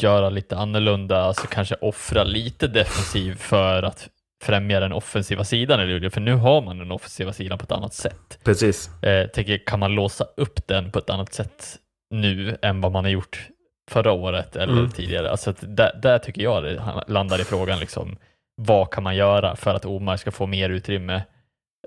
göra 0.00 0.30
lite 0.30 0.56
annorlunda, 0.56 1.22
alltså 1.22 1.46
kanske 1.46 1.74
offra 1.74 2.24
lite 2.24 2.66
defensiv 2.66 3.34
för 3.36 3.82
att 3.82 4.08
främja 4.44 4.80
den 4.80 4.92
offensiva 4.92 5.44
sidan 5.44 5.80
i 5.80 5.86
Luleå, 5.86 6.10
för 6.10 6.20
nu 6.20 6.34
har 6.34 6.60
man 6.62 6.78
den 6.78 6.92
offensiva 6.92 7.32
sidan 7.32 7.58
på 7.58 7.64
ett 7.64 7.72
annat 7.72 7.94
sätt. 7.94 8.38
Precis. 8.44 9.02
Eh, 9.02 9.26
tänker, 9.26 9.58
kan 9.66 9.78
man 9.80 9.92
låsa 9.94 10.24
upp 10.36 10.66
den 10.66 10.90
på 10.92 10.98
ett 10.98 11.10
annat 11.10 11.32
sätt 11.34 11.76
nu 12.10 12.56
än 12.62 12.80
vad 12.80 12.92
man 12.92 13.04
har 13.04 13.10
gjort 13.10 13.46
förra 13.90 14.12
året 14.12 14.56
eller 14.56 14.72
Mm. 14.72 14.90
tidigare? 14.90 15.30
Alltså 15.30 15.54
där, 15.60 16.00
där 16.02 16.18
tycker 16.18 16.42
jag 16.42 16.62
det 16.64 16.82
landar 17.06 17.40
i 17.40 17.44
frågan, 17.44 17.80
liksom, 17.80 18.16
vad 18.56 18.90
kan 18.90 19.02
man 19.02 19.16
göra 19.16 19.56
för 19.56 19.74
att 19.74 19.84
Omar 19.84 20.16
ska 20.16 20.30
få 20.30 20.46
mer 20.46 20.70
utrymme? 20.70 21.22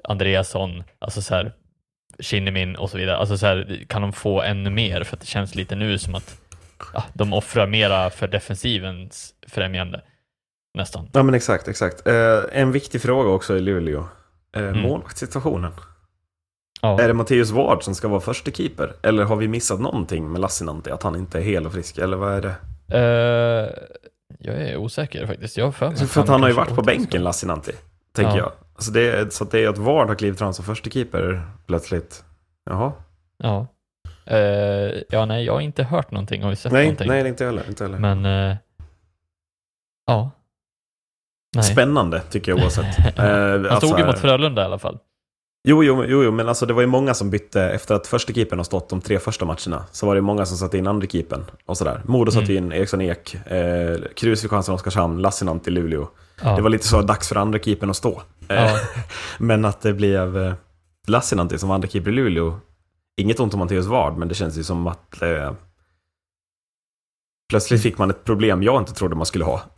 Andreasson, 0.03 0.83
alltså 0.99 1.21
så 1.21 1.35
här, 1.35 1.53
Kinnimin 2.19 2.75
och 2.75 2.89
så 2.89 2.97
vidare. 2.97 3.17
Alltså 3.17 3.37
så 3.37 3.45
här, 3.45 3.85
kan 3.87 4.01
de 4.01 4.13
få 4.13 4.41
ännu 4.41 4.69
mer? 4.69 5.03
För 5.03 5.15
att 5.15 5.21
det 5.21 5.27
känns 5.27 5.55
lite 5.55 5.75
nu 5.75 5.97
som 5.97 6.15
att 6.15 6.37
ja, 6.93 7.03
de 7.13 7.33
offrar 7.33 7.67
mera 7.67 8.09
för 8.09 8.27
defensivens 8.27 9.33
främjande. 9.47 10.01
Nästan. 10.73 11.09
Ja 11.13 11.23
men 11.23 11.35
exakt, 11.35 11.67
exakt. 11.67 12.07
Eh, 12.07 12.39
en 12.51 12.71
viktig 12.71 13.01
fråga 13.01 13.29
också 13.29 13.57
i 13.57 13.59
Luleå. 13.59 13.99
Eh, 14.55 14.61
Mm. 14.63 14.79
Målvaktssituationen. 14.81 15.71
Ja. 16.81 17.01
Är 17.01 17.07
det 17.07 17.13
Matteus 17.13 17.51
Ward 17.51 17.83
som 17.83 17.95
ska 17.95 18.07
vara 18.07 18.21
första 18.21 18.51
keeper? 18.51 18.93
Eller 19.03 19.23
har 19.23 19.35
vi 19.35 19.47
missat 19.47 19.79
någonting 19.79 20.31
med 20.31 20.41
Lassinantti? 20.41 20.91
Att 20.91 21.03
han 21.03 21.15
inte 21.15 21.37
är 21.39 21.41
hel 21.43 21.65
och 21.65 21.73
frisk? 21.73 21.97
Eller 21.97 22.17
vad 22.17 22.33
är 22.33 22.41
det? 22.41 22.55
Eh, 22.97 23.69
jag 24.39 24.55
är 24.55 24.77
osäker 24.77 25.27
faktiskt. 25.27 25.57
Jag 25.57 25.65
har 25.65 25.71
för 25.71 25.87
mig 25.89 25.97
För 25.97 26.21
att 26.21 26.27
han 26.27 26.41
har 26.41 26.49
ju 26.49 26.55
varit 26.55 26.75
på 26.75 26.81
bänken, 26.81 27.23
Lassinantti. 27.23 27.71
Tänker 28.15 28.31
Ja. 28.31 28.37
jag. 28.37 28.51
Alltså 28.81 28.91
det 28.91 29.33
så 29.33 29.43
det 29.45 29.63
är 29.63 29.69
att 29.69 29.77
Ward 29.77 30.07
har 30.07 30.15
klivit 30.15 30.39
fram 30.39 30.53
som 30.53 30.65
första 30.65 30.89
keeper 30.89 31.41
plötsligt. 31.67 32.23
Jaha. 32.69 32.91
Ja. 33.37 33.67
Eh, 34.25 35.01
ja, 35.09 35.25
nej, 35.25 35.45
jag 35.45 35.53
har 35.53 35.61
inte 35.61 35.83
hört 35.83 36.11
någonting. 36.11 36.43
Har 36.43 36.49
vi 36.49 36.55
sett 36.55 36.71
Nej, 36.71 36.83
någonting? 36.85 37.07
nej, 37.07 37.27
inte 37.27 37.45
heller. 37.45 37.63
Inte 37.69 37.83
heller. 37.83 37.97
Men, 37.97 38.25
eh, 38.25 38.55
ja. 40.05 40.31
Nej. 41.55 41.63
Spännande 41.63 42.19
tycker 42.21 42.51
jag 42.51 42.59
oavsett. 42.63 42.85
Eh, 43.19 43.25
Han 43.25 43.65
alltså, 43.65 43.87
stod 43.87 43.99
ju 43.99 44.05
mot 44.05 44.19
Frölunda 44.19 44.61
i 44.61 44.65
alla 44.65 44.79
fall. 44.79 44.99
Jo, 45.67 45.83
jo, 45.83 46.05
jo, 46.07 46.23
jo, 46.23 46.31
men 46.31 46.47
alltså 46.49 46.65
det 46.65 46.73
var 46.73 46.81
ju 46.81 46.87
många 46.87 47.13
som 47.13 47.29
bytte 47.29 47.61
efter 47.63 47.95
att 47.95 48.07
första 48.07 48.33
keepern 48.33 48.59
har 48.59 48.63
stått 48.63 48.89
de 48.89 49.01
tre 49.01 49.19
första 49.19 49.45
matcherna. 49.45 49.85
Så 49.91 50.05
var 50.05 50.15
det 50.15 50.21
många 50.21 50.45
som 50.45 50.57
satte 50.57 50.77
in 50.77 50.87
andra 50.87 51.07
keepern 51.07 51.43
och 51.65 51.77
sådär. 51.77 52.01
Modo 52.05 52.31
satte 52.31 52.51
Mm. 52.51 52.65
in 52.65 52.71
Eriksson 52.71 53.01
Ek, 53.01 53.35
eh, 53.35 53.99
Krus 54.15 54.41
fick 54.41 54.51
chansen 54.51 54.75
Oskarshamn, 54.75 55.21
Lassinantti 55.21 55.69
i 55.69 55.73
Luleå. 55.73 56.07
Ja. 56.43 56.55
Det 56.55 56.61
var 56.61 56.69
lite 56.69 56.87
så 56.87 57.01
dags 57.01 57.27
för 57.29 57.35
andra 57.35 57.59
keepern 57.59 57.89
att 57.89 57.95
stå. 57.95 58.21
Eh, 58.47 58.55
Ja. 58.55 58.79
men 59.37 59.65
att 59.65 59.81
det 59.81 59.93
blev 59.93 60.37
eh, 60.37 60.53
Lassinantti 61.07 61.57
som 61.57 61.69
var 61.69 61.75
andra 61.75 61.87
keeper 61.87 62.09
i 62.11 62.13
Luleå. 62.13 62.59
Inget 63.17 63.39
ont 63.39 63.53
om 63.53 63.59
Matteus 63.59 63.85
Ward, 63.85 64.17
men 64.17 64.27
det 64.27 64.35
känns 64.35 64.57
ju 64.57 64.63
som 64.63 64.87
att 64.87 65.21
eh, 65.21 65.51
plötsligt 67.49 67.81
fick 67.81 67.97
man 67.97 68.09
ett 68.09 68.23
problem 68.23 68.63
jag 68.63 68.81
inte 68.81 68.93
trodde 68.93 69.15
man 69.15 69.25
skulle 69.25 69.45
ha. 69.45 69.61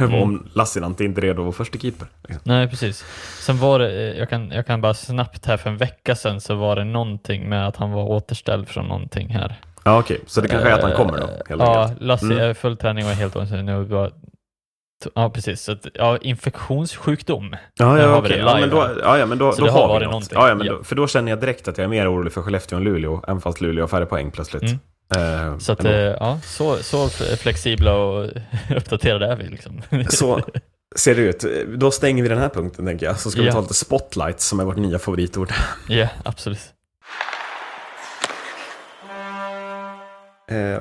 Mm. 0.00 0.14
om 0.22 0.46
Lassinantti 0.52 1.04
inte 1.04 1.20
är 1.20 1.22
redo 1.22 1.40
att 1.42 1.44
vara 1.44 1.52
första 1.52 1.78
keeper. 1.78 2.08
liksom. 2.22 2.42
Nej, 2.44 2.68
precis. 2.68 3.04
Sen 3.40 3.58
var 3.58 3.78
det, 3.78 3.90
eh, 4.12 4.18
jag 4.18 4.28
kan, 4.30 4.50
jag 4.50 4.66
kan 4.66 4.80
bara 4.80 4.94
snabbt 4.94 5.46
här 5.46 5.56
för 5.56 5.70
en 5.70 5.76
vecka 5.76 6.14
sedan 6.16 6.40
så 6.40 6.54
var 6.54 6.76
det 6.76 6.84
någonting 6.84 7.48
med 7.48 7.68
att 7.68 7.76
han 7.76 7.90
var 7.92 8.02
återställd 8.04 8.68
från 8.68 8.86
någonting 8.86 9.28
här. 9.28 9.60
Ja, 9.84 9.98
okej. 9.98 10.20
Så 10.26 10.40
det 10.40 10.48
kanske 10.48 10.68
är 10.70 10.74
att 10.74 10.82
han 10.82 10.92
kommer 10.92 11.18
då, 11.20 11.26
helt 11.26 11.62
Ja. 11.62 11.90
Lasse 12.00 12.24
Mm. 12.26 12.38
är 12.38 12.54
full 12.54 12.76
träning 12.76 13.04
och 13.04 13.10
helt 13.10 13.36
ordentligt. 13.36 13.66
Ja, 15.14 15.30
precis. 15.30 15.62
Så 15.62 15.72
att, 15.72 15.86
ja, 15.94 16.18
infektionssjukdom. 16.18 17.56
Ja, 17.78 17.98
ja 17.98 18.20
vi 18.20 18.28
det 18.28 18.36
Ja, 18.36 18.56
men 18.60 18.70
då, 18.70 18.88
ja, 19.02 19.18
ja, 19.18 19.26
men 19.26 19.38
då, 19.38 19.52
då 19.58 19.66
har 19.68 19.88
har 19.88 19.88
vi 20.00 20.04
något. 20.04 20.12
någonting. 20.12 20.38
Ja, 20.38 20.48
ja, 20.48 20.54
men 20.54 20.66
Ja. 20.66 20.72
Då, 20.72 20.84
för 20.84 20.96
då 20.96 21.06
känner 21.06 21.32
jag 21.32 21.40
direkt 21.40 21.68
att 21.68 21.78
jag 21.78 21.84
är 21.84 21.88
mer 21.88 22.12
orolig 22.12 22.32
för 22.32 22.42
Skellefteå 22.42 22.78
än 22.78 22.84
Luleå, 22.84 23.22
även 23.28 23.40
fast 23.40 23.60
Luleå 23.60 23.82
har 23.82 23.88
färre 23.88 24.06
poäng 24.06 24.30
plötsligt. 24.30 24.62
Mm. 24.62 25.52
Eh, 25.52 25.58
Så 25.58 25.72
att, 25.72 25.84
eh, 25.84 25.92
ja, 25.92 26.40
så, 26.44 26.76
så 26.76 27.08
flexibla 27.38 27.94
och 27.94 28.30
uppdaterade 28.76 29.26
är 29.26 29.36
vi 29.36 29.44
liksom. 29.48 29.82
Så 30.08 30.40
ser 30.96 31.14
det 31.14 31.20
ut. 31.22 31.44
Då 31.76 31.90
stänger 31.90 32.22
vi 32.22 32.28
den 32.28 32.38
här 32.38 32.48
punkten, 32.48 32.86
tänker 32.86 33.06
jag. 33.06 33.18
Så 33.20 33.30
ska 33.30 33.40
vi 33.40 33.46
Ja. 33.46 33.52
ta 33.52 33.60
lite 33.60 33.74
spotlight, 33.74 34.40
som 34.40 34.60
är 34.60 34.64
vårt 34.64 34.76
nya 34.76 34.98
favoritord. 34.98 35.52
Ja, 35.88 36.08
absolut. 36.24 36.58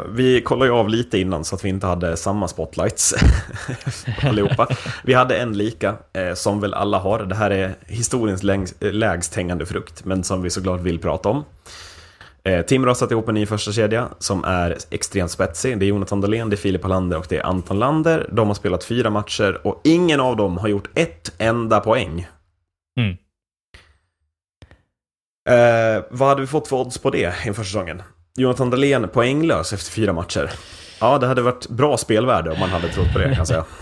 Vi 0.10 0.42
kollade 0.46 0.72
ju 0.72 0.78
av 0.78 0.90
lite 0.90 1.20
innan 1.20 1.46
så 1.46 1.56
att 1.56 1.66
vi 1.66 1.70
inte 1.70 1.88
hade 1.88 2.18
samma 2.18 2.48
spotlights 2.48 3.16
allihopa. 4.24 4.68
Vi 5.04 5.14
hade 5.14 5.38
en 5.38 5.58
lika, 5.58 5.96
eh, 6.14 6.34
som 6.34 6.60
väl 6.60 6.74
alla 6.74 7.00
har. 7.00 7.20
Det 7.20 7.36
här 7.36 7.52
är 7.52 7.76
historiens 7.88 8.44
längst, 8.44 8.84
eh, 8.84 8.92
lägst 8.92 9.36
hängande 9.36 9.66
frukt, 9.66 10.06
men 10.06 10.24
som 10.24 10.42
vi 10.42 10.50
såklart 10.50 10.82
vill 10.82 11.00
prata 11.00 11.30
om. 11.30 11.44
Eh, 12.44 12.66
Timrå 12.66 12.90
har 12.90 12.96
satt 12.96 13.12
ihop 13.12 13.28
en 13.28 13.36
ny 13.36 13.46
första 13.46 13.72
kedja 13.72 14.08
som 14.20 14.44
är 14.44 14.78
extremt 14.90 15.32
spetsig. 15.32 15.80
Det 15.80 15.86
är 15.86 15.88
Jonathan 15.88 16.22
Dahlén, 16.22 16.50
det 16.50 16.56
är 16.56 16.58
Filip 16.58 16.84
Hallander 16.84 17.18
och 17.18 17.26
det 17.30 17.38
är 17.38 17.46
Anton 17.46 17.80
Lander. 17.80 18.30
De 18.32 18.48
har 18.48 18.56
spelat 18.56 18.84
fyra 18.84 19.10
matcher 19.10 19.68
och 19.68 19.82
ingen 19.84 20.20
av 20.20 20.36
dem 20.36 20.58
har 20.58 20.68
gjort 20.68 20.90
ett 20.96 21.34
enda 21.38 21.80
poäng. 21.80 22.28
Mm. 23.00 23.18
Eh, 25.50 26.04
vad 26.10 26.30
hade 26.30 26.42
vi 26.42 26.48
fått 26.48 26.68
för 26.68 26.76
odds 26.78 26.98
på 26.98 27.10
det 27.10 27.34
inför 27.46 27.64
säsongen? 27.64 28.02
Jonathan 28.38 28.70
Dahlén 28.70 29.08
poänglös 29.08 29.74
efter 29.74 29.92
fyra 29.92 30.14
matcher. 30.14 30.52
Ja, 31.00 31.18
det 31.18 31.28
hade 31.28 31.42
varit 31.42 31.70
bra 31.70 31.98
spelvärde 31.98 32.52
om 32.52 32.60
man 32.60 32.70
hade 32.70 32.88
trott 32.88 33.14
på 33.14 33.20
det 33.20 33.26
kan 33.26 33.34
jag 33.34 33.48
säga. 33.48 33.66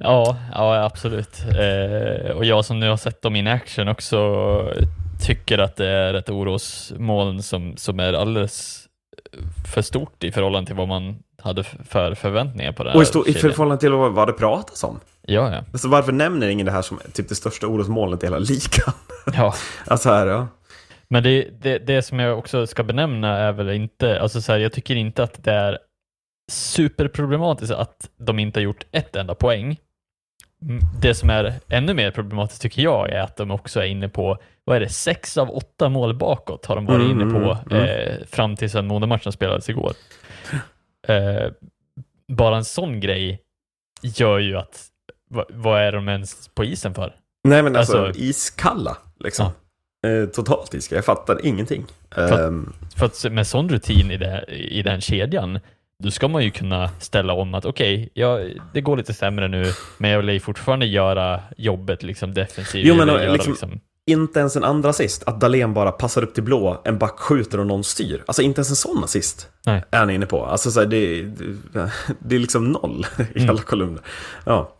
Ja, 0.00 0.36
ja 0.52 0.84
absolut. 0.84 1.44
Eh, 1.48 2.30
och 2.30 2.44
jag 2.44 2.64
som 2.64 2.80
nu 2.80 2.88
har 2.88 2.96
sett 2.96 3.22
dem 3.22 3.36
in 3.36 3.46
action 3.46 3.88
också 3.88 4.18
tycker 5.26 5.58
att 5.58 5.76
det 5.76 5.86
är 5.86 6.14
ett 6.14 6.30
orosmoln 6.30 7.42
som, 7.42 7.76
som 7.76 8.00
är 8.00 8.12
alldeles 8.12 8.84
för 9.74 9.82
stort 9.82 10.24
i 10.24 10.32
förhållande 10.32 10.66
till 10.66 10.76
vad 10.76 10.88
man 10.88 11.16
hade 11.42 11.64
för 11.64 12.14
förväntningar 12.14 12.72
på 12.72 12.84
det 12.84 12.90
här 12.90 12.96
Och 12.96 13.02
i, 13.02 13.06
stor, 13.06 13.28
i 13.28 13.34
förhållande 13.34 13.80
till 13.80 13.92
vad 13.92 14.12
vad 14.12 14.28
det 14.28 14.32
pratas 14.32 14.84
om. 14.84 15.00
Ja, 15.22 15.52
ja. 15.52 15.64
Alltså, 15.72 15.88
varför 15.88 16.12
nämner 16.12 16.48
ingen 16.48 16.66
det 16.66 16.72
här 16.72 16.82
som 16.82 17.00
typ 17.12 17.28
det 17.28 17.34
största 17.34 17.66
orosmolnet 17.66 18.22
i 18.22 18.26
hela 18.26 18.38
ligan? 18.38 18.94
ja. 19.34 19.54
Alltså 19.86 20.08
här, 20.08 20.26
ja. 20.26 20.48
Men 21.08 21.22
det, 21.22 21.48
det, 21.62 21.78
det 21.78 22.02
som 22.02 22.18
jag 22.18 22.38
också 22.38 22.66
ska 22.66 22.82
benämna 22.84 23.36
är 23.38 23.52
väl 23.52 23.68
inte, 23.70 24.20
alltså 24.20 24.40
så 24.40 24.52
här, 24.52 24.58
jag 24.58 24.72
tycker 24.72 24.96
inte 24.96 25.22
att 25.22 25.44
det 25.44 25.52
är 25.52 25.78
superproblematiskt 26.52 27.72
att 27.74 28.10
de 28.16 28.38
inte 28.38 28.60
har 28.60 28.64
gjort 28.64 28.86
ett 28.92 29.16
enda 29.16 29.34
poäng. 29.34 29.76
Mm, 30.62 30.80
Det 31.00 31.14
som 31.14 31.30
är 31.30 31.54
ännu 31.68 31.94
mer 31.94 32.10
problematiskt 32.10 32.62
tycker 32.62 32.82
jag 32.82 33.10
är 33.10 33.20
att 33.20 33.36
de 33.36 33.50
också 33.50 33.80
är 33.80 33.84
inne 33.86 34.08
på, 34.08 34.38
vad 34.64 34.76
är 34.76 34.80
det, 34.80 34.88
sex 34.88 35.36
av 35.38 35.50
åtta 35.50 35.88
mål 35.88 36.14
bakåt 36.14 36.66
har 36.66 36.76
de 36.76 36.86
varit 36.86 37.10
Mm, 37.10 37.20
inne 37.20 37.32
på 37.32 37.58
mm, 37.70 37.84
eh, 37.88 38.26
fram 38.26 38.56
tills 38.56 38.72
den 38.72 38.86
Modomatchen 38.86 39.32
spelades 39.32 39.68
igår. 39.68 39.92
Eh, 41.08 41.50
bara 42.32 42.56
en 42.56 42.64
sån 42.64 43.00
grej 43.00 43.40
gör 44.02 44.38
ju 44.38 44.56
att, 44.56 44.86
va, 45.30 45.44
vad 45.50 45.80
är 45.80 45.92
de 45.92 46.08
ens 46.08 46.48
på 46.48 46.64
isen 46.64 46.94
för? 46.94 47.16
Nej 47.48 47.62
men 47.62 47.76
alltså, 47.76 47.98
Alltså- 48.06 48.20
iskalla 48.20 48.96
liksom. 49.20 49.50
Eh, 50.04 50.26
totalt 50.28 50.74
iska, 50.74 50.94
jag 50.94 51.04
fattar 51.04 51.46
ingenting. 51.46 51.84
För- 52.14 52.46
Ehm, 52.46 52.72
För 52.96 53.06
att 53.06 53.32
med 53.32 53.46
sån 53.46 53.68
rutin 53.68 54.10
i, 54.10 54.16
det, 54.16 54.44
i 54.48 54.82
den 54.82 55.00
kedjan, 55.00 55.60
då 56.02 56.10
ska 56.10 56.28
man 56.28 56.44
ju 56.44 56.50
kunna 56.50 56.88
ställa 57.00 57.32
om 57.32 57.54
att 57.54 57.64
okej, 57.64 58.10
ja, 58.14 58.40
det 58.74 58.80
går 58.80 58.96
lite 58.96 59.14
sämre 59.14 59.48
nu, 59.48 59.64
men 59.98 60.10
jag 60.10 60.22
vill 60.22 60.40
fortfarande 60.40 60.86
göra 60.86 61.40
jobbet 61.56 62.02
liksom 62.02 62.34
defensivt. 62.34 62.86
Jo, 62.86 62.94
men 62.94 63.06
vill 63.06 63.16
liksom- 63.16 63.26
göra, 63.32 63.46
liksom, 63.52 63.80
inte 64.06 64.40
ens 64.40 64.56
en 64.56 64.64
andra 64.64 64.88
assist, 64.90 65.22
att 65.26 65.40
Dahlén 65.40 65.74
bara 65.74 65.92
passar 65.92 66.22
upp 66.22 66.34
till 66.34 66.42
blå, 66.42 66.82
en 66.84 66.98
back 66.98 67.18
skjuter 67.18 67.60
och 67.60 67.66
någon 67.66 67.84
styr. 67.84 68.22
Alltså 68.26 68.42
inte 68.42 68.58
ens 68.58 68.70
en 68.70 68.76
sån 68.76 69.04
assist 69.04 69.48
Nej. 69.66 69.82
är 69.90 69.98
han 69.98 70.10
inne 70.10 70.26
på. 70.26 70.44
Alltså 70.46 70.70
så 70.70 70.80
här, 70.80 70.86
det, 70.86 71.22
det, 71.22 71.90
det 72.18 72.34
är 72.34 72.38
liksom 72.38 72.72
noll 72.72 73.06
i 73.34 73.38
Mm. 73.38 73.50
alla 73.50 73.62
kolumner. 73.62 74.02
Ja. 74.46 74.76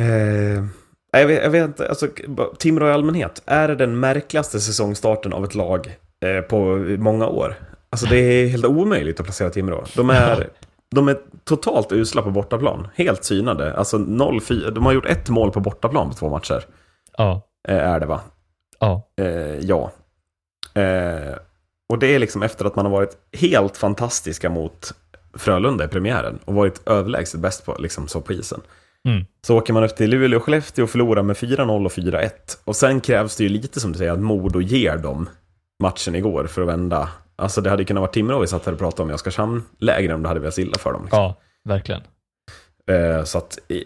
Eh, 0.00 0.64
jag, 1.10 1.26
vet, 1.26 1.42
jag 1.42 1.50
vet 1.50 1.64
inte, 1.64 1.88
alltså 1.88 2.08
Timrå 2.58 2.88
i 2.88 2.92
allmänhet, 2.92 3.42
är 3.46 3.68
det 3.68 3.74
den 3.74 4.00
märkligaste 4.00 4.60
säsongstarten 4.60 5.32
av 5.32 5.44
ett 5.44 5.54
lag 5.54 5.96
eh, 6.20 6.40
på 6.40 6.76
många 6.98 7.26
år? 7.26 7.54
Alltså 7.90 8.06
det 8.06 8.16
är 8.16 8.48
helt 8.48 8.64
omöjligt 8.64 9.20
att 9.20 9.26
placera 9.26 9.50
Timrå. 9.50 9.84
De 9.96 10.10
är, 10.10 10.48
de 10.90 11.08
är 11.08 11.18
totalt 11.44 11.92
usla 11.92 12.22
på 12.22 12.30
bortaplan, 12.30 12.88
helt 12.94 13.24
synade. 13.24 13.74
Alltså 13.74 13.98
0-4, 13.98 14.70
de 14.70 14.86
har 14.86 14.92
gjort 14.92 15.06
ett 15.06 15.28
mål 15.28 15.50
på 15.50 15.60
bortaplan 15.60 16.10
på 16.10 16.16
två 16.16 16.28
matcher. 16.30 16.64
ja, 17.16 17.42
Eh, 17.68 17.76
är 17.76 18.00
det 18.00 18.06
va? 18.06 18.20
ja, 18.80 19.08
Eh, 19.16 19.58
ja. 19.60 19.92
Eh, 20.74 21.34
och 21.88 21.98
det 21.98 22.14
är 22.14 22.18
liksom 22.18 22.42
efter 22.42 22.64
att 22.64 22.76
man 22.76 22.86
har 22.86 22.92
varit 22.92 23.16
helt 23.32 23.76
fantastiska 23.76 24.50
mot 24.50 24.92
Frölunda 25.34 25.84
i 25.84 25.88
premiären 25.88 26.38
och 26.44 26.54
varit 26.54 26.88
överlägset 26.88 27.40
bäst 27.40 27.66
på, 27.66 27.76
liksom, 27.78 28.08
så 28.08 28.20
på 28.20 28.32
isen. 28.32 28.60
Mm. 29.06 29.24
Så 29.46 29.58
åker 29.58 29.72
man 29.72 29.84
upp 29.84 29.96
till 29.96 30.10
Luleå 30.10 30.38
och 30.38 30.44
Skellefteå 30.44 30.84
och 30.84 30.90
förlorar 30.90 31.22
med 31.22 31.36
4-0 31.36 31.86
och 31.86 31.92
4-1. 31.92 32.30
Och 32.64 32.76
sen 32.76 33.00
krävs 33.00 33.36
det 33.36 33.42
ju 33.42 33.48
lite 33.48 33.80
som 33.80 33.92
du 33.92 33.98
säger 33.98 34.12
att 34.12 34.18
Modo 34.18 34.60
ger 34.60 34.96
dem 34.96 35.28
matchen 35.82 36.14
igår 36.14 36.46
för 36.46 36.62
att 36.62 36.68
vända. 36.68 37.08
Alltså 37.36 37.60
det 37.60 37.70
hade 37.70 37.84
kunnat 37.84 38.00
vara 38.00 38.10
Timrå 38.10 38.40
vi 38.40 38.46
satt 38.46 38.66
här 38.66 38.72
och 38.72 38.78
pratade 38.78 39.02
om 39.02 39.10
i 39.10 39.14
Oskarshamn-lägren 39.14 40.14
om 40.14 40.22
det 40.22 40.28
hade 40.28 40.40
velat 40.40 40.58
illa 40.58 40.78
för 40.78 40.92
dem. 40.92 41.02
Liksom. 41.02 41.18
ja, 41.18 41.36
verkligen. 41.64 42.00
Eh, 42.90 43.24
så 43.24 43.38
att, 43.38 43.58
eh, 43.68 43.76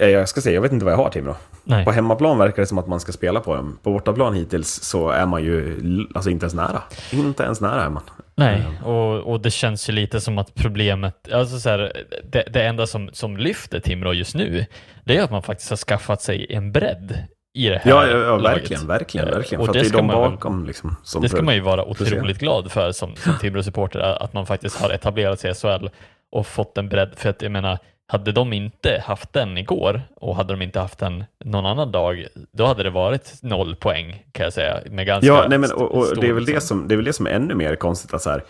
eh, 0.00 0.08
jag 0.08 0.28
ska 0.28 0.40
säga, 0.40 0.54
jag 0.54 0.62
vet 0.62 0.72
inte 0.72 0.84
vad 0.84 0.94
jag 0.94 0.98
har 0.98 1.10
Timrå. 1.10 1.36
Nej. 1.68 1.84
På 1.84 1.90
hemmaplan 1.90 2.38
verkar 2.38 2.62
det 2.62 2.66
som 2.66 2.78
att 2.78 2.86
man 2.86 3.00
ska 3.00 3.12
spela 3.12 3.40
på 3.40 3.54
dem. 3.56 3.78
På 3.82 3.90
bortaplan 3.92 4.34
hittills 4.34 4.68
så 4.82 5.08
är 5.10 5.26
man 5.26 5.44
ju 5.44 5.76
alltså 6.14 6.30
inte 6.30 6.44
ens 6.44 6.54
nära. 6.54 6.82
Inte 7.12 7.42
ens 7.42 7.60
nära 7.60 7.82
är 7.84 7.90
man. 7.90 8.02
Nej, 8.34 8.62
och, 8.84 9.16
och 9.32 9.40
det 9.40 9.50
känns 9.50 9.88
ju 9.88 9.92
lite 9.92 10.20
som 10.20 10.38
att 10.38 10.54
problemet, 10.54 11.32
alltså 11.32 11.58
så 11.60 11.68
här, 11.68 11.92
det, 12.32 12.44
det 12.52 12.62
enda 12.62 12.86
som, 12.86 13.10
som 13.12 13.36
lyfter 13.36 13.80
Timrå 13.80 14.12
just 14.12 14.34
nu, 14.34 14.66
det 15.04 15.16
är 15.16 15.22
att 15.22 15.30
man 15.30 15.42
faktiskt 15.42 15.70
har 15.70 15.76
skaffat 15.76 16.22
sig 16.22 16.46
en 16.50 16.72
bredd 16.72 17.18
i 17.58 17.68
det 17.68 17.78
här 17.78 17.90
Ja, 17.90 18.06
ja, 18.06 18.16
ja 18.18 18.36
verkligen, 18.36 18.86
verkligen, 18.86 19.28
Eh, 19.28 19.34
verkligen. 19.34 19.60
och 19.60 19.66
För 19.66 19.72
det 19.72 19.80
det 19.80 19.86
är 19.88 19.92
de 19.92 20.06
man 20.06 20.20
väl- 20.22 20.30
bakom 20.30 20.66
liksom. 20.66 20.96
Som 21.02 21.22
Det 21.22 21.28
ska 21.28 21.42
man 21.42 21.54
ju 21.54 21.60
vara 21.60 21.84
otroligt 21.84 22.38
glad 22.38 22.72
för 22.72 22.92
som, 22.92 23.16
som 23.16 23.32
Timrå-supporter, 23.40 23.98
att 24.22 24.32
man 24.32 24.46
faktiskt 24.46 24.80
har 24.80 24.90
etablerat 24.90 25.40
sig 25.40 25.50
i 25.50 25.54
SHL 25.54 25.88
och 26.32 26.46
fått 26.46 26.78
en 26.78 26.88
bredd. 26.88 27.10
För 27.16 27.30
att 27.30 27.42
jag 27.42 27.52
menar, 27.52 27.78
hade 28.10 28.32
de 28.32 28.52
inte 28.52 29.02
haft 29.06 29.32
den 29.32 29.58
igår 29.58 30.02
och 30.16 30.36
hade 30.36 30.52
de 30.52 30.62
inte 30.62 30.80
haft 30.80 30.98
den 30.98 31.24
någon 31.44 31.66
annan 31.66 31.92
dag, 31.92 32.26
då 32.52 32.66
hade 32.66 32.82
det 32.82 32.90
varit 32.90 33.34
noll 33.42 33.76
poäng 33.76 34.24
kan 34.32 34.44
jag 34.44 34.52
säga. 34.52 34.80
Med 34.90 35.06
ganska 35.06 35.26
Ja, 35.26 35.46
nej, 35.48 35.58
men, 35.58 35.72
och, 35.72 35.94
och 35.94 36.16
det, 36.20 36.28
är 36.28 36.32
väl 36.32 36.44
det, 36.44 36.52
liksom. 36.52 36.78
som, 36.78 36.88
det 36.88 36.94
är 36.94 36.96
väl 36.96 37.04
det 37.04 37.12
som 37.12 37.26
är 37.26 37.30
ännu 37.30 37.54
mer 37.54 37.76
konstigt. 37.76 38.14
Att 38.14 38.22
så 38.22 38.30
här, 38.30 38.44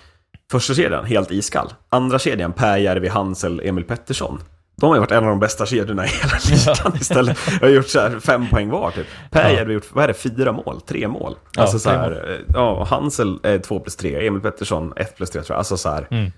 första 0.50 0.74
kedjan, 0.74 1.04
helt 1.04 1.30
iskall. 1.30 1.72
Andra 1.88 2.18
kedjan, 2.18 2.52
Pääjärvi, 2.52 3.08
Hansel, 3.08 3.60
Emil 3.64 3.84
Pettersson. 3.84 4.40
De 4.80 4.86
har 4.86 4.96
ju 4.96 5.00
varit 5.00 5.10
en 5.10 5.18
av 5.24 5.30
de 5.30 5.40
bästa 5.40 5.66
kedjorna 5.66 6.04
i 6.04 6.08
hela 6.08 6.38
ligan 6.50 6.96
istället. 7.00 7.38
Jag 7.60 7.68
har 7.68 7.74
gjort 7.74 7.88
så 7.88 8.00
här 8.00 8.20
fem 8.20 8.48
poäng 8.48 8.70
var 8.70 8.90
typ. 8.90 9.06
Pääjärvi 9.30 9.64
har 9.64 9.72
gjort, 9.72 9.92
vad 9.94 10.04
är 10.04 10.08
det, 10.08 10.14
fyra 10.14 10.52
mål? 10.52 10.80
Tre 10.80 11.08
mål? 11.08 11.36
Ja, 11.56 11.62
Alltså 11.62 11.78
så 11.78 11.90
här, 11.90 12.30
eh, 12.30 12.36
ja, 12.54 12.84
Hansel 12.84 13.38
är 13.42 13.58
två 13.58 13.80
plus 13.80 13.96
tre, 13.96 14.26
Emil 14.26 14.40
Pettersson 14.42 14.92
ett 14.96 15.16
plus 15.16 15.30
tre 15.30 15.42
tror 15.42 15.54
jag. 15.54 15.58
Alltså 15.58 15.76
så 15.76 15.88
här, 15.90 16.06
Mm. 16.10 16.32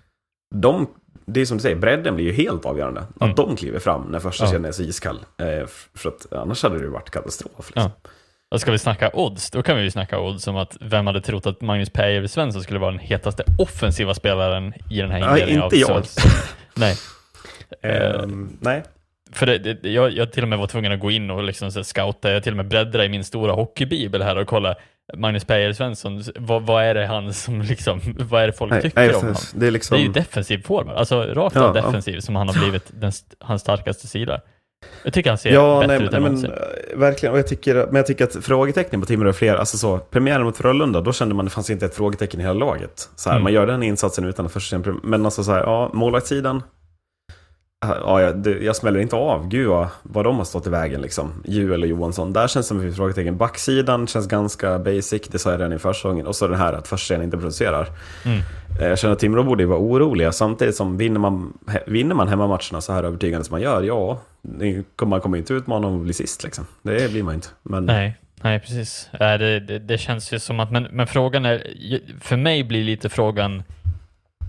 de, 0.55 0.87
det 1.27 1.41
är 1.41 1.47
som 1.47 1.57
du 1.57 1.63
säger, 1.63 1.77
bredden 1.77 2.15
blir 2.15 2.25
ju 2.25 2.33
helt 2.33 2.65
avgörande. 2.65 3.01
Att 3.01 3.23
Mm. 3.23 3.35
de 3.35 3.57
kliver 3.57 3.79
fram 3.79 4.03
när 4.03 4.19
första 4.21 4.45
Ja. 4.45 4.49
kedjan 4.51 4.65
är 4.65 4.73
så 4.73 4.83
iskall. 4.83 5.19
Eh, 5.39 5.67
för 5.95 6.09
att 6.09 6.33
annars 6.33 6.63
hade 6.63 6.79
det 6.79 6.85
ju 6.85 6.91
varit 6.91 7.11
katastrof. 7.11 7.53
Liksom. 7.59 7.83
Ja. 8.05 8.11
Och 8.55 8.61
ska 8.61 8.71
vi 8.73 8.79
snacka 8.79 9.11
odds, 9.15 9.51
då 9.51 9.63
kan 9.63 9.77
vi 9.77 9.83
ju 9.83 9.91
snacka 9.91 10.19
odds 10.21 10.47
om 10.47 10.57
att 10.57 10.77
vem 10.81 11.07
hade 11.07 11.21
trott 11.21 11.47
att 11.47 11.61
Magnus 11.61 11.91
Pääjärvi 11.91 12.29
Svensson 12.29 12.63
skulle 12.63 12.79
vara 12.79 12.91
den 12.91 13.01
hetaste 13.01 13.45
offensiva 13.59 14.15
spelaren 14.15 14.75
i 14.91 14.99
den 15.01 15.11
här 15.11 15.19
inledningen 15.19 15.63
inte 15.65 15.77
jag. 15.77 15.91
av 15.91 16.03
säsongen. 16.03 16.37
Nej, 16.75 16.97
Ehm, 17.83 18.57
nej. 18.61 18.83
För 19.33 19.47
det, 19.47 19.59
det, 19.59 19.89
jag, 19.91 20.11
jag 20.13 20.33
till 20.33 20.43
och 20.43 20.49
med 20.49 20.59
var 20.59 20.67
tvungen 20.67 20.93
att 20.93 21.01
gå 21.01 21.11
in 21.11 21.31
och 21.31 21.43
liksom 21.45 21.73
så 21.73 21.85
scouta, 21.85 22.31
jag 22.33 22.43
till 22.43 22.53
och 22.53 22.57
med 22.57 22.69
bläddra 22.69 23.05
i 23.05 23.09
min 23.09 23.25
stora 23.25 23.53
hockeybibel 23.53 24.23
här 24.23 24.37
och 24.39 24.47
kolla 24.47 24.75
Magnus 25.17 25.45
Pääjärvi 25.45 25.75
Svensson, 25.75 26.23
vad, 26.39 26.63
vad 26.67 26.85
är 26.85 26.95
det 26.95 27.07
han 27.07 27.33
som 27.35 27.63
liksom, 27.63 28.01
vad 28.19 28.43
är 28.43 28.47
det 28.47 28.53
folk 28.53 28.73
nej, 28.73 28.83
tycker 28.83 29.01
nej 29.01 29.15
om 29.15 29.21
honom? 29.21 29.35
det 29.55 29.67
är 29.67 29.71
liksom... 29.71 29.97
Det 29.97 30.03
är 30.03 30.07
ju 30.07 30.13
defensiv 30.13 30.63
forward, 30.63 30.97
alltså 30.97 31.23
rakt 31.23 31.57
Ja, 31.57 31.63
av 31.65 31.77
ja. 31.77 31.83
defensiv 31.83 32.21
som 32.21 32.37
han 32.37 32.49
har 32.49 32.55
blivit 32.59 32.85
den, 33.01 33.13
hans 33.41 33.63
starkaste 33.63 34.07
sida. 34.07 34.41
Jag 35.05 35.13
tycker 35.13 35.31
han 35.31 35.39
ser 35.39 35.51
Ja, 35.53 35.81
bättre 35.81 35.97
nej, 35.99 36.07
ut 36.07 36.11
nej, 36.13 36.17
än 36.17 36.23
men 36.23 36.33
någonsin. 36.33 36.51
eh, 36.93 36.99
verkligen. 36.99 37.33
Och 37.33 37.39
jag 37.39 37.47
tycker, 37.47 37.75
men 37.87 37.97
jag 37.97 38.07
tycker 38.07 38.25
att 38.25 38.37
frågetecknen 38.45 39.01
på 39.01 39.07
Timrå 39.07 39.29
är 39.29 39.33
fler. 39.33 39.55
Alltså 39.57 39.79
så, 39.79 39.99
premiären 39.99 40.43
mot 40.45 40.57
Frölunda, 40.57 41.01
då 41.01 41.13
kände 41.13 41.35
man 41.35 41.47
att 41.47 41.51
det 41.53 41.55
fanns 41.55 41.71
inte 41.71 41.87
ett 41.87 41.95
frågetecken 41.95 42.41
i 42.41 42.43
hela 42.43 42.55
laget. 42.55 43.09
Så 43.17 43.29
här, 43.31 43.37
Mm. 43.37 43.43
Man 43.45 43.53
gör 43.53 43.67
den 43.67 43.83
insatsen 43.83 44.25
utan 44.25 44.47
att 44.47 44.53
först 44.53 44.71
se 44.71 44.77
en 44.77 44.83
prem- 44.83 45.01
Men 45.03 45.25
alltså 45.25 45.45
så 45.45 45.53
här, 45.53 45.61
ja, 45.61 45.91
målvaktssidan. 45.95 46.63
Ja, 47.87 48.21
jag, 48.21 48.63
jag 48.63 48.77
smäller 48.77 49.01
inte 49.01 49.17
av. 49.17 49.49
Gud 49.49 49.69
vad, 49.69 49.89
vad 50.03 50.25
de 50.25 50.37
har 50.37 50.45
stått 50.45 50.67
i 50.67 50.71
vägen 50.71 51.01
liksom. 51.01 51.33
Juel 51.45 51.83
och 51.83 51.89
Johansson. 51.89 52.33
Där 52.33 52.49
känns 52.49 52.67
det 52.67 52.69
som 52.69 52.81
vi 52.81 52.93
frågetecken. 52.93 53.37
Backsidan 53.37 54.07
känns 54.07 54.29
ganska 54.29 54.79
basic. 54.79 55.29
Det 55.29 55.39
sa 55.39 55.51
jag 55.51 55.59
redan 55.59 55.73
i 55.73 55.79
försäsongen. 55.79 56.27
Och 56.27 56.37
så 56.37 56.49
den 56.49 56.59
här 56.59 56.73
att 56.73 56.89
första 56.89 57.23
inte 57.23 57.37
producerar. 57.37 57.89
Mm. 58.25 58.39
Eh, 58.81 58.89
Jag 58.89 58.99
känner 58.99 59.13
att 59.13 59.19
Timrå 59.19 59.43
borde 59.43 59.63
ju 59.63 59.67
vara 59.69 59.79
oroliga. 59.79 60.33
Samtidigt 60.33 60.77
som 60.77 60.97
vinner 60.97 61.21
man, 61.21 61.53
vinner 61.87 62.15
man 62.15 62.29
hemmamatcherna 62.29 62.81
så 62.81 62.93
här 62.93 63.05
övertygande 63.05 63.45
som 63.45 63.55
man 63.55 63.61
gör. 63.63 63.83
Ja, 63.83 64.21
man 65.03 65.21
kommer 65.21 65.39
inte 65.39 65.55
utmana 65.55 65.87
om 65.87 65.97
att 65.97 66.03
bli 66.05 66.13
sist 66.13 66.45
liksom. 66.45 66.67
Det 66.83 67.11
blir 67.11 67.23
man 67.23 67.35
inte. 67.35 67.49
Men 67.63 67.85
Nej, 67.87 68.17
nej 68.43 68.61
precis. 68.61 69.09
Det, 69.19 69.61
det, 69.61 69.79
det 69.79 69.99
känns 69.99 70.33
ju 70.33 70.39
som 70.39 70.61
att, 70.61 70.71
men, 70.71 70.83
men 70.83 71.07
frågan 71.07 71.45
är, 71.45 71.63
för 72.21 72.37
mig 72.37 72.65
blir 72.65 72.85
lite 72.85 73.09
frågan 73.09 73.63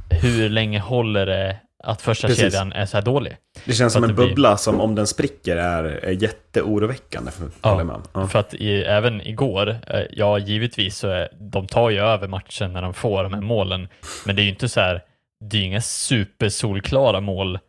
hur 0.10 0.50
länge 0.50 0.80
håller 0.80 1.26
det 1.26 1.58
att 1.84 2.02
första 2.02 2.28
Precis. 2.28 2.44
kedjan 2.44 2.74
är 2.74 2.86
så 2.86 2.98
här 2.98 3.02
dålig? 3.02 3.38
det 3.66 3.74
känns 3.74 3.94
som 3.94 4.04
en 4.04 4.10
det 4.10 4.14
blir- 4.16 4.28
bubbla 4.28 4.58
som 4.58 4.80
om 4.82 4.96
den 4.96 5.08
spricker 5.08 5.58
är, 5.58 5.84
är 5.84 6.12
jätteoroväckande. 6.24 7.32
För, 7.32 7.50
Ja, 7.62 8.02
ja. 8.14 8.28
För 8.28 8.40
att 8.40 8.54
i, 8.54 8.84
även 8.84 9.22
igår, 9.28 9.70
eh, 9.70 10.00
ja 10.12 10.38
givetvis 10.40 10.98
så 10.98 11.08
är, 11.08 11.30
de 11.52 11.68
tar 11.68 11.90
ju 11.90 12.00
över 12.00 12.28
matchen 12.28 12.74
när 12.74 12.82
de 12.82 12.94
får 12.94 13.24
de 13.24 13.34
här 13.34 13.42
målen, 13.42 13.88
men 14.26 14.36
det 14.36 14.42
är 14.42 14.44
ju 14.44 14.50
inte 14.50 14.70
så 14.70 14.80
här, 14.80 15.02
det 15.50 15.58
är 15.58 15.62
ju 15.62 15.66
inga 15.68 15.82
supersolklara 15.82 17.20
mål 17.20 17.60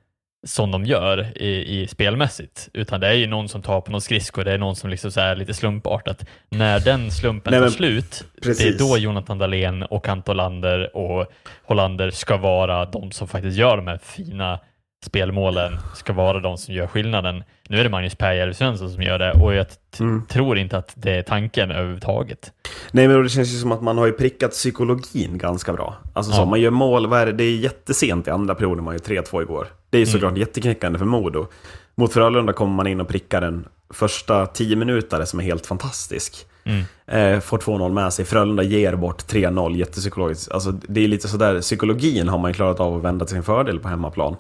som 0.45 0.71
de 0.71 0.85
gör 0.85 1.43
i, 1.43 1.81
i 1.81 1.87
spelmässigt, 1.87 2.69
utan 2.73 3.01
det 3.01 3.09
är 3.09 3.13
ju 3.13 3.27
någon 3.27 3.49
som 3.49 3.63
tar 3.63 3.81
på 3.81 3.91
någon 3.91 4.01
skridsko, 4.01 4.43
det 4.43 4.53
är 4.53 4.59
någon 4.59 4.77
som 4.77 4.91
liksom 4.91 5.13
så 5.13 5.21
här 5.21 5.37
lite 5.37 5.55
slumpartat. 5.55 6.25
När 6.49 6.81
den 6.81 7.11
slumpen 7.11 7.51
Nej, 7.51 7.61
tar 7.61 7.69
slut, 7.69 8.25
precis. 8.43 8.79
det 8.79 8.85
är 8.85 8.89
då 8.89 8.99
Jonathan 8.99 9.39
Dahlén 9.39 9.83
och 9.83 10.05
Kantolander 10.05 10.97
och 10.97 11.27
Hollander 11.63 12.11
ska 12.11 12.37
vara 12.37 12.85
de 12.85 13.13
som 13.13 13.29
faktiskt 13.29 13.57
gör 13.57 13.77
de 13.77 13.87
här 13.87 13.99
fina 14.03 14.59
spelmålen, 15.05 15.73
ska 15.95 16.13
vara 16.13 16.41
de 16.41 16.59
som 16.59 16.75
gör 16.75 16.87
skillnaden. 16.87 17.45
Nu 17.69 17.79
är 17.81 17.85
det 17.85 17.91
Magnus 17.91 18.15
Per 18.15 18.53
Svensson 18.53 18.91
som 18.91 19.03
gör 19.03 19.19
det 19.19 19.33
och 19.33 19.55
jag 19.55 19.67
Mm. 20.01 20.23
tror 20.29 20.59
inte 20.59 20.79
att 20.79 20.93
det 20.95 21.11
är 21.11 21.23
tanken 21.23 21.71
överhuvudtaget. 21.71 22.53
Nej 22.91 23.09
men 23.09 23.23
det 23.23 23.29
känns 23.29 23.49
ju 23.55 23.59
som 23.59 23.73
att 23.73 23.83
man 23.83 23.99
har 23.99 24.07
ju 24.07 24.13
prickat 24.13 24.51
psykologin 24.51 25.39
ganska 25.39 25.73
bra. 25.73 25.95
Alltså 26.13 26.33
så, 26.33 26.41
Ja. 26.41 26.45
man 26.45 26.61
gör 26.61 26.71
mål, 26.71 27.07
vad 27.07 27.21
är 27.21 27.27
det? 27.27 27.33
Det 27.33 27.45
är 27.45 27.57
jättesent 27.57 28.27
i 28.29 28.31
andra 28.31 28.55
perioden, 28.55 28.85
man 28.85 28.95
gör 28.95 29.01
3-2 29.01 29.43
igår. 29.43 29.67
Det 29.91 29.97
är 29.99 30.01
ju 30.01 30.07
såklart 30.07 30.31
Mm. 30.31 30.41
jätteknäckande 30.41 30.99
för 30.99 31.07
Modo. 31.07 31.47
Mot 31.95 32.13
Frölunda 32.13 32.53
kommer 32.53 32.73
man 32.75 32.87
in 32.87 33.01
och 33.01 33.09
prickar 33.09 33.41
den 33.41 33.65
första 33.95 34.47
10 34.47 34.77
minuter 34.77 35.25
som 35.25 35.41
är 35.41 35.45
helt 35.45 35.67
fantastisk. 35.67 36.35
Mm. 36.65 36.83
Eh, 37.07 37.41
får 37.41 37.59
2-0 37.59 37.93
med 37.93 38.13
sig, 38.13 38.25
Frölunda 38.25 38.63
ger 38.63 38.97
bort 38.97 39.27
3-0, 39.27 39.77
jättepsykologiskt. 39.77 40.53
Alltså 40.53 40.71
det 40.73 41.01
är 41.05 41.09
lite 41.09 41.29
sådär, 41.29 41.61
psykologin 41.61 42.29
har 42.29 42.39
man 42.39 42.51
ju 42.51 42.55
klarat 42.55 42.81
av 42.81 42.97
att 42.97 43.03
vända 43.03 43.25
till 43.25 43.35
sin 43.35 43.43
fördel 43.43 43.79
på 43.79 43.89
hemmaplan. 43.89 44.37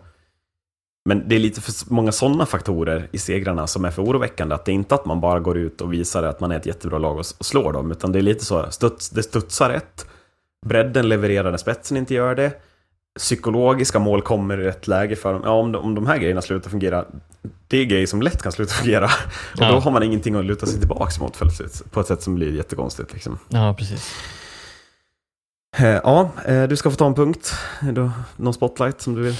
Men 1.05 1.29
det 1.29 1.35
är 1.35 1.39
lite 1.39 1.61
för 1.61 1.73
många 1.95 2.13
sådana 2.13 2.47
faktorer 2.47 3.09
i 3.13 3.19
segrarna 3.19 3.67
som 3.67 3.85
är 3.85 3.91
för 3.91 4.03
oroväckande. 4.03 4.55
Att 4.55 4.65
det 4.65 4.73
är 4.73 4.75
inte 4.75 4.95
att 4.95 5.05
man 5.07 5.21
bara 5.21 5.41
går 5.41 5.59
ut 5.59 5.81
och 5.81 5.93
visar 5.93 6.23
att 6.23 6.41
man 6.41 6.53
är 6.53 6.57
ett 6.57 6.67
jättebra 6.67 6.99
lag 6.99 7.13
och 7.19 7.25
och 7.39 7.47
slår 7.47 7.73
dem, 7.73 7.91
utan 7.91 8.13
det 8.13 8.19
är 8.19 8.23
lite 8.23 8.45
så, 8.45 8.71
studs, 8.71 9.11
det 9.11 9.23
studsar 9.23 9.71
rätt. 9.71 10.07
Bredden 10.67 11.09
levererar 11.09 11.51
när 11.51 11.59
spetsen 11.59 11.97
inte 11.97 12.15
gör 12.15 12.35
det. 12.35 12.53
Psykologiska 13.19 13.99
mål 13.99 14.23
kommer 14.23 14.61
i 14.61 14.65
rätt 14.65 14.87
läge 14.89 15.17
för 15.17 15.33
dem. 15.33 15.43
Ja, 15.45 15.51
om, 15.51 15.73
de, 15.73 15.79
om 15.85 15.95
de 15.95 16.07
här 16.07 16.19
grejerna 16.19 16.43
slutar 16.43 16.71
fungera, 16.71 17.05
det 17.69 17.79
är 17.79 17.85
grejer 17.85 18.07
som 18.07 18.23
lätt 18.23 18.43
kan 18.43 18.53
sluta 18.53 18.73
fungera. 18.83 19.05
Och 19.05 19.11
Ja. 19.59 19.71
då 19.73 19.79
har 19.79 19.91
man 19.91 20.03
ingenting 20.03 20.35
att 20.35 20.45
luta 20.45 20.67
sig 20.67 20.79
tillbaka 20.79 21.21
mot 21.21 21.39
på 21.91 22.01
ett 22.01 22.07
sätt 22.07 22.23
som 22.23 22.35
blir 22.35 22.55
jättekonstigt. 22.57 23.13
Liksom. 23.13 23.39
Ja, 23.49 23.75
precis. 23.79 24.13
Eh, 25.79 25.87
Ja, 25.87 26.31
eh, 26.47 26.63
du 26.69 26.77
ska 26.77 26.91
få 26.91 26.97
ta 26.97 27.07
en 27.07 27.15
punkt. 27.15 27.53
Någon 28.37 28.55
spotlight 28.55 29.01
som 29.01 29.15
du 29.15 29.23
vill? 29.23 29.37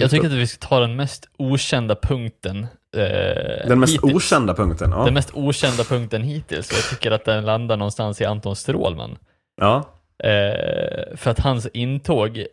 Jag 0.00 0.10
tycker 0.10 0.26
att 0.26 0.32
vi 0.32 0.46
ska 0.46 0.66
ta 0.68 0.80
den 0.80 0.96
mest 0.96 1.28
okända 1.36 1.94
punkten. 1.96 2.66
Eh, 2.96 3.68
Den 3.68 3.80
mest 3.80 3.94
hittills. 3.94 4.14
okända 4.14 4.54
punkten? 4.54 4.90
Ja. 4.90 5.04
Den 5.04 5.14
mest 5.14 5.30
okända 5.34 5.84
punkten 5.84 6.22
hittills. 6.22 6.72
Jag 6.72 6.90
tycker 6.90 7.10
att 7.10 7.24
den 7.24 7.44
landar 7.44 7.76
någonstans 7.76 8.20
i 8.20 8.24
Anton 8.24 8.56
Strålman. 8.56 9.18
ja. 9.60 9.84
Eh, 10.24 11.16
för 11.16 11.30
att 11.30 11.38
hans 11.40 11.66
intåg, 11.66 12.38
eh, 12.38 12.44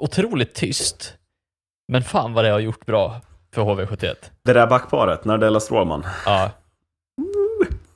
otroligt 0.00 0.54
tyst, 0.54 1.14
men 1.88 2.02
fan 2.02 2.32
vad 2.32 2.44
det 2.44 2.50
har 2.50 2.58
gjort 2.60 2.86
bra 2.86 3.20
för 3.54 3.62
HV71. 3.62 4.14
Det 4.44 4.52
där 4.52 4.66
backparet, 4.66 5.24
Nardella 5.24 5.60
Strålman. 5.60 6.06
Ja. 6.26 6.50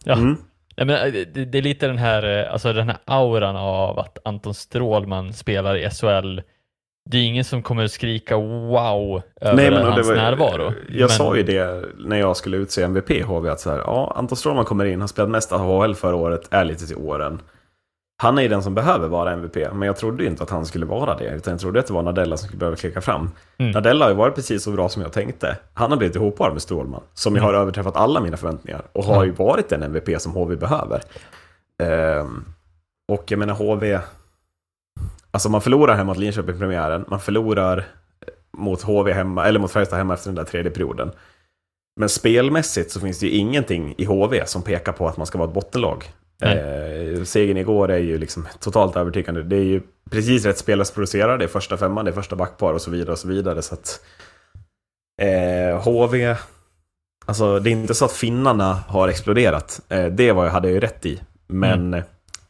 Ja. 0.04 0.12
Mm. 0.12 0.36
Nej, 0.76 0.86
men 0.86 0.96
eh, 1.06 1.12
det, 1.12 1.44
det 1.44 1.58
är 1.58 1.62
lite 1.62 1.86
den 1.86 1.98
här, 1.98 2.44
eh, 2.46 2.52
alltså 2.52 2.72
den 2.72 2.88
här 2.88 2.98
auran 3.04 3.56
av 3.56 3.98
att 3.98 4.18
Anton 4.24 4.54
Strålman 4.54 5.32
spelar 5.32 5.76
i 5.76 5.90
SHL. 5.90 6.40
Det 7.08 7.16
är 7.18 7.22
ingen 7.22 7.44
som 7.44 7.62
kommer 7.62 7.84
att 7.84 7.90
skrika 7.92 8.36
wow 8.36 9.22
över 9.40 9.72
och 9.86 9.92
hans 9.92 10.08
var- 10.08 10.14
närvaro. 10.14 10.72
Jag 10.88 11.00
Men- 11.00 11.08
sa 11.08 11.36
ju 11.36 11.42
det 11.42 11.84
när 11.98 12.16
jag 12.16 12.36
skulle 12.36 12.56
utse 12.56 12.82
MVP 12.82 13.10
i 13.10 13.22
HV, 13.22 13.50
att 13.50 13.60
så 13.60 13.70
här, 13.70 13.78
ja, 13.78 14.12
Anton 14.16 14.36
Strålman 14.36 14.64
kommer 14.64 14.84
in, 14.84 15.00
har 15.00 15.08
spelat 15.08 15.30
mest 15.30 15.52
AHL 15.52 15.94
förra 15.94 16.14
året, 16.16 16.48
är 16.50 16.64
lite 16.64 16.86
till 16.86 16.96
åren. 16.96 17.40
Han 18.22 18.38
är 18.38 18.42
ju 18.42 18.48
den 18.48 18.62
som 18.62 18.74
behöver 18.74 19.08
vara 19.08 19.32
MVP, 19.32 19.56
men 19.72 19.86
jag 19.86 19.96
trodde 19.96 20.26
inte 20.26 20.42
att 20.42 20.50
han 20.50 20.66
skulle 20.66 20.86
vara 20.86 21.16
det, 21.16 21.24
utan 21.30 21.50
jag 21.52 21.60
trodde 21.60 21.80
att 21.80 21.86
det 21.86 21.92
var 21.92 22.02
Nadella 22.02 22.36
som 22.36 22.46
skulle 22.46 22.58
behöva 22.58 22.76
klicka 22.76 23.00
fram. 23.00 23.30
Mm. 23.58 23.72
Nadella 23.72 24.04
har 24.04 24.10
ju 24.10 24.16
varit 24.16 24.34
precis 24.34 24.62
så 24.62 24.70
bra 24.70 24.88
som 24.88 25.02
jag 25.02 25.12
tänkte. 25.12 25.56
Han 25.74 25.90
har 25.90 25.98
blivit 25.98 26.16
ihopparad 26.16 26.52
med 26.52 26.62
Strålman, 26.62 27.02
som 27.14 27.34
ju 27.34 27.40
har 27.40 27.54
överträffat 27.54 27.96
alla 27.96 28.20
mina 28.20 28.36
förväntningar, 28.36 28.82
och 28.92 29.04
har 29.04 29.14
Mm. 29.16 29.26
ju 29.26 29.32
varit 29.32 29.68
den 29.68 29.82
MVP 29.82 30.18
som 30.18 30.32
HV 30.32 30.56
behöver. 30.56 31.00
Ehm, 31.82 32.44
och 33.12 33.24
jag 33.28 33.38
menar 33.38 33.54
HV, 33.54 33.98
alltså 35.36 35.48
man 35.48 35.60
förlorar 35.60 35.94
hemma 35.96 36.12
mot 36.12 36.18
Linköping 36.18 36.54
i 36.54 36.58
premiären, 36.58 37.04
man 37.08 37.20
förlorar 37.20 37.84
mot 38.56 38.82
HV 38.82 39.12
hemma, 39.12 39.46
eller 39.46 39.60
mot 39.60 39.70
Färjestad 39.70 39.98
hemma 39.98 40.14
efter 40.14 40.28
den 40.28 40.34
där 40.34 40.44
tredje 40.44 40.70
perioden. 40.70 41.10
Men 42.00 42.08
spelmässigt 42.08 42.90
så 42.90 43.00
finns 43.00 43.18
det 43.18 43.26
ju 43.26 43.32
ingenting 43.32 43.94
i 43.98 44.04
HV 44.04 44.46
som 44.46 44.62
pekar 44.62 44.92
på 44.92 45.08
att 45.08 45.16
man 45.16 45.26
ska 45.26 45.38
vara 45.38 45.48
ett 45.48 45.54
bottenlag. 45.54 46.04
Eh, 46.42 47.22
segern 47.24 47.56
igår 47.56 47.90
är 47.90 47.98
ju 47.98 48.18
liksom 48.18 48.48
totalt 48.60 48.96
övertygande. 48.96 49.42
Det 49.42 49.56
är 49.56 49.64
ju 49.64 49.82
precis 50.10 50.44
rätt 50.44 50.58
spelare 50.58 50.84
som 50.84 50.94
producerar, 50.94 51.38
det 51.38 51.44
är 51.44 51.48
första 51.48 51.76
femman, 51.76 52.04
det 52.04 52.10
är 52.10 52.14
första 52.14 52.36
backpar 52.36 52.72
och 52.72 52.82
så 52.82 52.90
vidare 52.90 53.12
och 53.12 53.18
så 53.18 53.28
vidare. 53.28 53.62
Så 53.62 53.74
att 53.74 54.00
eh, 55.22 55.82
HV, 55.82 56.36
alltså 57.26 57.58
det 57.58 57.70
är 57.70 57.72
inte 57.72 57.94
så 57.94 58.04
att 58.04 58.12
finnarna 58.12 58.72
har 58.88 59.08
exploderat. 59.08 59.80
Eh, 59.88 60.06
det 60.06 60.32
var 60.32 60.44
jag, 60.44 60.52
hade 60.52 60.68
jag 60.68 60.74
ju 60.74 60.80
rätt 60.80 61.06
i. 61.06 61.20
Men 61.46 62.02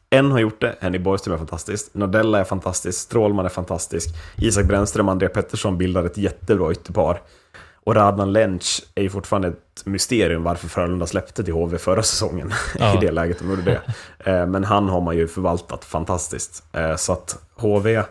en 0.09 0.31
har 0.31 0.39
gjort 0.39 0.61
det, 0.61 0.75
Henny 0.81 0.99
Borgström 0.99 1.33
är 1.33 1.37
fantastisk, 1.37 1.93
Nardella 1.93 2.39
är 2.39 2.43
fantastisk, 2.43 2.99
Strålman 2.99 3.45
är 3.45 3.49
fantastisk, 3.49 4.09
Isak 4.37 4.65
Brännström 4.65 5.07
och 5.07 5.11
André 5.11 5.27
Pettersson 5.29 5.77
bildar 5.77 6.03
ett 6.03 6.17
jättebra 6.17 6.71
ytterpar. 6.71 7.21
Och 7.83 7.95
Radnan 7.95 8.33
Lench 8.33 8.83
är 8.95 9.01
ju 9.03 9.09
fortfarande 9.09 9.47
ett 9.47 9.85
mysterium 9.85 10.43
varför 10.43 10.67
Frölunda 10.67 11.05
släppte 11.07 11.43
till 11.43 11.53
HV 11.53 11.77
förra 11.77 12.03
säsongen. 12.03 12.51
Ja. 12.79 12.97
I 12.97 13.05
det 13.05 13.11
läget 13.11 13.39
de 13.39 13.49
gjorde 13.49 13.61
det. 13.61 13.81
Eh, 14.31 14.45
Men 14.47 14.63
han 14.63 14.89
har 14.89 15.01
man 15.01 15.17
ju 15.17 15.27
förvaltat 15.27 15.85
fantastiskt. 15.85 16.63
Eh, 16.73 16.95
Så 16.95 17.13
att 17.13 17.39
HV, 17.55 18.03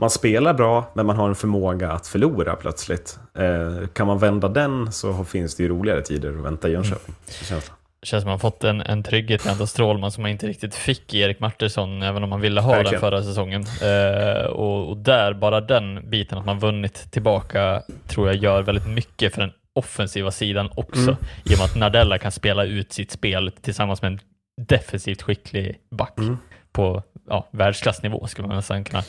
man 0.00 0.10
spelar 0.10 0.54
bra, 0.54 0.90
men 0.94 1.06
man 1.06 1.16
har 1.16 1.28
en 1.28 1.34
förmåga 1.34 1.92
att 1.92 2.06
förlora 2.06 2.56
plötsligt. 2.56 3.18
Eh, 3.38 3.86
Kan 3.88 4.06
man 4.06 4.18
vända 4.18 4.48
den 4.48 4.92
så 4.92 5.24
finns 5.24 5.54
det 5.54 5.62
ju 5.62 5.68
roligare 5.68 6.02
tider 6.02 6.28
att 6.28 6.44
vänta 6.44 6.68
i 6.68 6.72
Jönköping. 6.72 7.14
Det 7.26 7.62
känns 8.04 8.22
som 8.22 8.30
man 8.30 8.38
fått 8.38 8.64
en, 8.64 8.80
en 8.80 9.02
trygghet 9.02 9.46
i 9.46 9.48
Anton 9.48 9.66
Strålman 9.66 10.12
som 10.12 10.22
man 10.22 10.30
inte 10.30 10.46
riktigt 10.46 10.74
fick 10.74 11.14
i 11.14 11.20
Erik 11.20 11.40
Martinsson, 11.40 12.02
även 12.02 12.22
om 12.24 12.30
man 12.30 12.40
ville 12.40 12.60
ha 12.60 12.70
Verkligen. 12.70 12.92
den 12.92 13.00
förra 13.00 13.22
säsongen. 13.22 13.64
Eh, 13.82 14.44
och, 14.46 14.88
och 14.88 14.96
där, 14.96 15.32
bara 15.34 15.60
den 15.60 16.10
biten 16.10 16.38
att 16.38 16.44
man 16.46 16.58
vunnit 16.58 17.10
tillbaka, 17.10 17.82
tror 18.06 18.26
jag 18.28 18.36
gör 18.36 18.62
väldigt 18.62 18.86
mycket 18.88 19.34
för 19.34 19.40
den 19.40 19.52
offensiva 19.72 20.30
sidan 20.30 20.70
också. 20.76 21.00
Mm. 21.00 21.16
I 21.44 21.54
och 21.54 21.58
med 21.58 21.64
att 21.64 21.76
Nardella 21.76 22.18
kan 22.18 22.32
spela 22.32 22.64
ut 22.64 22.92
sitt 22.92 23.10
spel 23.10 23.52
tillsammans 23.60 24.02
med 24.02 24.12
en 24.12 24.20
defensivt 24.66 25.22
skicklig 25.22 25.78
back 25.90 26.18
Mm. 26.18 26.38
på 26.72 27.02
ja, 27.28 27.48
världsklassnivå, 27.50 28.26
skulle 28.26 28.48
man 28.48 28.56
nästan 28.56 28.84
kunna 28.84 29.02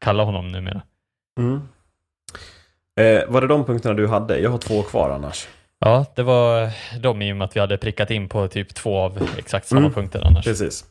kalla 0.00 0.24
honom 0.24 0.48
numera. 0.48 0.82
Mm. 1.38 1.60
Eh, 3.00 3.28
var 3.28 3.40
det 3.40 3.46
de 3.46 3.64
punkterna 3.64 3.94
du 3.94 4.06
hade? 4.06 4.38
Jag 4.38 4.50
har 4.50 4.58
två 4.58 4.82
kvar 4.82 5.10
annars. 5.10 5.48
Ja, 5.84 6.06
det 6.14 6.22
var 6.22 6.70
de 7.00 7.22
i 7.22 7.32
och 7.32 7.36
med 7.36 7.44
att 7.44 7.56
vi 7.56 7.60
hade 7.60 7.76
prickat 7.76 8.10
in 8.10 8.28
på 8.28 8.48
typ 8.48 8.74
två 8.74 8.98
av 8.98 9.28
exakt 9.38 9.66
samma 9.66 9.80
Mm. 9.80 9.92
punkter 9.92 10.22
annars. 10.26 10.44
Precis. 10.44 10.84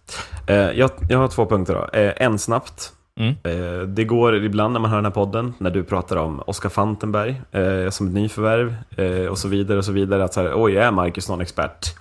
Eh, 0.48 0.56
jag, 0.56 0.92
jag 1.10 1.18
har 1.20 1.28
två 1.28 1.46
punkter 1.46 1.74
då. 1.74 2.00
Eh, 2.00 2.14
en 2.18 2.40
snabbt. 2.40 2.92
Mm. 3.20 3.36
Eh, 3.44 3.82
det 3.88 4.04
går 4.04 4.36
ibland 4.44 4.74
när 4.74 4.80
man 4.80 4.90
hör 4.90 4.98
den 4.98 5.06
här 5.06 5.12
podden, 5.12 5.54
när 5.58 5.70
du 5.72 5.84
pratar 5.84 6.16
om 6.16 6.40
Oskar 6.46 6.70
Fantenberg 6.70 7.42
som 7.92 8.08
ett 8.08 8.14
nyförvärv 8.14 8.76
och 9.30 9.38
så 9.38 9.48
vidare 9.48 9.78
och 9.78 9.86
så 9.86 9.92
vidare. 9.92 10.24
Att 10.24 10.34
så 10.34 10.42
här, 10.42 10.52
oj, 10.56 10.78
är 10.78 10.92
Marcus 10.92 11.30
någon 11.30 11.42
expert? 11.42 11.96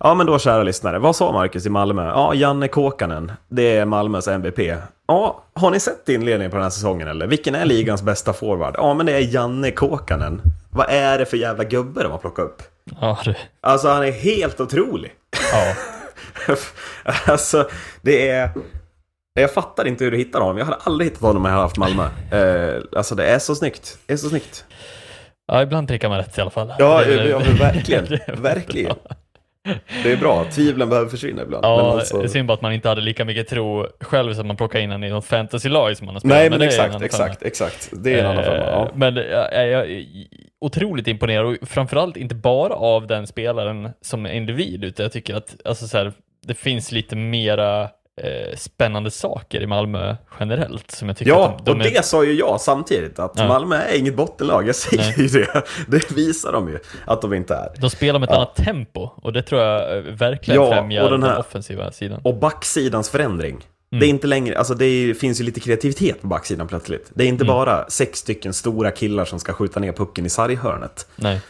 Ja, 0.00 0.14
men 0.14 0.26
då 0.26 0.38
kära 0.38 0.62
lyssnare, 0.62 0.98
vad 0.98 1.16
sa 1.16 1.32
Marcus 1.32 1.66
i 1.66 1.70
Malmö? 1.70 2.06
Ja, 2.08 2.34
Janne 2.34 2.68
Kåkanen, 2.68 3.32
det 3.48 3.76
är 3.76 3.84
Malmös 3.84 4.28
MVP. 4.28 4.58
Ja, 5.06 5.44
har 5.54 5.70
ni 5.70 5.80
sett 5.80 6.08
inledningen 6.08 6.50
på 6.50 6.56
den 6.56 6.62
här 6.62 6.70
säsongen 6.70 7.08
eller? 7.08 7.26
Vilken 7.26 7.54
är 7.54 7.64
ligans 7.64 8.02
bästa 8.02 8.32
forward? 8.32 8.74
Ja, 8.78 8.94
men 8.94 9.06
det 9.06 9.12
är 9.12 9.34
Janne 9.34 9.70
Kåkanen. 9.70 10.42
Vad 10.70 10.86
är 10.90 11.18
det 11.18 11.26
för 11.26 11.36
jävla 11.36 11.64
gubbe 11.64 12.02
de 12.02 12.12
har 12.12 12.18
plockat 12.18 12.44
upp? 12.44 12.62
Ja, 13.00 13.18
du. 13.24 13.34
Alltså, 13.60 13.88
han 13.88 14.04
är 14.04 14.12
helt 14.12 14.60
otrolig. 14.60 15.12
Ja. 15.52 15.74
alltså, 17.32 17.68
det 18.02 18.28
är... 18.28 18.50
Jag 19.40 19.52
fattar 19.52 19.84
inte 19.84 20.04
hur 20.04 20.10
du 20.10 20.16
hittar 20.16 20.40
honom. 20.40 20.58
Jag 20.58 20.64
hade 20.64 20.78
aldrig 20.84 21.10
hittat 21.10 21.22
honom 21.22 21.36
om 21.36 21.44
jag 21.44 21.52
hade 21.52 21.64
haft 21.64 21.76
Malmö. 21.76 22.08
Eh, 22.30 22.82
alltså 22.96 23.14
det 23.14 23.26
är 23.26 23.38
så 23.38 23.54
snyggt. 23.54 23.98
Det 24.06 24.12
är 24.12 24.16
så 24.16 24.28
snyggt. 24.28 24.64
Ja, 25.46 25.62
ibland 25.62 25.88
prickar 25.88 26.08
man 26.08 26.18
rätt 26.18 26.38
i 26.38 26.40
alla 26.40 26.50
fall. 26.50 26.74
Ja, 26.78 27.02
Det 27.04 27.28
ja 27.28 27.38
verkligen. 27.58 28.06
verkligen. 28.42 28.96
Det 30.02 30.12
är 30.12 30.16
bra. 30.16 30.44
Tvivlen 30.50 30.88
behöver 30.88 31.08
försvinna 31.10 31.42
ibland. 31.42 31.62
men 31.62 31.70
Ja, 31.70 31.92
alltså... 31.92 32.18
det 32.18 32.24
är 32.24 32.28
synd 32.28 32.48
bara 32.48 32.54
att 32.54 32.62
man 32.62 32.72
inte 32.72 32.88
hade 32.88 33.00
lika 33.00 33.24
mycket 33.24 33.48
tro 33.48 33.86
själv 34.00 34.34
som 34.34 34.46
man 34.46 34.56
plockar 34.56 34.78
in 34.78 34.90
honom 34.90 35.04
i 35.04 35.10
något 35.10 35.24
fantasy-lag 35.24 35.96
som 35.96 36.06
man 36.06 36.14
har 36.14 36.20
spelat. 36.20 36.36
Nej, 36.38 36.50
men 36.50 36.58
det 36.58 36.64
är 36.64 36.66
en 36.66 36.72
exakt, 36.72 36.90
annan 36.90 37.02
exakt, 37.02 37.42
exakt. 37.42 37.90
Det 37.92 38.14
är 38.14 38.18
en 38.18 38.26
annan 38.26 38.44
femma. 38.44 38.56
Ja. 38.56 38.82
Eh, 38.82 38.88
Men 38.94 39.16
jag 39.16 39.54
är 39.54 40.04
otroligt 40.60 41.08
imponerad 41.08 41.46
och 41.46 41.68
framförallt 41.68 42.16
inte 42.16 42.34
bara 42.34 42.74
av 42.74 43.06
den 43.06 43.26
spelaren 43.26 43.90
som 44.00 44.26
individ 44.26 44.84
utan 44.84 45.04
jag 45.04 45.12
tycker 45.12 45.34
att 45.34 45.56
alltså 45.64 45.86
så 45.86 45.98
här, 45.98 46.12
det 46.46 46.54
finns 46.54 46.92
lite 46.92 47.16
mera 47.16 47.88
eh, 48.22 48.56
spännande 48.56 49.10
saker 49.10 49.60
i 49.60 49.66
Malmö 49.66 50.16
generellt 50.40 50.90
som 50.90 51.08
jag 51.08 51.16
tycker 51.16 51.30
Ja, 51.32 51.48
att 51.48 51.66
de, 51.66 51.72
och 51.72 51.78
de 51.78 51.84
är, 51.88 51.90
det 51.90 52.04
sa 52.04 52.24
ju 52.24 52.32
jag 52.32 52.60
samtidigt, 52.60 53.18
att 53.18 53.32
Ja. 53.36 53.48
Malmö 53.48 53.76
är 53.76 53.98
inget 53.98 54.16
bottenlag. 54.16 54.68
Jag 54.68 54.74
säger 54.76 55.02
Nej. 55.02 55.14
ju 55.16 55.28
det. 55.28 55.62
Det 55.88 56.10
visar 56.12 56.52
de 56.52 56.68
ju, 56.68 56.78
att 57.06 57.22
de 57.22 57.34
inte 57.34 57.54
är. 57.54 57.72
de 57.80 57.90
spelar 57.90 58.18
med 58.20 58.26
ett 58.28 58.30
Ja. 58.32 58.36
annat 58.36 58.54
tempo 58.56 59.10
och 59.16 59.32
det 59.32 59.42
tror 59.42 59.60
jag 59.60 59.96
eh, 59.96 60.02
verkligen 60.02 60.62
Ja, 60.62 60.70
främjar 60.70 61.04
och 61.04 61.10
den 61.10 61.20
den, 61.20 61.30
här- 61.30 61.38
offensiva 61.38 61.92
sidan. 61.92 62.20
Och 62.24 62.34
backsidans 62.36 63.10
förändring. 63.10 63.54
Mm. 63.92 64.00
Det 64.00 64.06
är 64.06 64.08
inte 64.10 64.26
längre, 64.26 64.58
alltså 64.58 64.74
det 64.74 64.84
är, 64.86 65.14
finns 65.14 65.40
ju 65.40 65.44
lite 65.44 65.60
kreativitet 65.60 66.20
på 66.22 66.26
backsidan 66.26 66.68
plötsligt. 66.68 67.10
Det 67.14 67.24
är 67.24 67.28
inte 67.28 67.44
Mm. 67.44 67.54
bara 67.54 67.90
sex 67.90 68.18
stycken 68.18 68.52
stora 68.54 68.90
killar 68.90 69.24
som 69.24 69.40
ska 69.40 69.52
skjuta 69.52 69.80
ner 69.80 69.92
pucken 69.92 70.26
i 70.26 70.30
sarghörnet. 70.30 71.06
Nej. 71.16 71.40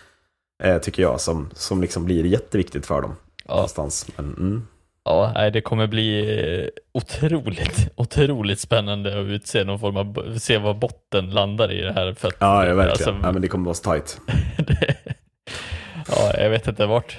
Eh, 0.62 0.78
tycker 0.78 1.02
jag, 1.02 1.20
som, 1.20 1.50
som 1.54 1.80
liksom 1.80 2.04
blir 2.04 2.24
jätteviktigt 2.26 2.86
för 2.86 3.02
dem. 3.02 3.16
Ja. 3.44 3.54
Någonstans. 3.54 4.06
Men, 4.16 4.24
mm. 4.26 4.66
Ja, 5.04 5.32
nej, 5.34 5.50
det 5.50 5.60
kommer 5.60 5.86
bli 5.86 6.38
eh, 6.64 6.68
otroligt, 6.92 7.88
otroligt 7.96 8.60
spännande 8.60 9.20
att 9.20 9.26
utse 9.26 9.64
någon 9.64 9.78
form 9.78 9.96
av, 9.96 10.38
se 10.38 10.58
var 10.58 10.74
botten 10.74 11.30
landar 11.30 11.72
i 11.72 11.80
det 11.82 11.92
här. 11.92 12.12
För 12.12 12.28
att, 12.28 12.34
Ja, 12.38 12.66
ja, 12.66 12.74
verkligen. 12.74 12.90
alltså, 12.90 13.26
ja, 13.26 13.32
men 13.32 13.42
det 13.42 13.48
kommer 13.48 13.64
vara 13.64 13.74
så 13.74 13.82
tajt. 13.82 14.20
det, 14.58 14.94
ja, 16.08 16.32
jag 16.38 16.50
vet 16.50 16.68
inte 16.68 16.86
vart, 16.86 17.18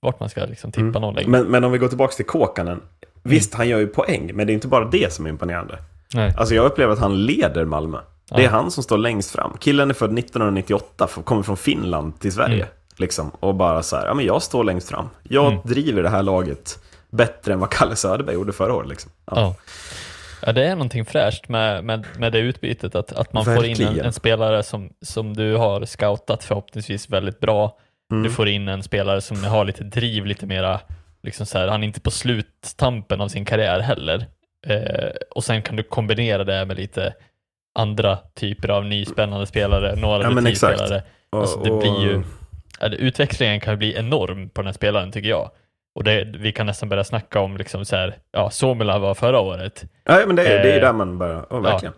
vart 0.00 0.20
man 0.20 0.28
ska 0.28 0.44
liksom 0.44 0.72
tippa 0.72 0.82
Mm. 0.88 1.00
någon 1.02 1.14
längre. 1.14 1.28
Men, 1.30 1.44
men 1.46 1.64
om 1.64 1.72
vi 1.72 1.78
går 1.78 1.88
tillbaka 1.88 2.12
till 2.12 2.26
Kåkanen. 2.26 2.80
Visst, 3.22 3.54
han 3.54 3.68
gör 3.68 3.78
ju 3.78 3.86
poäng, 3.86 4.30
men 4.34 4.46
det 4.46 4.52
är 4.52 4.54
inte 4.54 4.68
bara 4.68 4.84
det 4.84 5.12
som 5.12 5.26
är 5.26 5.30
imponerande. 5.30 5.78
Nej. 6.14 6.34
Alltså 6.36 6.54
jag 6.54 6.64
upplever 6.66 6.92
att 6.92 6.98
han 6.98 7.24
leder 7.26 7.64
Malmö. 7.64 7.98
Det 8.30 8.34
är 8.34 8.40
Ja. 8.40 8.50
han 8.50 8.70
som 8.70 8.82
står 8.82 8.98
längst 8.98 9.30
fram. 9.30 9.56
Killen 9.60 9.90
är 9.90 9.94
född 9.94 10.18
1998, 10.18 11.08
f- 11.10 11.18
kommer 11.24 11.42
från 11.42 11.56
Finland 11.56 12.20
till 12.20 12.32
Sverige. 12.32 12.54
Mm. 12.56 12.68
Liksom, 12.98 13.30
och 13.40 13.54
bara 13.54 13.82
så 13.82 13.96
här, 13.96 14.06
ja 14.06 14.14
men 14.14 14.24
jag 14.24 14.42
står 14.42 14.64
längst 14.64 14.88
fram. 14.88 15.08
Jag 15.22 15.46
Mm. 15.52 15.60
driver 15.64 16.02
det 16.02 16.08
här 16.08 16.22
laget 16.22 16.78
bättre 17.10 17.52
än 17.52 17.60
vad 17.60 17.70
Kalle 17.70 17.96
Söderberg 17.96 18.34
gjorde 18.34 18.52
förra 18.52 18.74
året. 18.74 18.88
Liksom. 18.88 19.10
Ja. 19.24 19.36
Ja. 19.36 19.54
ja, 20.42 20.52
det 20.52 20.64
är 20.64 20.70
någonting 20.70 21.04
fräscht 21.04 21.48
med, 21.48 21.84
med, 21.84 22.06
med 22.18 22.32
det 22.32 22.38
utbytet, 22.38 22.94
att, 22.94 23.12
att 23.12 23.32
man 23.32 23.44
får 23.44 23.64
in 23.64 23.72
en, 23.72 23.78
Verkligen. 23.78 24.06
en 24.06 24.12
spelare 24.12 24.62
som, 24.62 24.90
som 25.02 25.34
du 25.34 25.56
har 25.56 25.84
scoutat 25.84 26.44
förhoppningsvis 26.44 27.10
väldigt 27.10 27.40
bra. 27.40 27.78
Mm. 28.10 28.22
Du 28.22 28.30
får 28.30 28.48
in 28.48 28.68
en 28.68 28.82
spelare 28.82 29.20
som 29.20 29.44
har 29.44 29.64
lite 29.64 29.84
driv, 29.84 30.26
lite 30.26 30.46
mera, 30.46 30.80
liksom 31.22 31.46
så 31.46 31.58
här, 31.58 31.68
han 31.68 31.82
är 31.82 31.86
inte 31.86 32.00
på 32.00 32.10
sluttampen 32.10 33.20
av 33.20 33.28
sin 33.28 33.44
karriär 33.44 33.80
heller. 33.80 34.26
Eh, 34.66 35.10
och 35.30 35.44
sen 35.44 35.62
kan 35.62 35.76
du 35.76 35.82
kombinera 35.82 36.44
det 36.44 36.64
med 36.64 36.76
lite 36.76 37.14
andra 37.78 38.18
typer 38.34 38.68
av 38.68 38.84
nyspännande 38.84 39.46
spelare, 39.46 39.96
några 39.96 40.22
Ja, 40.22 40.30
rutinspelare. 40.30 41.02
Alltså, 41.30 41.60
det 41.60 41.70
blir 41.70 42.02
ju, 42.02 42.22
ja, 42.80 42.88
utväxlingen 42.88 43.60
kan 43.60 43.78
bli 43.78 43.96
enorm 43.96 44.48
på 44.48 44.60
den 44.60 44.66
här 44.66 44.72
spelaren 44.72 45.12
tycker 45.12 45.28
jag. 45.28 45.50
Och 45.96 46.04
det, 46.04 46.34
vi 46.38 46.52
kan 46.52 46.66
nästan 46.66 46.88
börja 46.88 47.04
snacka 47.04 47.40
om 47.40 47.56
liksom 47.56 47.84
så 47.84 47.96
här, 47.96 48.16
ja, 48.32 48.50
Somela 48.50 48.98
var 48.98 49.14
förra 49.14 49.40
året. 49.40 49.84
Ja, 50.04 50.22
men 50.26 50.36
det 50.36 50.46
är, 50.46 50.62
det 50.62 50.72
är 50.72 50.76
Eh, 50.76 50.80
där 50.80 50.92
man 50.92 51.18
börjar. 51.18 51.46
Oh, 51.50 51.60
verkligen. 51.62 51.94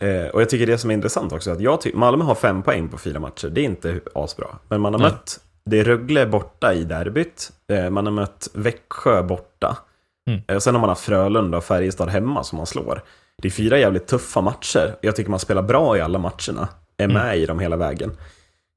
Eh, 0.00 0.26
och 0.26 0.40
jag 0.40 0.48
tycker 0.48 0.66
det 0.66 0.78
som 0.78 0.90
är 0.90 0.94
intressant 0.94 1.32
också 1.32 1.50
att 1.50 1.60
jag 1.60 1.78
Malmö 1.94 2.24
har 2.24 2.34
fem 2.34 2.62
poäng 2.62 2.88
på 2.88 2.98
fyra 2.98 3.20
matcher. 3.20 3.48
Det 3.48 3.60
är 3.60 3.64
inte 3.64 4.00
asbra. 4.14 4.46
Men 4.68 4.80
man 4.80 4.94
har 4.94 5.00
Nej. 5.00 5.10
mött, 5.10 5.40
det 5.70 5.80
är 5.80 5.84
Rögle 5.84 6.26
borta 6.26 6.74
i 6.74 6.84
derbyt. 6.84 7.50
Eh, 7.72 7.90
man 7.90 8.06
har 8.06 8.12
mött 8.12 8.48
Växjö 8.54 9.22
borta. 9.22 9.76
Mm. 10.28 10.40
Eh, 10.48 10.58
sen 10.58 10.74
har 10.74 10.80
man 10.80 10.88
haft 10.88 11.04
Frölunda 11.04 11.58
och 11.58 11.64
Färjestad 11.64 12.08
hemma 12.08 12.44
som 12.44 12.56
man 12.56 12.66
slår. 12.66 13.02
Det 13.42 13.48
är 13.48 13.52
fyra 13.52 13.78
jävligt 13.78 14.06
tuffa 14.06 14.40
matcher. 14.40 14.96
Jag 15.00 15.16
tycker 15.16 15.30
man 15.30 15.40
spelar 15.40 15.62
bra 15.62 15.96
i 15.96 16.00
alla 16.00 16.18
matcherna. 16.18 16.68
Är 16.96 17.04
Mm. 17.04 17.16
med 17.16 17.38
i 17.38 17.46
dem 17.46 17.58
hela 17.58 17.76
vägen. 17.76 18.10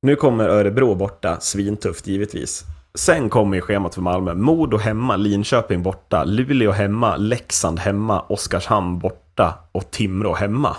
Nu 0.02 0.16
kommer 0.16 0.50
Örebro 0.50 0.96
borta, 0.96 1.40
svintufft 1.40 2.08
givetvis. 2.08 2.66
Sen 2.98 3.30
kommer 3.30 3.56
ju 3.56 3.62
schemat 3.62 3.96
för 3.96 4.02
Malmö. 4.02 4.34
Modo 4.34 4.78
hemma, 4.78 5.16
Linköping 5.16 5.84
borta, 5.84 6.24
Luleå 6.24 6.72
hemma, 6.72 7.16
Leksand 7.16 7.80
hemma, 7.80 8.20
Oskarshamn 8.20 9.00
borta 9.00 9.54
och 9.72 9.92
Timrå 9.92 10.34
hemma. 10.34 10.76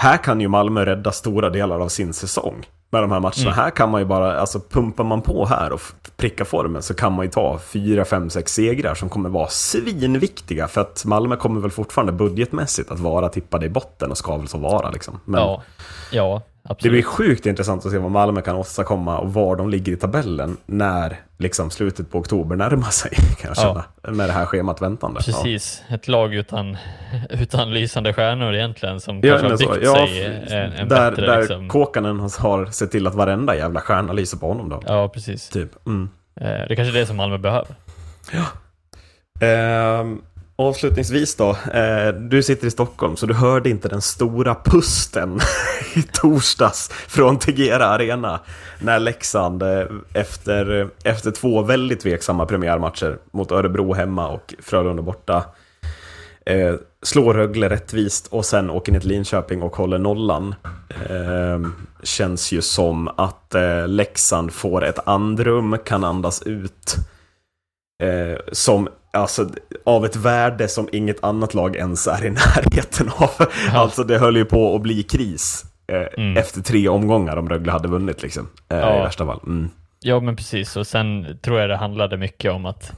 Här 0.00 0.16
kan 0.16 0.40
ju 0.40 0.48
Malmö 0.48 0.84
rädda 0.84 1.12
stora 1.12 1.50
delar 1.50 1.80
av 1.80 1.88
sin 1.88 2.12
säsong 2.12 2.66
med 2.90 3.02
de 3.02 3.10
här 3.10 3.20
matcherna. 3.20 3.42
Mm. 3.42 3.54
Här 3.54 3.70
kan 3.70 3.90
man 3.90 4.00
ju 4.00 4.06
bara, 4.06 4.40
alltså 4.40 4.60
pumpar 4.60 5.04
man 5.04 5.22
på 5.22 5.46
här 5.46 5.72
och 5.72 5.80
prickar 6.16 6.44
formen 6.44 6.82
så 6.82 6.94
kan 6.94 7.12
man 7.12 7.24
ju 7.24 7.30
ta 7.30 7.58
fyra, 7.58 8.04
fem, 8.04 8.30
sex 8.30 8.54
segrar 8.54 8.94
som 8.94 9.08
kommer 9.08 9.28
vara 9.28 9.48
svinviktiga 9.48 10.68
för 10.68 10.80
att 10.80 11.04
Malmö 11.04 11.36
kommer 11.36 11.60
väl 11.60 11.70
fortfarande 11.70 12.12
budgetmässigt 12.12 12.90
att 12.90 13.00
vara 13.00 13.28
tippade 13.28 13.66
i 13.66 13.68
botten 13.68 14.10
och 14.10 14.18
ska 14.18 14.36
väl 14.36 14.48
så 14.48 14.58
vara 14.58 14.90
liksom. 14.90 15.20
Men 15.24 15.40
Ja, 15.40 15.62
ja 16.12 16.42
det 16.72 16.88
absolut. 16.88 16.92
blir 16.92 17.02
sjukt 17.02 17.46
intressant 17.46 17.86
att 17.86 17.92
se 17.92 17.98
vad 17.98 18.10
Malmö 18.10 18.40
kan 18.42 18.56
åstadkomma 18.56 19.18
och 19.18 19.32
var 19.34 19.56
de 19.56 19.70
ligger 19.70 19.92
i 19.92 19.96
tabellen 19.96 20.56
när 20.66 21.20
liksom 21.38 21.70
slutet 21.70 22.10
på 22.10 22.18
oktober 22.18 22.56
närmar 22.56 22.90
sig. 22.90 23.10
Kan 23.40 23.54
jag 23.56 23.56
Ja. 23.56 23.84
känna, 24.02 24.16
med 24.16 24.28
det 24.28 24.32
här 24.32 24.46
schemat 24.46 24.82
väntande. 24.82 25.20
Ja. 25.26 25.32
Precis, 25.32 25.82
ett 25.88 26.08
lag 26.08 26.34
utan, 26.34 26.76
utan 27.30 27.74
lysande 27.74 28.12
stjärnor 28.12 28.54
egentligen 28.54 29.00
som 29.00 29.20
Ja, 29.22 29.38
kanske 29.38 29.46
har 29.48 29.56
så, 29.56 29.72
byggt 29.72 29.84
ja, 29.84 29.94
sig 30.06 30.24
en, 30.58 30.72
en 30.72 30.88
där 30.88 31.10
bättre 31.10 31.26
där 31.26 31.38
liksom. 31.38 31.68
Kåkanen 31.68 32.20
har 32.20 32.66
sett 32.70 32.90
till 32.90 33.06
att 33.06 33.14
varenda 33.14 33.56
jävla 33.56 33.80
stjärna 33.80 34.12
lyser 34.12 34.38
på 34.38 34.48
honom 34.48 34.68
då. 34.68 34.82
Ja, 34.86 35.08
precis. 35.08 35.48
Typ. 35.48 35.86
Mm. 35.86 36.08
Eh, 36.40 36.46
Det 36.46 36.50
är 36.72 36.74
kanske 36.76 36.96
är 36.96 37.00
det 37.00 37.06
som 37.06 37.16
Malmö 37.16 37.38
behöver. 37.38 37.74
Ehm, 39.40 40.22
avslutningsvis 40.68 41.34
då. 41.34 41.50
Eh, 41.50 42.08
du 42.08 42.42
sitter 42.42 42.66
i 42.66 42.70
Stockholm 42.70 43.16
så 43.16 43.26
du 43.26 43.34
hörde 43.34 43.70
inte 43.70 43.88
den 43.88 44.02
stora 44.02 44.56
pusten 44.64 45.40
i 45.94 46.02
torsdags 46.02 46.88
från 46.88 47.38
Tegera 47.38 47.86
Arena. 47.86 48.40
När 48.80 48.98
Leksand 48.98 49.62
eh, 49.62 49.84
efter, 50.12 50.80
eh, 50.80 50.86
efter 51.04 51.30
två 51.30 51.62
väldigt 51.62 52.00
tveksamma 52.00 52.46
premiärmatcher 52.46 53.18
mot 53.30 53.52
Örebro 53.52 53.94
hemma 53.94 54.28
och 54.28 54.54
Frölunda 54.62 55.02
borta 55.02 55.44
slår 57.02 57.34
Rögle 57.34 57.70
rättvist 57.70 58.26
och 58.26 58.44
sen 58.44 58.70
åker 58.70 58.92
ner 58.92 59.00
till 59.00 59.08
Linköping 59.08 59.62
och 59.62 59.76
håller 59.76 59.98
nollan. 59.98 60.54
Ehm, 61.10 61.74
känns 62.02 62.52
ju 62.52 62.62
som 62.62 63.08
att 63.08 63.54
eh, 63.54 63.88
Leksand 63.88 64.52
får 64.52 64.84
ett 64.84 65.08
andrum, 65.08 65.76
kan 65.84 66.04
andas 66.04 66.42
ut. 66.42 66.96
Som, 68.52 68.88
alltså, 69.12 69.48
av 69.84 70.04
ett 70.04 70.16
värde 70.16 70.68
som 70.68 70.88
inget 70.92 71.24
annat 71.24 71.54
lag 71.54 71.76
ens 71.76 72.06
är 72.06 72.24
i 72.24 72.30
närheten 72.30 73.10
av. 73.16 73.30
Alltså 73.74 74.04
det 74.04 74.18
höll 74.18 74.36
ju 74.36 74.44
på 74.44 74.74
att 74.76 74.82
bli 74.82 75.02
kris. 75.02 75.64
Eh, 75.92 76.22
Mm. 76.22 76.36
Efter 76.36 76.60
tre 76.62 76.88
omgångar 76.88 77.36
om 77.36 77.48
Rögle 77.48 77.72
hade 77.72 77.88
vunnit 77.88 78.22
liksom. 78.22 78.48
Eh, 78.70 78.78
Ja. 78.78 78.98
I 78.98 79.02
värsta 79.02 79.26
fall. 79.26 79.40
Mm. 79.46 79.70
Ja, 80.00 80.20
men 80.20 80.36
precis. 80.36 80.76
Och 80.76 80.86
sen 80.86 81.38
tror 81.42 81.60
jag 81.60 81.70
det 81.70 81.76
handlade 81.76 82.16
mycket 82.16 82.52
om 82.52 82.66
att 82.66 82.92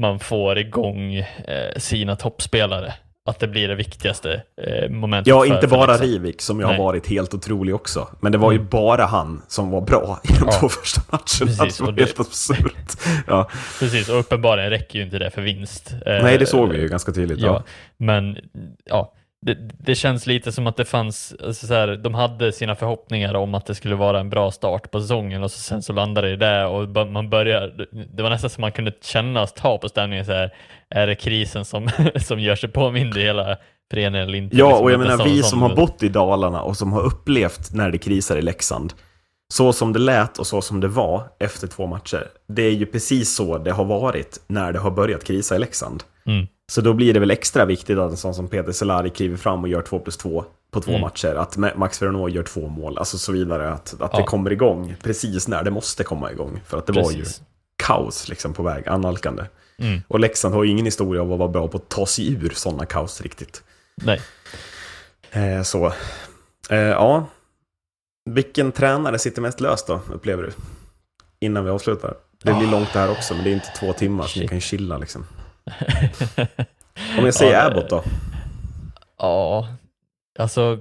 man 0.00 0.18
får 0.18 0.58
igång 0.58 1.14
eh, 1.14 1.76
sina 1.76 2.16
toppspelare. 2.16 2.94
Att 3.26 3.38
det 3.38 3.48
blir 3.48 3.68
det 3.68 3.74
viktigaste 3.74 4.42
eh, 4.62 4.88
momentet. 4.90 5.26
Ja, 5.26 5.40
för- 5.40 5.46
inte 5.46 5.60
för 5.68 5.76
bara 5.76 5.86
Leksand. 5.86 6.10
Rivik 6.10 6.42
som 6.42 6.60
ju 6.60 6.64
har 6.66 6.78
varit 6.78 7.06
helt 7.06 7.34
otrolig 7.34 7.74
också. 7.74 8.08
Men 8.20 8.32
det 8.32 8.38
var 8.38 8.52
ju 8.52 8.56
Mm. 8.58 8.68
bara 8.70 9.04
han 9.06 9.42
som 9.48 9.70
var 9.70 9.80
bra 9.80 10.20
i 10.24 10.28
de 10.32 10.38
Ja. 10.46 10.52
två 10.60 10.68
första 10.68 11.02
matcherna. 11.10 11.56
Precis, 11.58 11.78
det 11.78 11.84
var 11.84 11.92
det- 11.92 12.02
helt 12.02 12.20
absurt. 12.20 12.96
Ja. 13.26 13.50
Precis, 13.80 14.08
och 14.08 14.18
uppenbarligen 14.18 14.70
räcker 14.70 14.98
ju 14.98 15.04
inte 15.04 15.18
det 15.18 15.30
för 15.30 15.42
vinst. 15.42 15.92
Eh, 16.06 16.22
Nej, 16.22 16.38
det 16.38 16.46
såg 16.46 16.68
vi 16.72 16.80
ju 16.80 16.88
ganska 16.88 17.12
tydligt. 17.12 17.38
Ja, 17.38 17.46
Ja. 17.46 17.62
men 17.96 18.36
ja, 18.84 19.12
det, 19.46 19.54
det 19.78 19.94
känns 19.94 20.26
lite 20.26 20.52
som 20.52 20.66
att 20.66 20.76
det 20.76 20.84
fanns, 20.84 21.34
alltså 21.44 21.66
så 21.66 21.74
här, 21.74 21.96
de 21.96 22.14
hade 22.14 22.52
sina 22.52 22.74
förhoppningar 22.74 23.34
om 23.34 23.54
att 23.54 23.66
det 23.66 23.74
skulle 23.74 23.94
vara 23.94 24.20
en 24.20 24.30
bra 24.30 24.50
start 24.50 24.90
på 24.90 25.00
säsongen 25.00 25.42
och 25.42 25.50
så, 25.50 25.58
sen 25.58 25.82
så 25.82 25.92
landade 25.92 26.30
det 26.30 26.36
där 26.36 26.66
och 26.66 26.88
ba- 26.88 27.04
man 27.04 27.30
börjar, 27.30 27.86
det 28.14 28.22
var 28.22 28.30
nästan 28.30 28.50
som 28.50 28.60
man 28.60 28.72
kunde 28.72 28.92
känna 29.02 29.42
och 29.42 29.54
ta 29.54 29.78
på 29.78 29.88
stämningen 29.88 30.24
så 30.24 30.32
här, 30.32 30.54
är 30.90 31.06
det 31.06 31.14
krisen 31.14 31.64
som, 31.64 31.90
som 32.26 32.40
gör 32.40 32.56
sig 32.56 32.68
påmind 32.68 33.16
i 33.16 33.20
hela 33.20 33.56
föreningen 33.90 34.28
eller 34.28 34.38
inte? 34.38 34.56
Ja, 34.56 34.66
Liksom, 34.68 34.84
och 34.84 34.90
jag 34.92 35.00
det 35.00 35.04
menar 35.08 35.24
vi 35.24 35.42
som 35.42 35.62
har 35.62 35.76
bott 35.76 36.02
i 36.02 36.08
Dalarna 36.08 36.62
och 36.62 36.76
som 36.76 36.92
har 36.92 37.02
upplevt 37.02 37.74
när 37.74 37.90
det 37.90 37.98
krisar 37.98 38.36
i 38.36 38.42
Leksand. 38.42 38.92
Så 39.52 39.72
som 39.72 39.92
det 39.92 39.98
lät 39.98 40.38
och 40.38 40.46
så 40.46 40.62
som 40.62 40.80
det 40.80 40.88
var 40.88 41.22
efter 41.40 41.66
två 41.66 41.86
matcher. 41.86 42.26
Det 42.48 42.62
är 42.62 42.70
ju 42.72 42.86
precis 42.86 43.34
så 43.34 43.58
det 43.58 43.70
har 43.72 43.84
varit 43.84 44.40
när 44.46 44.72
det 44.72 44.78
har 44.78 44.90
börjat 44.90 45.24
krisa 45.24 45.56
i 45.56 45.58
Leksand. 45.58 46.02
Mm. 46.26 46.46
Så 46.72 46.80
då 46.80 46.92
blir 46.92 47.14
det 47.14 47.20
väl 47.20 47.30
extra 47.30 47.64
viktigt 47.64 47.98
att 47.98 48.10
en 48.10 48.16
sån 48.16 48.34
som 48.34 48.48
Peter 48.48 48.72
Solari 48.72 49.10
kliver 49.10 49.36
fram 49.36 49.62
och 49.62 49.68
gör 49.68 49.82
två 49.82 49.98
plus 49.98 50.16
två 50.16 50.44
på 50.70 50.80
två 50.80 50.90
Mm. 50.90 51.00
matcher. 51.00 51.34
Att 51.34 51.56
Ma- 51.56 51.76
Max 51.76 52.02
Veronneau 52.02 52.28
gör 52.28 52.42
två 52.42 52.68
mål, 52.68 52.98
alltså 52.98 53.18
så 53.18 53.32
vidare. 53.32 53.72
Att, 53.72 53.94
att 54.00 54.10
Ja. 54.12 54.18
det 54.18 54.24
kommer 54.24 54.52
igång 54.52 54.94
precis 55.02 55.48
när 55.48 55.62
det 55.62 55.70
måste 55.70 56.04
komma 56.04 56.32
igång. 56.32 56.60
För 56.66 56.78
att 56.78 56.86
det 56.86 56.92
var 56.92 57.10
ju 57.10 57.18
Precis. 57.18 57.42
kaos 57.82 58.28
liksom 58.28 58.52
på 58.54 58.62
väg, 58.62 58.88
annalkande. 58.88 59.44
Mm. 59.78 60.00
Och 60.08 60.20
Leksand 60.20 60.54
har 60.54 60.64
ju 60.64 60.70
ingen 60.70 60.84
historia 60.84 61.22
av 61.22 61.32
att 61.32 61.38
vara 61.38 61.48
bra 61.48 61.68
på 61.68 61.76
att 61.76 61.88
ta 61.88 62.06
sig 62.06 62.32
ur 62.32 62.50
sådana 62.54 62.86
kaos 62.86 63.20
riktigt. 63.20 63.62
Nej. 63.94 64.20
Eh, 65.30 65.62
så, 65.62 65.86
eh, 66.70 66.78
ja. 66.78 67.26
Vilken 68.30 68.72
tränare 68.72 69.18
sitter 69.18 69.42
mest 69.42 69.60
löst 69.60 69.86
då, 69.86 70.00
upplever 70.12 70.42
du? 70.42 70.50
Innan 71.40 71.64
vi 71.64 71.70
avslutar. 71.70 72.14
Det 72.42 72.52
blir 72.54 72.68
Ah. 72.68 72.70
långt 72.70 72.92
det 72.92 72.98
här 72.98 73.10
också, 73.10 73.34
men 73.34 73.44
det 73.44 73.50
är 73.50 73.54
inte 73.54 73.72
två 73.80 73.92
timmar 73.92 74.24
så 74.26 74.38
ni 74.38 74.42
Shit. 74.42 74.50
kan 74.50 74.60
chilla 74.60 74.98
liksom. 74.98 75.24
Om 77.18 77.24
jag 77.24 77.34
säger 77.34 77.52
Ja, 77.52 77.58
det- 77.60 77.66
Abbott 77.66 77.90
då? 77.90 78.04
Ja, 79.18 79.68
alltså. 80.38 80.78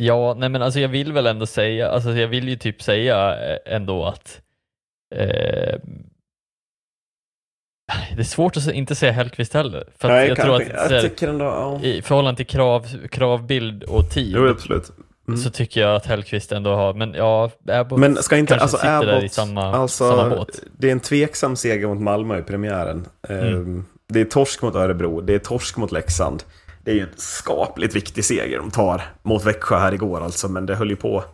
Ja, 0.00 0.34
nej 0.34 0.48
men 0.48 0.62
alltså 0.62 0.80
jag 0.80 0.88
vill 0.88 1.12
väl 1.12 1.26
ändå 1.26 1.46
säga, 1.46 1.90
alltså 1.90 2.10
jag 2.10 2.28
vill 2.28 2.48
ju 2.48 2.56
typ 2.56 2.82
säga 2.82 3.36
eh, 3.52 3.74
ändå 3.74 4.04
att 4.04 4.40
eh, 5.14 5.78
det 8.16 8.18
är 8.18 8.24
svårt 8.24 8.56
att 8.56 8.72
inte 8.72 8.94
säga 8.94 9.12
Hellkvist 9.12 9.54
heller. 9.54 9.84
För 9.96 10.10
att 10.10 10.28
jag 10.28 10.38
tror 10.40 10.56
att 10.56 10.68
jag 10.68 10.76
här, 10.76 11.24
ändå, 11.28 11.44
ja. 11.44 11.80
i 11.82 12.02
förhållande 12.02 12.36
till 12.36 12.46
krav, 12.46 13.06
kravbild 13.08 13.82
och 13.82 14.10
tid 14.10 14.32
Jo, 14.36 14.48
absolut. 14.48 14.90
Mm. 15.28 15.40
så 15.40 15.50
tycker 15.50 15.80
jag 15.80 15.96
att 15.96 16.06
Hellkvist 16.06 16.52
ändå 16.52 16.74
har, 16.74 16.94
men 16.94 17.14
ja, 17.14 17.50
Abbott 17.68 17.98
Men 18.00 18.16
ska 18.16 18.36
inte, 18.36 18.50
kanske 18.50 18.62
alltså 18.62 18.76
sitter 18.76 19.06
där 19.06 19.14
i 19.14 19.16
Abbott, 19.18 19.32
samma, 19.32 19.72
alltså, 19.72 20.08
samma 20.10 20.36
båt. 20.36 20.60
det 20.78 20.88
är 20.88 20.92
en 20.92 21.00
tveksam 21.00 21.56
seger 21.56 21.86
mot 21.86 22.00
Malmö 22.00 22.38
i 22.38 22.42
premiären. 22.42 23.06
Mm. 23.28 23.84
Det 24.08 24.20
är 24.20 24.24
torsk 24.24 24.62
mot 24.62 24.74
Örebro, 24.74 25.20
det 25.20 25.34
är 25.34 25.38
torsk 25.38 25.76
mot 25.76 25.92
Leksand. 25.92 26.42
Det 26.84 26.90
är 26.90 26.94
ju 26.94 27.00
en 27.00 27.08
skapligt 27.16 27.96
viktig 27.96 28.24
seger 28.24 28.58
de 28.58 28.70
tar 28.70 29.02
mot 29.22 29.44
Växjö 29.46 29.78
här 29.78 29.94
igår 29.94 30.20
alltså, 30.20 30.48
men 30.48 30.66
det 30.66 30.74
höll 30.74 30.90
ju 30.90 30.96
på. 30.96 31.24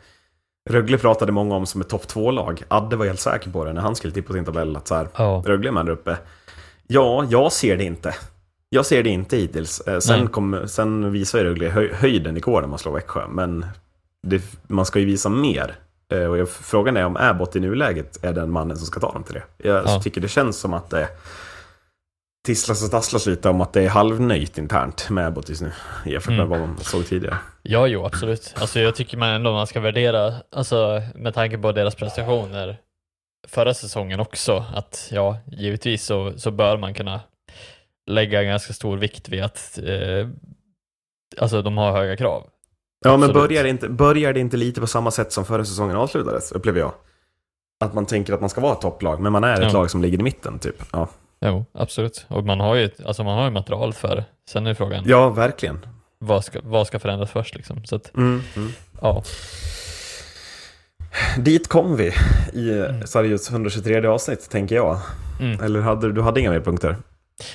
Rögle 0.70 0.98
pratade 0.98 1.32
många 1.32 1.54
om 1.54 1.66
som 1.66 1.80
ett 1.80 1.88
topp 1.88 2.08
två-lag. 2.08 2.62
Adde 2.68 2.96
var 2.96 3.06
helt 3.06 3.20
säker 3.20 3.50
på 3.50 3.64
det 3.64 3.72
när 3.72 3.80
han 3.80 3.96
skulle 3.96 4.12
tippa 4.12 4.32
sin 4.32 4.44
tabell, 4.44 4.76
att 4.76 4.88
så 4.88 4.94
här, 4.94 5.08
Ja, 5.16 5.42
Rögle 5.46 5.68
är 5.68 5.72
med 5.72 5.86
där 5.86 5.92
uppe. 5.92 6.16
Ja, 6.86 7.26
jag 7.30 7.52
ser 7.52 7.76
det 7.76 7.84
inte. 7.84 8.14
Jag 8.68 8.86
ser 8.86 9.02
det 9.02 9.08
inte 9.10 9.36
hittills. 9.36 9.80
Eh, 9.80 9.98
Sen, 9.98 10.28
kom, 10.28 10.62
sen 10.66 11.12
visar 11.12 11.38
ju 11.38 11.44
Rögle 11.44 11.68
höj, 11.68 11.92
höjden 11.94 12.36
igår 12.36 12.60
när 12.60 12.68
man 12.68 12.78
slår 12.78 12.92
Växjö, 12.92 13.26
men 13.28 13.66
det, 14.24 14.42
man 14.68 14.86
ska 14.86 14.98
ju 14.98 15.04
visa 15.04 15.28
mer. 15.28 15.74
Eh, 16.12 16.24
Och 16.24 16.38
jag, 16.38 16.48
frågan 16.48 16.96
är 16.96 17.04
om 17.04 17.16
Abbott 17.16 17.56
i 17.56 17.60
nuläget 17.60 18.24
är 18.24 18.32
den 18.32 18.50
mannen 18.50 18.76
som 18.76 18.86
ska 18.86 19.00
ta 19.00 19.12
dem 19.12 19.24
till 19.24 19.34
det. 19.34 19.42
Jag 19.68 19.84
Ja. 19.86 20.00
tycker 20.02 20.20
det 20.20 20.28
känns 20.28 20.58
som 20.58 20.74
att 20.74 20.90
det 20.90 21.08
tisslas 22.46 22.84
och 22.84 22.90
tasslas 22.90 23.26
lite 23.26 23.48
om 23.48 23.60
att 23.60 23.72
det 23.72 23.82
är 23.82 23.88
halvnöjt 23.88 24.58
internt 24.58 25.10
med 25.10 25.26
Abbott 25.26 25.48
just 25.48 25.62
nu. 25.62 25.72
Jämfört 26.06 26.28
med 26.30 26.38
Mm. 26.46 26.48
vad 26.48 26.60
man 26.60 26.78
såg 26.78 27.06
tidigare. 27.06 27.38
ja, 27.62 27.86
jo, 27.86 28.04
absolut. 28.06 28.54
Alltså 28.60 28.80
jag 28.80 28.94
tycker 28.94 29.16
man 29.16 29.28
ändå 29.28 29.52
man 29.52 29.66
ska 29.66 29.80
värdera, 29.80 30.34
alltså 30.52 31.02
med 31.14 31.34
tanke 31.34 31.58
på 31.58 31.72
deras 31.72 31.94
prestationer 31.94 32.76
förra 33.48 33.74
säsongen 33.74 34.20
också, 34.20 34.64
att 34.74 35.08
ja, 35.12 35.38
givetvis 35.46 36.04
så, 36.04 36.32
så 36.36 36.50
bör 36.50 36.76
man 36.76 36.94
kunna 36.94 37.20
lägga 38.10 38.42
ganska 38.42 38.72
stor 38.72 38.96
vikt 38.96 39.28
vid 39.28 39.42
att 39.42 39.78
eh, 39.78 40.28
alltså 41.38 41.62
de 41.62 41.78
har 41.78 41.92
höga 41.92 42.16
krav. 42.16 42.46
Ja, 43.04 43.16
men 43.16 43.32
börjar 43.32 43.62
det, 43.64 43.68
inte, 43.70 43.88
börjar 43.88 44.32
det 44.32 44.40
inte 44.40 44.56
lite 44.56 44.80
på 44.80 44.86
samma 44.86 45.10
sätt 45.10 45.32
som 45.32 45.44
förra 45.44 45.64
säsongen 45.64 45.96
avslutades, 45.96 46.52
upplever 46.52 46.80
jag? 46.80 46.92
Att 47.84 47.94
man 47.94 48.06
tänker 48.06 48.32
att 48.32 48.40
man 48.40 48.50
ska 48.50 48.60
vara 48.60 48.72
ett 48.72 48.80
topplag, 48.80 49.20
men 49.20 49.32
man 49.32 49.44
är 49.44 49.54
ett 49.54 49.60
Ja. 49.62 49.72
lag 49.72 49.90
som 49.90 50.02
ligger 50.02 50.18
i 50.18 50.22
mitten, 50.22 50.58
typ. 50.58 50.82
Ja, 50.92 51.08
Jo, 51.40 51.64
absolut. 51.74 52.26
Och 52.28 52.44
man 52.44 52.60
har 52.60 52.74
ju, 52.74 52.90
alltså 53.06 53.24
man 53.24 53.38
har 53.38 53.44
ju 53.44 53.50
material 53.50 53.92
för 53.92 54.16
det. 54.16 54.24
Sen 54.50 54.66
är 54.66 54.74
frågan, 54.74 55.04
ja 55.06 55.28
verkligen. 55.30 55.86
vad, 56.18 56.44
ska, 56.44 56.58
vad 56.62 56.86
ska 56.86 56.98
förändras 56.98 57.30
först 57.30 57.54
liksom? 57.54 57.84
Så 57.84 57.96
att, 57.96 58.14
Mm, 58.16 58.42
mm. 58.56 58.70
ja. 59.00 59.22
Dit 61.38 61.68
kom 61.68 61.96
vi 61.96 62.12
i 62.52 62.72
mm. 62.78 63.06
Sarjus 63.06 63.50
123 63.50 64.06
avsnitt, 64.06 64.50
tänker 64.50 64.76
jag. 64.76 64.98
Mm. 65.40 65.64
Eller 65.64 65.80
hade 65.80 66.12
du 66.12 66.20
hade 66.22 66.40
inga 66.40 66.50
mer 66.50 66.60
punkter? 66.60 66.96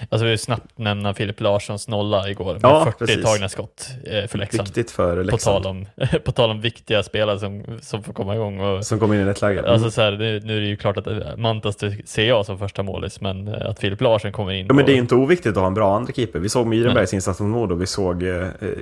Alltså 0.10 0.24
vi 0.26 0.30
vill 0.30 0.40
snabbt 0.40 0.78
nämna 0.78 1.14
Filip 1.14 1.40
Larssons 1.42 1.88
nolla 1.88 2.30
igår 2.30 2.54
med 2.54 2.60
Ja, 2.64 2.86
40 2.86 2.98
precis. 2.98 3.26
tagna 3.26 3.50
skott 3.50 3.88
eh, 4.06 4.28
för 4.28 4.38
Leksand. 4.38 4.68
Viktigt 4.68 4.92
för 4.92 5.16
På 5.16 5.22
Leksand. 5.22 5.64
tal, 5.64 5.72
om, 5.72 5.86
på 6.26 6.32
tal 6.32 6.50
om 6.52 6.62
viktiga 6.62 7.04
spelare 7.04 7.40
som, 7.40 7.64
som 7.82 8.04
får 8.04 8.14
komma 8.14 8.36
igång. 8.36 8.60
Och, 8.60 8.86
Som 8.86 9.00
kom 9.00 9.14
in 9.14 9.28
i 9.28 9.30
ett 9.30 9.42
läge. 9.42 9.60
Mm. 9.60 9.72
Alltså 9.72 9.92
så 9.92 10.02
här, 10.02 10.12
nu, 10.12 10.40
nu 10.44 10.58
är 10.58 10.62
det 10.62 10.68
ju 10.68 10.76
klart 10.78 10.98
att 10.98 11.08
eh, 11.08 11.18
Mantas 11.38 11.78
ser 12.06 12.24
jag 12.28 12.46
som 12.46 12.58
första 12.60 12.84
målis, 12.84 13.22
men 13.22 13.48
eh, 13.48 13.70
att 13.70 13.80
Filip 13.80 14.02
Larsson 14.02 14.32
kommer 14.32 14.52
in 14.54 14.66
Ja, 14.68 14.74
men 14.74 14.86
det 14.86 14.92
är 14.94 14.98
inte 14.98 15.16
oviktigt 15.16 15.52
att 15.52 15.58
ha 15.58 15.68
en 15.68 15.74
bra 15.74 15.96
andra 15.96 16.14
keeper. 16.14 16.40
Vi 16.40 16.50
såg 16.50 16.68
Myrenbergs 16.68 17.14
insats 17.14 17.40
mot 17.40 17.50
Modo, 17.50 17.76
vi 17.76 17.88
såg 17.88 18.24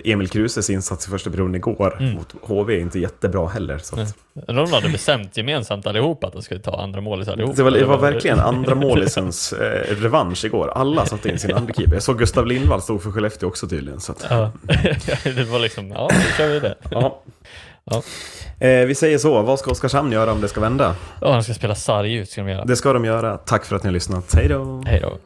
Emil 0.05 0.29
Kruses 0.29 0.69
insats 0.69 1.07
i 1.07 1.09
första 1.09 1.29
perioden 1.29 1.55
igår 1.55 1.97
Mm. 1.99 2.13
mot 2.15 2.35
HV, 2.41 2.79
inte 2.79 2.99
jättebra 2.99 3.47
heller. 3.47 3.77
Så 3.77 3.99
att, 3.99 4.15
de 4.47 4.71
hade 4.71 4.89
bestämt 4.89 5.37
gemensamt 5.37 5.87
allihop 5.87 6.23
att 6.23 6.33
de 6.33 6.41
skulle 6.41 6.59
ta 6.59 6.81
andra 6.81 7.01
målis 7.01 7.27
allihop. 7.27 7.55
det 7.55 7.63
var, 7.63 7.71
det 7.71 7.85
var 7.85 7.97
verkligen 7.97 8.39
andra 8.39 8.75
målisens 8.75 9.53
eh, 9.61 9.95
revansch 10.01 10.45
igår. 10.45 10.71
Alla 10.91 11.05
satte 11.05 11.29
in 11.29 11.39
sin 11.39 11.53
andra 11.55 11.73
keeper. 11.73 11.93
Jag 11.93 12.03
såg 12.03 12.19
Gustav 12.19 12.47
Lindvall 12.47 12.81
stod 12.81 13.03
för 13.03 13.11
Skellefteå 13.11 13.49
också 13.49 13.67
tydligen. 13.67 13.99
Så 13.99 14.11
att, 14.11 14.25
Ja, 14.29 14.51
det 15.23 15.43
var 15.43 15.59
liksom, 15.59 15.87
ja, 15.91 16.09
då 16.11 16.19
kör 16.37 16.49
vi 16.49 16.59
det. 16.59 16.75
ja. 16.91 17.21
Ja. 17.91 18.01
Eh, 18.67 18.85
vi 18.85 18.95
säger 18.95 19.17
så, 19.17 19.41
vad 19.41 19.59
ska 19.59 19.71
Oskarshamn 19.71 20.11
göra 20.11 20.31
om 20.31 20.41
det 20.41 20.47
ska 20.47 20.61
vända? 20.61 20.95
Ja, 21.21 21.27
de 21.27 21.43
ska 21.43 21.53
spela 21.53 21.75
sarg 21.75 22.13
ut 22.15 22.29
ska 22.29 22.41
de 22.41 22.49
göra. 22.49 22.65
Det 22.65 22.75
ska 22.75 22.93
de 22.93 23.05
göra. 23.05 23.37
Tack 23.37 23.65
för 23.65 23.75
att 23.75 23.83
ni 23.83 23.87
har 23.87 23.93
lyssnat. 23.93 24.33
Hej 24.35 24.47
då! 24.47 24.83
Hej 24.85 24.99
då. 25.01 25.17